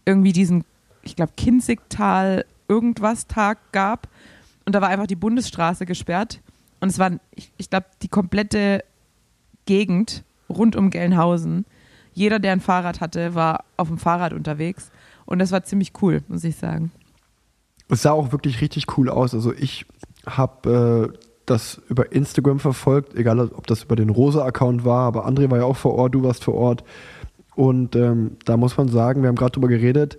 irgendwie 0.05 0.33
diesen, 0.33 0.65
ich 1.03 1.15
glaube, 1.15 1.33
Kinzigtal 1.37 2.45
irgendwas 2.67 3.27
Tag 3.27 3.59
gab. 3.71 4.07
Und 4.65 4.73
da 4.73 4.81
war 4.81 4.89
einfach 4.89 5.07
die 5.07 5.15
Bundesstraße 5.15 5.85
gesperrt. 5.85 6.41
Und 6.79 6.89
es 6.89 6.99
war, 6.99 7.11
ich, 7.35 7.51
ich 7.57 7.69
glaube, 7.69 7.85
die 8.01 8.09
komplette 8.09 8.83
Gegend 9.65 10.23
rund 10.49 10.75
um 10.75 10.89
Gelnhausen. 10.89 11.65
Jeder, 12.15 12.39
der 12.39 12.53
ein 12.53 12.61
Fahrrad 12.61 13.01
hatte, 13.01 13.35
war 13.35 13.65
auf 13.77 13.89
dem 13.89 13.99
Fahrrad 13.99 14.33
unterwegs. 14.33 14.89
Und 15.25 15.39
das 15.39 15.51
war 15.51 15.63
ziemlich 15.63 15.91
cool, 16.01 16.21
muss 16.27 16.43
ich 16.43 16.55
sagen. 16.55 16.91
Es 17.89 18.01
sah 18.01 18.11
auch 18.11 18.31
wirklich 18.31 18.61
richtig 18.61 18.97
cool 18.97 19.09
aus. 19.09 19.35
Also 19.35 19.53
ich 19.53 19.85
habe 20.25 21.11
äh, 21.13 21.17
das 21.45 21.81
über 21.89 22.11
Instagram 22.11 22.59
verfolgt, 22.59 23.15
egal 23.15 23.39
ob 23.39 23.67
das 23.67 23.83
über 23.83 23.95
den 23.95 24.09
Rosa-Account 24.09 24.85
war, 24.85 25.05
aber 25.05 25.27
André 25.27 25.51
war 25.51 25.59
ja 25.59 25.65
auch 25.65 25.77
vor 25.77 25.93
Ort, 25.93 26.15
du 26.15 26.23
warst 26.23 26.43
vor 26.43 26.55
Ort. 26.55 26.83
Und 27.55 27.95
ähm, 27.95 28.37
da 28.45 28.57
muss 28.57 28.77
man 28.77 28.87
sagen, 28.87 29.21
wir 29.21 29.27
haben 29.27 29.35
gerade 29.35 29.51
drüber 29.51 29.67
geredet, 29.67 30.17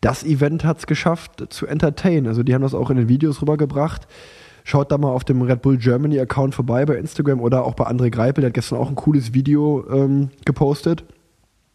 das 0.00 0.24
Event 0.24 0.64
hat 0.64 0.78
es 0.78 0.86
geschafft 0.86 1.44
zu 1.50 1.66
entertain. 1.66 2.26
Also 2.26 2.42
die 2.42 2.54
haben 2.54 2.62
das 2.62 2.74
auch 2.74 2.90
in 2.90 2.96
den 2.96 3.08
Videos 3.08 3.40
rübergebracht. 3.40 4.08
Schaut 4.64 4.92
da 4.92 4.98
mal 4.98 5.10
auf 5.10 5.24
dem 5.24 5.42
Red 5.42 5.62
Bull 5.62 5.76
Germany 5.76 6.18
Account 6.20 6.54
vorbei 6.54 6.84
bei 6.86 6.96
Instagram 6.96 7.40
oder 7.40 7.64
auch 7.64 7.74
bei 7.74 7.86
André 7.86 8.10
Greipel, 8.10 8.42
der 8.42 8.48
hat 8.48 8.54
gestern 8.54 8.78
auch 8.78 8.88
ein 8.88 8.94
cooles 8.94 9.34
Video 9.34 9.84
ähm, 9.90 10.30
gepostet, 10.44 11.04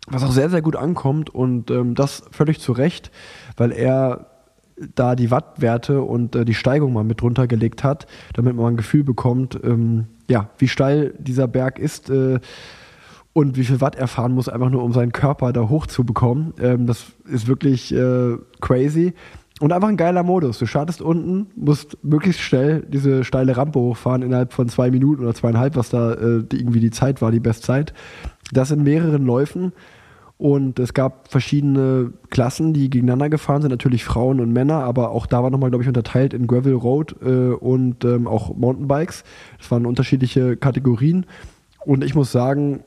was 0.08 0.24
auch 0.24 0.32
sehr, 0.32 0.50
sehr 0.50 0.62
gut 0.62 0.76
ankommt 0.76 1.30
und 1.30 1.70
ähm, 1.70 1.96
das 1.96 2.24
völlig 2.32 2.60
zu 2.60 2.72
Recht, 2.72 3.12
weil 3.58 3.72
er 3.72 4.28
da 4.96 5.16
die 5.16 5.32
Wattwerte 5.32 6.02
und 6.02 6.36
äh, 6.36 6.46
die 6.46 6.54
Steigung 6.54 6.94
mal 6.94 7.04
mit 7.04 7.22
drunter 7.22 7.48
gelegt 7.48 7.84
hat, 7.84 8.08
damit 8.34 8.56
man 8.56 8.74
ein 8.74 8.78
Gefühl 8.78 9.04
bekommt, 9.04 9.60
ähm, 9.64 10.06
ja, 10.30 10.50
wie 10.58 10.68
steil 10.68 11.14
dieser 11.18 11.48
Berg 11.48 11.80
ist 11.80 12.10
äh, 12.10 12.40
und 13.34 13.58
wie 13.58 13.64
viel 13.64 13.82
Watt 13.82 13.96
er 13.96 14.08
fahren 14.08 14.34
muss, 14.34 14.50
einfach 14.50 14.70
nur 14.70 14.84
um 14.84 14.94
seinen 14.94 15.12
Körper 15.12 15.54
da 15.54 15.70
hochzubekommen. 15.70 16.54
Ähm, 16.60 16.86
das 16.86 17.06
ist 17.26 17.48
wirklich 17.48 17.94
äh, 17.94 18.38
crazy. 18.62 19.14
Und 19.60 19.74
einfach 19.74 19.88
ein 19.88 19.98
geiler 19.98 20.22
Modus. 20.22 20.60
Du 20.60 20.68
startest 20.68 21.02
unten, 21.02 21.48
musst 21.56 21.98
möglichst 22.04 22.42
schnell 22.42 22.86
diese 22.88 23.24
steile 23.24 23.58
Rampe 23.58 23.80
hochfahren 23.80 24.22
innerhalb 24.22 24.54
von 24.54 24.70
zwei 24.70 24.92
Minuten 24.92 25.24
oder 25.24 25.34
zweieinhalb, 25.34 25.76
was 25.76 25.90
da 25.90 26.14
äh, 26.14 26.44
irgendwie 26.52 26.80
die 26.80 26.92
Zeit 26.92 27.24
war, 27.24 27.32
die 27.32 27.40
Bestzeit. 27.40 27.94
Das 28.52 28.70
in 28.70 28.84
mehreren 28.84 29.26
Läufen. 29.26 29.74
Und 30.38 30.78
es 30.78 30.94
gab 30.94 31.30
verschiedene 31.30 32.14
Klassen, 32.30 32.72
die 32.74 32.92
gegeneinander 32.92 33.30
gefahren 33.30 33.64
sind, 33.64 33.72
natürlich 33.72 34.06
Frauen 34.06 34.40
und 34.40 34.54
Männer, 34.54 34.84
aber 34.84 35.10
auch 35.10 35.26
da 35.26 35.42
war 35.42 35.50
nochmal, 35.50 35.72
glaube 35.72 35.84
ich, 35.84 35.88
unterteilt 35.88 36.34
in 36.34 36.46
Gravel 36.46 36.74
Road 36.74 37.16
äh, 37.24 37.50
und 37.50 38.06
ähm, 38.06 38.28
auch 38.28 38.56
Mountainbikes. 38.56 39.24
Das 39.58 39.72
waren 39.72 39.88
unterschiedliche 39.88 40.56
Kategorien. 40.56 41.26
Und 41.86 42.04
ich 42.04 42.14
muss 42.14 42.32
sagen, 42.32 42.84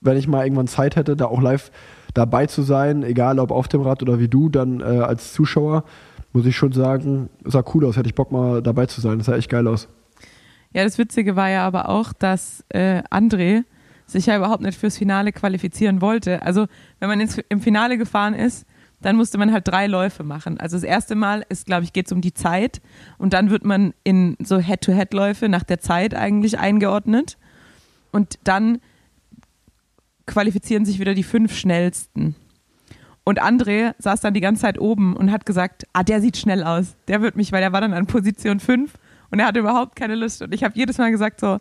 wenn 0.00 0.16
ich 0.16 0.28
mal 0.28 0.44
irgendwann 0.44 0.66
Zeit 0.66 0.96
hätte, 0.96 1.14
da 1.14 1.26
auch 1.26 1.42
live 1.42 1.70
dabei 2.14 2.46
zu 2.46 2.62
sein, 2.62 3.02
egal 3.02 3.38
ob 3.38 3.50
auf 3.50 3.68
dem 3.68 3.82
Rad 3.82 4.02
oder 4.02 4.18
wie 4.18 4.28
du, 4.28 4.48
dann 4.48 4.80
äh, 4.80 4.84
als 4.84 5.34
Zuschauer, 5.34 5.84
muss 6.32 6.46
ich 6.46 6.56
schon 6.56 6.72
sagen, 6.72 7.28
sah 7.44 7.62
cool 7.74 7.84
aus, 7.84 7.96
hätte 7.96 8.08
ich 8.08 8.14
Bock 8.14 8.32
mal 8.32 8.62
dabei 8.62 8.86
zu 8.86 9.00
sein. 9.02 9.18
Das 9.18 9.26
sah 9.26 9.36
echt 9.36 9.50
geil 9.50 9.66
aus. 9.68 9.88
Ja, 10.72 10.84
das 10.84 10.98
Witzige 10.98 11.36
war 11.36 11.50
ja 11.50 11.66
aber 11.66 11.88
auch, 11.88 12.12
dass 12.12 12.64
äh, 12.70 13.02
André 13.10 13.64
sich 14.06 14.26
ja 14.26 14.36
überhaupt 14.36 14.62
nicht 14.62 14.78
fürs 14.78 14.98
Finale 14.98 15.32
qualifizieren 15.32 16.00
wollte. 16.00 16.42
Also 16.42 16.66
wenn 16.98 17.08
man 17.08 17.20
ins, 17.20 17.38
im 17.48 17.60
Finale 17.60 17.98
gefahren 17.98 18.34
ist, 18.34 18.66
dann 19.00 19.16
musste 19.16 19.38
man 19.38 19.52
halt 19.52 19.68
drei 19.68 19.86
Läufe 19.86 20.24
machen. 20.24 20.58
Also 20.58 20.76
das 20.76 20.84
erste 20.84 21.14
Mal 21.14 21.44
ist, 21.48 21.66
glaube 21.66 21.84
ich, 21.84 21.92
geht 21.92 22.06
es 22.06 22.12
um 22.12 22.20
die 22.20 22.32
Zeit 22.32 22.80
und 23.18 23.32
dann 23.32 23.50
wird 23.50 23.64
man 23.64 23.92
in 24.02 24.36
so 24.42 24.58
Head-to-Head-Läufe 24.58 25.48
nach 25.48 25.62
der 25.62 25.80
Zeit 25.80 26.14
eigentlich 26.14 26.58
eingeordnet 26.58 27.36
und 28.12 28.38
dann 28.44 28.78
qualifizieren 30.26 30.86
sich 30.86 31.00
wieder 31.00 31.14
die 31.14 31.22
fünf 31.22 31.54
schnellsten. 31.54 32.34
Und 33.24 33.42
André 33.42 33.94
saß 33.98 34.20
dann 34.20 34.34
die 34.34 34.40
ganze 34.40 34.62
Zeit 34.62 34.78
oben 34.78 35.16
und 35.16 35.32
hat 35.32 35.46
gesagt, 35.46 35.84
ah, 35.92 36.02
der 36.02 36.20
sieht 36.20 36.36
schnell 36.36 36.62
aus. 36.62 36.94
Der 37.08 37.22
wird 37.22 37.36
mich, 37.36 37.52
weil 37.52 37.62
er 37.62 37.72
war 37.72 37.80
dann 37.80 37.94
an 37.94 38.06
Position 38.06 38.60
5 38.60 38.92
und 39.30 39.40
er 39.40 39.46
hatte 39.46 39.60
überhaupt 39.60 39.96
keine 39.96 40.14
Lust. 40.14 40.42
Und 40.42 40.54
ich 40.54 40.62
habe 40.62 40.76
jedes 40.76 40.98
Mal 40.98 41.10
gesagt 41.10 41.40
so, 41.40 41.58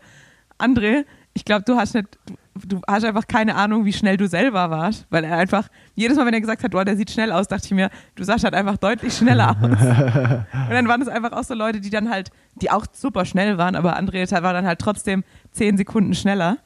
André, 0.59 1.05
ich 1.33 1.45
glaube, 1.45 1.63
du 1.65 1.75
hast 1.75 1.95
nicht, 1.95 2.07
du 2.55 2.81
hast 2.87 3.03
einfach 3.03 3.27
keine 3.27 3.55
Ahnung, 3.55 3.85
wie 3.85 3.93
schnell 3.93 4.17
du 4.17 4.27
selber 4.27 4.69
warst. 4.69 5.07
Weil 5.09 5.23
er 5.23 5.37
einfach, 5.37 5.67
jedes 5.95 6.17
Mal, 6.17 6.25
wenn 6.25 6.33
er 6.33 6.41
gesagt 6.41 6.63
hat, 6.63 6.75
oh, 6.75 6.83
der 6.83 6.95
sieht 6.95 7.11
schnell 7.11 7.31
aus, 7.31 7.47
dachte 7.47 7.65
ich 7.65 7.71
mir, 7.71 7.89
du 8.15 8.23
sahst 8.23 8.43
halt 8.43 8.53
einfach 8.53 8.77
deutlich 8.77 9.15
schneller 9.15 9.51
aus. 9.51 9.63
und 9.71 10.69
dann 10.69 10.87
waren 10.87 11.01
es 11.01 11.07
einfach 11.07 11.31
auch 11.31 11.43
so 11.43 11.53
Leute, 11.53 11.81
die 11.81 11.89
dann 11.89 12.09
halt, 12.09 12.29
die 12.55 12.69
auch 12.69 12.85
super 12.91 13.25
schnell 13.25 13.57
waren, 13.57 13.75
aber 13.75 13.97
André 13.97 14.29
war 14.43 14.53
dann 14.53 14.65
halt 14.65 14.79
trotzdem 14.79 15.23
zehn 15.51 15.77
Sekunden 15.77 16.13
schneller. 16.13 16.57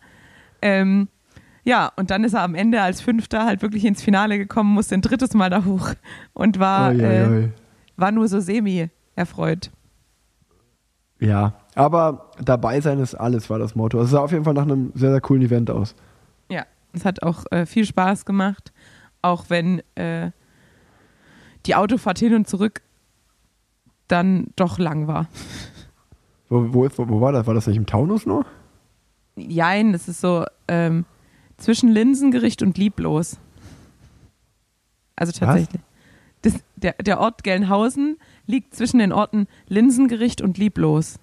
Ähm, 0.62 1.08
ja, 1.64 1.92
und 1.96 2.12
dann 2.12 2.24
ist 2.24 2.34
er 2.34 2.44
am 2.44 2.56
Ende 2.56 2.82
als 2.82 3.02
Fünfter 3.02 3.46
halt 3.46 3.62
wirklich 3.62 3.86
ins 3.86 4.02
Finale 4.02 4.38
gekommen, 4.38 4.74
musste 4.74 4.96
ein 4.96 5.02
drittes 5.02 5.34
Mal 5.34 5.50
da 5.50 5.66
hoch 5.66 5.94
und 6.34 6.60
war, 6.60 6.92
Ui, 6.92 6.96
ui, 6.96 7.04
äh, 7.04 7.28
ui. 7.28 7.52
war 7.96 8.12
nur 8.12 8.28
so 8.28 8.40
semi 8.40 8.90
erfreut. 9.16 9.70
Ja, 11.20 11.54
aber 11.78 12.32
dabei 12.44 12.82
sein 12.82 13.00
ist 13.00 13.14
alles, 13.14 13.50
war 13.52 13.60
das 13.60 13.76
Motto. 13.76 14.02
Es 14.02 14.10
sah 14.10 14.20
auf 14.20 14.32
jeden 14.32 14.44
Fall 14.44 14.56
nach 14.56 14.64
einem 14.64 14.92
sehr, 14.96 15.12
sehr 15.12 15.22
coolen 15.22 15.44
Event 15.44 15.70
aus. 15.70 15.94
Ja, 16.50 16.66
es 16.94 17.06
hat 17.06 17.22
auch 17.22 17.46
äh, 17.52 17.68
viel 17.68 17.86
Spaß 17.86 18.26
gemacht, 18.26 18.74
auch 19.22 19.46
wenn 19.50 19.84
äh, 19.94 20.32
die 21.68 21.76
Autofahrt 21.76 22.18
hin 22.18 22.34
und 22.34 22.48
zurück 22.48 22.82
dann 24.08 24.48
doch 24.56 24.80
lang 24.80 25.08
war. 25.08 25.28
Wo, 26.50 26.74
wo, 26.74 26.86
ist, 26.86 26.98
wo, 26.98 27.08
wo 27.08 27.22
war 27.22 27.32
das? 27.32 27.46
War 27.46 27.54
das 27.54 27.68
nicht 27.68 27.78
im 27.78 27.86
Taunus 27.86 28.26
noch? 28.26 28.46
Jein, 29.36 29.94
das 29.94 30.08
ist 30.08 30.20
so 30.20 30.46
ähm, 30.68 31.06
zwischen 31.58 31.90
Linsengericht 31.90 32.64
und 32.64 32.78
Lieblos. 32.78 33.38
Also 35.16 35.32
tatsächlich. 35.32 35.82
Das, 36.42 36.56
der, 36.76 36.94
der 36.94 37.20
Ort 37.20 37.44
Gelnhausen 37.44 38.18
liegt 38.48 38.74
zwischen 38.74 38.98
den 39.00 39.12
Orten 39.12 39.48
Linsengericht 39.68 40.42
und 40.42 40.58
Lieblos. 40.58 41.20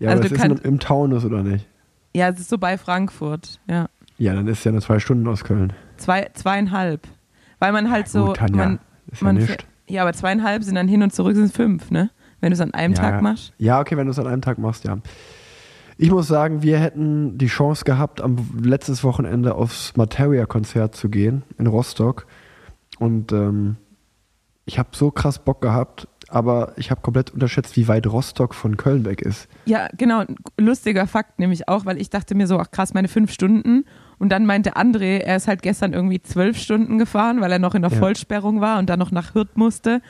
Ja, 0.00 0.10
Also 0.10 0.22
aber 0.24 0.28
das 0.36 0.44
ist 0.58 0.64
im, 0.64 0.80
Taunus, 0.80 1.24
oder 1.24 1.42
nicht? 1.42 1.66
Ja, 2.14 2.28
es 2.30 2.40
ist 2.40 2.48
so 2.48 2.58
bei 2.58 2.76
Frankfurt. 2.76 3.60
Ja. 3.68 3.86
Ja, 4.18 4.34
dann 4.34 4.48
ist 4.48 4.58
es 4.58 4.64
ja 4.64 4.72
nur 4.72 4.80
zwei 4.80 4.98
Stunden 4.98 5.28
aus 5.28 5.44
Köln. 5.44 5.72
Zwei, 5.96 6.28
zweieinhalb. 6.34 7.06
Weil 7.58 7.72
man 7.72 7.90
halt 7.90 8.08
so. 8.08 8.26
Gut, 8.26 8.36
Tanja, 8.38 8.56
man, 8.56 8.78
ist 9.12 9.20
ja 9.20 9.24
man 9.26 9.36
nicht. 9.36 9.66
ja, 9.88 10.02
aber 10.02 10.12
zweieinhalb 10.12 10.64
sind 10.64 10.74
dann 10.74 10.88
hin 10.88 11.02
und 11.02 11.12
zurück 11.14 11.36
sind 11.36 11.52
fünf, 11.52 11.90
ne? 11.90 12.10
Wenn 12.40 12.50
du 12.50 12.54
es 12.54 12.60
an 12.60 12.74
einem 12.74 12.94
Ja, 12.94 13.00
Tag 13.00 13.22
machst. 13.22 13.52
Ja, 13.58 13.80
okay, 13.80 13.96
wenn 13.96 14.06
du 14.06 14.10
es 14.10 14.18
an 14.18 14.26
einem 14.26 14.42
Tag 14.42 14.58
machst, 14.58 14.84
ja. 14.84 14.98
Ich 15.98 16.10
muss 16.10 16.26
sagen, 16.28 16.62
wir 16.62 16.78
hätten 16.78 17.36
die 17.36 17.46
Chance 17.48 17.84
gehabt, 17.84 18.22
am 18.22 18.36
letztes 18.62 19.04
Wochenende 19.04 19.54
aufs 19.54 19.94
Materia-Konzert 19.96 20.94
zu 20.96 21.10
gehen 21.10 21.42
in 21.58 21.66
Rostock. 21.66 22.26
Und 22.98 23.32
ähm, 23.32 23.76
ich 24.64 24.78
habe 24.78 24.88
so 24.92 25.10
krass 25.10 25.38
Bock 25.38 25.60
gehabt, 25.60 26.08
aber 26.30 26.72
ich 26.76 26.90
habe 26.90 27.00
komplett 27.00 27.30
unterschätzt, 27.30 27.76
wie 27.76 27.88
weit 27.88 28.06
Rostock 28.06 28.54
von 28.54 28.76
Köln 28.76 29.04
weg 29.04 29.20
ist. 29.22 29.48
Ja, 29.66 29.88
genau. 29.96 30.20
ein 30.20 30.36
Lustiger 30.58 31.06
Fakt 31.06 31.38
nämlich 31.38 31.68
auch, 31.68 31.84
weil 31.86 32.00
ich 32.00 32.10
dachte 32.10 32.34
mir 32.34 32.46
so, 32.46 32.58
ach 32.58 32.70
krass, 32.70 32.94
meine 32.94 33.08
fünf 33.08 33.32
Stunden. 33.32 33.84
Und 34.18 34.30
dann 34.30 34.46
meinte 34.46 34.76
André, 34.76 35.18
er 35.18 35.36
ist 35.36 35.48
halt 35.48 35.62
gestern 35.62 35.92
irgendwie 35.92 36.20
zwölf 36.22 36.58
Stunden 36.58 36.98
gefahren, 36.98 37.40
weil 37.40 37.50
er 37.52 37.58
noch 37.58 37.74
in 37.74 37.82
der 37.82 37.90
Ja. 37.90 37.98
Vollsperrung 37.98 38.60
war 38.60 38.78
und 38.78 38.88
dann 38.90 38.98
noch 38.98 39.10
nach 39.10 39.34
Hürth 39.34 39.56
musste. 39.56 40.02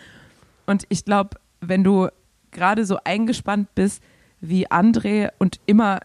Und 0.66 0.84
ich 0.88 1.04
glaube, 1.04 1.30
wenn 1.60 1.84
du 1.84 2.08
gerade 2.50 2.84
so 2.84 2.98
eingespannt 3.04 3.74
bist 3.74 4.02
wie 4.40 4.68
André 4.68 5.30
und 5.38 5.60
immer 5.66 6.00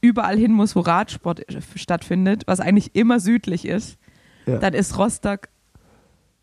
überall 0.00 0.36
hin 0.38 0.52
muss, 0.52 0.74
wo 0.76 0.80
Radsport 0.80 1.42
stattfindet, 1.74 2.44
was 2.46 2.60
eigentlich 2.60 2.94
immer 2.94 3.20
südlich 3.20 3.66
ist, 3.66 3.98
Ja. 4.46 4.58
dann 4.58 4.72
ist 4.74 4.96
Rostock 4.96 5.48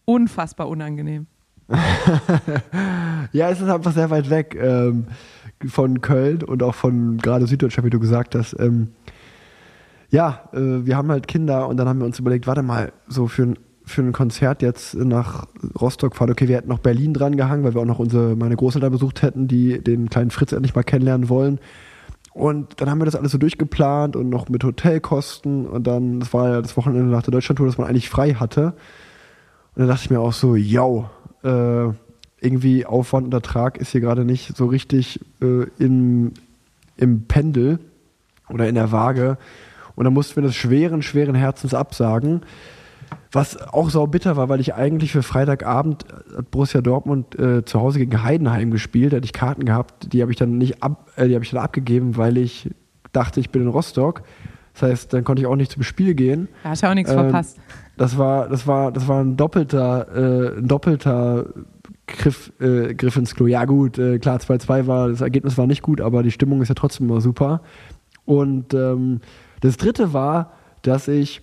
unfassbar 0.05 0.69
unangenehm. 0.69 1.27
Ja, 3.33 3.49
es 3.49 3.61
ist 3.61 3.69
einfach 3.69 3.93
sehr 3.93 4.09
weit 4.09 4.29
weg 4.29 4.57
ähm, 4.59 5.07
von 5.67 6.01
Köln 6.01 6.43
und 6.43 6.63
auch 6.63 6.75
von 6.75 7.17
gerade 7.17 7.47
Süddeutschland, 7.47 7.85
wie 7.85 7.91
du 7.91 7.99
gesagt 7.99 8.35
hast. 8.35 8.55
Ähm, 8.59 8.89
ja, 10.09 10.49
äh, 10.53 10.85
wir 10.85 10.95
haben 10.95 11.09
halt 11.09 11.27
Kinder 11.27 11.67
und 11.67 11.77
dann 11.77 11.87
haben 11.87 11.99
wir 11.99 12.05
uns 12.05 12.19
überlegt, 12.19 12.47
warte 12.47 12.63
mal, 12.63 12.93
so 13.07 13.27
für 13.27 13.43
ein, 13.43 13.59
für 13.83 14.01
ein 14.01 14.13
Konzert 14.13 14.61
jetzt 14.61 14.95
nach 14.95 15.47
Rostock 15.79 16.15
fahren. 16.15 16.31
Okay, 16.31 16.47
wir 16.47 16.57
hätten 16.57 16.69
noch 16.69 16.79
Berlin 16.79 17.13
dran 17.13 17.35
gehangen, 17.35 17.63
weil 17.63 17.73
wir 17.73 17.81
auch 17.81 17.85
noch 17.85 17.99
unsere, 17.99 18.35
meine 18.35 18.55
Großeltern 18.55 18.91
besucht 18.91 19.21
hätten, 19.21 19.47
die 19.47 19.83
den 19.83 20.09
kleinen 20.09 20.31
Fritz 20.31 20.51
endlich 20.51 20.75
mal 20.75 20.83
kennenlernen 20.83 21.29
wollen. 21.29 21.59
Und 22.33 22.79
dann 22.79 22.89
haben 22.89 22.99
wir 22.99 23.05
das 23.05 23.15
alles 23.15 23.31
so 23.31 23.39
durchgeplant 23.39 24.15
und 24.15 24.29
noch 24.29 24.47
mit 24.47 24.63
Hotelkosten 24.63 25.65
und 25.65 25.87
dann, 25.87 26.19
das 26.19 26.33
war 26.33 26.49
ja 26.49 26.61
das 26.61 26.77
Wochenende 26.77 27.11
nach 27.11 27.23
der 27.23 27.31
Deutschlandtour, 27.31 27.65
das 27.65 27.79
man 27.79 27.87
eigentlich 27.87 28.09
frei 28.09 28.35
hatte. 28.35 28.75
Und 29.73 29.81
dann 29.81 29.87
dachte 29.87 30.03
ich 30.03 30.09
mir 30.11 30.19
auch 30.19 30.33
so, 30.33 30.55
yo, 30.55 31.09
äh, 31.43 31.93
irgendwie 32.39 32.85
Aufwand 32.85 33.25
und 33.25 33.33
Ertrag 33.33 33.77
ist 33.77 33.91
hier 33.91 34.01
gerade 34.01 34.25
nicht 34.25 34.55
so 34.55 34.65
richtig 34.67 35.19
äh, 35.41 35.63
im, 35.79 36.33
im 36.97 37.23
Pendel 37.23 37.79
oder 38.49 38.67
in 38.67 38.75
der 38.75 38.91
Waage. 38.91 39.37
Und 39.95 40.05
dann 40.05 40.13
mussten 40.13 40.35
wir 40.35 40.43
das 40.43 40.55
schweren, 40.55 41.01
schweren 41.01 41.35
Herzens 41.35 41.73
absagen. 41.73 42.41
Was 43.31 43.57
auch 43.57 43.89
sau 43.89 44.05
bitter 44.07 44.37
war, 44.37 44.49
weil 44.49 44.59
ich 44.59 44.75
eigentlich 44.75 45.11
für 45.11 45.23
Freitagabend 45.23 46.05
hat 46.35 46.51
Borussia 46.51 46.81
Dortmund 46.81 47.37
äh, 47.39 47.63
zu 47.65 47.79
Hause 47.79 47.99
gegen 47.99 48.23
Heidenheim 48.23 48.71
gespielt, 48.71 49.13
da 49.13 49.17
hatte 49.17 49.25
ich 49.25 49.33
Karten 49.33 49.65
gehabt, 49.65 50.13
die 50.13 50.21
habe 50.21 50.31
ich 50.31 50.37
dann 50.37 50.57
nicht 50.57 50.83
ab, 50.83 51.09
äh, 51.15 51.27
die 51.27 51.35
habe 51.35 51.43
ich 51.43 51.51
dann 51.51 51.61
abgegeben, 51.61 52.17
weil 52.17 52.37
ich 52.37 52.69
dachte, 53.11 53.39
ich 53.39 53.49
bin 53.49 53.63
in 53.63 53.67
Rostock. 53.67 54.23
Das 54.79 54.89
heißt, 54.89 55.13
dann 55.13 55.23
konnte 55.23 55.41
ich 55.41 55.47
auch 55.47 55.55
nicht 55.55 55.71
zum 55.71 55.81
Spiel 55.83 56.13
gehen. 56.13 56.47
Da 56.63 56.69
hast 56.69 56.83
du 56.83 56.89
auch 56.89 56.93
nichts 56.93 57.11
Ähm, 57.11 57.17
verpasst. 57.17 57.57
Das 57.97 58.17
war, 58.17 58.47
das 58.47 58.67
war, 58.67 58.91
das 58.91 59.07
war 59.07 59.21
ein 59.21 59.35
doppelter, 59.35 60.07
äh, 60.55 60.57
ein 60.59 60.67
doppelter 60.67 61.45
Griff, 62.05 62.51
äh, 62.59 62.93
Griff 62.93 63.17
ins 63.17 63.33
Klo. 63.33 63.47
Ja 63.47 63.65
gut, 63.65 63.97
äh, 63.97 64.19
klar, 64.19 64.37
2-2 64.37 64.85
war, 64.85 65.09
das 65.09 65.21
Ergebnis 65.21 65.57
war 65.57 65.65
nicht 65.65 65.81
gut, 65.81 65.99
aber 65.99 66.21
die 66.21 66.31
Stimmung 66.31 66.61
ist 66.61 66.69
ja 66.69 66.75
trotzdem 66.75 67.09
immer 67.09 67.21
super. 67.21 67.61
Und 68.25 68.73
ähm, 68.75 69.21
das 69.61 69.77
dritte 69.77 70.13
war, 70.13 70.51
dass 70.83 71.07
ich 71.07 71.41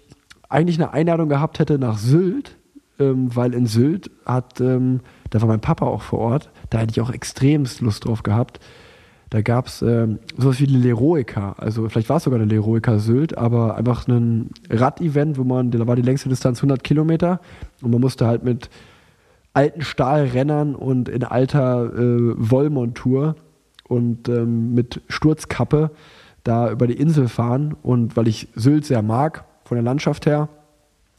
eigentlich 0.49 0.79
eine 0.81 0.93
Einladung 0.93 1.29
gehabt 1.29 1.59
hätte 1.59 1.79
nach 1.79 1.99
Sylt, 1.99 2.57
ähm, 3.01 3.35
weil 3.35 3.53
in 3.53 3.67
Sylt 3.67 4.13
hat, 4.25 4.61
ähm, 4.61 5.01
da 5.31 5.41
war 5.41 5.49
mein 5.49 5.61
Papa 5.61 5.87
auch 5.87 6.03
vor 6.03 6.21
Ort, 6.21 6.51
da 6.71 6.79
hätte 6.79 6.93
ich 6.93 7.01
auch 7.01 7.11
extremst 7.11 7.81
Lust 7.81 8.05
drauf 8.05 8.23
gehabt. 8.23 8.61
Da 9.35 9.43
gab 9.43 9.67
es 9.67 9.83
ähm, 9.83 10.21
sowas 10.39 10.61
wie 10.61 10.69
eine 10.69 10.79
Leroica, 10.79 11.57
also 11.59 11.89
vielleicht 11.89 12.09
war 12.09 12.19
es 12.19 12.23
sogar 12.23 12.39
eine 12.39 12.49
Leroica 12.49 13.01
Sylt, 13.01 13.37
aber 13.37 13.77
einfach 13.77 14.07
ein 14.07 14.51
Rad-Event, 14.71 15.39
wo 15.39 15.43
man, 15.43 15.73
da 15.73 15.85
war 15.89 15.97
die 15.97 16.03
längste 16.03 16.29
Distanz 16.29 16.59
100 16.59 16.85
Kilometer 16.85 17.41
und 17.83 17.91
man 17.91 18.01
musste 18.01 18.29
halt 18.29 18.45
mit 18.45 18.71
alten 19.53 19.83
Stahlrennern 19.83 20.77
und 20.77 21.09
in 21.09 21.25
alter 21.25 21.93
äh, 21.95 22.35
Wollmontur 22.49 23.35
und 23.89 24.29
ähm, 24.29 24.73
mit 24.73 25.01
Sturzkappe 25.09 25.91
da 26.45 26.71
über 26.71 26.87
die 26.87 26.95
Insel 26.95 27.27
fahren. 27.27 27.75
Und 27.83 28.17
weil 28.17 28.29
ich 28.29 28.47
Sylt 28.55 28.85
sehr 28.85 29.03
mag, 29.03 29.47
von 29.65 29.75
der 29.75 29.83
Landschaft 29.83 30.27
her, 30.27 30.49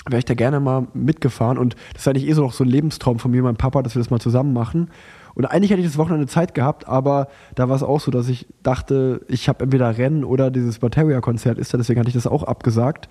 wäre 0.08 0.20
ich 0.20 0.26
da 0.26 0.36
gerne 0.36 0.62
mal 0.62 0.88
mitgefahren. 0.94 1.58
Und 1.58 1.76
das 1.92 2.04
ist 2.04 2.08
eigentlich 2.08 2.30
eh 2.30 2.34
so 2.34 2.44
noch 2.44 2.54
so 2.54 2.64
ein 2.64 2.70
Lebenstraum 2.70 3.20
von 3.20 3.32
mir 3.32 3.40
und 3.40 3.44
meinem 3.44 3.58
Papa, 3.58 3.82
dass 3.82 3.94
wir 3.94 4.00
das 4.00 4.10
mal 4.10 4.22
zusammen 4.22 4.54
machen. 4.54 4.90
Und 5.36 5.46
eigentlich 5.46 5.72
hätte 5.72 5.82
ich 5.82 5.88
das 5.88 5.98
Wochenende 5.98 6.28
Zeit 6.28 6.54
gehabt, 6.54 6.88
aber 6.88 7.28
da 7.54 7.70
war 7.70 7.76
es 7.76 7.84
auch 7.84 8.00
so, 8.00 8.10
dass 8.10 8.30
ich 8.30 8.48
dachte, 8.64 9.22
ich 9.28 9.48
habe 9.50 9.66
entweder 9.66 9.98
Rennen 9.98 10.24
oder 10.24 10.50
dieses 10.50 10.82
Materia-Konzert 10.82 11.60
ist 11.60 11.74
da, 11.74 11.78
deswegen 11.78 12.00
hatte 12.00 12.10
ich 12.10 12.16
das 12.16 12.26
auch 12.26 12.44
abgesagt. 12.44 13.10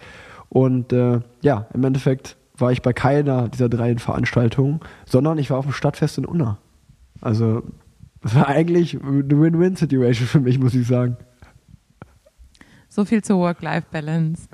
Und 0.49 0.93
äh, 0.93 1.21
ja, 1.43 1.67
im 1.75 1.85
Endeffekt 1.85 2.37
war 2.57 2.73
ich 2.73 2.83
bei 2.83 2.93
keiner 2.93 3.49
dieser 3.49 3.69
drei 3.69 3.97
Veranstaltungen, 3.97 4.81
sondern 5.05 5.39
ich 5.39 5.51
war 5.51 5.59
auf 5.59 5.67
dem 5.67 5.73
Stadtfest 5.73 6.19
in 6.19 6.25
Unna. 6.25 6.59
Also 7.21 7.63
das 8.23 8.35
war 8.35 8.49
eigentlich 8.49 8.99
eine 9.03 9.29
Win-Win-Situation 9.29 10.27
für 10.27 10.41
mich, 10.41 10.59
muss 10.59 10.75
ich 10.75 10.87
sagen. 10.87 11.19
So 12.89 13.05
viel 13.05 13.23
zur 13.23 13.39
Work-Life-Balance. 13.39 14.49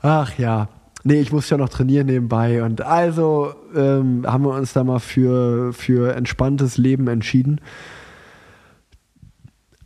Ach 0.00 0.38
ja. 0.38 0.68
Nee, 1.06 1.20
ich 1.20 1.32
muss 1.32 1.50
ja 1.50 1.58
noch 1.58 1.68
trainieren 1.68 2.06
nebenbei. 2.06 2.62
Und 2.62 2.80
also 2.80 3.54
ähm, 3.76 4.24
haben 4.26 4.44
wir 4.44 4.54
uns 4.54 4.72
da 4.72 4.84
mal 4.84 5.00
für, 5.00 5.74
für 5.74 6.16
entspanntes 6.16 6.78
Leben 6.78 7.08
entschieden. 7.08 7.60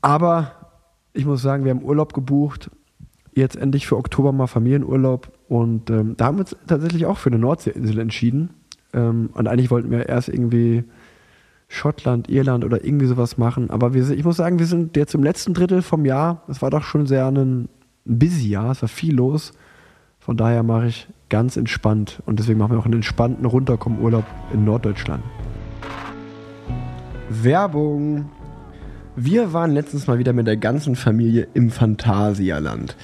Aber 0.01 0.53
ich 1.13 1.27
muss 1.27 1.43
sagen, 1.43 1.65
wir 1.65 1.73
haben 1.73 1.83
Urlaub 1.83 2.15
gebucht. 2.15 2.71
Jetzt 3.35 3.57
endlich 3.57 3.89
für 3.89 3.97
Oktober 3.97 4.31
mal 4.31 4.47
Familienurlaub. 4.47 5.33
Und 5.49 5.91
ähm, 5.91 6.17
da 6.17 6.27
haben 6.27 6.37
wir 6.37 6.43
uns 6.43 6.57
tatsächlich 6.69 7.07
auch 7.07 7.19
für 7.19 7.31
eine 7.31 7.41
Nordseeinsel 7.41 7.99
entschieden. 7.99 8.51
Ähm, 8.93 9.31
und 9.35 9.49
eigentlich 9.49 9.73
wollten 9.73 9.91
wir 9.91 10.09
erst 10.09 10.29
irgendwie 10.29 10.85
Schottland, 11.67 12.31
Irland 12.31 12.65
oder 12.65 12.85
irgendwie 12.85 13.07
sowas 13.07 13.39
machen. 13.39 13.71
Aber 13.71 13.93
wir, 13.93 14.09
ich 14.09 14.25
muss 14.25 14.37
sagen, 14.37 14.61
wir 14.61 14.67
sind 14.67 14.97
jetzt 14.97 15.17
im 15.17 15.25
letzten 15.25 15.53
Drittel 15.53 15.83
vom 15.83 16.05
Jahr. 16.05 16.45
Es 16.47 16.63
war 16.63 16.71
doch 16.71 16.85
schon 16.85 17.07
sehr 17.07 17.27
ein 17.27 17.69
busy 18.05 18.51
Jahr. 18.51 18.71
Es 18.71 18.83
war 18.83 18.89
viel 18.89 19.17
los. 19.17 19.53
Von 20.29 20.37
daher 20.37 20.63
mache 20.63 20.89
ich 20.89 21.09
ganz 21.31 21.57
entspannt. 21.57 22.23
Und 22.27 22.39
deswegen 22.39 22.59
machen 22.59 22.73
wir 22.73 22.79
auch 22.79 22.85
einen 22.85 22.97
entspannten 22.97 23.47
Runterkommen-Urlaub 23.47 24.25
in 24.53 24.63
Norddeutschland. 24.67 25.25
Werbung. 27.31 28.29
Wir 29.17 29.55
waren 29.55 29.71
letztens 29.71 30.07
mal 30.07 30.19
wieder 30.19 30.35
mit 30.35 30.47
der 30.47 30.59
ganzen 30.59 30.97
Familie 30.97 31.49
im 31.55 31.71
Phantasialand. 31.71 32.95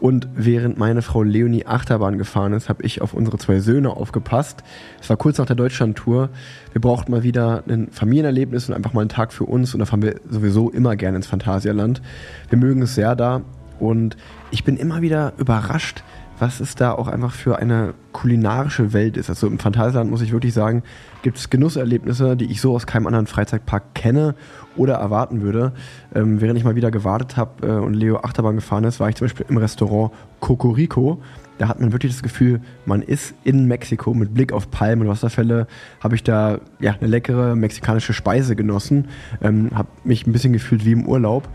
Und 0.00 0.26
während 0.34 0.78
meine 0.78 1.02
Frau 1.02 1.22
Leonie 1.22 1.66
Achterbahn 1.66 2.16
gefahren 2.16 2.54
ist, 2.54 2.70
habe 2.70 2.82
ich 2.82 3.02
auf 3.02 3.12
unsere 3.12 3.36
zwei 3.36 3.60
Söhne 3.60 3.90
aufgepasst. 3.90 4.64
Es 5.02 5.10
war 5.10 5.18
kurz 5.18 5.36
nach 5.36 5.44
der 5.44 5.56
Deutschlandtour. 5.56 6.30
Wir 6.72 6.80
brauchten 6.80 7.12
mal 7.12 7.22
wieder 7.22 7.62
ein 7.68 7.88
Familienerlebnis 7.90 8.70
und 8.70 8.74
einfach 8.74 8.94
mal 8.94 9.02
einen 9.02 9.10
Tag 9.10 9.34
für 9.34 9.44
uns. 9.44 9.74
Und 9.74 9.80
da 9.80 9.84
fahren 9.84 10.00
wir 10.00 10.18
sowieso 10.30 10.70
immer 10.70 10.96
gerne 10.96 11.18
ins 11.18 11.26
Phantasialand. 11.26 12.00
Wir 12.48 12.56
mögen 12.56 12.80
es 12.80 12.94
sehr 12.94 13.14
da. 13.16 13.42
Und 13.78 14.16
ich 14.50 14.64
bin 14.64 14.76
immer 14.76 15.02
wieder 15.02 15.32
überrascht, 15.38 16.04
was 16.40 16.60
es 16.60 16.74
da 16.74 16.92
auch 16.92 17.06
einfach 17.06 17.32
für 17.32 17.58
eine 17.58 17.94
kulinarische 18.12 18.92
Welt 18.92 19.16
ist. 19.16 19.28
Also 19.28 19.46
im 19.46 19.58
Phantasialand 19.58 20.10
muss 20.10 20.22
ich 20.22 20.32
wirklich 20.32 20.54
sagen, 20.54 20.82
gibt 21.22 21.38
es 21.38 21.50
Genusserlebnisse, 21.50 22.36
die 22.36 22.46
ich 22.46 22.60
so 22.60 22.74
aus 22.74 22.86
keinem 22.86 23.06
anderen 23.06 23.26
Freizeitpark 23.26 23.94
kenne 23.94 24.34
oder 24.76 24.94
erwarten 24.94 25.42
würde. 25.42 25.72
Ähm, 26.14 26.40
während 26.40 26.58
ich 26.58 26.64
mal 26.64 26.76
wieder 26.76 26.90
gewartet 26.90 27.36
habe 27.36 27.66
äh, 27.66 27.70
und 27.72 27.94
Leo 27.94 28.18
Achterbahn 28.18 28.56
gefahren 28.56 28.84
ist, 28.84 29.00
war 29.00 29.08
ich 29.08 29.16
zum 29.16 29.26
Beispiel 29.26 29.46
im 29.48 29.58
Restaurant 29.58 30.12
Cocorico. 30.40 31.20
Da 31.58 31.68
hat 31.68 31.78
man 31.78 31.92
wirklich 31.92 32.12
das 32.12 32.22
Gefühl, 32.22 32.62
man 32.86 33.02
ist 33.02 33.34
in 33.44 33.66
Mexiko 33.66 34.14
mit 34.14 34.32
Blick 34.32 34.50
auf 34.54 34.70
Palmen 34.70 35.02
und 35.02 35.08
Wasserfälle. 35.08 35.66
Habe 36.02 36.14
ich 36.14 36.22
da 36.22 36.58
ja 36.80 36.94
eine 36.98 37.06
leckere 37.06 37.54
mexikanische 37.54 38.14
Speise 38.14 38.56
genossen, 38.56 39.08
ähm, 39.42 39.68
habe 39.74 39.88
mich 40.02 40.26
ein 40.26 40.32
bisschen 40.32 40.54
gefühlt 40.54 40.86
wie 40.86 40.92
im 40.92 41.06
Urlaub. 41.06 41.46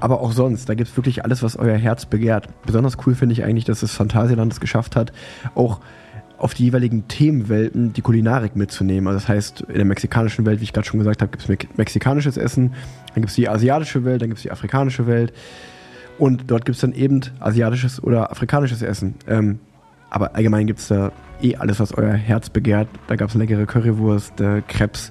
Aber 0.00 0.20
auch 0.20 0.32
sonst, 0.32 0.68
da 0.68 0.74
gibt 0.74 0.90
es 0.90 0.96
wirklich 0.96 1.24
alles, 1.24 1.42
was 1.42 1.56
euer 1.56 1.76
Herz 1.76 2.06
begehrt. 2.06 2.48
Besonders 2.64 2.96
cool 3.06 3.14
finde 3.14 3.32
ich 3.32 3.44
eigentlich, 3.44 3.64
dass 3.64 3.80
das 3.80 3.92
Phantasialand 3.92 4.52
es 4.52 4.60
geschafft 4.60 4.96
hat, 4.96 5.12
auch 5.54 5.80
auf 6.38 6.54
die 6.54 6.64
jeweiligen 6.64 7.08
Themenwelten 7.08 7.92
die 7.92 8.02
Kulinarik 8.02 8.56
mitzunehmen. 8.56 9.08
Also 9.08 9.20
das 9.20 9.28
heißt, 9.28 9.60
in 9.62 9.74
der 9.74 9.84
mexikanischen 9.84 10.44
Welt, 10.44 10.60
wie 10.60 10.64
ich 10.64 10.72
gerade 10.72 10.86
schon 10.86 10.98
gesagt 10.98 11.22
habe, 11.22 11.30
gibt 11.30 11.42
es 11.42 11.48
me 11.48 11.56
mexikanisches 11.76 12.36
Essen, 12.36 12.74
dann 13.14 13.22
gibt 13.22 13.30
es 13.30 13.34
die 13.34 13.48
asiatische 13.48 14.04
Welt, 14.04 14.20
dann 14.20 14.28
gibt 14.28 14.38
es 14.38 14.42
die 14.42 14.50
afrikanische 14.50 15.06
Welt 15.06 15.32
und 16.18 16.50
dort 16.50 16.66
gibt 16.66 16.76
es 16.76 16.82
dann 16.82 16.92
eben 16.92 17.22
asiatisches 17.40 18.02
oder 18.02 18.30
afrikanisches 18.30 18.82
Essen. 18.82 19.14
Ähm, 19.26 19.60
aber 20.10 20.34
allgemein 20.34 20.66
gibt 20.66 20.80
es 20.80 20.88
da 20.88 21.10
eh 21.42 21.56
alles, 21.56 21.80
was 21.80 21.92
euer 21.92 22.12
Herz 22.12 22.50
begehrt. 22.50 22.88
Da 23.06 23.16
gab 23.16 23.28
es 23.28 23.34
leckere 23.34 23.66
Currywurst, 23.66 24.40
äh, 24.40 24.62
Crepes, 24.66 25.10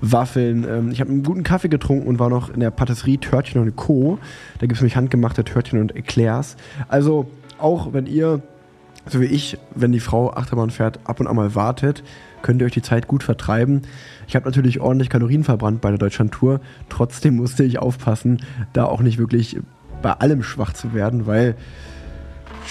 Waffeln. 0.00 0.66
Ähm, 0.68 0.90
ich 0.90 1.00
habe 1.00 1.10
einen 1.10 1.22
guten 1.22 1.42
Kaffee 1.42 1.68
getrunken 1.68 2.06
und 2.06 2.18
war 2.18 2.28
noch 2.28 2.50
in 2.50 2.60
der 2.60 2.70
Patisserie 2.70 3.18
Törtchen 3.18 3.60
und 3.60 3.76
Co. 3.76 4.18
Da 4.54 4.66
gibt 4.66 4.74
es 4.74 4.80
nämlich 4.80 4.96
handgemachte 4.96 5.44
Törtchen 5.44 5.80
und 5.80 5.96
Eclairs. 5.96 6.56
Also 6.88 7.30
auch 7.58 7.92
wenn 7.92 8.06
ihr, 8.06 8.42
so 9.06 9.20
wie 9.20 9.26
ich, 9.26 9.58
wenn 9.74 9.92
die 9.92 10.00
Frau 10.00 10.32
Achterbahn 10.32 10.70
fährt, 10.70 11.00
ab 11.04 11.20
und 11.20 11.26
an 11.26 11.36
mal 11.36 11.54
wartet, 11.54 12.02
könnt 12.42 12.60
ihr 12.60 12.66
euch 12.66 12.72
die 12.72 12.82
Zeit 12.82 13.06
gut 13.06 13.22
vertreiben. 13.22 13.82
Ich 14.26 14.34
habe 14.34 14.44
natürlich 14.44 14.80
ordentlich 14.80 15.08
Kalorien 15.08 15.44
verbrannt 15.44 15.80
bei 15.80 15.90
der 15.90 15.98
Deutschlandtour. 15.98 16.60
Trotzdem 16.88 17.36
musste 17.36 17.64
ich 17.64 17.78
aufpassen, 17.78 18.42
da 18.72 18.84
auch 18.84 19.00
nicht 19.00 19.18
wirklich 19.18 19.58
bei 20.02 20.12
allem 20.12 20.42
schwach 20.42 20.72
zu 20.72 20.92
werden, 20.92 21.26
weil 21.26 21.54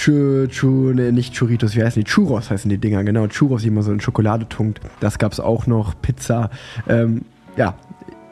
Chu, 0.02 0.48
Chu, 0.48 0.94
nee, 0.96 1.12
nicht 1.12 1.36
Churritos, 1.36 1.76
wie 1.76 1.84
heißen 1.84 2.04
die? 2.04 2.10
Churros 2.10 2.50
heißen 2.50 2.68
die 2.68 2.80
Dinger, 2.80 3.04
genau. 3.04 3.28
Churros, 3.28 3.62
die 3.62 3.70
man 3.70 3.84
so 3.84 3.92
in 3.92 4.00
Schokolade 4.00 4.50
tunkt. 4.50 4.82
Das 5.00 5.20
gab 5.20 5.32
es 5.32 5.40
auch 5.40 5.68
noch. 5.68 5.94
Pizza. 6.02 6.50
Ähm, 6.90 7.22
ja, 7.56 7.76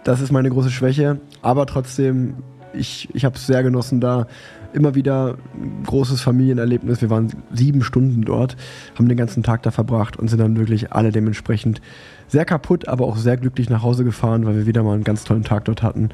das 0.04 0.20
ist 0.20 0.32
meine 0.32 0.50
große 0.50 0.72
Schwäche. 0.72 1.20
Aber 1.44 1.68
trotzdem, 1.68 2.38
ich, 2.74 3.08
ich 3.14 3.24
habe 3.24 3.36
es 3.36 3.46
sehr 3.46 3.62
genossen 3.62 4.02
da. 4.02 4.26
Immer 4.74 4.96
wieder 4.96 5.38
ein 5.54 5.84
großes 5.86 6.22
Familienerlebnis. 6.22 7.04
Wir 7.04 7.12
waren 7.12 7.32
sieben 7.54 7.84
Stunden 7.84 8.24
dort, 8.24 8.58
haben 8.98 9.08
den 9.08 9.18
ganzen 9.18 9.44
Tag 9.44 9.62
da 9.62 9.70
verbracht 9.70 10.18
und 10.18 10.28
sind 10.28 10.40
dann 10.40 10.58
wirklich 10.58 10.92
alle 10.92 11.12
dementsprechend 11.12 11.82
sehr 12.28 12.46
kaputt, 12.46 12.88
aber 12.88 13.06
auch 13.06 13.18
sehr 13.18 13.38
glücklich 13.38 13.70
nach 13.70 13.84
Hause 13.84 14.04
gefahren, 14.04 14.48
weil 14.48 14.56
wir 14.56 14.66
wieder 14.66 14.82
mal 14.82 14.94
einen 14.94 15.04
ganz 15.04 15.24
tollen 15.24 15.44
Tag 15.44 15.66
dort 15.66 15.84
hatten. 15.84 16.10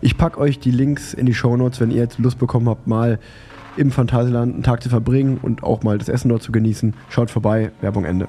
Ich 0.00 0.16
packe 0.16 0.38
euch 0.38 0.60
die 0.60 0.70
Links 0.70 1.12
in 1.12 1.26
die 1.26 1.34
Shownotes, 1.34 1.80
wenn 1.80 1.90
ihr 1.90 2.02
jetzt 2.02 2.20
Lust 2.20 2.38
bekommen 2.38 2.68
habt, 2.68 2.86
mal 2.86 3.18
im 3.76 3.90
Phantasialand 3.90 4.54
einen 4.54 4.62
Tag 4.62 4.82
zu 4.82 4.88
verbringen 4.88 5.38
und 5.40 5.62
auch 5.62 5.82
mal 5.82 5.98
das 5.98 6.08
Essen 6.08 6.28
dort 6.28 6.42
zu 6.42 6.52
genießen. 6.52 6.94
Schaut 7.08 7.30
vorbei, 7.30 7.72
Werbung 7.80 8.04
Ende. 8.04 8.28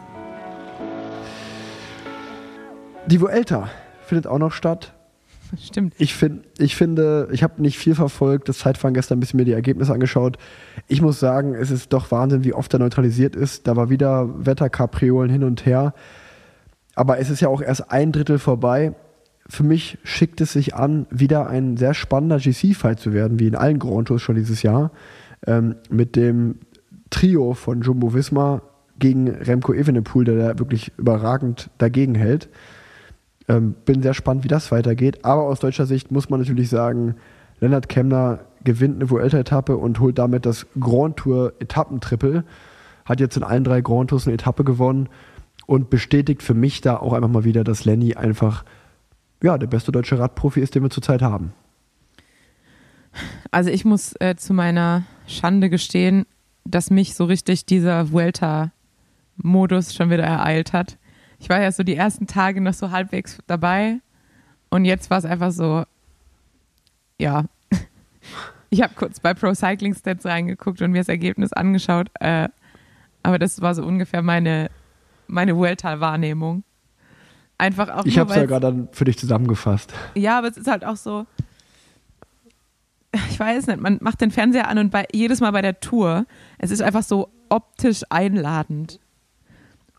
Die 3.07 3.19
Vuelta 3.19 3.69
findet 4.05 4.27
auch 4.27 4.39
noch 4.39 4.51
statt. 4.51 4.93
Stimmt. 5.61 5.93
Ich, 5.97 6.13
find, 6.15 6.45
ich 6.57 6.75
finde, 6.75 7.27
ich 7.31 7.43
habe 7.43 7.61
nicht 7.61 7.77
viel 7.77 7.95
verfolgt, 7.95 8.49
das 8.49 8.59
Zeitfahren 8.59 8.93
gestern 8.93 9.17
ein 9.17 9.19
bisschen 9.19 9.37
mir 9.37 9.45
die 9.45 9.51
Ergebnisse 9.51 9.93
angeschaut. 9.93 10.37
Ich 10.87 11.01
muss 11.01 11.19
sagen, 11.19 11.53
es 11.53 11.71
ist 11.71 11.93
doch 11.93 12.11
Wahnsinn, 12.11 12.43
wie 12.43 12.53
oft 12.53 12.73
er 12.73 12.79
neutralisiert 12.79 13.35
ist. 13.35 13.67
Da 13.67 13.75
war 13.75 13.89
wieder 13.89 14.45
Wetterkapriolen 14.45 15.29
hin 15.29 15.43
und 15.43 15.65
her. 15.65 15.93
Aber 16.95 17.19
es 17.19 17.29
ist 17.29 17.41
ja 17.41 17.49
auch 17.49 17.61
erst 17.61 17.91
ein 17.91 18.11
Drittel 18.11 18.39
vorbei. 18.39 18.93
Für 19.47 19.63
mich 19.63 19.97
schickt 20.03 20.39
es 20.41 20.53
sich 20.53 20.75
an, 20.75 21.05
wieder 21.09 21.47
ein 21.47 21.75
sehr 21.75 21.93
spannender 21.93 22.37
GC-Fight 22.37 22.99
zu 22.99 23.13
werden, 23.13 23.39
wie 23.39 23.47
in 23.47 23.55
allen 23.55 23.79
Grand 23.79 24.07
Tours 24.07 24.21
schon 24.21 24.35
dieses 24.35 24.63
Jahr. 24.63 24.91
Ähm, 25.45 25.75
mit 25.89 26.15
dem 26.15 26.59
Trio 27.09 27.53
von 27.53 27.81
Jumbo 27.81 28.13
Visma 28.13 28.61
gegen 28.99 29.29
Remco 29.29 29.73
Evenepoel, 29.73 30.25
der 30.25 30.35
da 30.35 30.59
wirklich 30.59 30.91
überragend 30.97 31.69
dagegen 31.77 32.15
hält. 32.15 32.49
Ähm, 33.47 33.75
bin 33.85 34.01
sehr 34.01 34.13
spannend, 34.13 34.43
wie 34.43 34.49
das 34.49 34.71
weitergeht. 34.71 35.25
Aber 35.25 35.43
aus 35.43 35.59
deutscher 35.59 35.85
Sicht 35.85 36.11
muss 36.11 36.29
man 36.29 36.39
natürlich 36.39 36.69
sagen, 36.69 37.15
Lennart 37.59 37.89
Kemner 37.89 38.39
gewinnt 38.63 38.95
eine 38.95 39.09
Vuelta-Etappe 39.09 39.75
und 39.77 39.99
holt 39.99 40.17
damit 40.17 40.45
das 40.45 40.65
Grand 40.79 41.17
Tour-Etappentriple. 41.17 42.45
Hat 43.05 43.19
jetzt 43.19 43.35
in 43.35 43.43
allen 43.43 43.63
drei 43.63 43.81
Grand 43.81 44.09
Tours 44.09 44.25
eine 44.25 44.35
Etappe 44.35 44.63
gewonnen 44.63 45.09
und 45.65 45.89
bestätigt 45.89 46.41
für 46.41 46.53
mich 46.53 46.81
da 46.81 46.97
auch 46.97 47.13
einfach 47.13 47.29
mal 47.29 47.43
wieder, 47.43 47.63
dass 47.63 47.85
Lenny 47.85 48.15
einfach 48.15 48.63
ja, 49.41 49.57
der 49.57 49.67
beste 49.67 49.91
deutsche 49.91 50.17
Radprofi 50.17 50.61
ist, 50.61 50.75
den 50.75 50.83
wir 50.83 50.89
zurzeit 50.89 51.21
haben. 51.21 51.53
Also 53.51 53.69
ich 53.69 53.85
muss 53.85 54.15
äh, 54.19 54.35
zu 54.35 54.53
meiner 54.53 55.03
Schande 55.27 55.69
gestehen, 55.69 56.25
dass 56.65 56.89
mich 56.89 57.15
so 57.15 57.25
richtig 57.25 57.65
dieser 57.65 58.11
Vuelta-Modus 58.11 59.93
schon 59.93 60.09
wieder 60.09 60.23
ereilt 60.23 60.73
hat. 60.73 60.97
Ich 61.39 61.49
war 61.49 61.61
ja 61.61 61.71
so 61.71 61.83
die 61.83 61.95
ersten 61.95 62.27
Tage 62.27 62.61
noch 62.61 62.73
so 62.73 62.91
halbwegs 62.91 63.37
dabei 63.47 63.99
und 64.69 64.85
jetzt 64.85 65.09
war 65.09 65.17
es 65.17 65.25
einfach 65.25 65.51
so, 65.51 65.83
ja. 67.19 67.45
Ich 68.69 68.81
habe 68.81 68.93
kurz 68.95 69.19
bei 69.19 69.35
Pro 69.35 69.53
Cycling 69.53 69.93
Stats 69.93 70.25
reingeguckt 70.25 70.81
und 70.81 70.91
mir 70.91 70.99
das 70.99 71.09
Ergebnis 71.09 71.53
angeschaut, 71.53 72.09
äh, 72.19 72.49
aber 73.21 73.37
das 73.37 73.61
war 73.61 73.75
so 73.75 73.83
ungefähr 73.85 74.23
meine, 74.23 74.71
meine 75.27 75.55
Vuelta-Wahrnehmung. 75.55 76.63
Einfach 77.59 77.89
auch 77.89 78.05
Ich 78.05 78.17
habe 78.17 78.31
es 78.31 78.35
ja 78.35 78.45
gerade 78.45 78.67
dann 78.67 78.89
für 78.91 79.05
dich 79.05 79.17
zusammengefasst. 79.19 79.93
ja, 80.15 80.39
aber 80.39 80.47
es 80.47 80.57
ist 80.57 80.67
halt 80.67 80.83
auch 80.83 80.95
so. 80.95 81.27
Ich 83.29 83.39
weiß 83.39 83.67
nicht, 83.67 83.79
man 83.79 83.99
macht 84.01 84.21
den 84.21 84.31
Fernseher 84.31 84.67
an 84.67 84.77
und 84.77 84.89
bei, 84.89 85.05
jedes 85.13 85.39
Mal 85.39 85.51
bei 85.51 85.61
der 85.61 85.79
Tour, 85.79 86.25
es 86.57 86.71
ist 86.71 86.81
einfach 86.81 87.03
so 87.03 87.29
optisch 87.49 88.01
einladend. 88.09 88.99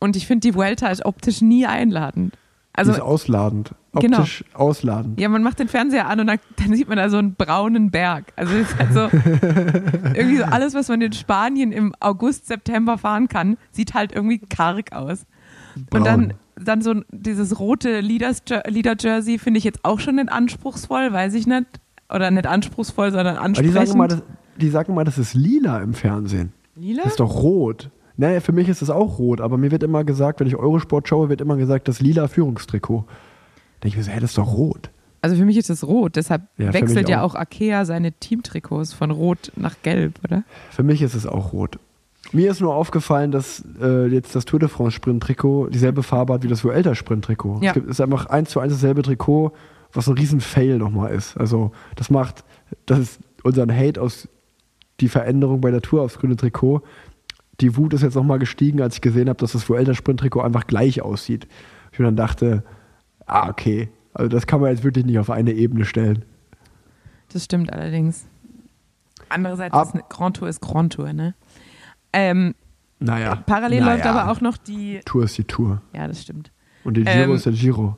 Und 0.00 0.16
ich 0.16 0.26
finde, 0.26 0.48
die 0.48 0.54
Vuelta 0.54 0.88
ist 0.88 1.04
optisch 1.04 1.40
nie 1.40 1.66
einladend. 1.66 2.34
Also, 2.72 2.92
ist 2.92 3.00
ausladend. 3.00 3.70
Genau. 3.94 4.18
Optisch 4.18 4.44
ausladend. 4.52 5.20
ja, 5.20 5.28
man 5.28 5.44
macht 5.44 5.60
den 5.60 5.68
Fernseher 5.68 6.08
an 6.08 6.18
und 6.18 6.26
dann, 6.26 6.40
dann 6.56 6.74
sieht 6.74 6.88
man 6.88 6.98
da 6.98 7.08
so 7.08 7.18
einen 7.18 7.34
braunen 7.34 7.92
Berg. 7.92 8.32
Also, 8.34 8.52
es 8.54 8.70
ist 8.70 8.78
halt 8.78 8.92
so, 8.92 9.00
irgendwie 10.14 10.38
so 10.38 10.44
alles, 10.44 10.74
was 10.74 10.88
man 10.88 11.00
in 11.00 11.12
Spanien 11.12 11.70
im 11.70 11.94
August, 12.00 12.46
September 12.48 12.98
fahren 12.98 13.28
kann, 13.28 13.56
sieht 13.70 13.94
halt 13.94 14.12
irgendwie 14.12 14.38
karg 14.38 14.92
aus. 14.92 15.24
Und 15.92 16.04
dann, 16.04 16.28
Braun. 16.28 16.34
dann 16.56 16.82
so 16.82 16.94
dieses 17.10 17.60
rote 17.60 18.00
Leader-Jersey 18.00 19.38
finde 19.38 19.58
ich 19.58 19.64
jetzt 19.64 19.84
auch 19.84 20.00
schon 20.00 20.16
nicht 20.16 20.30
anspruchsvoll, 20.30 21.12
weiß 21.12 21.34
ich 21.34 21.46
nicht. 21.46 21.66
Oder 22.14 22.30
nicht 22.30 22.46
anspruchsvoll, 22.46 23.10
sondern 23.10 23.36
Aber 23.36 23.48
die 23.48 23.58
ansprechend. 23.60 23.74
sagen, 23.88 23.98
mal, 23.98 24.08
das, 24.08 24.22
die 24.60 24.68
sagen 24.70 24.94
mal, 24.94 25.04
das 25.04 25.18
ist 25.18 25.34
lila 25.34 25.80
im 25.80 25.94
Fernsehen. 25.94 26.52
Lila? 26.76 27.02
Das 27.02 27.12
ist 27.12 27.20
doch 27.20 27.34
rot. 27.42 27.90
Naja, 28.16 28.40
für 28.40 28.52
mich 28.52 28.68
ist 28.68 28.80
es 28.82 28.90
auch 28.90 29.18
rot, 29.18 29.40
aber 29.40 29.58
mir 29.58 29.70
wird 29.72 29.82
immer 29.82 30.04
gesagt, 30.04 30.38
wenn 30.40 30.46
ich 30.46 30.54
Eurosport 30.56 31.08
schaue, 31.08 31.28
wird 31.28 31.40
immer 31.40 31.56
gesagt, 31.56 31.88
das 31.88 32.00
lila 32.00 32.28
Führungstrikot. 32.28 33.04
Da 33.06 33.82
denke 33.82 33.88
ich 33.88 33.96
mir 33.96 34.02
so, 34.04 34.10
hä, 34.12 34.20
das 34.20 34.30
ist 34.30 34.38
doch 34.38 34.52
rot. 34.54 34.90
Also 35.20 35.36
für 35.36 35.44
mich 35.44 35.56
ist 35.56 35.70
es 35.70 35.84
rot, 35.86 36.16
deshalb 36.16 36.42
Ja, 36.58 36.72
wechselt 36.72 37.00
mich 37.00 37.08
ja 37.08 37.22
auch. 37.22 37.34
auch 37.34 37.40
Akea 37.40 37.84
seine 37.86 38.12
Teamtrikots 38.12 38.92
von 38.92 39.10
rot 39.10 39.50
nach 39.56 39.74
gelb, 39.82 40.14
oder? 40.22 40.44
Für 40.70 40.82
mich 40.82 41.00
ist 41.02 41.14
es 41.14 41.26
auch 41.26 41.52
rot. 41.52 41.78
Mir 42.32 42.50
ist 42.50 42.60
nur 42.60 42.74
aufgefallen, 42.74 43.32
dass 43.32 43.64
äh, 43.80 44.06
jetzt 44.06 44.34
das 44.36 44.44
Tour 44.44 44.60
de 44.60 44.68
France 44.68 44.92
Sprint-Trikot 44.96 45.68
dieselbe 45.68 46.02
Farbe 46.02 46.34
hat 46.34 46.42
wie 46.42 46.48
das 46.48 46.62
Vuelta 46.64 46.94
Sprint-Trikot. 46.94 47.60
Ja. 47.62 47.70
Es 47.70 47.74
gibt- 47.74 47.88
ist 47.88 48.00
einfach 48.00 48.26
eins 48.26 48.50
zu 48.50 48.60
eins 48.60 48.72
dasselbe 48.72 49.02
Trikot, 49.02 49.52
was 49.94 50.08
ein 50.08 50.14
riesen 50.14 50.40
Fail 50.40 50.78
nochmal 50.78 51.12
ist. 51.14 51.36
Also 51.36 51.72
das 51.96 52.10
macht, 52.10 52.44
das 52.86 52.98
ist 52.98 53.20
unseren 53.42 53.74
Hate 53.74 54.00
aus 54.02 54.28
die 55.00 55.08
Veränderung 55.08 55.60
bei 55.60 55.70
der 55.70 55.80
Tour 55.82 56.02
aufs 56.02 56.18
grüne 56.18 56.36
Trikot. 56.36 56.82
Die 57.60 57.76
Wut 57.76 57.94
ist 57.94 58.02
jetzt 58.02 58.14
nochmal 58.16 58.38
gestiegen, 58.38 58.80
als 58.82 58.96
ich 58.96 59.00
gesehen 59.00 59.28
habe, 59.28 59.38
dass 59.38 59.52
das 59.52 59.68
Vuelta 59.68 59.94
Sprint-Trikot 59.94 60.40
einfach 60.42 60.66
gleich 60.66 61.02
aussieht. 61.02 61.46
Ich 61.92 61.98
mir 61.98 62.06
dann 62.06 62.16
dachte, 62.16 62.64
ah, 63.26 63.48
okay, 63.48 63.88
also 64.12 64.28
das 64.28 64.46
kann 64.46 64.60
man 64.60 64.70
jetzt 64.70 64.82
wirklich 64.84 65.04
nicht 65.04 65.18
auf 65.18 65.30
eine 65.30 65.52
Ebene 65.52 65.84
stellen. 65.84 66.24
Das 67.32 67.44
stimmt 67.44 67.72
allerdings. 67.72 68.26
Andererseits 69.28 69.74
Ab- 69.74 69.94
ist 69.94 70.08
Grand 70.08 70.36
Tour 70.36 70.48
ist 70.48 70.60
Grand 70.60 70.92
Tour, 70.92 71.12
ne? 71.12 71.34
Ähm, 72.12 72.54
Naja. 72.98 73.36
parallel 73.46 73.80
naja. 73.80 73.92
läuft 73.94 74.06
aber 74.06 74.30
auch 74.30 74.40
noch 74.40 74.56
die, 74.56 75.00
Tour 75.04 75.24
ist 75.24 75.36
die 75.38 75.44
Tour. 75.44 75.80
ja, 75.92 76.06
das 76.06 76.22
stimmt. 76.22 76.50
Und 76.84 76.96
der 76.96 77.04
Giro 77.04 77.30
Ähm, 77.30 77.36
ist 77.36 77.46
der 77.46 77.52
Giro. 77.52 77.96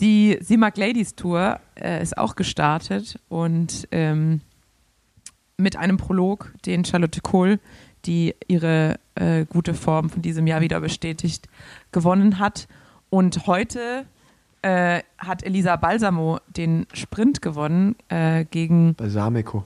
Die 0.00 0.38
Simac 0.40 0.76
Ladies 0.76 1.14
Tour 1.14 1.58
äh, 1.74 2.02
ist 2.02 2.18
auch 2.18 2.36
gestartet 2.36 3.18
und 3.28 3.88
ähm, 3.92 4.40
mit 5.56 5.76
einem 5.76 5.96
Prolog, 5.96 6.52
den 6.66 6.84
Charlotte 6.84 7.20
Kohl, 7.22 7.58
die 8.04 8.34
ihre 8.46 8.98
äh, 9.14 9.46
gute 9.46 9.74
Form 9.74 10.10
von 10.10 10.22
diesem 10.22 10.46
Jahr 10.46 10.60
wieder 10.60 10.80
bestätigt, 10.80 11.48
gewonnen 11.92 12.38
hat. 12.38 12.68
Und 13.08 13.46
heute 13.46 14.04
äh, 14.62 15.02
hat 15.18 15.42
Elisa 15.42 15.76
Balsamo 15.76 16.40
den 16.48 16.86
Sprint 16.92 17.40
gewonnen 17.40 17.96
äh, 18.08 18.44
gegen 18.44 18.94
Balsamico. 18.94 19.64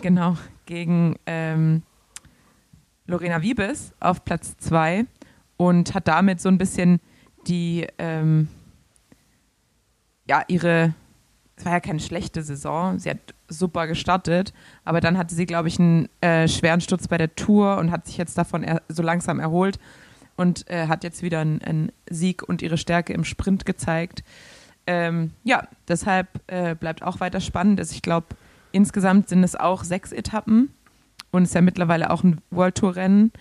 Genau, 0.00 0.36
gegen 0.66 1.16
ähm, 1.26 1.82
Lorena 3.06 3.42
Wiebes 3.42 3.92
auf 4.00 4.24
Platz 4.24 4.56
2 4.58 5.06
und 5.56 5.94
hat 5.94 6.08
damit 6.08 6.40
so 6.40 6.48
ein 6.48 6.58
bisschen 6.58 7.00
die, 7.46 7.86
ähm, 7.98 8.48
ja, 10.32 10.42
ihre, 10.48 10.94
es 11.56 11.64
war 11.66 11.72
ja 11.72 11.80
keine 11.80 12.00
schlechte 12.00 12.42
Saison, 12.42 12.98
sie 12.98 13.10
hat 13.10 13.18
super 13.48 13.86
gestartet, 13.86 14.54
aber 14.82 15.02
dann 15.02 15.18
hatte 15.18 15.34
sie, 15.34 15.44
glaube 15.44 15.68
ich, 15.68 15.78
einen 15.78 16.08
äh, 16.22 16.48
schweren 16.48 16.80
Sturz 16.80 17.06
bei 17.06 17.18
der 17.18 17.34
Tour 17.34 17.76
und 17.76 17.90
hat 17.90 18.06
sich 18.06 18.16
jetzt 18.16 18.38
davon 18.38 18.62
er 18.64 18.80
so 18.88 19.02
langsam 19.02 19.40
erholt 19.40 19.78
und 20.36 20.66
äh, 20.70 20.86
hat 20.88 21.04
jetzt 21.04 21.22
wieder 21.22 21.40
einen, 21.40 21.60
einen 21.60 21.92
Sieg 22.08 22.42
und 22.48 22.62
ihre 22.62 22.78
Stärke 22.78 23.12
im 23.12 23.24
Sprint 23.24 23.66
gezeigt. 23.66 24.24
Ähm, 24.86 25.32
ja, 25.44 25.68
deshalb 25.86 26.28
äh, 26.46 26.74
bleibt 26.74 27.02
auch 27.02 27.20
weiter 27.20 27.40
spannend. 27.40 27.78
Also 27.78 27.94
ich 27.94 28.00
glaube, 28.00 28.28
insgesamt 28.72 29.28
sind 29.28 29.44
es 29.44 29.54
auch 29.54 29.84
sechs 29.84 30.12
Etappen 30.12 30.70
und 31.30 31.42
es 31.42 31.50
ist 31.50 31.54
ja 31.54 31.60
mittlerweile 31.60 32.08
auch 32.10 32.24
ein 32.24 32.40
World 32.50 32.76
Tour 32.76 32.96
Rennen. 32.96 33.32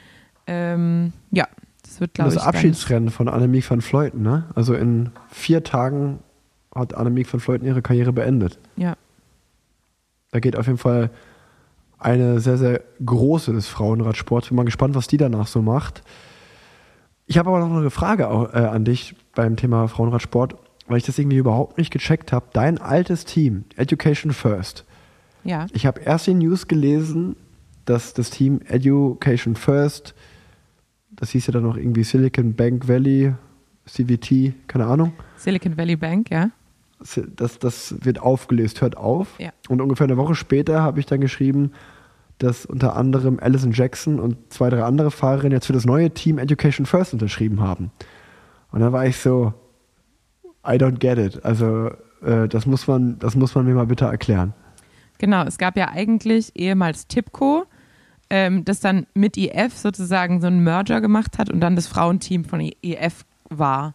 Ähm, 0.46 1.14
ja, 1.32 1.48
Das 1.84 2.02
wird, 2.02 2.14
glaube 2.16 2.32
das 2.32 2.36
ich, 2.36 2.44
ganz- 2.46 2.56
Abschiedsrennen 2.58 3.10
von 3.12 3.30
Annemiek 3.30 3.70
van 3.72 3.80
Vleuten, 3.82 4.22
ne? 4.22 4.50
Also 4.56 4.74
in 4.76 5.12
vier 5.30 5.64
Tagen 5.64 6.20
hat 6.73 6.93
Annemiek 6.93 7.31
van 7.31 7.39
Vleuten 7.39 7.65
ihre 7.65 7.81
Karriere 7.81 8.14
beendet. 8.14 8.60
Ja. 8.77 8.95
Da 10.31 10.39
geht 10.39 10.56
auf 10.56 10.68
jeden 10.68 10.77
Fall 10.77 11.10
eine 11.99 12.39
sehr, 12.39 12.57
sehr 12.57 12.81
große 13.06 13.53
des 13.53 13.68
Frauenradsports. 13.68 14.48
Bin 14.48 14.56
mal 14.56 14.64
gespannt, 14.64 14.95
was 14.95 15.07
die 15.07 15.18
danach 15.18 15.48
so 15.48 15.61
macht. 15.61 16.03
Ich 17.27 17.38
habe 17.38 17.49
aber 17.49 17.60
noch 17.60 17.77
eine 17.77 17.89
Frage 17.91 18.23
äh, 18.23 18.57
an 18.57 18.85
dich 18.85 19.15
beim 19.35 19.56
Thema 19.56 19.88
Frauenradsport, 19.88 20.56
weil 20.88 20.98
ich 20.98 21.06
das 21.06 21.19
irgendwie 21.19 21.38
überhaupt 21.38 21.77
nicht 21.77 21.91
gecheckt 21.91 22.31
habe. 22.31 22.48
Dein 22.53 22.80
altes 22.80 23.26
Team, 23.26 23.65
Education 23.76 24.34
First. 24.34 24.85
Ja. 25.43 25.68
Ich 25.73 25.85
habe 25.85 26.02
erst 26.02 26.27
die 26.27 26.34
News 26.34 26.68
gelesen, 26.68 27.35
dass 27.85 28.14
das 28.14 28.30
Team 28.30 28.61
Education 28.68 29.56
First, 29.56 30.14
das 31.11 31.31
hieß 31.31 31.48
ja 31.48 31.53
dann 31.53 31.64
noch 31.64 31.77
irgendwie 31.77 32.03
Silicon 32.03 32.53
Bank 32.53 32.88
Valley, 32.88 33.34
CVT, 33.85 34.68
keine 34.68 34.85
Ahnung, 34.85 35.14
Silicon 35.38 35.77
Valley 35.77 35.95
Bank, 35.95 36.30
ja. 36.31 36.52
Das, 37.36 37.60
das 37.60 37.95
wird 38.02 38.19
aufgelöst, 38.22 38.82
hört 38.82 38.98
auf. 38.98 39.40
Ja. 39.40 39.52
Und 39.69 39.82
ungefähr 39.82 40.06
eine 40.06 40.18
Woche 40.18 40.36
später 40.36 40.82
habe 40.82 40.99
ich 40.99 41.06
dann 41.06 41.22
geschrieben, 41.22 41.72
dass 42.38 42.65
unter 42.65 42.95
anderem 42.95 43.40
Alison 43.40 43.72
Jackson 43.72 44.19
und 44.19 44.52
zwei, 44.52 44.69
drei 44.69 44.84
andere 44.84 45.11
Fahrerinnen 45.11 45.53
jetzt 45.53 45.68
für 45.68 45.73
das 45.73 45.86
neue 45.86 46.11
Team 46.11 46.40
Education 46.40 46.86
First 46.86 47.14
unterschrieben 47.14 47.61
haben. 47.61 47.91
Und 48.72 48.80
dann 48.80 48.91
war 48.94 49.06
ich 49.06 49.18
so, 49.18 49.53
I 50.65 50.73
don't 50.73 50.99
get 50.99 51.18
it. 51.18 51.44
Also 51.45 51.91
äh, 52.23 52.48
das, 52.48 52.65
muss 52.65 52.88
man, 52.88 53.19
das 53.19 53.36
muss 53.36 53.53
man 53.53 53.65
mir 53.65 53.76
mal 53.76 53.86
bitte 53.86 54.06
erklären. 54.06 54.53
Genau, 55.18 55.44
es 55.44 55.57
gab 55.57 55.78
ja 55.78 55.90
eigentlich 55.90 56.52
ehemals 56.56 57.07
Tipco, 57.07 57.65
ähm, 58.30 58.65
das 58.65 58.80
dann 58.80 59.06
mit 59.14 59.38
IF 59.38 59.78
sozusagen 59.78 60.41
so 60.41 60.48
einen 60.48 60.64
Merger 60.64 61.02
gemacht 61.02 61.38
hat 61.38 61.52
und 61.52 61.60
dann 61.60 61.76
das 61.76 61.88
Frauenteam 61.88 62.45
von 62.45 62.60
IF 62.60 63.26
war. 63.49 63.94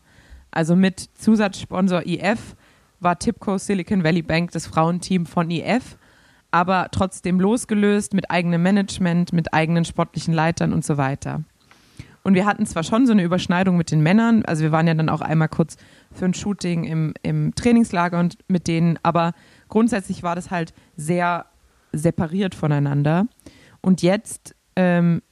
Also 0.53 0.77
mit 0.77 1.01
Zusatzsponsor 1.15 2.07
IF 2.07 2.55
war 3.01 3.19
Tipco 3.19 3.59
Silicon 3.59 4.05
Valley 4.05 4.23
Bank 4.23 4.53
das 4.53 4.67
Frauenteam 4.67 5.27
von 5.27 5.51
IF, 5.51 5.97
aber 6.51 6.89
trotzdem 6.91 7.41
losgelöst 7.41 8.15
mit 8.15 8.31
eigenem 8.31 8.63
Management, 8.63 9.33
mit 9.33 9.53
eigenen 9.53 9.85
sportlichen 9.85 10.35
Leitern 10.35 10.73
und 10.73 10.85
so 10.85 10.97
weiter. 10.97 11.43
Und 12.23 12.35
wir 12.35 12.47
hatten 12.47 12.67
zwar 12.67 12.83
schon 12.83 13.07
so 13.07 13.13
eine 13.13 13.23
Überschneidung 13.23 13.77
mit 13.77 13.91
den 13.91 14.01
Männern, 14.01 14.45
also 14.45 14.65
wir 14.65 14.73
waren 14.73 14.89
ja 14.89 14.95
dann 14.95 15.09
auch 15.09 15.21
einmal 15.21 15.49
kurz 15.49 15.77
für 16.11 16.25
ein 16.25 16.35
Shooting 16.35 16.85
im, 16.85 17.15
im 17.23 17.55
Trainingslager 17.55 18.19
und 18.19 18.39
mit 18.49 18.67
denen, 18.67 18.99
aber 19.03 19.33
grundsätzlich 19.69 20.23
war 20.23 20.35
das 20.35 20.51
halt 20.51 20.75
sehr 20.97 21.47
separiert 21.93 22.55
voneinander. 22.55 23.29
Und 23.81 24.03
jetzt 24.03 24.57
ähm, 24.75 25.23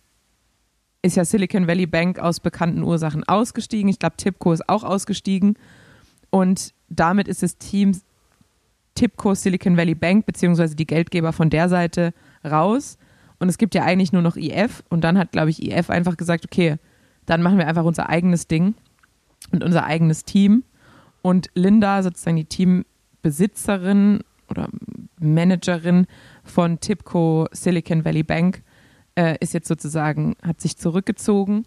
ist 1.02 1.16
ja 1.16 1.24
Silicon 1.24 1.66
Valley 1.66 1.86
Bank 1.86 2.18
aus 2.18 2.40
bekannten 2.40 2.82
Ursachen 2.82 3.24
ausgestiegen. 3.24 3.88
Ich 3.88 3.98
glaube, 3.98 4.16
Tipco 4.16 4.52
ist 4.52 4.68
auch 4.68 4.84
ausgestiegen. 4.84 5.58
Und 6.30 6.72
damit 6.98 7.28
ist 7.28 7.42
das 7.42 7.58
Team 7.58 7.92
Tipco 8.94 9.34
Silicon 9.34 9.76
Valley 9.76 9.94
Bank, 9.94 10.26
beziehungsweise 10.26 10.76
die 10.76 10.86
Geldgeber 10.86 11.32
von 11.32 11.50
der 11.50 11.68
Seite, 11.68 12.14
raus. 12.44 12.98
Und 13.38 13.48
es 13.48 13.58
gibt 13.58 13.74
ja 13.74 13.82
eigentlich 13.82 14.12
nur 14.12 14.22
noch 14.22 14.36
IF. 14.36 14.82
Und 14.88 15.02
dann 15.02 15.18
hat, 15.18 15.32
glaube 15.32 15.50
ich, 15.50 15.62
IF 15.62 15.90
einfach 15.90 16.16
gesagt, 16.16 16.44
okay, 16.44 16.76
dann 17.26 17.42
machen 17.42 17.58
wir 17.58 17.66
einfach 17.66 17.84
unser 17.84 18.08
eigenes 18.08 18.46
Ding 18.46 18.74
und 19.50 19.64
unser 19.64 19.84
eigenes 19.84 20.24
Team. 20.24 20.64
Und 21.22 21.50
Linda, 21.54 22.02
sozusagen 22.02 22.36
die 22.36 22.44
Teambesitzerin 22.44 24.20
oder 24.48 24.68
Managerin 25.18 26.06
von 26.44 26.80
Tipco 26.80 27.48
Silicon 27.50 28.04
Valley 28.04 28.22
Bank, 28.22 28.62
äh, 29.16 29.36
ist 29.40 29.54
jetzt 29.54 29.68
sozusagen, 29.68 30.36
hat 30.42 30.60
sich 30.60 30.76
zurückgezogen 30.76 31.64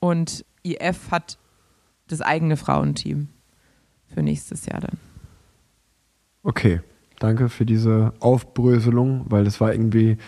und 0.00 0.44
IF 0.62 1.10
hat 1.10 1.38
das 2.08 2.20
eigene 2.20 2.56
Frauenteam 2.56 3.28
für 4.14 4.22
nächstes 4.22 4.66
Jahr 4.66 4.80
dann. 4.80 4.98
Okay, 6.42 6.80
danke 7.18 7.48
für 7.48 7.66
diese 7.66 8.12
Aufbröselung, 8.20 9.26
weil 9.28 9.44
das 9.44 9.60
war 9.60 9.72
irgendwie, 9.72 10.18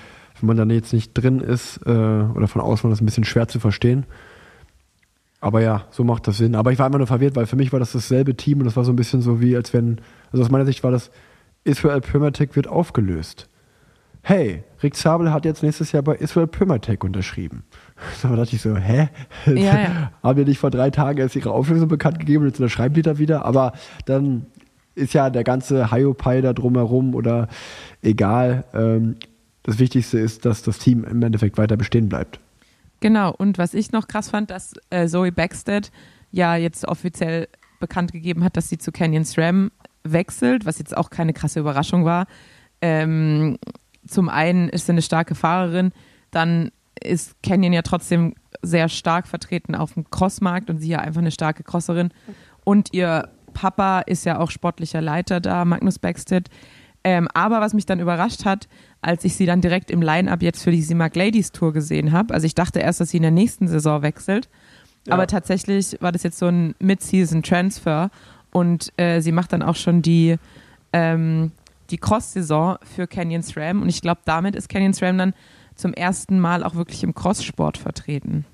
wenn 0.40 0.46
man 0.46 0.56
da 0.56 0.74
jetzt 0.74 0.92
nicht 0.92 1.12
drin 1.14 1.40
ist 1.40 1.78
äh, 1.86 1.90
oder 1.90 2.48
von 2.48 2.60
außen 2.60 2.84
war 2.84 2.90
das 2.90 3.00
ein 3.00 3.06
bisschen 3.06 3.24
schwer 3.24 3.48
zu 3.48 3.60
verstehen. 3.60 4.06
Aber 5.40 5.60
ja, 5.60 5.86
so 5.90 6.02
macht 6.02 6.26
das 6.26 6.38
Sinn. 6.38 6.54
Aber 6.54 6.72
ich 6.72 6.78
war 6.78 6.86
immer 6.86 6.98
nur 6.98 7.06
verwirrt, 7.06 7.36
weil 7.36 7.46
für 7.46 7.56
mich 7.56 7.72
war 7.72 7.78
das 7.78 7.92
dasselbe 7.92 8.34
Team 8.34 8.58
und 8.58 8.64
das 8.64 8.76
war 8.76 8.84
so 8.84 8.92
ein 8.92 8.96
bisschen 8.96 9.20
so 9.20 9.40
wie, 9.40 9.54
als 9.54 9.72
wenn, 9.72 10.00
also 10.32 10.42
aus 10.42 10.50
meiner 10.50 10.66
Sicht 10.66 10.82
war 10.82 10.90
das, 10.90 11.10
Israel 11.64 12.00
Primatech 12.00 12.56
wird 12.56 12.66
aufgelöst. 12.66 13.48
Hey, 14.22 14.64
Rick 14.82 14.96
Zabel 14.96 15.32
hat 15.32 15.44
jetzt 15.44 15.62
nächstes 15.62 15.92
Jahr 15.92 16.02
bei 16.02 16.16
Israel 16.16 16.48
Primatech 16.48 17.04
unterschrieben. 17.04 17.64
Da 18.22 18.36
dachte 18.36 18.56
ich 18.56 18.62
so, 18.62 18.76
hä? 18.76 19.08
Ja, 19.46 19.54
ja. 19.54 20.12
Haben 20.22 20.38
die 20.38 20.44
nicht 20.50 20.58
vor 20.58 20.70
drei 20.70 20.90
Tagen 20.90 21.18
erst 21.18 21.36
ihre 21.36 21.50
Auflösung 21.50 21.88
bekannt 21.88 22.18
gegeben 22.18 22.42
und 22.42 22.48
jetzt 22.50 22.60
unterschreiben 22.60 22.94
die 22.94 23.02
da 23.02 23.18
wieder? 23.18 23.44
Aber 23.44 23.72
dann 24.04 24.46
ist 24.94 25.14
ja 25.14 25.30
der 25.30 25.44
ganze 25.44 25.90
Hiopai 25.90 26.40
da 26.40 26.52
drumherum 26.52 27.14
oder 27.14 27.48
egal. 28.02 28.64
Ähm, 28.74 29.16
das 29.62 29.78
Wichtigste 29.78 30.18
ist, 30.18 30.44
dass 30.44 30.62
das 30.62 30.78
Team 30.78 31.04
im 31.04 31.22
Endeffekt 31.22 31.58
weiter 31.58 31.76
bestehen 31.76 32.08
bleibt. 32.08 32.40
Genau, 33.00 33.32
und 33.32 33.58
was 33.58 33.74
ich 33.74 33.92
noch 33.92 34.08
krass 34.08 34.30
fand, 34.30 34.50
dass 34.50 34.74
äh, 34.90 35.06
Zoe 35.06 35.32
Backstead 35.32 35.90
ja 36.30 36.56
jetzt 36.56 36.86
offiziell 36.86 37.48
bekannt 37.78 38.12
gegeben 38.12 38.42
hat, 38.42 38.56
dass 38.56 38.68
sie 38.68 38.78
zu 38.78 38.90
Canyon 38.90 39.24
SRAM 39.24 39.70
wechselt, 40.02 40.64
was 40.64 40.78
jetzt 40.78 40.96
auch 40.96 41.10
keine 41.10 41.32
krasse 41.32 41.60
Überraschung 41.60 42.04
war. 42.04 42.26
Ähm, 42.80 43.58
zum 44.06 44.28
einen 44.28 44.68
ist 44.68 44.86
sie 44.86 44.92
eine 44.92 45.02
starke 45.02 45.34
Fahrerin, 45.34 45.92
dann 46.30 46.70
ist 47.02 47.40
Canyon 47.42 47.72
ja 47.72 47.82
trotzdem 47.82 48.34
sehr 48.62 48.88
stark 48.88 49.26
vertreten 49.26 49.74
auf 49.74 49.94
dem 49.94 50.08
Crossmarkt 50.10 50.70
und 50.70 50.78
sie 50.78 50.88
ja 50.88 50.98
einfach 51.00 51.20
eine 51.20 51.30
starke 51.30 51.62
Crosserin. 51.62 52.10
Und 52.64 52.92
ihr 52.92 53.28
Papa 53.54 54.00
ist 54.00 54.24
ja 54.26 54.38
auch 54.38 54.50
sportlicher 54.50 55.00
Leiter 55.00 55.40
da, 55.40 55.64
Magnus 55.64 55.98
Backstead. 55.98 56.48
Ähm, 57.04 57.28
aber 57.34 57.60
was 57.60 57.72
mich 57.74 57.86
dann 57.86 58.00
überrascht 58.00 58.44
hat, 58.44 58.68
als 59.00 59.24
ich 59.24 59.36
sie 59.36 59.46
dann 59.46 59.60
direkt 59.60 59.90
im 59.90 60.02
Line-Up 60.02 60.42
jetzt 60.42 60.62
für 60.64 60.72
die 60.72 60.82
Simac 60.82 61.14
Ladies 61.14 61.52
Tour 61.52 61.72
gesehen 61.72 62.10
habe, 62.12 62.34
also 62.34 62.46
ich 62.46 62.54
dachte 62.54 62.80
erst, 62.80 63.00
dass 63.00 63.10
sie 63.10 63.18
in 63.18 63.22
der 63.22 63.30
nächsten 63.30 63.68
Saison 63.68 64.02
wechselt, 64.02 64.48
Ja. 65.06 65.14
aber 65.14 65.26
tatsächlich 65.28 65.96
war 66.00 66.10
das 66.10 66.24
jetzt 66.24 66.38
so 66.38 66.46
ein 66.46 66.74
Mid-Season-Transfer 66.80 68.10
und 68.50 68.92
äh, 68.96 69.20
sie 69.20 69.32
macht 69.32 69.52
dann 69.52 69.62
auch 69.62 69.76
schon 69.76 70.02
die, 70.02 70.36
ähm, 70.92 71.52
die 71.90 71.98
Cross-Saison 71.98 72.78
für 72.82 73.06
Canyon 73.06 73.42
SRAM 73.44 73.82
und 73.82 73.88
ich 73.88 74.02
glaube, 74.02 74.22
damit 74.24 74.56
ist 74.56 74.68
Canyon 74.68 74.92
SRAM 74.94 75.16
dann 75.18 75.34
zum 75.76 75.92
ersten 75.92 76.40
Mal 76.40 76.64
auch 76.64 76.74
wirklich 76.74 77.02
im 77.04 77.14
Crosssport 77.14 77.78
vertreten. 77.78 78.44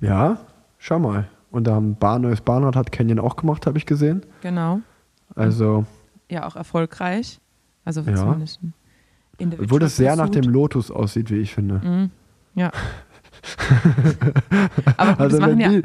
Ja, 0.00 0.38
schau 0.78 0.98
mal. 0.98 1.28
Und 1.50 1.64
da 1.66 1.74
haben 1.74 1.96
Bahn, 1.96 2.22
neues 2.22 2.40
Bahnrad 2.40 2.76
hat 2.76 2.92
Canyon 2.92 3.18
auch 3.18 3.36
gemacht, 3.36 3.66
habe 3.66 3.76
ich 3.76 3.84
gesehen. 3.86 4.24
Genau. 4.40 4.80
Also, 5.34 5.84
Ja, 6.30 6.46
auch 6.46 6.56
erfolgreich. 6.56 7.38
Also 7.84 8.00
Ja. 8.02 8.16
zumindest 8.16 8.60
obwohl 9.58 9.80
das 9.80 9.96
sehr 9.96 10.14
nach 10.14 10.28
dem 10.28 10.44
Lotus 10.44 10.90
aussieht, 10.90 11.30
wie 11.30 11.36
ich 11.38 11.52
finde. 11.52 11.80
Mhm. 11.84 12.10
Ja. 12.54 12.70
aber 14.96 15.12
gut, 15.12 15.20
Also 15.20 15.42
wenn, 15.42 15.58
ja, 15.58 15.68
die, 15.68 15.82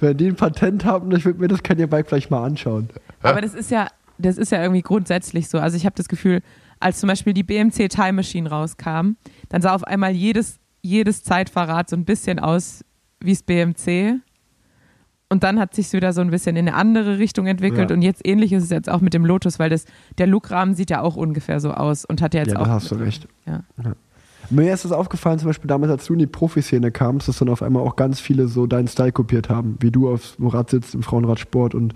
wenn 0.00 0.16
die 0.16 0.26
ein 0.28 0.36
Patent 0.36 0.84
haben, 0.84 1.12
ich 1.12 1.24
würde 1.24 1.38
mir 1.40 1.48
das 1.48 1.62
Canyon 1.62 1.88
Bike 1.88 2.08
vielleicht 2.08 2.30
mal 2.30 2.44
anschauen. 2.44 2.88
aber 3.22 3.40
das 3.40 3.54
ist 3.54 3.70
ja, 3.70 3.86
das 4.18 4.38
ist 4.38 4.50
ja 4.50 4.60
irgendwie 4.60 4.82
grundsätzlich 4.82 5.48
so. 5.48 5.58
Also 5.58 5.76
ich 5.76 5.86
habe 5.86 5.94
das 5.96 6.08
Gefühl, 6.08 6.42
als 6.80 7.00
zum 7.00 7.08
Beispiel 7.08 7.34
die 7.34 7.42
BMC 7.42 7.88
Time 7.88 8.14
Machine 8.14 8.48
rauskam, 8.50 9.12
dann 9.48 9.62
sah 9.62 9.74
auf 9.74 9.84
einmal 9.84 10.12
jedes, 10.12 10.58
jedes 10.82 11.22
Zeitfahrrad 11.22 11.88
so 11.90 11.96
ein 11.96 12.04
bisschen 12.04 12.38
aus 12.38 12.84
wie 13.20 13.32
das 13.32 13.42
BMC. 13.42 14.20
Und 15.32 15.44
dann 15.44 15.60
hat 15.60 15.74
sich 15.74 15.92
wieder 15.92 16.12
so 16.12 16.20
ein 16.22 16.30
bisschen 16.30 16.56
in 16.56 16.66
eine 16.66 16.76
andere 16.76 17.18
Richtung 17.18 17.46
entwickelt. 17.46 17.90
Ja. 17.90 17.94
Und 17.96 18.02
jetzt 18.02 18.26
ähnlich 18.26 18.52
ist 18.52 18.64
es 18.64 18.70
jetzt 18.70 18.90
auch 18.90 19.00
mit 19.00 19.14
dem 19.14 19.24
Lotus, 19.24 19.60
weil 19.60 19.70
das, 19.70 19.84
der 20.18 20.26
Lookrahmen 20.26 20.74
sieht 20.74 20.90
ja 20.90 21.02
auch 21.02 21.14
ungefähr 21.14 21.60
so 21.60 21.70
aus 21.70 22.04
und 22.04 22.20
hat 22.20 22.34
ja 22.34 22.40
jetzt 22.40 22.54
Ja, 22.54 22.58
auch. 22.58 22.64
da 22.64 22.70
hast 22.72 22.90
du 22.90 22.96
recht. 22.96 23.28
Ja. 23.46 23.62
Mir 24.48 24.72
ist 24.74 24.84
es 24.84 24.90
aufgefallen, 24.90 25.38
zum 25.38 25.48
Beispiel 25.48 25.68
damals, 25.68 25.92
als 25.92 26.06
du 26.06 26.14
in 26.14 26.18
die 26.18 26.26
Profiszene 26.26 26.90
kamst, 26.90 27.28
dass 27.28 27.38
dann 27.38 27.48
auf 27.48 27.62
einmal 27.62 27.82
auch 27.84 27.94
ganz 27.94 28.18
viele 28.18 28.48
so 28.48 28.66
deinen 28.66 28.88
Style 28.88 29.12
kopiert 29.12 29.48
haben, 29.48 29.76
wie 29.78 29.92
du 29.92 30.10
aufs 30.10 30.36
Rad 30.40 30.70
sitzt 30.70 30.94
im 30.96 31.04
Frauenradsport 31.04 31.76
und 31.76 31.94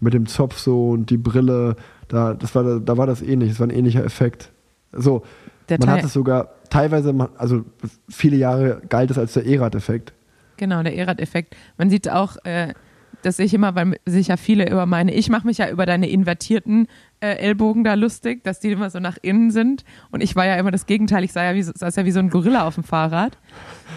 mit 0.00 0.14
dem 0.14 0.26
Zopf 0.26 0.58
so 0.58 0.90
und 0.90 1.10
die 1.10 1.16
Brille, 1.16 1.76
da, 2.08 2.34
das 2.34 2.54
war, 2.54 2.80
da 2.80 2.96
war 2.96 3.06
das 3.06 3.22
ähnlich, 3.22 3.50
das 3.50 3.60
war 3.60 3.66
ein 3.66 3.70
ähnlicher 3.70 4.04
Effekt. 4.04 4.52
So, 4.92 5.22
Der 5.68 5.78
man 5.78 5.88
Teil- 5.88 5.98
hat 5.98 6.04
es 6.04 6.12
sogar 6.12 6.50
teilweise, 6.70 7.14
also 7.36 7.64
viele 8.08 8.36
Jahre 8.36 8.80
galt 8.88 9.10
es 9.10 9.18
als 9.18 9.32
der 9.34 9.44
E-Rad-Effekt. 9.46 10.12
Genau, 10.56 10.82
der 10.82 10.94
Erad-Effekt. 10.96 11.56
Man 11.78 11.90
sieht 11.90 12.08
auch, 12.08 12.36
äh, 12.44 12.74
dass 13.22 13.38
ich 13.38 13.54
immer, 13.54 13.74
weil 13.74 13.98
sich 14.06 14.28
ja 14.28 14.36
viele 14.36 14.70
über 14.70 14.84
meine, 14.86 15.14
ich 15.14 15.30
mache 15.30 15.46
mich 15.46 15.58
ja 15.58 15.70
über 15.70 15.86
deine 15.86 16.08
invertierten 16.10 16.86
äh, 17.20 17.36
Ellbogen 17.38 17.82
da 17.82 17.94
lustig, 17.94 18.44
dass 18.44 18.60
die 18.60 18.70
immer 18.70 18.90
so 18.90 19.00
nach 19.00 19.16
innen 19.22 19.50
sind. 19.50 19.84
Und 20.10 20.22
ich 20.22 20.36
war 20.36 20.44
ja 20.46 20.56
immer 20.56 20.70
das 20.70 20.86
Gegenteil, 20.86 21.24
ich 21.24 21.32
sah 21.32 21.42
ja 21.42 21.54
wie, 21.54 21.62
saß 21.62 21.96
ja 21.96 22.04
wie 22.04 22.10
so 22.10 22.18
ein 22.20 22.28
Gorilla 22.28 22.66
auf 22.66 22.74
dem 22.74 22.84
Fahrrad. 22.84 23.38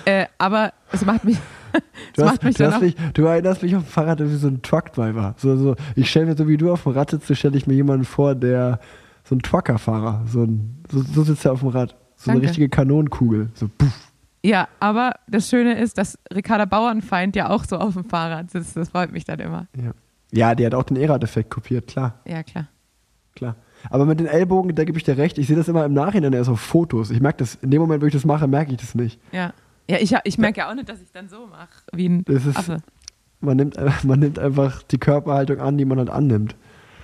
Äh, 0.05 0.27
aber 0.37 0.71
es 0.93 1.05
macht 1.05 1.25
mich, 1.25 1.37
es 1.37 1.41
Du, 2.15 2.23
hast, 2.25 2.41
du, 2.41 2.71
hast 2.71 2.81
mich, 2.81 2.95
du 3.13 3.25
erinnerst 3.25 3.61
mich 3.61 3.75
auf 3.75 3.83
dem 3.83 3.87
Fahrrad 3.89 4.19
wie 4.19 4.27
so 4.35 4.47
ein 4.47 4.61
Truckdriver. 4.61 5.35
So, 5.37 5.55
so, 5.55 5.75
ich 5.95 6.09
stelle 6.09 6.25
mir, 6.27 6.35
so 6.37 6.47
wie 6.47 6.57
du 6.57 6.71
auf 6.71 6.83
dem 6.83 6.93
Rad 6.93 7.11
sitzt, 7.11 7.35
stelle 7.35 7.57
ich 7.57 7.67
mir 7.67 7.75
jemanden 7.75 8.05
vor, 8.05 8.33
der 8.33 8.79
so 9.23 9.35
ein 9.35 9.39
Truckerfahrer, 9.39 10.23
so, 10.27 10.43
ein, 10.43 10.83
so, 10.89 11.01
so 11.01 11.23
sitzt 11.23 11.45
er 11.45 11.51
auf 11.53 11.59
dem 11.59 11.69
Rad. 11.69 11.95
So 12.15 12.31
eine 12.31 12.39
Danke. 12.39 12.47
richtige 12.49 12.69
Kanonenkugel. 12.69 13.49
So, 13.53 13.67
puff. 13.77 14.11
Ja, 14.43 14.67
aber 14.79 15.11
das 15.27 15.49
Schöne 15.49 15.77
ist, 15.79 15.97
dass 15.97 16.17
Ricarda 16.33 16.65
Bauernfeind 16.65 17.35
ja 17.35 17.49
auch 17.49 17.63
so 17.65 17.77
auf 17.77 17.93
dem 17.93 18.05
Fahrrad 18.05 18.49
sitzt. 18.49 18.75
Das 18.77 18.89
freut 18.89 19.11
mich 19.11 19.25
dann 19.25 19.39
immer. 19.39 19.67
Ja. 19.75 19.91
ja, 20.31 20.55
die 20.55 20.65
hat 20.65 20.73
auch 20.73 20.83
den 20.83 20.97
E-Rad-Effekt 20.97 21.49
kopiert, 21.51 21.87
klar, 21.87 22.19
Ja, 22.25 22.41
klar. 22.43 22.67
klar. 23.35 23.55
Aber 23.89 24.05
mit 24.05 24.19
den 24.19 24.25
Ellbogen, 24.27 24.73
da 24.73 24.83
gebe 24.85 24.97
ich 24.97 25.03
dir 25.03 25.17
recht, 25.17 25.37
ich 25.37 25.47
sehe 25.47 25.55
das 25.55 25.67
immer 25.67 25.85
im 25.85 25.93
Nachhinein 25.93 26.33
erst 26.33 26.49
auf 26.49 26.59
Fotos. 26.59 27.11
Ich 27.11 27.19
merke 27.19 27.39
das, 27.39 27.55
in 27.55 27.69
dem 27.69 27.81
Moment, 27.81 28.01
wo 28.01 28.07
ich 28.07 28.13
das 28.13 28.25
mache, 28.25 28.47
merke 28.47 28.71
ich 28.71 28.77
das 28.77 28.95
nicht. 28.95 29.19
Ja. 29.31 29.53
Ja, 29.89 29.97
ich, 29.99 30.13
ich 30.23 30.37
merke 30.37 30.59
ja 30.59 30.69
auch 30.69 30.75
nicht, 30.75 30.89
dass 30.89 31.01
ich 31.01 31.11
dann 31.11 31.29
so 31.29 31.47
mache, 31.47 31.69
wie 31.93 32.09
ein 32.09 32.23
Das 32.25 32.45
ist- 32.45 32.57
Affe. 32.57 32.77
Man 33.39 33.57
nimmt, 33.57 33.77
man 34.03 34.19
nimmt 34.19 34.39
einfach 34.39 34.81
die 34.83 34.97
Körperhaltung 34.97 35.59
an, 35.59 35.77
die 35.77 35.85
man 35.85 35.97
halt 35.99 36.09
annimmt. 36.09 36.55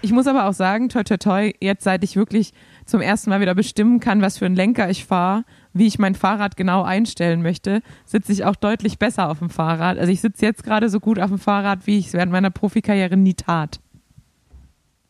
Ich 0.02 0.12
muss 0.12 0.28
aber 0.28 0.50
auch 0.50 0.54
sagen, 0.54 0.90
toi 0.90 1.04
toi 1.04 1.16
toi, 1.18 1.54
jetzt 1.62 1.86
seit 1.86 2.04
ich 2.04 2.18
wirklich 2.18 2.52
zum 2.86 3.00
ersten 3.00 3.30
Mal 3.30 3.40
wieder 3.40 3.56
bestimmen 3.56 4.02
kann, 4.02 4.22
was 4.22 4.38
für 4.38 4.46
einen 4.46 4.56
Lenker 4.56 4.90
ich 4.90 5.06
fahre, 5.06 5.46
wie 5.72 5.88
ich 5.88 5.98
mein 5.98 6.14
Fahrrad 6.14 6.58
genau 6.58 6.84
einstellen 6.84 7.42
möchte, 7.42 7.82
sitze 8.04 8.34
ich 8.34 8.44
auch 8.44 8.58
deutlich 8.58 9.00
besser 9.00 9.30
auf 9.30 9.40
dem 9.40 9.50
Fahrrad. 9.50 9.98
Also 9.98 10.12
ich 10.12 10.20
sitze 10.20 10.46
jetzt 10.46 10.66
gerade 10.66 10.90
so 10.90 11.00
gut 11.00 11.20
auf 11.20 11.30
dem 11.30 11.40
Fahrrad, 11.40 11.88
wie 11.88 12.00
ich 12.00 12.08
es 12.08 12.14
während 12.14 12.34
meiner 12.34 12.50
Profikarriere 12.50 13.16
nie 13.16 13.34
tat. 13.36 13.80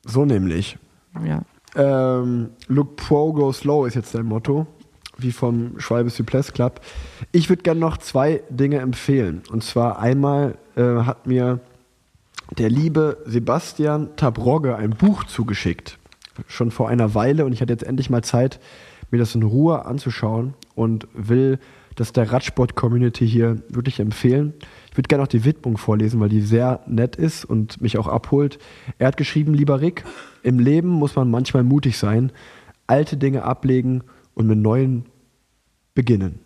So 0.06 0.26
nämlich. 0.26 0.78
Ja. 1.26 1.42
Ähm, 1.76 2.50
Look 2.68 2.96
Pro, 2.98 3.34
Go 3.34 3.52
Slow 3.52 3.88
ist 3.88 3.96
jetzt 3.96 4.14
dein 4.14 4.26
Motto, 4.28 4.68
wie 5.24 5.32
vom 5.32 5.80
Schwalbe 5.80 6.10
Suples 6.10 6.54
Club. 6.54 6.82
Ich 7.32 7.50
würde 7.50 7.64
gerne 7.64 7.80
noch 7.80 7.98
zwei 7.98 8.44
Dinge 8.50 8.80
empfehlen. 8.80 9.42
Und 9.52 9.64
zwar 9.64 10.00
einmal 10.00 10.58
äh, 10.76 10.82
hat 10.82 11.26
mir 11.26 11.60
der 12.58 12.70
liebe 12.70 13.18
Sebastian 13.26 14.16
Tabrogge 14.16 14.76
ein 14.76 14.92
Buch 14.92 15.24
zugeschickt. 15.24 15.98
Schon 16.48 16.72
vor 16.72 16.90
einer 16.90 17.16
Weile 17.16 17.46
und 17.46 17.54
ich 17.54 17.62
hatte 17.62 17.74
jetzt 17.74 17.84
endlich 17.84 18.10
mal 18.10 18.24
Zeit, 18.24 18.60
mir 19.12 19.18
das 19.18 19.36
in 19.36 19.44
Ruhe 19.44 19.86
anzuschauen 19.86 20.56
und 20.76 21.08
will 21.14 21.60
das 21.96 22.12
der 22.12 22.32
Radsport-Community 22.32 23.28
hier 23.28 23.62
wirklich 23.70 24.00
empfehlen. 24.00 24.54
Ich 24.90 24.98
würde 24.98 25.08
gerne 25.08 25.24
auch 25.24 25.28
die 25.28 25.46
Widmung 25.46 25.78
vorlesen, 25.78 26.20
weil 26.20 26.30
die 26.30 26.42
sehr 26.42 26.82
nett 26.88 27.16
ist 27.16 27.46
und 27.46 27.82
mich 27.82 27.98
auch 27.98 28.08
abholt. 28.08 28.58
Er 28.98 29.08
hat 29.08 29.18
geschrieben, 29.18 29.54
lieber 29.54 29.82
Rick, 29.82 30.04
im 30.42 30.60
Leben 30.60 30.90
muss 30.90 31.16
man 31.16 31.30
manchmal 31.30 31.64
mutig 31.64 31.98
sein, 31.98 32.32
alte 32.88 33.18
Dinge 33.18 33.44
ablegen 33.44 34.04
und 34.34 34.48
mit 34.48 34.58
neuen 34.58 35.06
beginnen. 35.96 36.40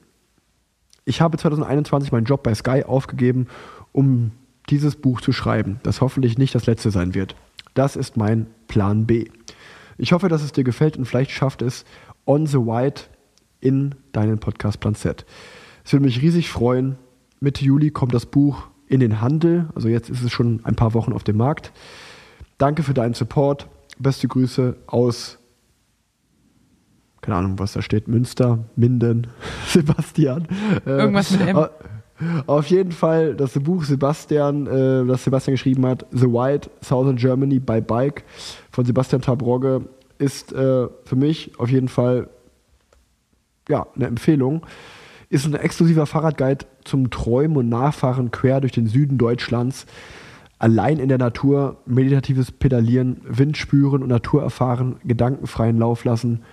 Ich 1.05 1.21
habe 1.21 1.37
2021 1.37 2.11
meinen 2.11 2.25
Job 2.25 2.43
bei 2.43 2.53
Sky 2.53 2.83
aufgegeben, 2.83 3.47
um 3.91 4.31
dieses 4.69 4.95
Buch 4.95 5.21
zu 5.21 5.31
schreiben, 5.31 5.79
das 5.83 6.01
hoffentlich 6.01 6.37
nicht 6.37 6.53
das 6.53 6.65
letzte 6.65 6.91
sein 6.91 7.15
wird. 7.15 7.35
Das 7.73 7.95
ist 7.95 8.17
mein 8.17 8.47
Plan 8.67 9.05
B. 9.05 9.29
Ich 9.97 10.11
hoffe, 10.11 10.29
dass 10.29 10.43
es 10.43 10.51
dir 10.51 10.63
gefällt 10.63 10.97
und 10.97 11.05
vielleicht 11.05 11.31
schafft 11.31 11.61
es 11.61 11.85
On 12.25 12.45
the 12.45 12.57
White 12.57 13.03
in 13.61 13.95
deinen 14.11 14.39
Podcast 14.39 14.79
Plan 14.79 14.95
Z. 14.95 15.25
Es 15.85 15.93
würde 15.93 16.05
mich 16.05 16.21
riesig 16.21 16.49
freuen. 16.49 16.97
Mitte 17.39 17.63
Juli 17.63 17.91
kommt 17.91 18.13
das 18.13 18.25
Buch 18.25 18.67
in 18.87 18.99
den 18.99 19.21
Handel. 19.21 19.69
Also 19.75 19.87
jetzt 19.87 20.09
ist 20.09 20.23
es 20.23 20.31
schon 20.31 20.59
ein 20.65 20.75
paar 20.75 20.93
Wochen 20.93 21.13
auf 21.13 21.23
dem 21.23 21.37
Markt. 21.37 21.71
Danke 22.57 22.83
für 22.83 22.93
deinen 22.93 23.13
Support. 23.13 23.67
Beste 23.99 24.27
Grüße 24.27 24.75
aus, 24.87 25.39
keine 27.27 27.39
Ahnung, 27.39 27.59
was 27.59 27.73
da 27.73 27.81
steht, 27.81 28.07
Münster, 28.07 28.59
Minden, 28.77 29.27
Sebastian. 29.67 30.47
Äh, 30.85 30.89
Irgendwas 30.91 31.29
mit 31.31 31.41
M. 31.45 31.57
au- 31.57 31.67
Auf 32.47 32.67
jeden 32.67 32.93
Fall 32.93 33.35
das 33.35 33.51
Buch 33.59 33.83
Sebastian, 33.83 34.65
äh, 34.65 35.05
das 35.05 35.25
Sebastian 35.25 35.55
geschrieben 35.55 35.85
hat, 35.85 36.05
The 36.11 36.27
White 36.27 36.69
Southern 36.81 37.17
Germany 37.17 37.59
by 37.59 37.81
Bike 37.81 38.23
von 38.71 38.85
Sebastian 38.85 39.21
Tabrogge, 39.21 39.81
ist 40.19 40.53
äh, 40.53 40.87
für 41.03 41.15
mich 41.17 41.51
auf 41.59 41.69
jeden 41.69 41.89
Fall 41.89 42.29
ja, 43.67 43.85
eine 43.95 44.07
Empfehlung. 44.07 44.65
Ist 45.29 45.45
ein 45.45 45.53
exklusiver 45.55 46.05
Fahrradguide 46.05 46.65
zum 46.85 47.09
Träumen 47.09 47.57
und 47.57 47.67
Nachfahren 47.67 48.31
quer 48.31 48.61
durch 48.61 48.71
den 48.71 48.87
Süden 48.87 49.17
Deutschlands. 49.17 49.85
Allein 50.59 50.99
in 50.99 51.09
der 51.09 51.17
Natur, 51.17 51.75
meditatives 51.85 52.53
Pedalieren, 52.53 53.19
Wind 53.27 53.57
spüren 53.57 54.01
und 54.03 54.07
Natur 54.09 54.41
erfahren, 54.41 54.95
gedankenfreien 55.03 55.77
Lauf 55.77 56.05
lassen. 56.05 56.43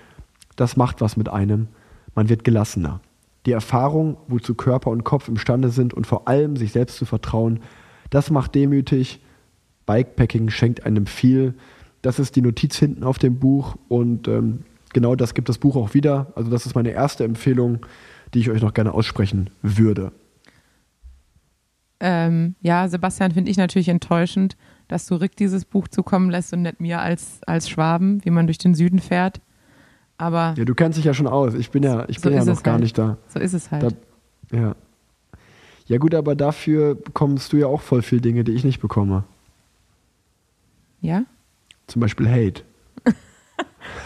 Das 0.56 0.76
macht 0.76 1.00
was 1.00 1.16
mit 1.16 1.28
einem. 1.28 1.68
Man 2.14 2.28
wird 2.28 2.44
gelassener. 2.44 3.00
Die 3.46 3.52
Erfahrung, 3.52 4.16
wozu 4.28 4.54
Körper 4.54 4.90
und 4.90 5.04
Kopf 5.04 5.28
imstande 5.28 5.68
sind 5.68 5.92
und 5.92 6.06
vor 6.06 6.28
allem 6.28 6.56
sich 6.56 6.72
selbst 6.72 6.96
zu 6.96 7.04
vertrauen, 7.04 7.60
das 8.10 8.30
macht 8.30 8.54
demütig. 8.54 9.20
Bikepacking 9.86 10.48
schenkt 10.50 10.86
einem 10.86 11.06
viel. 11.06 11.54
Das 12.00 12.18
ist 12.18 12.36
die 12.36 12.42
Notiz 12.42 12.76
hinten 12.76 13.04
auf 13.04 13.18
dem 13.18 13.38
Buch 13.38 13.76
und 13.88 14.28
ähm, 14.28 14.60
genau 14.92 15.14
das 15.14 15.34
gibt 15.34 15.48
das 15.48 15.58
Buch 15.58 15.76
auch 15.76 15.94
wieder. 15.94 16.32
Also 16.36 16.50
das 16.50 16.64
ist 16.64 16.74
meine 16.74 16.90
erste 16.90 17.24
Empfehlung, 17.24 17.84
die 18.32 18.40
ich 18.40 18.50
euch 18.50 18.62
noch 18.62 18.74
gerne 18.74 18.92
aussprechen 18.92 19.50
würde. 19.62 20.12
Ähm, 22.00 22.54
ja, 22.60 22.88
Sebastian, 22.88 23.32
finde 23.32 23.50
ich 23.50 23.56
natürlich 23.56 23.88
enttäuschend, 23.88 24.56
dass 24.88 25.06
du 25.06 25.14
Rick 25.14 25.36
dieses 25.36 25.64
Buch 25.64 25.88
zukommen 25.88 26.30
lässt 26.30 26.52
und 26.52 26.62
nicht 26.62 26.80
mir 26.80 27.00
als, 27.00 27.40
als 27.46 27.68
Schwaben, 27.68 28.24
wie 28.24 28.30
man 28.30 28.46
durch 28.46 28.58
den 28.58 28.74
Süden 28.74 28.98
fährt. 28.98 29.40
Aber 30.16 30.54
Ja, 30.56 30.64
du 30.64 30.74
kennst 30.74 30.96
dich 30.98 31.04
ja 31.04 31.14
schon 31.14 31.26
aus. 31.26 31.54
Ich 31.54 31.70
bin 31.70 31.82
ja, 31.82 32.04
ich 32.08 32.20
So 32.20 32.28
bin 32.28 32.38
ja 32.38 32.44
noch 32.44 32.62
gar 32.62 32.74
halt. 32.74 32.82
nicht 32.82 32.96
da. 32.96 33.16
so 33.28 33.38
ist 33.40 33.52
es 33.52 33.70
halt. 33.70 33.82
Da- 34.50 34.56
Ja. 34.56 34.74
Ja 35.86 35.98
gut, 35.98 36.14
aber 36.14 36.34
dafür 36.34 36.94
bekommst 36.94 37.52
du 37.52 37.58
ja 37.58 37.66
auch 37.66 37.80
voll 37.82 38.00
viel 38.02 38.20
Dinge, 38.20 38.42
die 38.44 38.52
ich 38.52 38.64
nicht 38.64 38.80
bekomme. 38.80 39.24
ja? 41.00 41.24
Zum 41.86 42.00
Beispiel 42.00 42.26
Hate. 42.30 42.62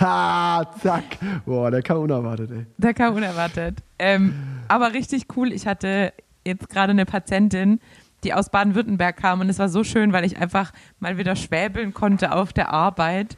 ha, 0.01 0.69
zack. 0.83 1.05
Boah, 1.47 1.71
der 1.71 1.83
kam 1.83 1.99
unerwartet, 1.99 2.51
ey. 2.51 2.67
Der 2.79 2.95
kam 2.95 3.15
unerwartet. 3.15 3.79
Ähm, 3.99 4.35
aber 4.67 4.93
richtig 4.95 5.27
cool. 5.37 5.53
Ich 5.53 5.67
hatte 5.67 6.13
jetzt 6.45 6.69
gerade 6.69 6.91
eine 6.91 7.07
Patientin, 7.07 7.81
die 8.25 8.35
aus 8.35 8.51
Baden-Württemberg 8.51 9.17
kam 9.17 9.41
und 9.41 9.49
es 9.49 9.59
war 9.61 9.69
so 9.69 9.85
schön, 9.85 10.13
weil 10.13 10.25
ich 10.25 10.39
einfach 10.39 10.73
mal 10.99 11.19
wieder 11.19 11.37
schwäbeln 11.37 11.95
konnte 11.95 12.33
auf 12.33 12.53
der 12.53 12.71
Arbeit 12.73 13.37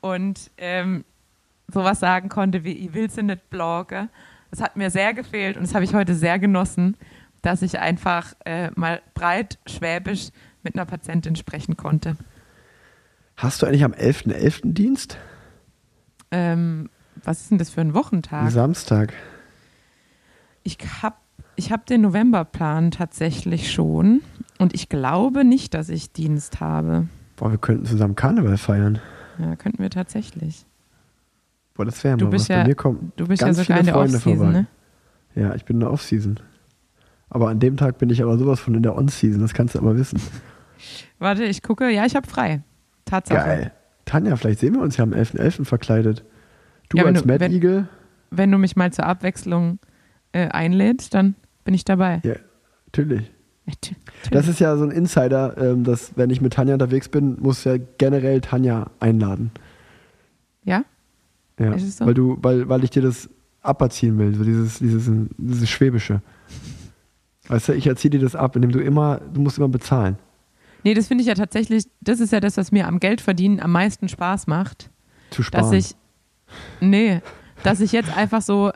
und 0.00 0.50
ähm, 0.56 1.04
sowas 1.68 2.00
sagen 2.00 2.28
konnte 2.28 2.64
wie, 2.64 2.72
ich 2.72 2.94
will 2.94 3.10
sie 3.10 3.22
nicht 3.22 3.50
bloggen. 3.50 4.08
Das 4.50 4.60
hat 4.60 4.76
mir 4.76 4.90
sehr 4.90 5.14
gefehlt 5.14 5.56
und 5.56 5.64
das 5.64 5.74
habe 5.74 5.84
ich 5.84 5.94
heute 5.94 6.14
sehr 6.14 6.38
genossen, 6.38 6.96
dass 7.42 7.62
ich 7.62 7.78
einfach 7.78 8.34
äh, 8.44 8.70
mal 8.74 9.02
breit 9.14 9.58
schwäbisch 9.66 10.28
mit 10.62 10.74
einer 10.74 10.86
Patientin 10.86 11.36
sprechen 11.36 11.76
konnte. 11.76 12.16
Hast 13.36 13.62
du 13.62 13.66
eigentlich 13.66 13.84
am 13.84 13.92
11.11. 13.92 14.72
Dienst? 14.72 15.18
Ähm, 16.30 16.88
was 17.22 17.42
ist 17.42 17.50
denn 17.50 17.58
das 17.58 17.70
für 17.70 17.80
ein 17.80 17.94
Wochentag? 17.94 18.50
Samstag. 18.50 19.12
Ich 20.62 20.78
habe 21.02 21.16
ich 21.56 21.70
hab 21.70 21.86
den 21.86 22.00
Novemberplan 22.00 22.90
tatsächlich 22.90 23.72
schon 23.72 24.22
und 24.58 24.74
ich 24.74 24.88
glaube 24.88 25.44
nicht, 25.44 25.74
dass 25.74 25.88
ich 25.88 26.12
Dienst 26.12 26.60
habe. 26.60 27.08
Boah, 27.36 27.50
wir 27.50 27.58
könnten 27.58 27.86
zusammen 27.86 28.16
Karneval 28.16 28.56
feiern. 28.56 29.00
Ja, 29.38 29.56
könnten 29.56 29.82
wir 29.82 29.90
tatsächlich. 29.90 30.66
Boah, 31.74 31.84
das 31.84 32.02
wäre 32.04 32.16
Du 32.16 32.26
mal 32.26 32.30
bist 32.30 32.44
was. 32.44 32.48
Bei 32.48 32.60
ja- 32.62 32.66
mir 32.66 32.74
kommen 32.74 33.12
Du 33.16 33.26
bist 33.26 33.40
ganz 33.42 33.58
ja 33.58 33.64
sogar 33.64 33.78
viele 33.78 33.80
in 33.80 33.86
der 33.86 33.94
Freunde 33.94 34.16
Off-Season, 34.16 34.38
vorbei. 34.38 34.66
ne? 35.34 35.42
Ja, 35.42 35.54
ich 35.54 35.64
bin 35.64 35.76
in 35.76 35.80
der 35.80 35.90
Off-Season. 35.92 36.40
Aber 37.30 37.48
an 37.48 37.58
dem 37.58 37.76
Tag 37.76 37.98
bin 37.98 38.10
ich 38.10 38.22
aber 38.22 38.38
sowas 38.38 38.60
von 38.60 38.74
in 38.74 38.82
der 38.82 38.96
On-Season, 38.96 39.40
das 39.40 39.54
kannst 39.54 39.74
du 39.74 39.80
aber 39.80 39.96
wissen. 39.96 40.20
Warte, 41.18 41.44
ich 41.44 41.62
gucke. 41.62 41.90
Ja, 41.90 42.04
ich 42.06 42.14
habe 42.14 42.28
frei. 42.28 42.62
Tatsache. 43.04 43.38
Geil. 43.44 43.72
Tanja, 44.04 44.36
vielleicht 44.36 44.60
sehen 44.60 44.74
wir 44.74 44.82
uns 44.82 44.96
ja 44.98 45.04
am 45.04 45.12
11.11. 45.12 45.64
verkleidet. 45.64 46.24
Du 46.90 46.98
Ja, 46.98 47.04
als 47.04 47.22
du- 47.22 47.26
Mad 47.28 47.40
wenn- 47.40 47.52
Eagle. 47.52 47.88
Wenn 48.30 48.50
du 48.50 48.58
mich 48.58 48.76
mal 48.76 48.92
zur 48.92 49.06
Abwechslung 49.06 49.78
äh, 50.32 50.48
einlädst, 50.48 51.14
dann 51.14 51.34
bin 51.64 51.72
ich 51.74 51.84
dabei. 51.84 52.20
Ja, 52.24 52.34
natürlich. 52.86 53.30
Tü- 53.82 53.94
Das 54.30 54.46
ist 54.48 54.58
ja 54.60 54.76
so 54.76 54.84
ein 54.84 54.90
Insider, 54.90 55.56
ähm, 55.56 55.84
dass 55.84 56.16
wenn 56.16 56.28
ich 56.30 56.40
mit 56.40 56.52
Tanja 56.52 56.74
unterwegs 56.74 57.08
bin, 57.08 57.36
muss 57.40 57.64
ja 57.64 57.76
generell 57.98 58.40
Tanja 58.40 58.90
einladen. 59.00 59.50
ja? 60.64 60.84
Ja, 61.58 61.78
so? 61.78 62.06
weil 62.06 62.14
du, 62.14 62.38
weil, 62.40 62.68
weil 62.68 62.84
ich 62.84 62.90
dir 62.90 63.02
das 63.02 63.28
aberziehen 63.62 64.18
will, 64.18 64.34
so 64.34 64.44
dieses, 64.44 64.78
dieses, 64.78 65.10
dieses 65.38 65.70
Schwäbische. 65.70 66.20
Weißt 67.48 67.68
du, 67.68 67.72
ich 67.74 67.86
erziehe 67.86 68.10
dir 68.10 68.20
das 68.20 68.34
ab, 68.34 68.56
indem 68.56 68.72
du 68.72 68.80
immer, 68.80 69.20
du 69.32 69.40
musst 69.40 69.58
immer 69.58 69.68
bezahlen. 69.68 70.18
Nee, 70.82 70.94
das 70.94 71.08
finde 71.08 71.22
ich 71.22 71.28
ja 71.28 71.34
tatsächlich, 71.34 71.84
das 72.00 72.20
ist 72.20 72.32
ja 72.32 72.40
das, 72.40 72.56
was 72.56 72.72
mir 72.72 72.86
am 72.86 73.00
Geldverdienen 73.00 73.60
am 73.60 73.72
meisten 73.72 74.08
Spaß 74.08 74.46
macht. 74.46 74.90
Zu 75.30 75.42
sparen. 75.42 75.64
dass 75.64 75.72
ich, 75.72 75.96
nee, 76.80 77.20
dass 77.62 77.80
ich 77.80 77.92
jetzt 77.92 78.14
einfach 78.14 78.42
so, 78.42 78.70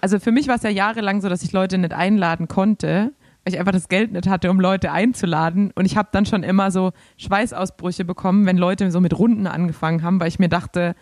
also 0.00 0.18
für 0.20 0.32
mich 0.32 0.48
war 0.48 0.56
es 0.56 0.62
ja 0.62 0.70
jahrelang 0.70 1.22
so, 1.22 1.28
dass 1.28 1.42
ich 1.42 1.52
Leute 1.52 1.78
nicht 1.78 1.94
einladen 1.94 2.48
konnte, 2.48 3.12
weil 3.44 3.54
ich 3.54 3.58
einfach 3.58 3.72
das 3.72 3.88
Geld 3.88 4.12
nicht 4.12 4.28
hatte, 4.28 4.50
um 4.50 4.60
Leute 4.60 4.92
einzuladen. 4.92 5.72
Und 5.74 5.86
ich 5.86 5.96
habe 5.96 6.08
dann 6.12 6.26
schon 6.26 6.42
immer 6.42 6.70
so 6.70 6.92
Schweißausbrüche 7.16 8.04
bekommen, 8.04 8.44
wenn 8.44 8.58
Leute 8.58 8.90
so 8.90 9.00
mit 9.00 9.18
Runden 9.18 9.46
angefangen 9.46 10.02
haben, 10.02 10.20
weil 10.20 10.28
ich 10.28 10.38
mir 10.38 10.48
dachte, 10.48 10.94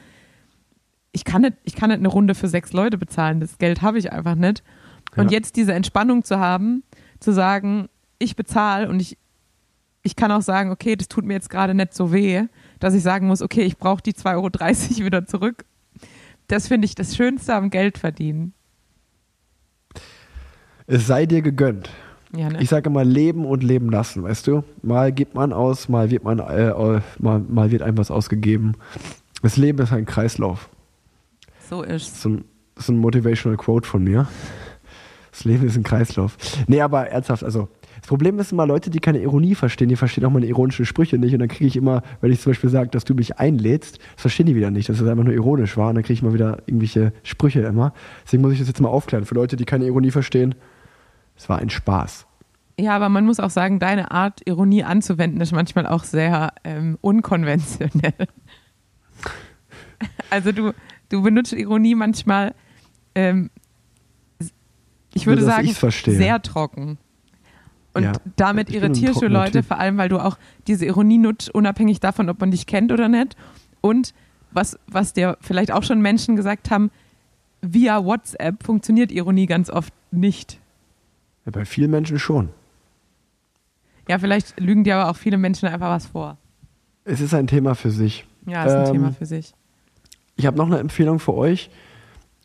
ich 1.15 1.25
kann 1.25 1.43
nicht, 1.43 1.55
ich 1.63 1.77
kann 1.77 1.91
nicht 1.91 2.01
eine 2.01 2.09
Runde 2.09 2.35
für 2.35 2.49
sechs 2.49 2.73
Leute 2.73 2.99
bezahlen, 2.99 3.41
das 3.41 3.59
Geld 3.59 3.83
habe 3.83 3.99
ich 3.99 4.13
einfach 4.13 4.35
nicht. 4.35 4.63
Und 5.17 5.31
Ja. 5.31 5.39
jetzt 5.39 5.57
diese 5.57 5.73
Entspannung 5.73 6.25
zu 6.25 6.39
haben, 6.41 6.83
zu 7.21 7.33
sagen, 7.33 7.89
ich 8.19 8.35
bezahle 8.37 8.89
und 8.89 9.01
ich, 9.01 9.17
ich 10.03 10.17
kann 10.17 10.33
auch 10.33 10.43
sagen, 10.43 10.71
okay, 10.71 10.97
das 10.97 11.09
tut 11.09 11.25
mir 11.25 11.35
jetzt 11.35 11.51
gerade 11.51 11.73
nicht 11.75 11.95
so 11.95 12.13
weh, 12.13 12.43
dass 12.81 12.95
ich 12.95 13.03
sagen 13.03 13.29
muss, 13.29 13.43
okay, 13.43 13.63
ich 13.63 13.79
brauche 13.79 14.03
die 14.03 14.13
2,30 14.13 14.35
Euro 14.35 14.51
wieder 15.07 15.25
zurück. 15.25 15.65
Das 16.49 16.69
finde 16.69 16.85
ich 16.87 16.95
das 16.95 17.17
Schönste 17.17 17.55
am 17.55 17.71
Geld 17.71 17.97
verdienen. 17.97 18.53
Es 20.87 21.07
sei 21.07 21.27
dir 21.27 21.41
gegönnt. 21.43 21.91
Ja, 22.37 22.51
ne? 22.51 22.61
Ich 22.61 22.69
sage 22.69 22.91
immer 22.91 23.05
leben 23.05 23.45
und 23.47 23.63
leben 23.63 23.89
lassen, 23.91 24.25
weißt 24.25 24.47
du? 24.49 24.65
Mal 24.83 25.13
gibt 25.13 25.35
man 25.35 25.53
aus, 25.53 25.89
mal 25.89 26.11
wird 26.11 26.25
man 26.25 26.41
äh, 26.41 27.01
mal, 27.19 27.39
mal 27.41 27.71
wird 27.71 27.83
einem 27.83 27.97
was 27.97 28.11
ausgegeben. 28.11 28.73
Das 29.43 29.57
Leben 29.57 29.79
ist 29.79 29.93
ein 29.93 30.05
Kreislauf. 30.05 30.69
So 31.69 31.83
ist 31.83 32.21
So 32.21 32.29
ein, 32.31 32.45
so 32.77 32.93
ein 32.93 32.99
motivational 32.99 33.57
Quote 33.57 33.89
von 33.89 34.05
mir. 34.05 34.29
Das 35.31 35.45
Leben 35.45 35.67
ist 35.67 35.77
ein 35.77 35.83
Kreislauf. 35.83 36.37
Nee, 36.69 36.81
aber 36.81 37.09
ernsthaft, 37.09 37.43
also 37.43 37.69
das 38.01 38.09
Problem 38.09 38.39
ist 38.39 38.53
immer 38.53 38.67
Leute, 38.67 38.91
die 38.91 39.01
keine 39.01 39.19
Ironie 39.21 39.55
verstehen, 39.55 39.89
die 39.89 39.97
verstehen 39.97 40.25
auch 40.27 40.31
meine 40.31 40.47
ironischen 40.47 40.85
Sprüche 40.85 41.19
nicht 41.19 41.33
und 41.33 41.41
dann 41.41 41.49
kriege 41.49 41.67
ich 41.67 41.75
immer, 41.75 42.03
wenn 42.21 42.31
ich 42.31 42.41
zum 42.41 42.51
Beispiel 42.51 42.71
sage, 42.71 42.91
dass 42.91 43.05
du 43.05 43.15
mich 43.15 43.39
einlädst, 43.39 43.99
das 44.15 44.21
verstehen 44.21 44.47
die 44.47 44.55
wieder 44.55 44.71
nicht, 44.71 44.89
dass 44.89 44.99
das 44.99 45.09
einfach 45.09 45.25
nur 45.25 45.35
ironisch 45.35 45.77
war 45.77 45.89
und 45.89 45.97
dann 45.97 46.05
kriege 46.05 46.13
ich 46.15 46.23
mal 46.23 46.35
wieder 46.35 46.59
irgendwelche 46.67 47.13
Sprüche 47.23 47.61
immer. 47.63 47.95
Deswegen 48.25 48.43
muss 48.43 48.53
ich 48.53 48.59
das 48.59 48.69
jetzt 48.69 48.81
mal 48.81 48.91
aufklären. 48.91 49.25
Für 49.25 49.35
Leute, 49.35 49.57
die 49.57 49.65
keine 49.65 49.87
Ironie 49.87 50.11
verstehen, 50.11 50.55
es 51.37 51.49
war 51.49 51.59
ein 51.59 51.71
Spaß. 51.71 52.27
Ja, 52.79 52.95
aber 52.95 53.09
man 53.09 53.25
muss 53.25 53.41
auch 53.41 53.51
sagen, 53.51 53.79
deine 53.79 54.11
Art, 54.11 54.43
Ironie 54.47 54.85
anzuwenden, 54.85 55.41
ist 55.41 55.53
manchmal 55.53 55.87
auch 55.87 56.05
sehr 56.05 56.53
ähm, 56.63 56.99
unkonventionell. 57.01 58.13
Also 60.29 60.53
du, 60.53 60.73
du 61.09 61.23
benutzt 61.23 61.53
Ironie 61.53 61.95
manchmal, 61.95 62.55
ähm, 63.15 63.51
ich 65.13 65.27
würde 65.27 65.43
Nur, 65.43 65.51
sagen, 65.51 65.69
sehr 65.93 66.43
trocken. 66.43 66.99
Und 67.95 68.03
Ja, 68.03 68.13
damit 68.35 68.71
irritierst 68.71 69.23
du 69.23 69.29
Leute, 69.29 69.61
Typ. 69.61 69.67
vor 69.67 69.79
allem, 69.79 69.97
weil 69.97 70.09
du 70.09 70.19
auch 70.19 70.37
diese 70.67 70.85
Ironie 70.85 71.19
nutzt, 71.19 71.55
unabhängig 71.55 72.01
davon, 72.01 72.29
ob 72.29 72.41
man 72.41 72.51
dich 72.51 72.67
kennt 72.67 72.91
oder 72.91 73.09
nicht. 73.09 73.37
Und 73.81 74.13
was, 74.51 74.79
was 74.89 75.13
dir 75.13 75.39
vielleicht 75.41 75.71
auch 75.71 75.85
schon 75.85 76.01
Menschen 76.01 76.35
gesagt 76.35 76.71
haben, 76.73 76.91
via 77.63 78.05
WhatsApp 78.05 78.65
funktioniert 78.65 79.13
Ironie 79.13 79.47
ganz 79.47 79.71
oft 79.71 79.93
nicht. 80.11 80.59
Ja, 81.47 81.53
bei 81.53 81.65
vielen 81.65 81.91
Menschen 81.93 82.19
schon. 82.19 82.49
Ja, 84.09 84.19
vielleicht 84.19 84.59
lügen 84.61 84.83
dir 84.85 84.97
aber 84.97 85.11
auch 85.11 85.17
viele 85.17 85.39
Menschen 85.39 85.69
einfach 85.69 85.89
was 85.89 86.07
vor. 86.07 86.37
Es 87.05 87.21
ist 87.21 87.33
ein 87.35 87.47
Thema 87.47 87.75
für 87.75 87.91
sich. 87.91 88.27
Ja, 88.47 88.65
ist 88.65 88.73
ein 88.73 88.87
Ähm, 88.87 88.93
Thema 88.93 89.13
für 89.13 89.27
sich. 89.27 89.55
Ich 90.37 90.47
habe 90.47 90.57
noch 90.57 90.67
eine 90.67 90.79
Empfehlung 90.79 91.19
für 91.19 91.35
euch. 91.35 91.71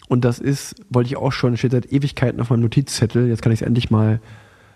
Und 0.07 0.25
das 0.25 0.39
ist, 0.39 0.75
wollte 0.89 1.09
ich 1.09 1.17
auch 1.17 1.31
schon, 1.31 1.55
steht 1.55 1.71
seit 1.71 1.91
Ewigkeiten 1.91 2.41
auf 2.41 2.49
meinem 2.49 2.61
Notizzettel. 2.61 3.27
Jetzt 3.27 3.41
kann 3.41 3.51
ich 3.51 3.61
es 3.61 3.67
endlich 3.67 3.91
mal 3.91 4.19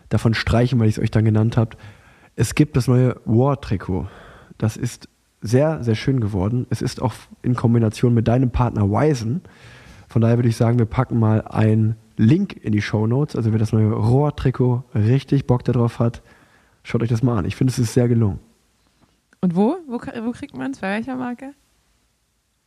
davon 0.09 0.33
streichen, 0.35 0.79
weil 0.79 0.87
ich 0.87 0.97
es 0.97 1.03
euch 1.03 1.11
dann 1.11 1.25
genannt 1.25 1.57
habe. 1.57 1.75
Es 2.35 2.55
gibt 2.55 2.77
das 2.77 2.87
neue 2.87 3.19
War-Trikot. 3.25 4.07
Das 4.57 4.77
ist 4.77 5.09
sehr, 5.41 5.83
sehr 5.83 5.95
schön 5.95 6.19
geworden. 6.19 6.67
Es 6.69 6.81
ist 6.81 7.01
auch 7.01 7.13
in 7.41 7.55
Kombination 7.55 8.13
mit 8.13 8.27
deinem 8.27 8.51
Partner 8.51 8.89
Wisen. 8.89 9.41
Von 10.07 10.21
daher 10.21 10.37
würde 10.37 10.49
ich 10.49 10.55
sagen, 10.55 10.77
wir 10.77 10.85
packen 10.85 11.19
mal 11.19 11.41
einen 11.41 11.95
Link 12.15 12.55
in 12.55 12.71
die 12.71 12.81
Show 12.81 13.07
Notes. 13.07 13.35
Also 13.35 13.51
wer 13.51 13.59
das 13.59 13.73
neue 13.73 13.91
Rohr-Trikot 13.91 14.83
richtig 14.93 15.47
Bock 15.47 15.63
darauf 15.63 15.97
hat, 15.99 16.21
schaut 16.83 17.01
euch 17.01 17.09
das 17.09 17.23
mal 17.23 17.37
an. 17.37 17.45
Ich 17.45 17.55
finde, 17.55 17.71
es 17.71 17.79
ist 17.79 17.93
sehr 17.93 18.07
gelungen. 18.07 18.39
Und 19.41 19.55
wo? 19.55 19.77
Wo, 19.87 19.99
wo 19.99 20.31
kriegt 20.31 20.55
man 20.55 20.71
es? 20.71 20.79
Bei 20.79 20.91
welcher 20.91 21.15
Marke? 21.15 21.53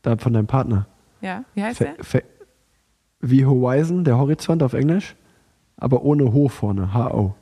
Da 0.06 0.16
von 0.16 0.32
deinem 0.32 0.46
Partner. 0.46 0.86
Ja, 1.20 1.42
wie 1.54 1.64
heißt 1.64 1.78
Fe 1.78 1.94
der? 1.96 2.04
Fe 2.04 2.22
wie 3.18 3.44
Horizon, 3.44 4.04
der 4.04 4.16
Horizont 4.16 4.62
auf 4.62 4.72
Englisch, 4.72 5.16
aber 5.76 6.02
ohne 6.02 6.32
Ho 6.32 6.48
vorne, 6.48 6.94
H-O. 6.94 7.34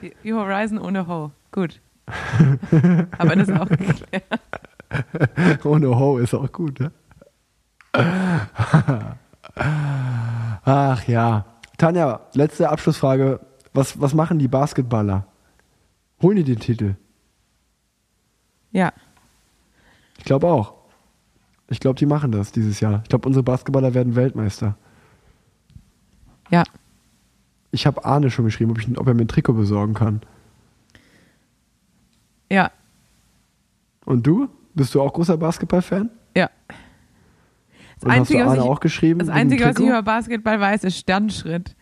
Die 0.00 0.32
Horizon 0.32 0.78
ohne 0.78 1.06
Ho. 1.06 1.30
Gut. 1.52 1.82
aber 3.18 3.36
das 3.36 3.50
ist 3.50 3.60
auch 3.60 3.68
geklärt. 3.68 4.24
ohne 5.66 5.98
Ho 5.98 6.16
ist 6.16 6.32
auch 6.32 6.50
gut, 6.50 6.80
ne? 6.80 6.90
Ach 10.64 11.06
ja. 11.06 11.44
Tanja, 11.76 12.20
letzte 12.32 12.70
Abschlussfrage. 12.70 13.40
Was, 13.74 14.00
was 14.00 14.14
machen 14.14 14.38
die 14.38 14.48
Basketballer? 14.48 15.26
Holen 16.22 16.36
die 16.36 16.44
den 16.44 16.60
Titel? 16.60 16.94
Ja. 18.72 18.90
Ich 20.16 20.24
glaube 20.24 20.46
auch. 20.46 20.73
Ich 21.68 21.80
glaube, 21.80 21.98
die 21.98 22.06
machen 22.06 22.30
das 22.30 22.52
dieses 22.52 22.80
Jahr. 22.80 23.00
Ich 23.04 23.08
glaube, 23.08 23.26
unsere 23.26 23.42
Basketballer 23.42 23.94
werden 23.94 24.16
Weltmeister. 24.16 24.76
Ja. 26.50 26.62
Ich 27.70 27.86
habe 27.86 28.04
Arne 28.04 28.30
schon 28.30 28.44
geschrieben, 28.44 28.70
ob, 28.70 28.78
ich, 28.78 28.98
ob 28.98 29.06
er 29.06 29.14
mir 29.14 29.22
ein 29.22 29.28
Trikot 29.28 29.54
besorgen 29.54 29.94
kann. 29.94 30.20
Ja. 32.50 32.70
Und 34.04 34.26
du? 34.26 34.48
Bist 34.74 34.94
du 34.94 35.00
auch 35.00 35.12
großer 35.12 35.36
Basketball-Fan? 35.36 36.10
Ja. 36.36 36.50
Das 37.96 38.04
Und 38.04 38.10
Einzige, 38.10 38.40
hast 38.40 38.44
du 38.44 38.50
was 38.50 38.58
Arne 38.58 38.64
ich, 38.64 38.76
auch 38.76 38.80
geschrieben? 38.80 39.18
das 39.20 39.28
Einzige 39.28 39.64
was 39.64 39.78
ich 39.78 39.86
über 39.86 40.02
Basketball 40.02 40.60
weiß, 40.60 40.84
ist 40.84 40.98
Sternschritt. 40.98 41.74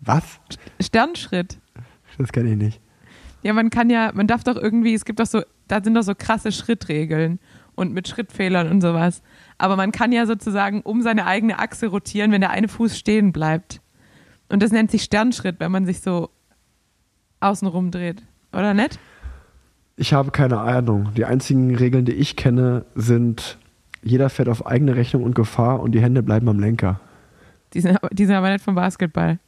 Was? 0.00 0.38
Sternschritt. 0.80 1.58
Das 2.18 2.30
kenne 2.30 2.50
ich 2.50 2.56
nicht. 2.56 2.80
Ja, 3.42 3.52
man 3.52 3.70
kann 3.70 3.90
ja, 3.90 4.12
man 4.14 4.26
darf 4.26 4.44
doch 4.44 4.56
irgendwie, 4.56 4.94
es 4.94 5.04
gibt 5.04 5.18
doch 5.18 5.26
so, 5.26 5.42
da 5.66 5.82
sind 5.82 5.94
doch 5.94 6.02
so 6.02 6.14
krasse 6.14 6.52
Schrittregeln 6.52 7.40
und 7.74 7.92
mit 7.92 8.08
Schrittfehlern 8.08 8.70
und 8.70 8.80
sowas. 8.80 9.22
Aber 9.58 9.76
man 9.76 9.92
kann 9.92 10.12
ja 10.12 10.26
sozusagen 10.26 10.80
um 10.82 11.02
seine 11.02 11.26
eigene 11.26 11.58
Achse 11.58 11.86
rotieren, 11.88 12.32
wenn 12.32 12.40
der 12.40 12.50
eine 12.50 12.68
Fuß 12.68 12.98
stehen 12.98 13.32
bleibt. 13.32 13.80
Und 14.48 14.62
das 14.62 14.72
nennt 14.72 14.90
sich 14.90 15.02
Sternschritt, 15.02 15.60
wenn 15.60 15.72
man 15.72 15.86
sich 15.86 16.00
so 16.00 16.30
außenrum 17.40 17.90
dreht. 17.90 18.22
Oder 18.52 18.74
nicht? 18.74 18.98
Ich 19.96 20.12
habe 20.12 20.30
keine 20.30 20.58
Ahnung. 20.60 21.10
Die 21.16 21.24
einzigen 21.24 21.74
Regeln, 21.74 22.04
die 22.04 22.12
ich 22.12 22.36
kenne, 22.36 22.84
sind, 22.94 23.58
jeder 24.02 24.28
fährt 24.30 24.48
auf 24.48 24.66
eigene 24.66 24.96
Rechnung 24.96 25.22
und 25.22 25.34
Gefahr 25.34 25.80
und 25.80 25.92
die 25.92 26.00
Hände 26.00 26.22
bleiben 26.22 26.48
am 26.48 26.58
Lenker. 26.58 27.00
Die 27.72 27.80
sind, 27.80 27.96
aber- 27.96 28.08
die 28.14 28.26
sind 28.26 28.34
aber 28.34 28.50
nicht 28.52 28.64
vom 28.64 28.74
Basketball. 28.74 29.38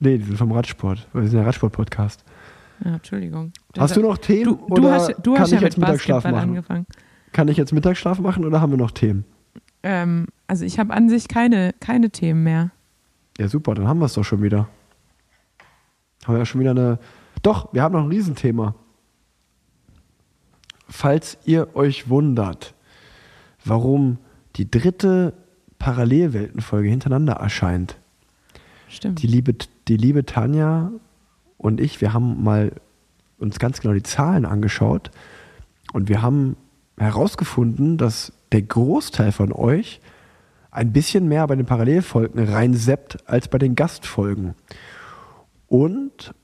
Nee, 0.00 0.18
die 0.18 0.24
sind 0.24 0.36
vom 0.36 0.50
Radsport. 0.52 1.06
Wir 1.12 1.28
sind 1.28 1.38
ja 1.38 1.44
Radsport-Podcast. 1.44 2.24
Ja, 2.84 2.94
Entschuldigung. 2.94 3.52
Hast 3.78 3.94
du 3.96 4.00
noch 4.02 4.18
Themen 4.18 4.44
Du, 4.44 4.56
du 4.74 4.82
oder 4.82 4.94
hast, 4.94 5.14
du 5.22 5.32
kann 5.34 5.42
hast 5.42 5.52
ich 5.52 5.60
ja 5.60 5.64
jetzt 5.66 5.78
mit 5.78 5.86
Mittagsschlaf 5.86 6.22
Basketball 6.24 6.32
machen? 6.40 6.50
angefangen. 6.50 6.86
Kann 7.32 7.48
ich 7.48 7.56
jetzt 7.56 7.72
Mittagsschlaf 7.72 8.18
machen 8.20 8.44
oder 8.44 8.60
haben 8.60 8.72
wir 8.72 8.78
noch 8.78 8.90
Themen? 8.90 9.24
Ähm, 9.82 10.26
also 10.46 10.64
ich 10.64 10.78
habe 10.78 10.92
an 10.92 11.08
sich 11.08 11.28
keine, 11.28 11.74
keine 11.80 12.10
Themen 12.10 12.42
mehr. 12.42 12.70
Ja, 13.38 13.48
super, 13.48 13.74
dann 13.74 13.88
haben 13.88 13.98
wir 13.98 14.06
es 14.06 14.14
doch 14.14 14.24
schon 14.24 14.42
wieder. 14.42 14.68
Haben 16.24 16.34
wir 16.34 16.38
ja 16.38 16.46
schon 16.46 16.60
wieder 16.60 16.72
eine. 16.72 16.98
Doch, 17.42 17.72
wir 17.72 17.82
haben 17.82 17.94
noch 17.94 18.02
ein 18.02 18.10
Riesenthema. 18.10 18.74
Falls 20.88 21.38
ihr 21.44 21.74
euch 21.74 22.10
wundert, 22.10 22.74
warum 23.64 24.18
die 24.56 24.70
dritte 24.70 25.32
Parallelweltenfolge 25.78 26.88
hintereinander 26.88 27.34
erscheint, 27.34 27.96
Stimmt. 28.88 29.22
die 29.22 29.26
liebe, 29.26 29.54
die 29.88 29.96
liebe 29.96 30.26
Tanja 30.26 30.92
und 31.56 31.80
ich, 31.80 32.00
wir 32.00 32.12
haben 32.12 32.44
mal 32.44 32.72
uns 33.38 33.58
ganz 33.58 33.80
genau 33.80 33.94
die 33.94 34.02
Zahlen 34.02 34.44
angeschaut 34.44 35.10
und 35.92 36.08
wir 36.08 36.20
haben 36.22 36.56
herausgefunden, 36.98 37.98
dass 37.98 38.32
der 38.52 38.62
Großteil 38.62 39.32
von 39.32 39.52
euch 39.52 40.00
ein 40.70 40.92
bisschen 40.92 41.28
mehr 41.28 41.46
bei 41.46 41.56
den 41.56 41.66
Parallelfolgen 41.66 42.42
reinseppt 42.42 43.28
als 43.28 43.48
bei 43.48 43.58
den 43.58 43.74
Gastfolgen. 43.74 44.54
Und 45.68 46.34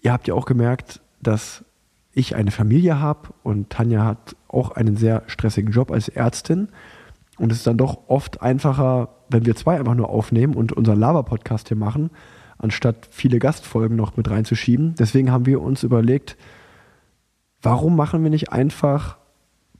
ihr 0.00 0.12
habt 0.12 0.28
ja 0.28 0.34
auch 0.34 0.46
gemerkt, 0.46 1.00
dass 1.20 1.64
ich 2.12 2.34
eine 2.34 2.50
Familie 2.50 3.00
habe 3.00 3.30
und 3.42 3.70
Tanja 3.70 4.04
hat 4.04 4.36
auch 4.48 4.72
einen 4.72 4.96
sehr 4.96 5.22
stressigen 5.26 5.72
Job 5.72 5.90
als 5.90 6.08
Ärztin. 6.08 6.68
Und 7.38 7.52
es 7.52 7.58
ist 7.58 7.66
dann 7.66 7.78
doch 7.78 8.08
oft 8.08 8.42
einfacher, 8.42 9.08
wenn 9.28 9.46
wir 9.46 9.56
zwei 9.56 9.78
einfach 9.78 9.94
nur 9.94 10.10
aufnehmen 10.10 10.54
und 10.54 10.72
unseren 10.72 10.98
Lava-Podcast 10.98 11.68
hier 11.68 11.76
machen, 11.76 12.10
anstatt 12.58 13.08
viele 13.10 13.38
Gastfolgen 13.38 13.96
noch 13.96 14.16
mit 14.16 14.28
reinzuschieben. 14.28 14.94
Deswegen 14.96 15.30
haben 15.30 15.46
wir 15.46 15.62
uns 15.62 15.82
überlegt, 15.82 16.36
warum 17.62 17.96
machen 17.96 18.22
wir 18.22 18.30
nicht 18.30 18.52
einfach 18.52 19.16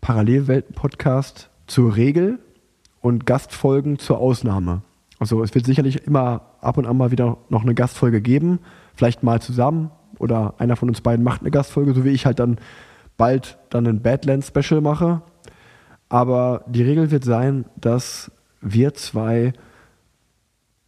Parallelwelten-Podcast 0.00 1.50
zur 1.66 1.96
Regel 1.96 2.38
und 3.00 3.26
Gastfolgen 3.26 3.98
zur 3.98 4.18
Ausnahme? 4.18 4.82
Also 5.18 5.42
es 5.42 5.54
wird 5.54 5.66
sicherlich 5.66 6.06
immer 6.06 6.42
ab 6.60 6.78
und 6.78 6.86
an 6.86 6.96
mal 6.96 7.10
wieder 7.10 7.36
noch 7.48 7.62
eine 7.62 7.74
Gastfolge 7.74 8.20
geben, 8.20 8.60
vielleicht 8.94 9.22
mal 9.22 9.40
zusammen 9.40 9.90
oder 10.18 10.54
einer 10.58 10.76
von 10.76 10.88
uns 10.88 11.00
beiden 11.00 11.24
macht 11.24 11.42
eine 11.42 11.50
Gastfolge, 11.50 11.94
so 11.94 12.04
wie 12.04 12.10
ich 12.10 12.26
halt 12.26 12.38
dann 12.38 12.58
bald 13.16 13.58
dann 13.68 13.86
ein 13.86 14.02
Badlands-Special 14.02 14.80
mache. 14.80 15.22
Aber 16.08 16.64
die 16.66 16.82
Regel 16.82 17.10
wird 17.10 17.24
sein, 17.24 17.66
dass 17.76 18.32
wir 18.60 18.94
zwei, 18.94 19.52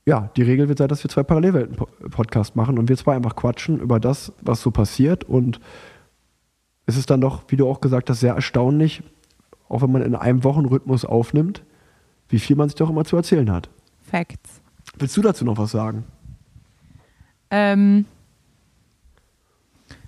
ja, 0.06 0.30
die 0.36 0.42
Regel 0.42 0.68
wird 0.68 0.78
sein, 0.78 0.88
dass 0.88 1.04
wir 1.04 1.10
zwei 1.10 1.22
Parallelwelten-Podcast 1.22 2.56
machen 2.56 2.78
und 2.78 2.88
wir 2.88 2.96
zwei 2.96 3.14
einfach 3.14 3.36
quatschen 3.36 3.78
über 3.80 4.00
das, 4.00 4.32
was 4.40 4.62
so 4.62 4.70
passiert. 4.70 5.24
Und 5.24 5.60
es 6.86 6.96
ist 6.96 7.10
dann 7.10 7.20
doch, 7.20 7.42
wie 7.48 7.56
du 7.56 7.68
auch 7.68 7.80
gesagt 7.80 8.10
hast, 8.10 8.20
sehr 8.20 8.34
erstaunlich, 8.34 9.02
auch 9.68 9.82
wenn 9.82 9.92
man 9.92 10.02
in 10.02 10.14
einem 10.14 10.44
Wochenrhythmus 10.44 11.04
aufnimmt, 11.04 11.62
wie 12.28 12.38
viel 12.38 12.56
man 12.56 12.68
sich 12.68 12.76
doch 12.76 12.90
immer 12.90 13.04
zu 13.04 13.16
erzählen 13.16 13.50
hat. 13.50 13.68
Facts. 14.02 14.60
Willst 14.98 15.16
du 15.16 15.22
dazu 15.22 15.44
noch 15.44 15.58
was 15.58 15.70
sagen? 15.70 16.04
Ähm, 17.50 18.06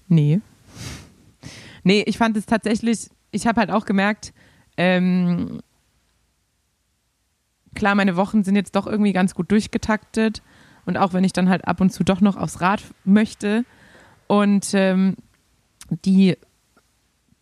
nee. 0.08 0.40
Nee, 1.82 2.02
ich 2.06 2.18
fand 2.18 2.36
es 2.36 2.46
tatsächlich, 2.46 3.10
ich 3.30 3.46
habe 3.46 3.60
halt 3.60 3.70
auch 3.70 3.84
gemerkt, 3.84 4.32
ähm, 4.76 5.60
klar, 7.74 7.94
meine 7.94 8.16
Wochen 8.16 8.42
sind 8.44 8.56
jetzt 8.56 8.74
doch 8.74 8.86
irgendwie 8.86 9.12
ganz 9.12 9.34
gut 9.34 9.50
durchgetaktet, 9.50 10.42
Und 10.86 10.96
auch 10.96 11.12
wenn 11.12 11.24
ich 11.24 11.32
dann 11.32 11.48
halt 11.48 11.66
ab 11.66 11.80
und 11.80 11.90
zu 11.90 12.04
doch 12.04 12.20
noch 12.20 12.36
aufs 12.36 12.60
Rad 12.60 12.82
möchte 13.04 13.64
und 14.26 14.70
ähm, 14.74 15.16
die 16.04 16.36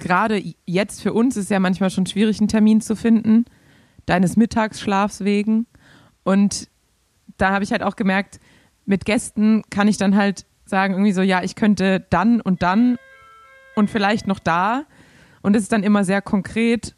gerade 0.02 0.42
jetzt 0.66 1.02
für 1.02 1.12
uns 1.12 1.36
ist 1.36 1.50
ja 1.50 1.60
manchmal 1.60 1.90
schon 1.90 2.06
schwierig, 2.06 2.40
einen 2.40 2.48
Termin 2.48 2.80
zu 2.80 2.96
finden, 2.96 3.46
deines 4.04 4.36
Mittagsschlafs 4.36 5.24
wegen. 5.24 5.66
Und 6.24 6.68
da 7.38 7.52
habe 7.52 7.64
ich 7.64 7.72
halt 7.72 7.82
auch 7.82 7.96
gemerkt, 7.96 8.40
mit 8.84 9.04
Gästen 9.04 9.62
kann 9.70 9.88
ich 9.88 9.96
dann 9.96 10.16
halt 10.16 10.44
sagen, 10.64 10.94
irgendwie 10.94 11.12
so, 11.12 11.22
ja, 11.22 11.42
ich 11.42 11.54
könnte 11.54 12.04
dann 12.10 12.40
und 12.40 12.62
dann 12.62 12.98
und 13.76 13.90
vielleicht 13.90 14.26
noch 14.26 14.38
da. 14.38 14.84
Und 15.40 15.56
es 15.56 15.62
ist 15.62 15.72
dann 15.72 15.82
immer 15.82 16.04
sehr 16.04 16.20
konkret 16.20 16.94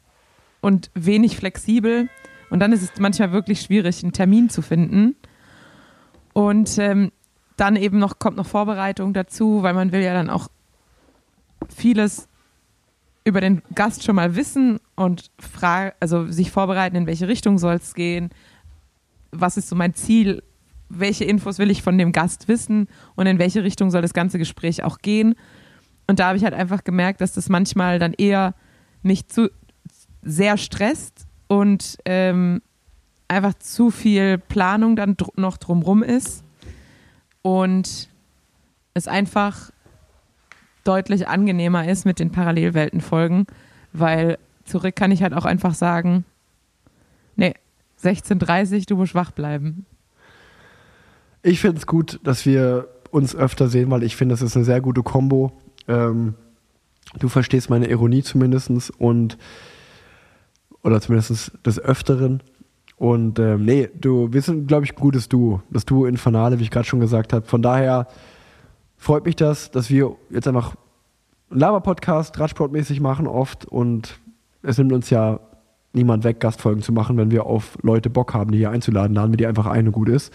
und 0.60 0.90
wenig 0.94 1.36
flexibel. 1.36 2.08
Und 2.50 2.60
dann 2.60 2.72
ist 2.72 2.82
es 2.82 2.90
manchmal 2.98 3.32
wirklich 3.32 3.60
schwierig, 3.60 4.02
einen 4.02 4.12
Termin 4.12 4.48
zu 4.48 4.62
finden. 4.62 5.16
Und 6.32 6.78
ähm, 6.78 7.12
dann 7.56 7.76
eben 7.76 7.98
noch 7.98 8.18
kommt 8.18 8.36
noch 8.36 8.46
Vorbereitung 8.46 9.12
dazu, 9.12 9.62
weil 9.62 9.74
man 9.74 9.92
will 9.92 10.02
ja 10.02 10.14
dann 10.14 10.30
auch 10.30 10.48
vieles 11.74 12.28
über 13.24 13.40
den 13.40 13.62
Gast 13.74 14.04
schon 14.04 14.16
mal 14.16 14.36
wissen 14.36 14.78
und 14.96 15.30
frage, 15.38 15.94
also 15.98 16.26
sich 16.30 16.50
vorbereiten, 16.50 16.96
in 16.96 17.06
welche 17.06 17.26
Richtung 17.26 17.58
soll 17.58 17.76
es 17.76 17.94
gehen, 17.94 18.30
was 19.32 19.56
ist 19.56 19.68
so 19.68 19.76
mein 19.76 19.94
Ziel, 19.94 20.42
welche 20.88 21.24
Infos 21.24 21.58
will 21.58 21.70
ich 21.70 21.82
von 21.82 21.98
dem 21.98 22.12
Gast 22.12 22.48
wissen? 22.48 22.88
Und 23.16 23.26
in 23.26 23.38
welche 23.38 23.64
Richtung 23.64 23.90
soll 23.90 24.02
das 24.02 24.14
ganze 24.14 24.38
Gespräch 24.38 24.82
auch 24.84 24.98
gehen. 24.98 25.34
Und 26.06 26.18
da 26.18 26.28
habe 26.28 26.38
ich 26.38 26.44
halt 26.44 26.54
einfach 26.54 26.84
gemerkt, 26.84 27.20
dass 27.20 27.32
das 27.32 27.48
manchmal 27.48 27.98
dann 27.98 28.12
eher 28.12 28.54
mich 29.02 29.26
zu 29.26 29.50
sehr 30.22 30.56
stresst 30.56 31.26
und 31.48 31.98
ähm, 32.04 32.62
einfach 33.28 33.54
zu 33.54 33.90
viel 33.90 34.38
Planung 34.38 34.96
dann 34.96 35.16
dr 35.16 35.32
noch 35.36 35.56
drumrum 35.56 36.02
ist. 36.02 36.44
Und 37.42 38.08
es 38.94 39.08
einfach 39.08 39.70
deutlich 40.84 41.28
angenehmer 41.28 41.88
ist 41.88 42.04
mit 42.04 42.18
den 42.18 42.30
Parallelwelten-Folgen, 42.30 43.46
weil 43.92 44.38
zurück 44.64 44.96
kann 44.96 45.10
ich 45.10 45.22
halt 45.22 45.34
auch 45.34 45.44
einfach 45.44 45.74
sagen, 45.74 46.24
nee, 47.36 47.54
16.30 48.02 48.86
du 48.86 48.96
musst 48.96 49.14
wach 49.14 49.30
bleiben. 49.30 49.86
Ich 51.42 51.60
finde 51.60 51.78
es 51.78 51.86
gut, 51.86 52.20
dass 52.22 52.46
wir 52.46 52.88
uns 53.10 53.34
öfter 53.36 53.68
sehen, 53.68 53.90
weil 53.90 54.02
ich 54.02 54.16
finde, 54.16 54.32
das 54.32 54.42
ist 54.42 54.56
eine 54.56 54.64
sehr 54.64 54.80
gute 54.80 55.02
Kombo. 55.02 55.52
Ähm, 55.88 56.34
du 57.18 57.28
verstehst 57.28 57.70
meine 57.70 57.88
Ironie 57.88 58.22
zumindest 58.22 58.90
und 58.98 59.38
oder 60.82 61.00
zumindest 61.00 61.52
des 61.64 61.80
Öfteren. 61.80 62.42
Und 62.96 63.38
ähm, 63.38 63.64
nee, 63.64 63.88
du, 63.98 64.32
wir 64.32 64.42
sind, 64.42 64.68
glaube 64.68 64.84
ich, 64.84 64.92
ein 64.92 65.00
gutes 65.00 65.28
Duo. 65.28 65.62
Das 65.70 65.84
Duo 65.84 66.06
Infernale, 66.06 66.58
wie 66.58 66.62
ich 66.62 66.70
gerade 66.70 66.86
schon 66.86 67.00
gesagt 67.00 67.32
habe. 67.32 67.46
Von 67.46 67.62
daher 67.62 68.06
freut 69.04 69.26
mich 69.26 69.36
das, 69.36 69.70
dass 69.70 69.90
wir 69.90 70.16
jetzt 70.30 70.48
einfach 70.48 70.74
einen 71.50 71.60
Laber-Podcast, 71.60 72.38
Radsport-mäßig 72.40 73.00
machen 73.00 73.26
oft 73.26 73.66
und 73.66 74.18
es 74.62 74.78
nimmt 74.78 74.92
uns 74.92 75.10
ja 75.10 75.40
niemand 75.92 76.24
weg, 76.24 76.40
Gastfolgen 76.40 76.82
zu 76.82 76.90
machen, 76.90 77.18
wenn 77.18 77.30
wir 77.30 77.44
auf 77.44 77.76
Leute 77.82 78.08
Bock 78.08 78.32
haben, 78.32 78.50
die 78.50 78.58
hier 78.58 78.70
einzuladen, 78.70 79.14
laden 79.14 79.32
wir 79.32 79.36
die 79.36 79.46
einfach 79.46 79.66
ein 79.66 79.86
und 79.86 79.92
gut 79.92 80.08
ist. 80.08 80.32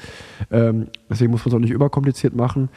Ähm, 0.52 0.88
deswegen 1.10 1.32
muss 1.32 1.44
man 1.44 1.50
es 1.50 1.56
auch 1.56 1.60
nicht 1.60 1.72
überkompliziert 1.72 2.36
machen. 2.36 2.70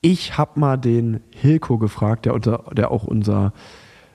Ich 0.00 0.38
habe 0.38 0.58
mal 0.58 0.76
den 0.76 1.20
Hilko 1.34 1.78
gefragt, 1.78 2.26
der, 2.26 2.34
unser, 2.34 2.64
der 2.72 2.92
auch 2.92 3.02
unser 3.02 3.52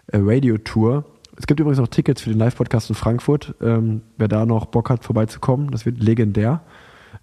äh, 0.07 0.17
Radio-Tour. 0.21 1.03
Es 1.35 1.47
gibt 1.47 1.59
übrigens 1.59 1.79
noch 1.79 1.89
Tickets 1.89 2.21
für 2.21 2.29
den 2.29 2.39
Live-Podcast 2.39 2.89
in 2.89 2.95
Frankfurt. 2.95 3.55
Ähm, 3.61 4.03
wer 4.17 4.29
da 4.29 4.45
noch 4.45 4.67
Bock 4.67 4.89
hat, 4.89 5.03
vorbeizukommen, 5.03 5.69
das 5.69 5.85
wird 5.85 6.01
legendär. 6.01 6.61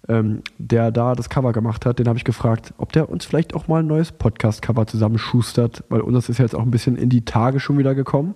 Ähm, 0.09 0.41
der 0.57 0.91
da 0.91 1.15
das 1.15 1.29
Cover 1.29 1.53
gemacht 1.53 1.85
hat, 1.85 1.97
den 1.97 2.09
habe 2.09 2.17
ich 2.17 2.25
gefragt, 2.25 2.73
ob 2.77 2.91
der 2.91 3.09
uns 3.09 3.23
vielleicht 3.23 3.55
auch 3.55 3.69
mal 3.69 3.79
ein 3.79 3.87
neues 3.87 4.11
Podcast-Cover 4.11 4.85
zusammenschustert, 4.85 5.85
weil 5.87 6.01
unseres 6.01 6.27
ist 6.27 6.39
ja 6.39 6.45
jetzt 6.45 6.55
auch 6.55 6.61
ein 6.61 6.71
bisschen 6.71 6.97
in 6.97 7.07
die 7.07 7.23
Tage 7.23 7.61
schon 7.61 7.77
wieder 7.77 7.95
gekommen. 7.95 8.35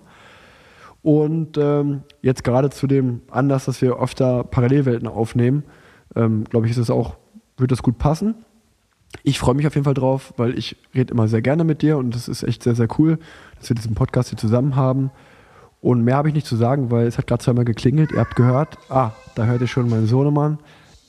Und 1.02 1.58
ähm, 1.58 2.02
jetzt 2.22 2.42
gerade 2.42 2.70
zu 2.70 2.86
dem 2.86 3.20
Anlass, 3.30 3.66
dass 3.66 3.82
wir 3.82 4.00
öfter 4.00 4.44
Parallelwelten 4.44 5.06
aufnehmen, 5.06 5.64
ähm, 6.16 6.44
glaube 6.44 6.66
ich, 6.66 6.72
ist 6.72 6.78
es 6.78 6.90
auch, 6.90 7.16
wird 7.58 7.70
das 7.70 7.82
gut 7.82 7.98
passen. 7.98 8.34
Ich 9.22 9.38
freue 9.38 9.54
mich 9.54 9.66
auf 9.66 9.74
jeden 9.74 9.84
Fall 9.84 9.94
drauf, 9.94 10.34
weil 10.36 10.58
ich 10.58 10.76
rede 10.94 11.12
immer 11.12 11.28
sehr 11.28 11.42
gerne 11.42 11.64
mit 11.64 11.82
dir 11.82 11.98
und 11.98 12.14
das 12.14 12.28
ist 12.28 12.42
echt 12.42 12.62
sehr, 12.62 12.74
sehr 12.74 12.88
cool, 12.98 13.18
dass 13.58 13.68
wir 13.68 13.74
diesen 13.74 13.94
Podcast 13.94 14.30
hier 14.30 14.38
zusammen 14.38 14.76
haben. 14.76 15.10
Und 15.80 16.02
mehr 16.02 16.16
habe 16.16 16.28
ich 16.28 16.34
nicht 16.34 16.46
zu 16.46 16.56
sagen, 16.56 16.90
weil 16.90 17.06
es 17.06 17.18
hat 17.18 17.26
gerade 17.26 17.42
zweimal 17.42 17.64
geklingelt. 17.64 18.10
Ihr 18.10 18.20
habt 18.20 18.36
gehört, 18.36 18.78
ah, 18.88 19.12
da 19.34 19.44
hört 19.44 19.60
ihr 19.60 19.66
schon 19.66 19.88
meinen 19.88 20.06
Sohnemann. 20.06 20.58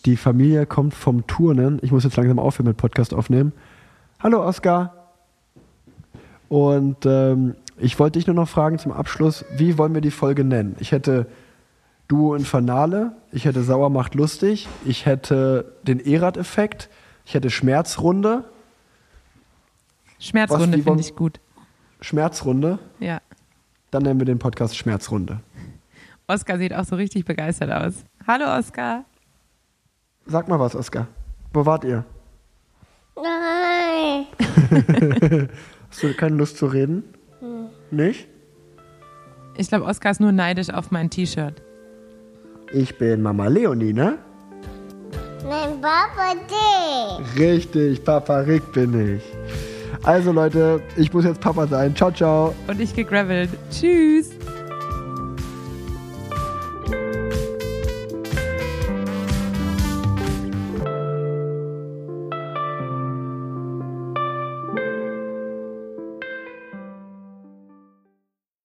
Die 0.05 0.17
Familie 0.17 0.65
kommt 0.65 0.93
vom 0.93 1.27
Turnen. 1.27 1.79
Ich 1.81 1.91
muss 1.91 2.03
jetzt 2.03 2.15
langsam 2.15 2.39
aufhören 2.39 2.67
mit 2.67 2.77
Podcast 2.77 3.13
aufnehmen. 3.13 3.53
Hallo 4.19 4.43
Oskar. 4.45 4.93
Und 6.47 7.05
ähm, 7.05 7.55
ich 7.77 7.99
wollte 7.99 8.17
dich 8.19 8.27
nur 8.27 8.35
noch 8.35 8.49
fragen 8.49 8.79
zum 8.79 8.91
Abschluss, 8.91 9.45
wie 9.55 9.77
wollen 9.77 9.93
wir 9.93 10.01
die 10.01 10.11
Folge 10.11 10.43
nennen? 10.43 10.75
Ich 10.79 10.91
hätte 10.91 11.27
Duo 12.07 12.33
Infernale, 12.33 13.11
ich 13.31 13.45
hätte 13.45 13.61
Sauer 13.63 13.89
macht 13.89 14.15
lustig, 14.15 14.67
ich 14.83 15.05
hätte 15.05 15.73
den 15.83 15.99
Erad-Effekt, 15.99 16.89
ich 17.25 17.35
hätte 17.35 17.51
Schmerzrunde, 17.51 18.45
Schmerzrunde 20.17 20.79
finde 20.81 21.01
ich 21.01 21.15
gut. 21.15 21.39
Schmerzrunde, 22.01 22.79
Ja. 22.99 23.19
dann 23.91 24.03
nennen 24.03 24.19
wir 24.19 24.25
den 24.25 24.39
Podcast 24.39 24.75
Schmerzrunde. 24.75 25.41
Oskar 26.27 26.57
sieht 26.57 26.73
auch 26.73 26.85
so 26.85 26.95
richtig 26.95 27.25
begeistert 27.25 27.71
aus. 27.71 28.03
Hallo 28.27 28.57
Oskar. 28.57 29.05
Sag 30.29 30.47
mal 30.47 30.59
was, 30.59 30.75
Oskar. 30.75 31.07
Wo 31.53 31.65
wart 31.65 31.83
ihr? 31.83 32.05
Nein. 33.15 34.27
Hast 35.89 36.03
du 36.03 36.13
keine 36.13 36.35
Lust 36.35 36.57
zu 36.57 36.67
reden? 36.67 37.03
Nicht? 37.89 38.27
Ich 39.57 39.69
glaube, 39.69 39.85
Oskar 39.85 40.11
ist 40.11 40.21
nur 40.21 40.31
neidisch 40.31 40.69
auf 40.69 40.91
mein 40.91 41.09
T-Shirt. 41.09 41.61
Ich 42.71 42.95
bin 42.99 43.23
Mama 43.23 43.47
Leonie, 43.47 43.93
ne? 43.93 44.19
Nein, 45.43 45.81
Papa 45.81 46.35
D. 46.47 47.41
Richtig, 47.43 48.03
Papa 48.03 48.41
Rick 48.41 48.71
bin 48.71 49.15
ich. 49.15 49.23
Also 50.03 50.31
Leute, 50.31 50.81
ich 50.95 51.11
muss 51.11 51.25
jetzt 51.25 51.41
Papa 51.41 51.65
sein. 51.65 51.95
Ciao, 51.95 52.11
ciao. 52.11 52.53
Und 52.67 52.79
ich 52.79 52.95
gegravelt. 52.95 53.49
Tschüss. 53.71 54.29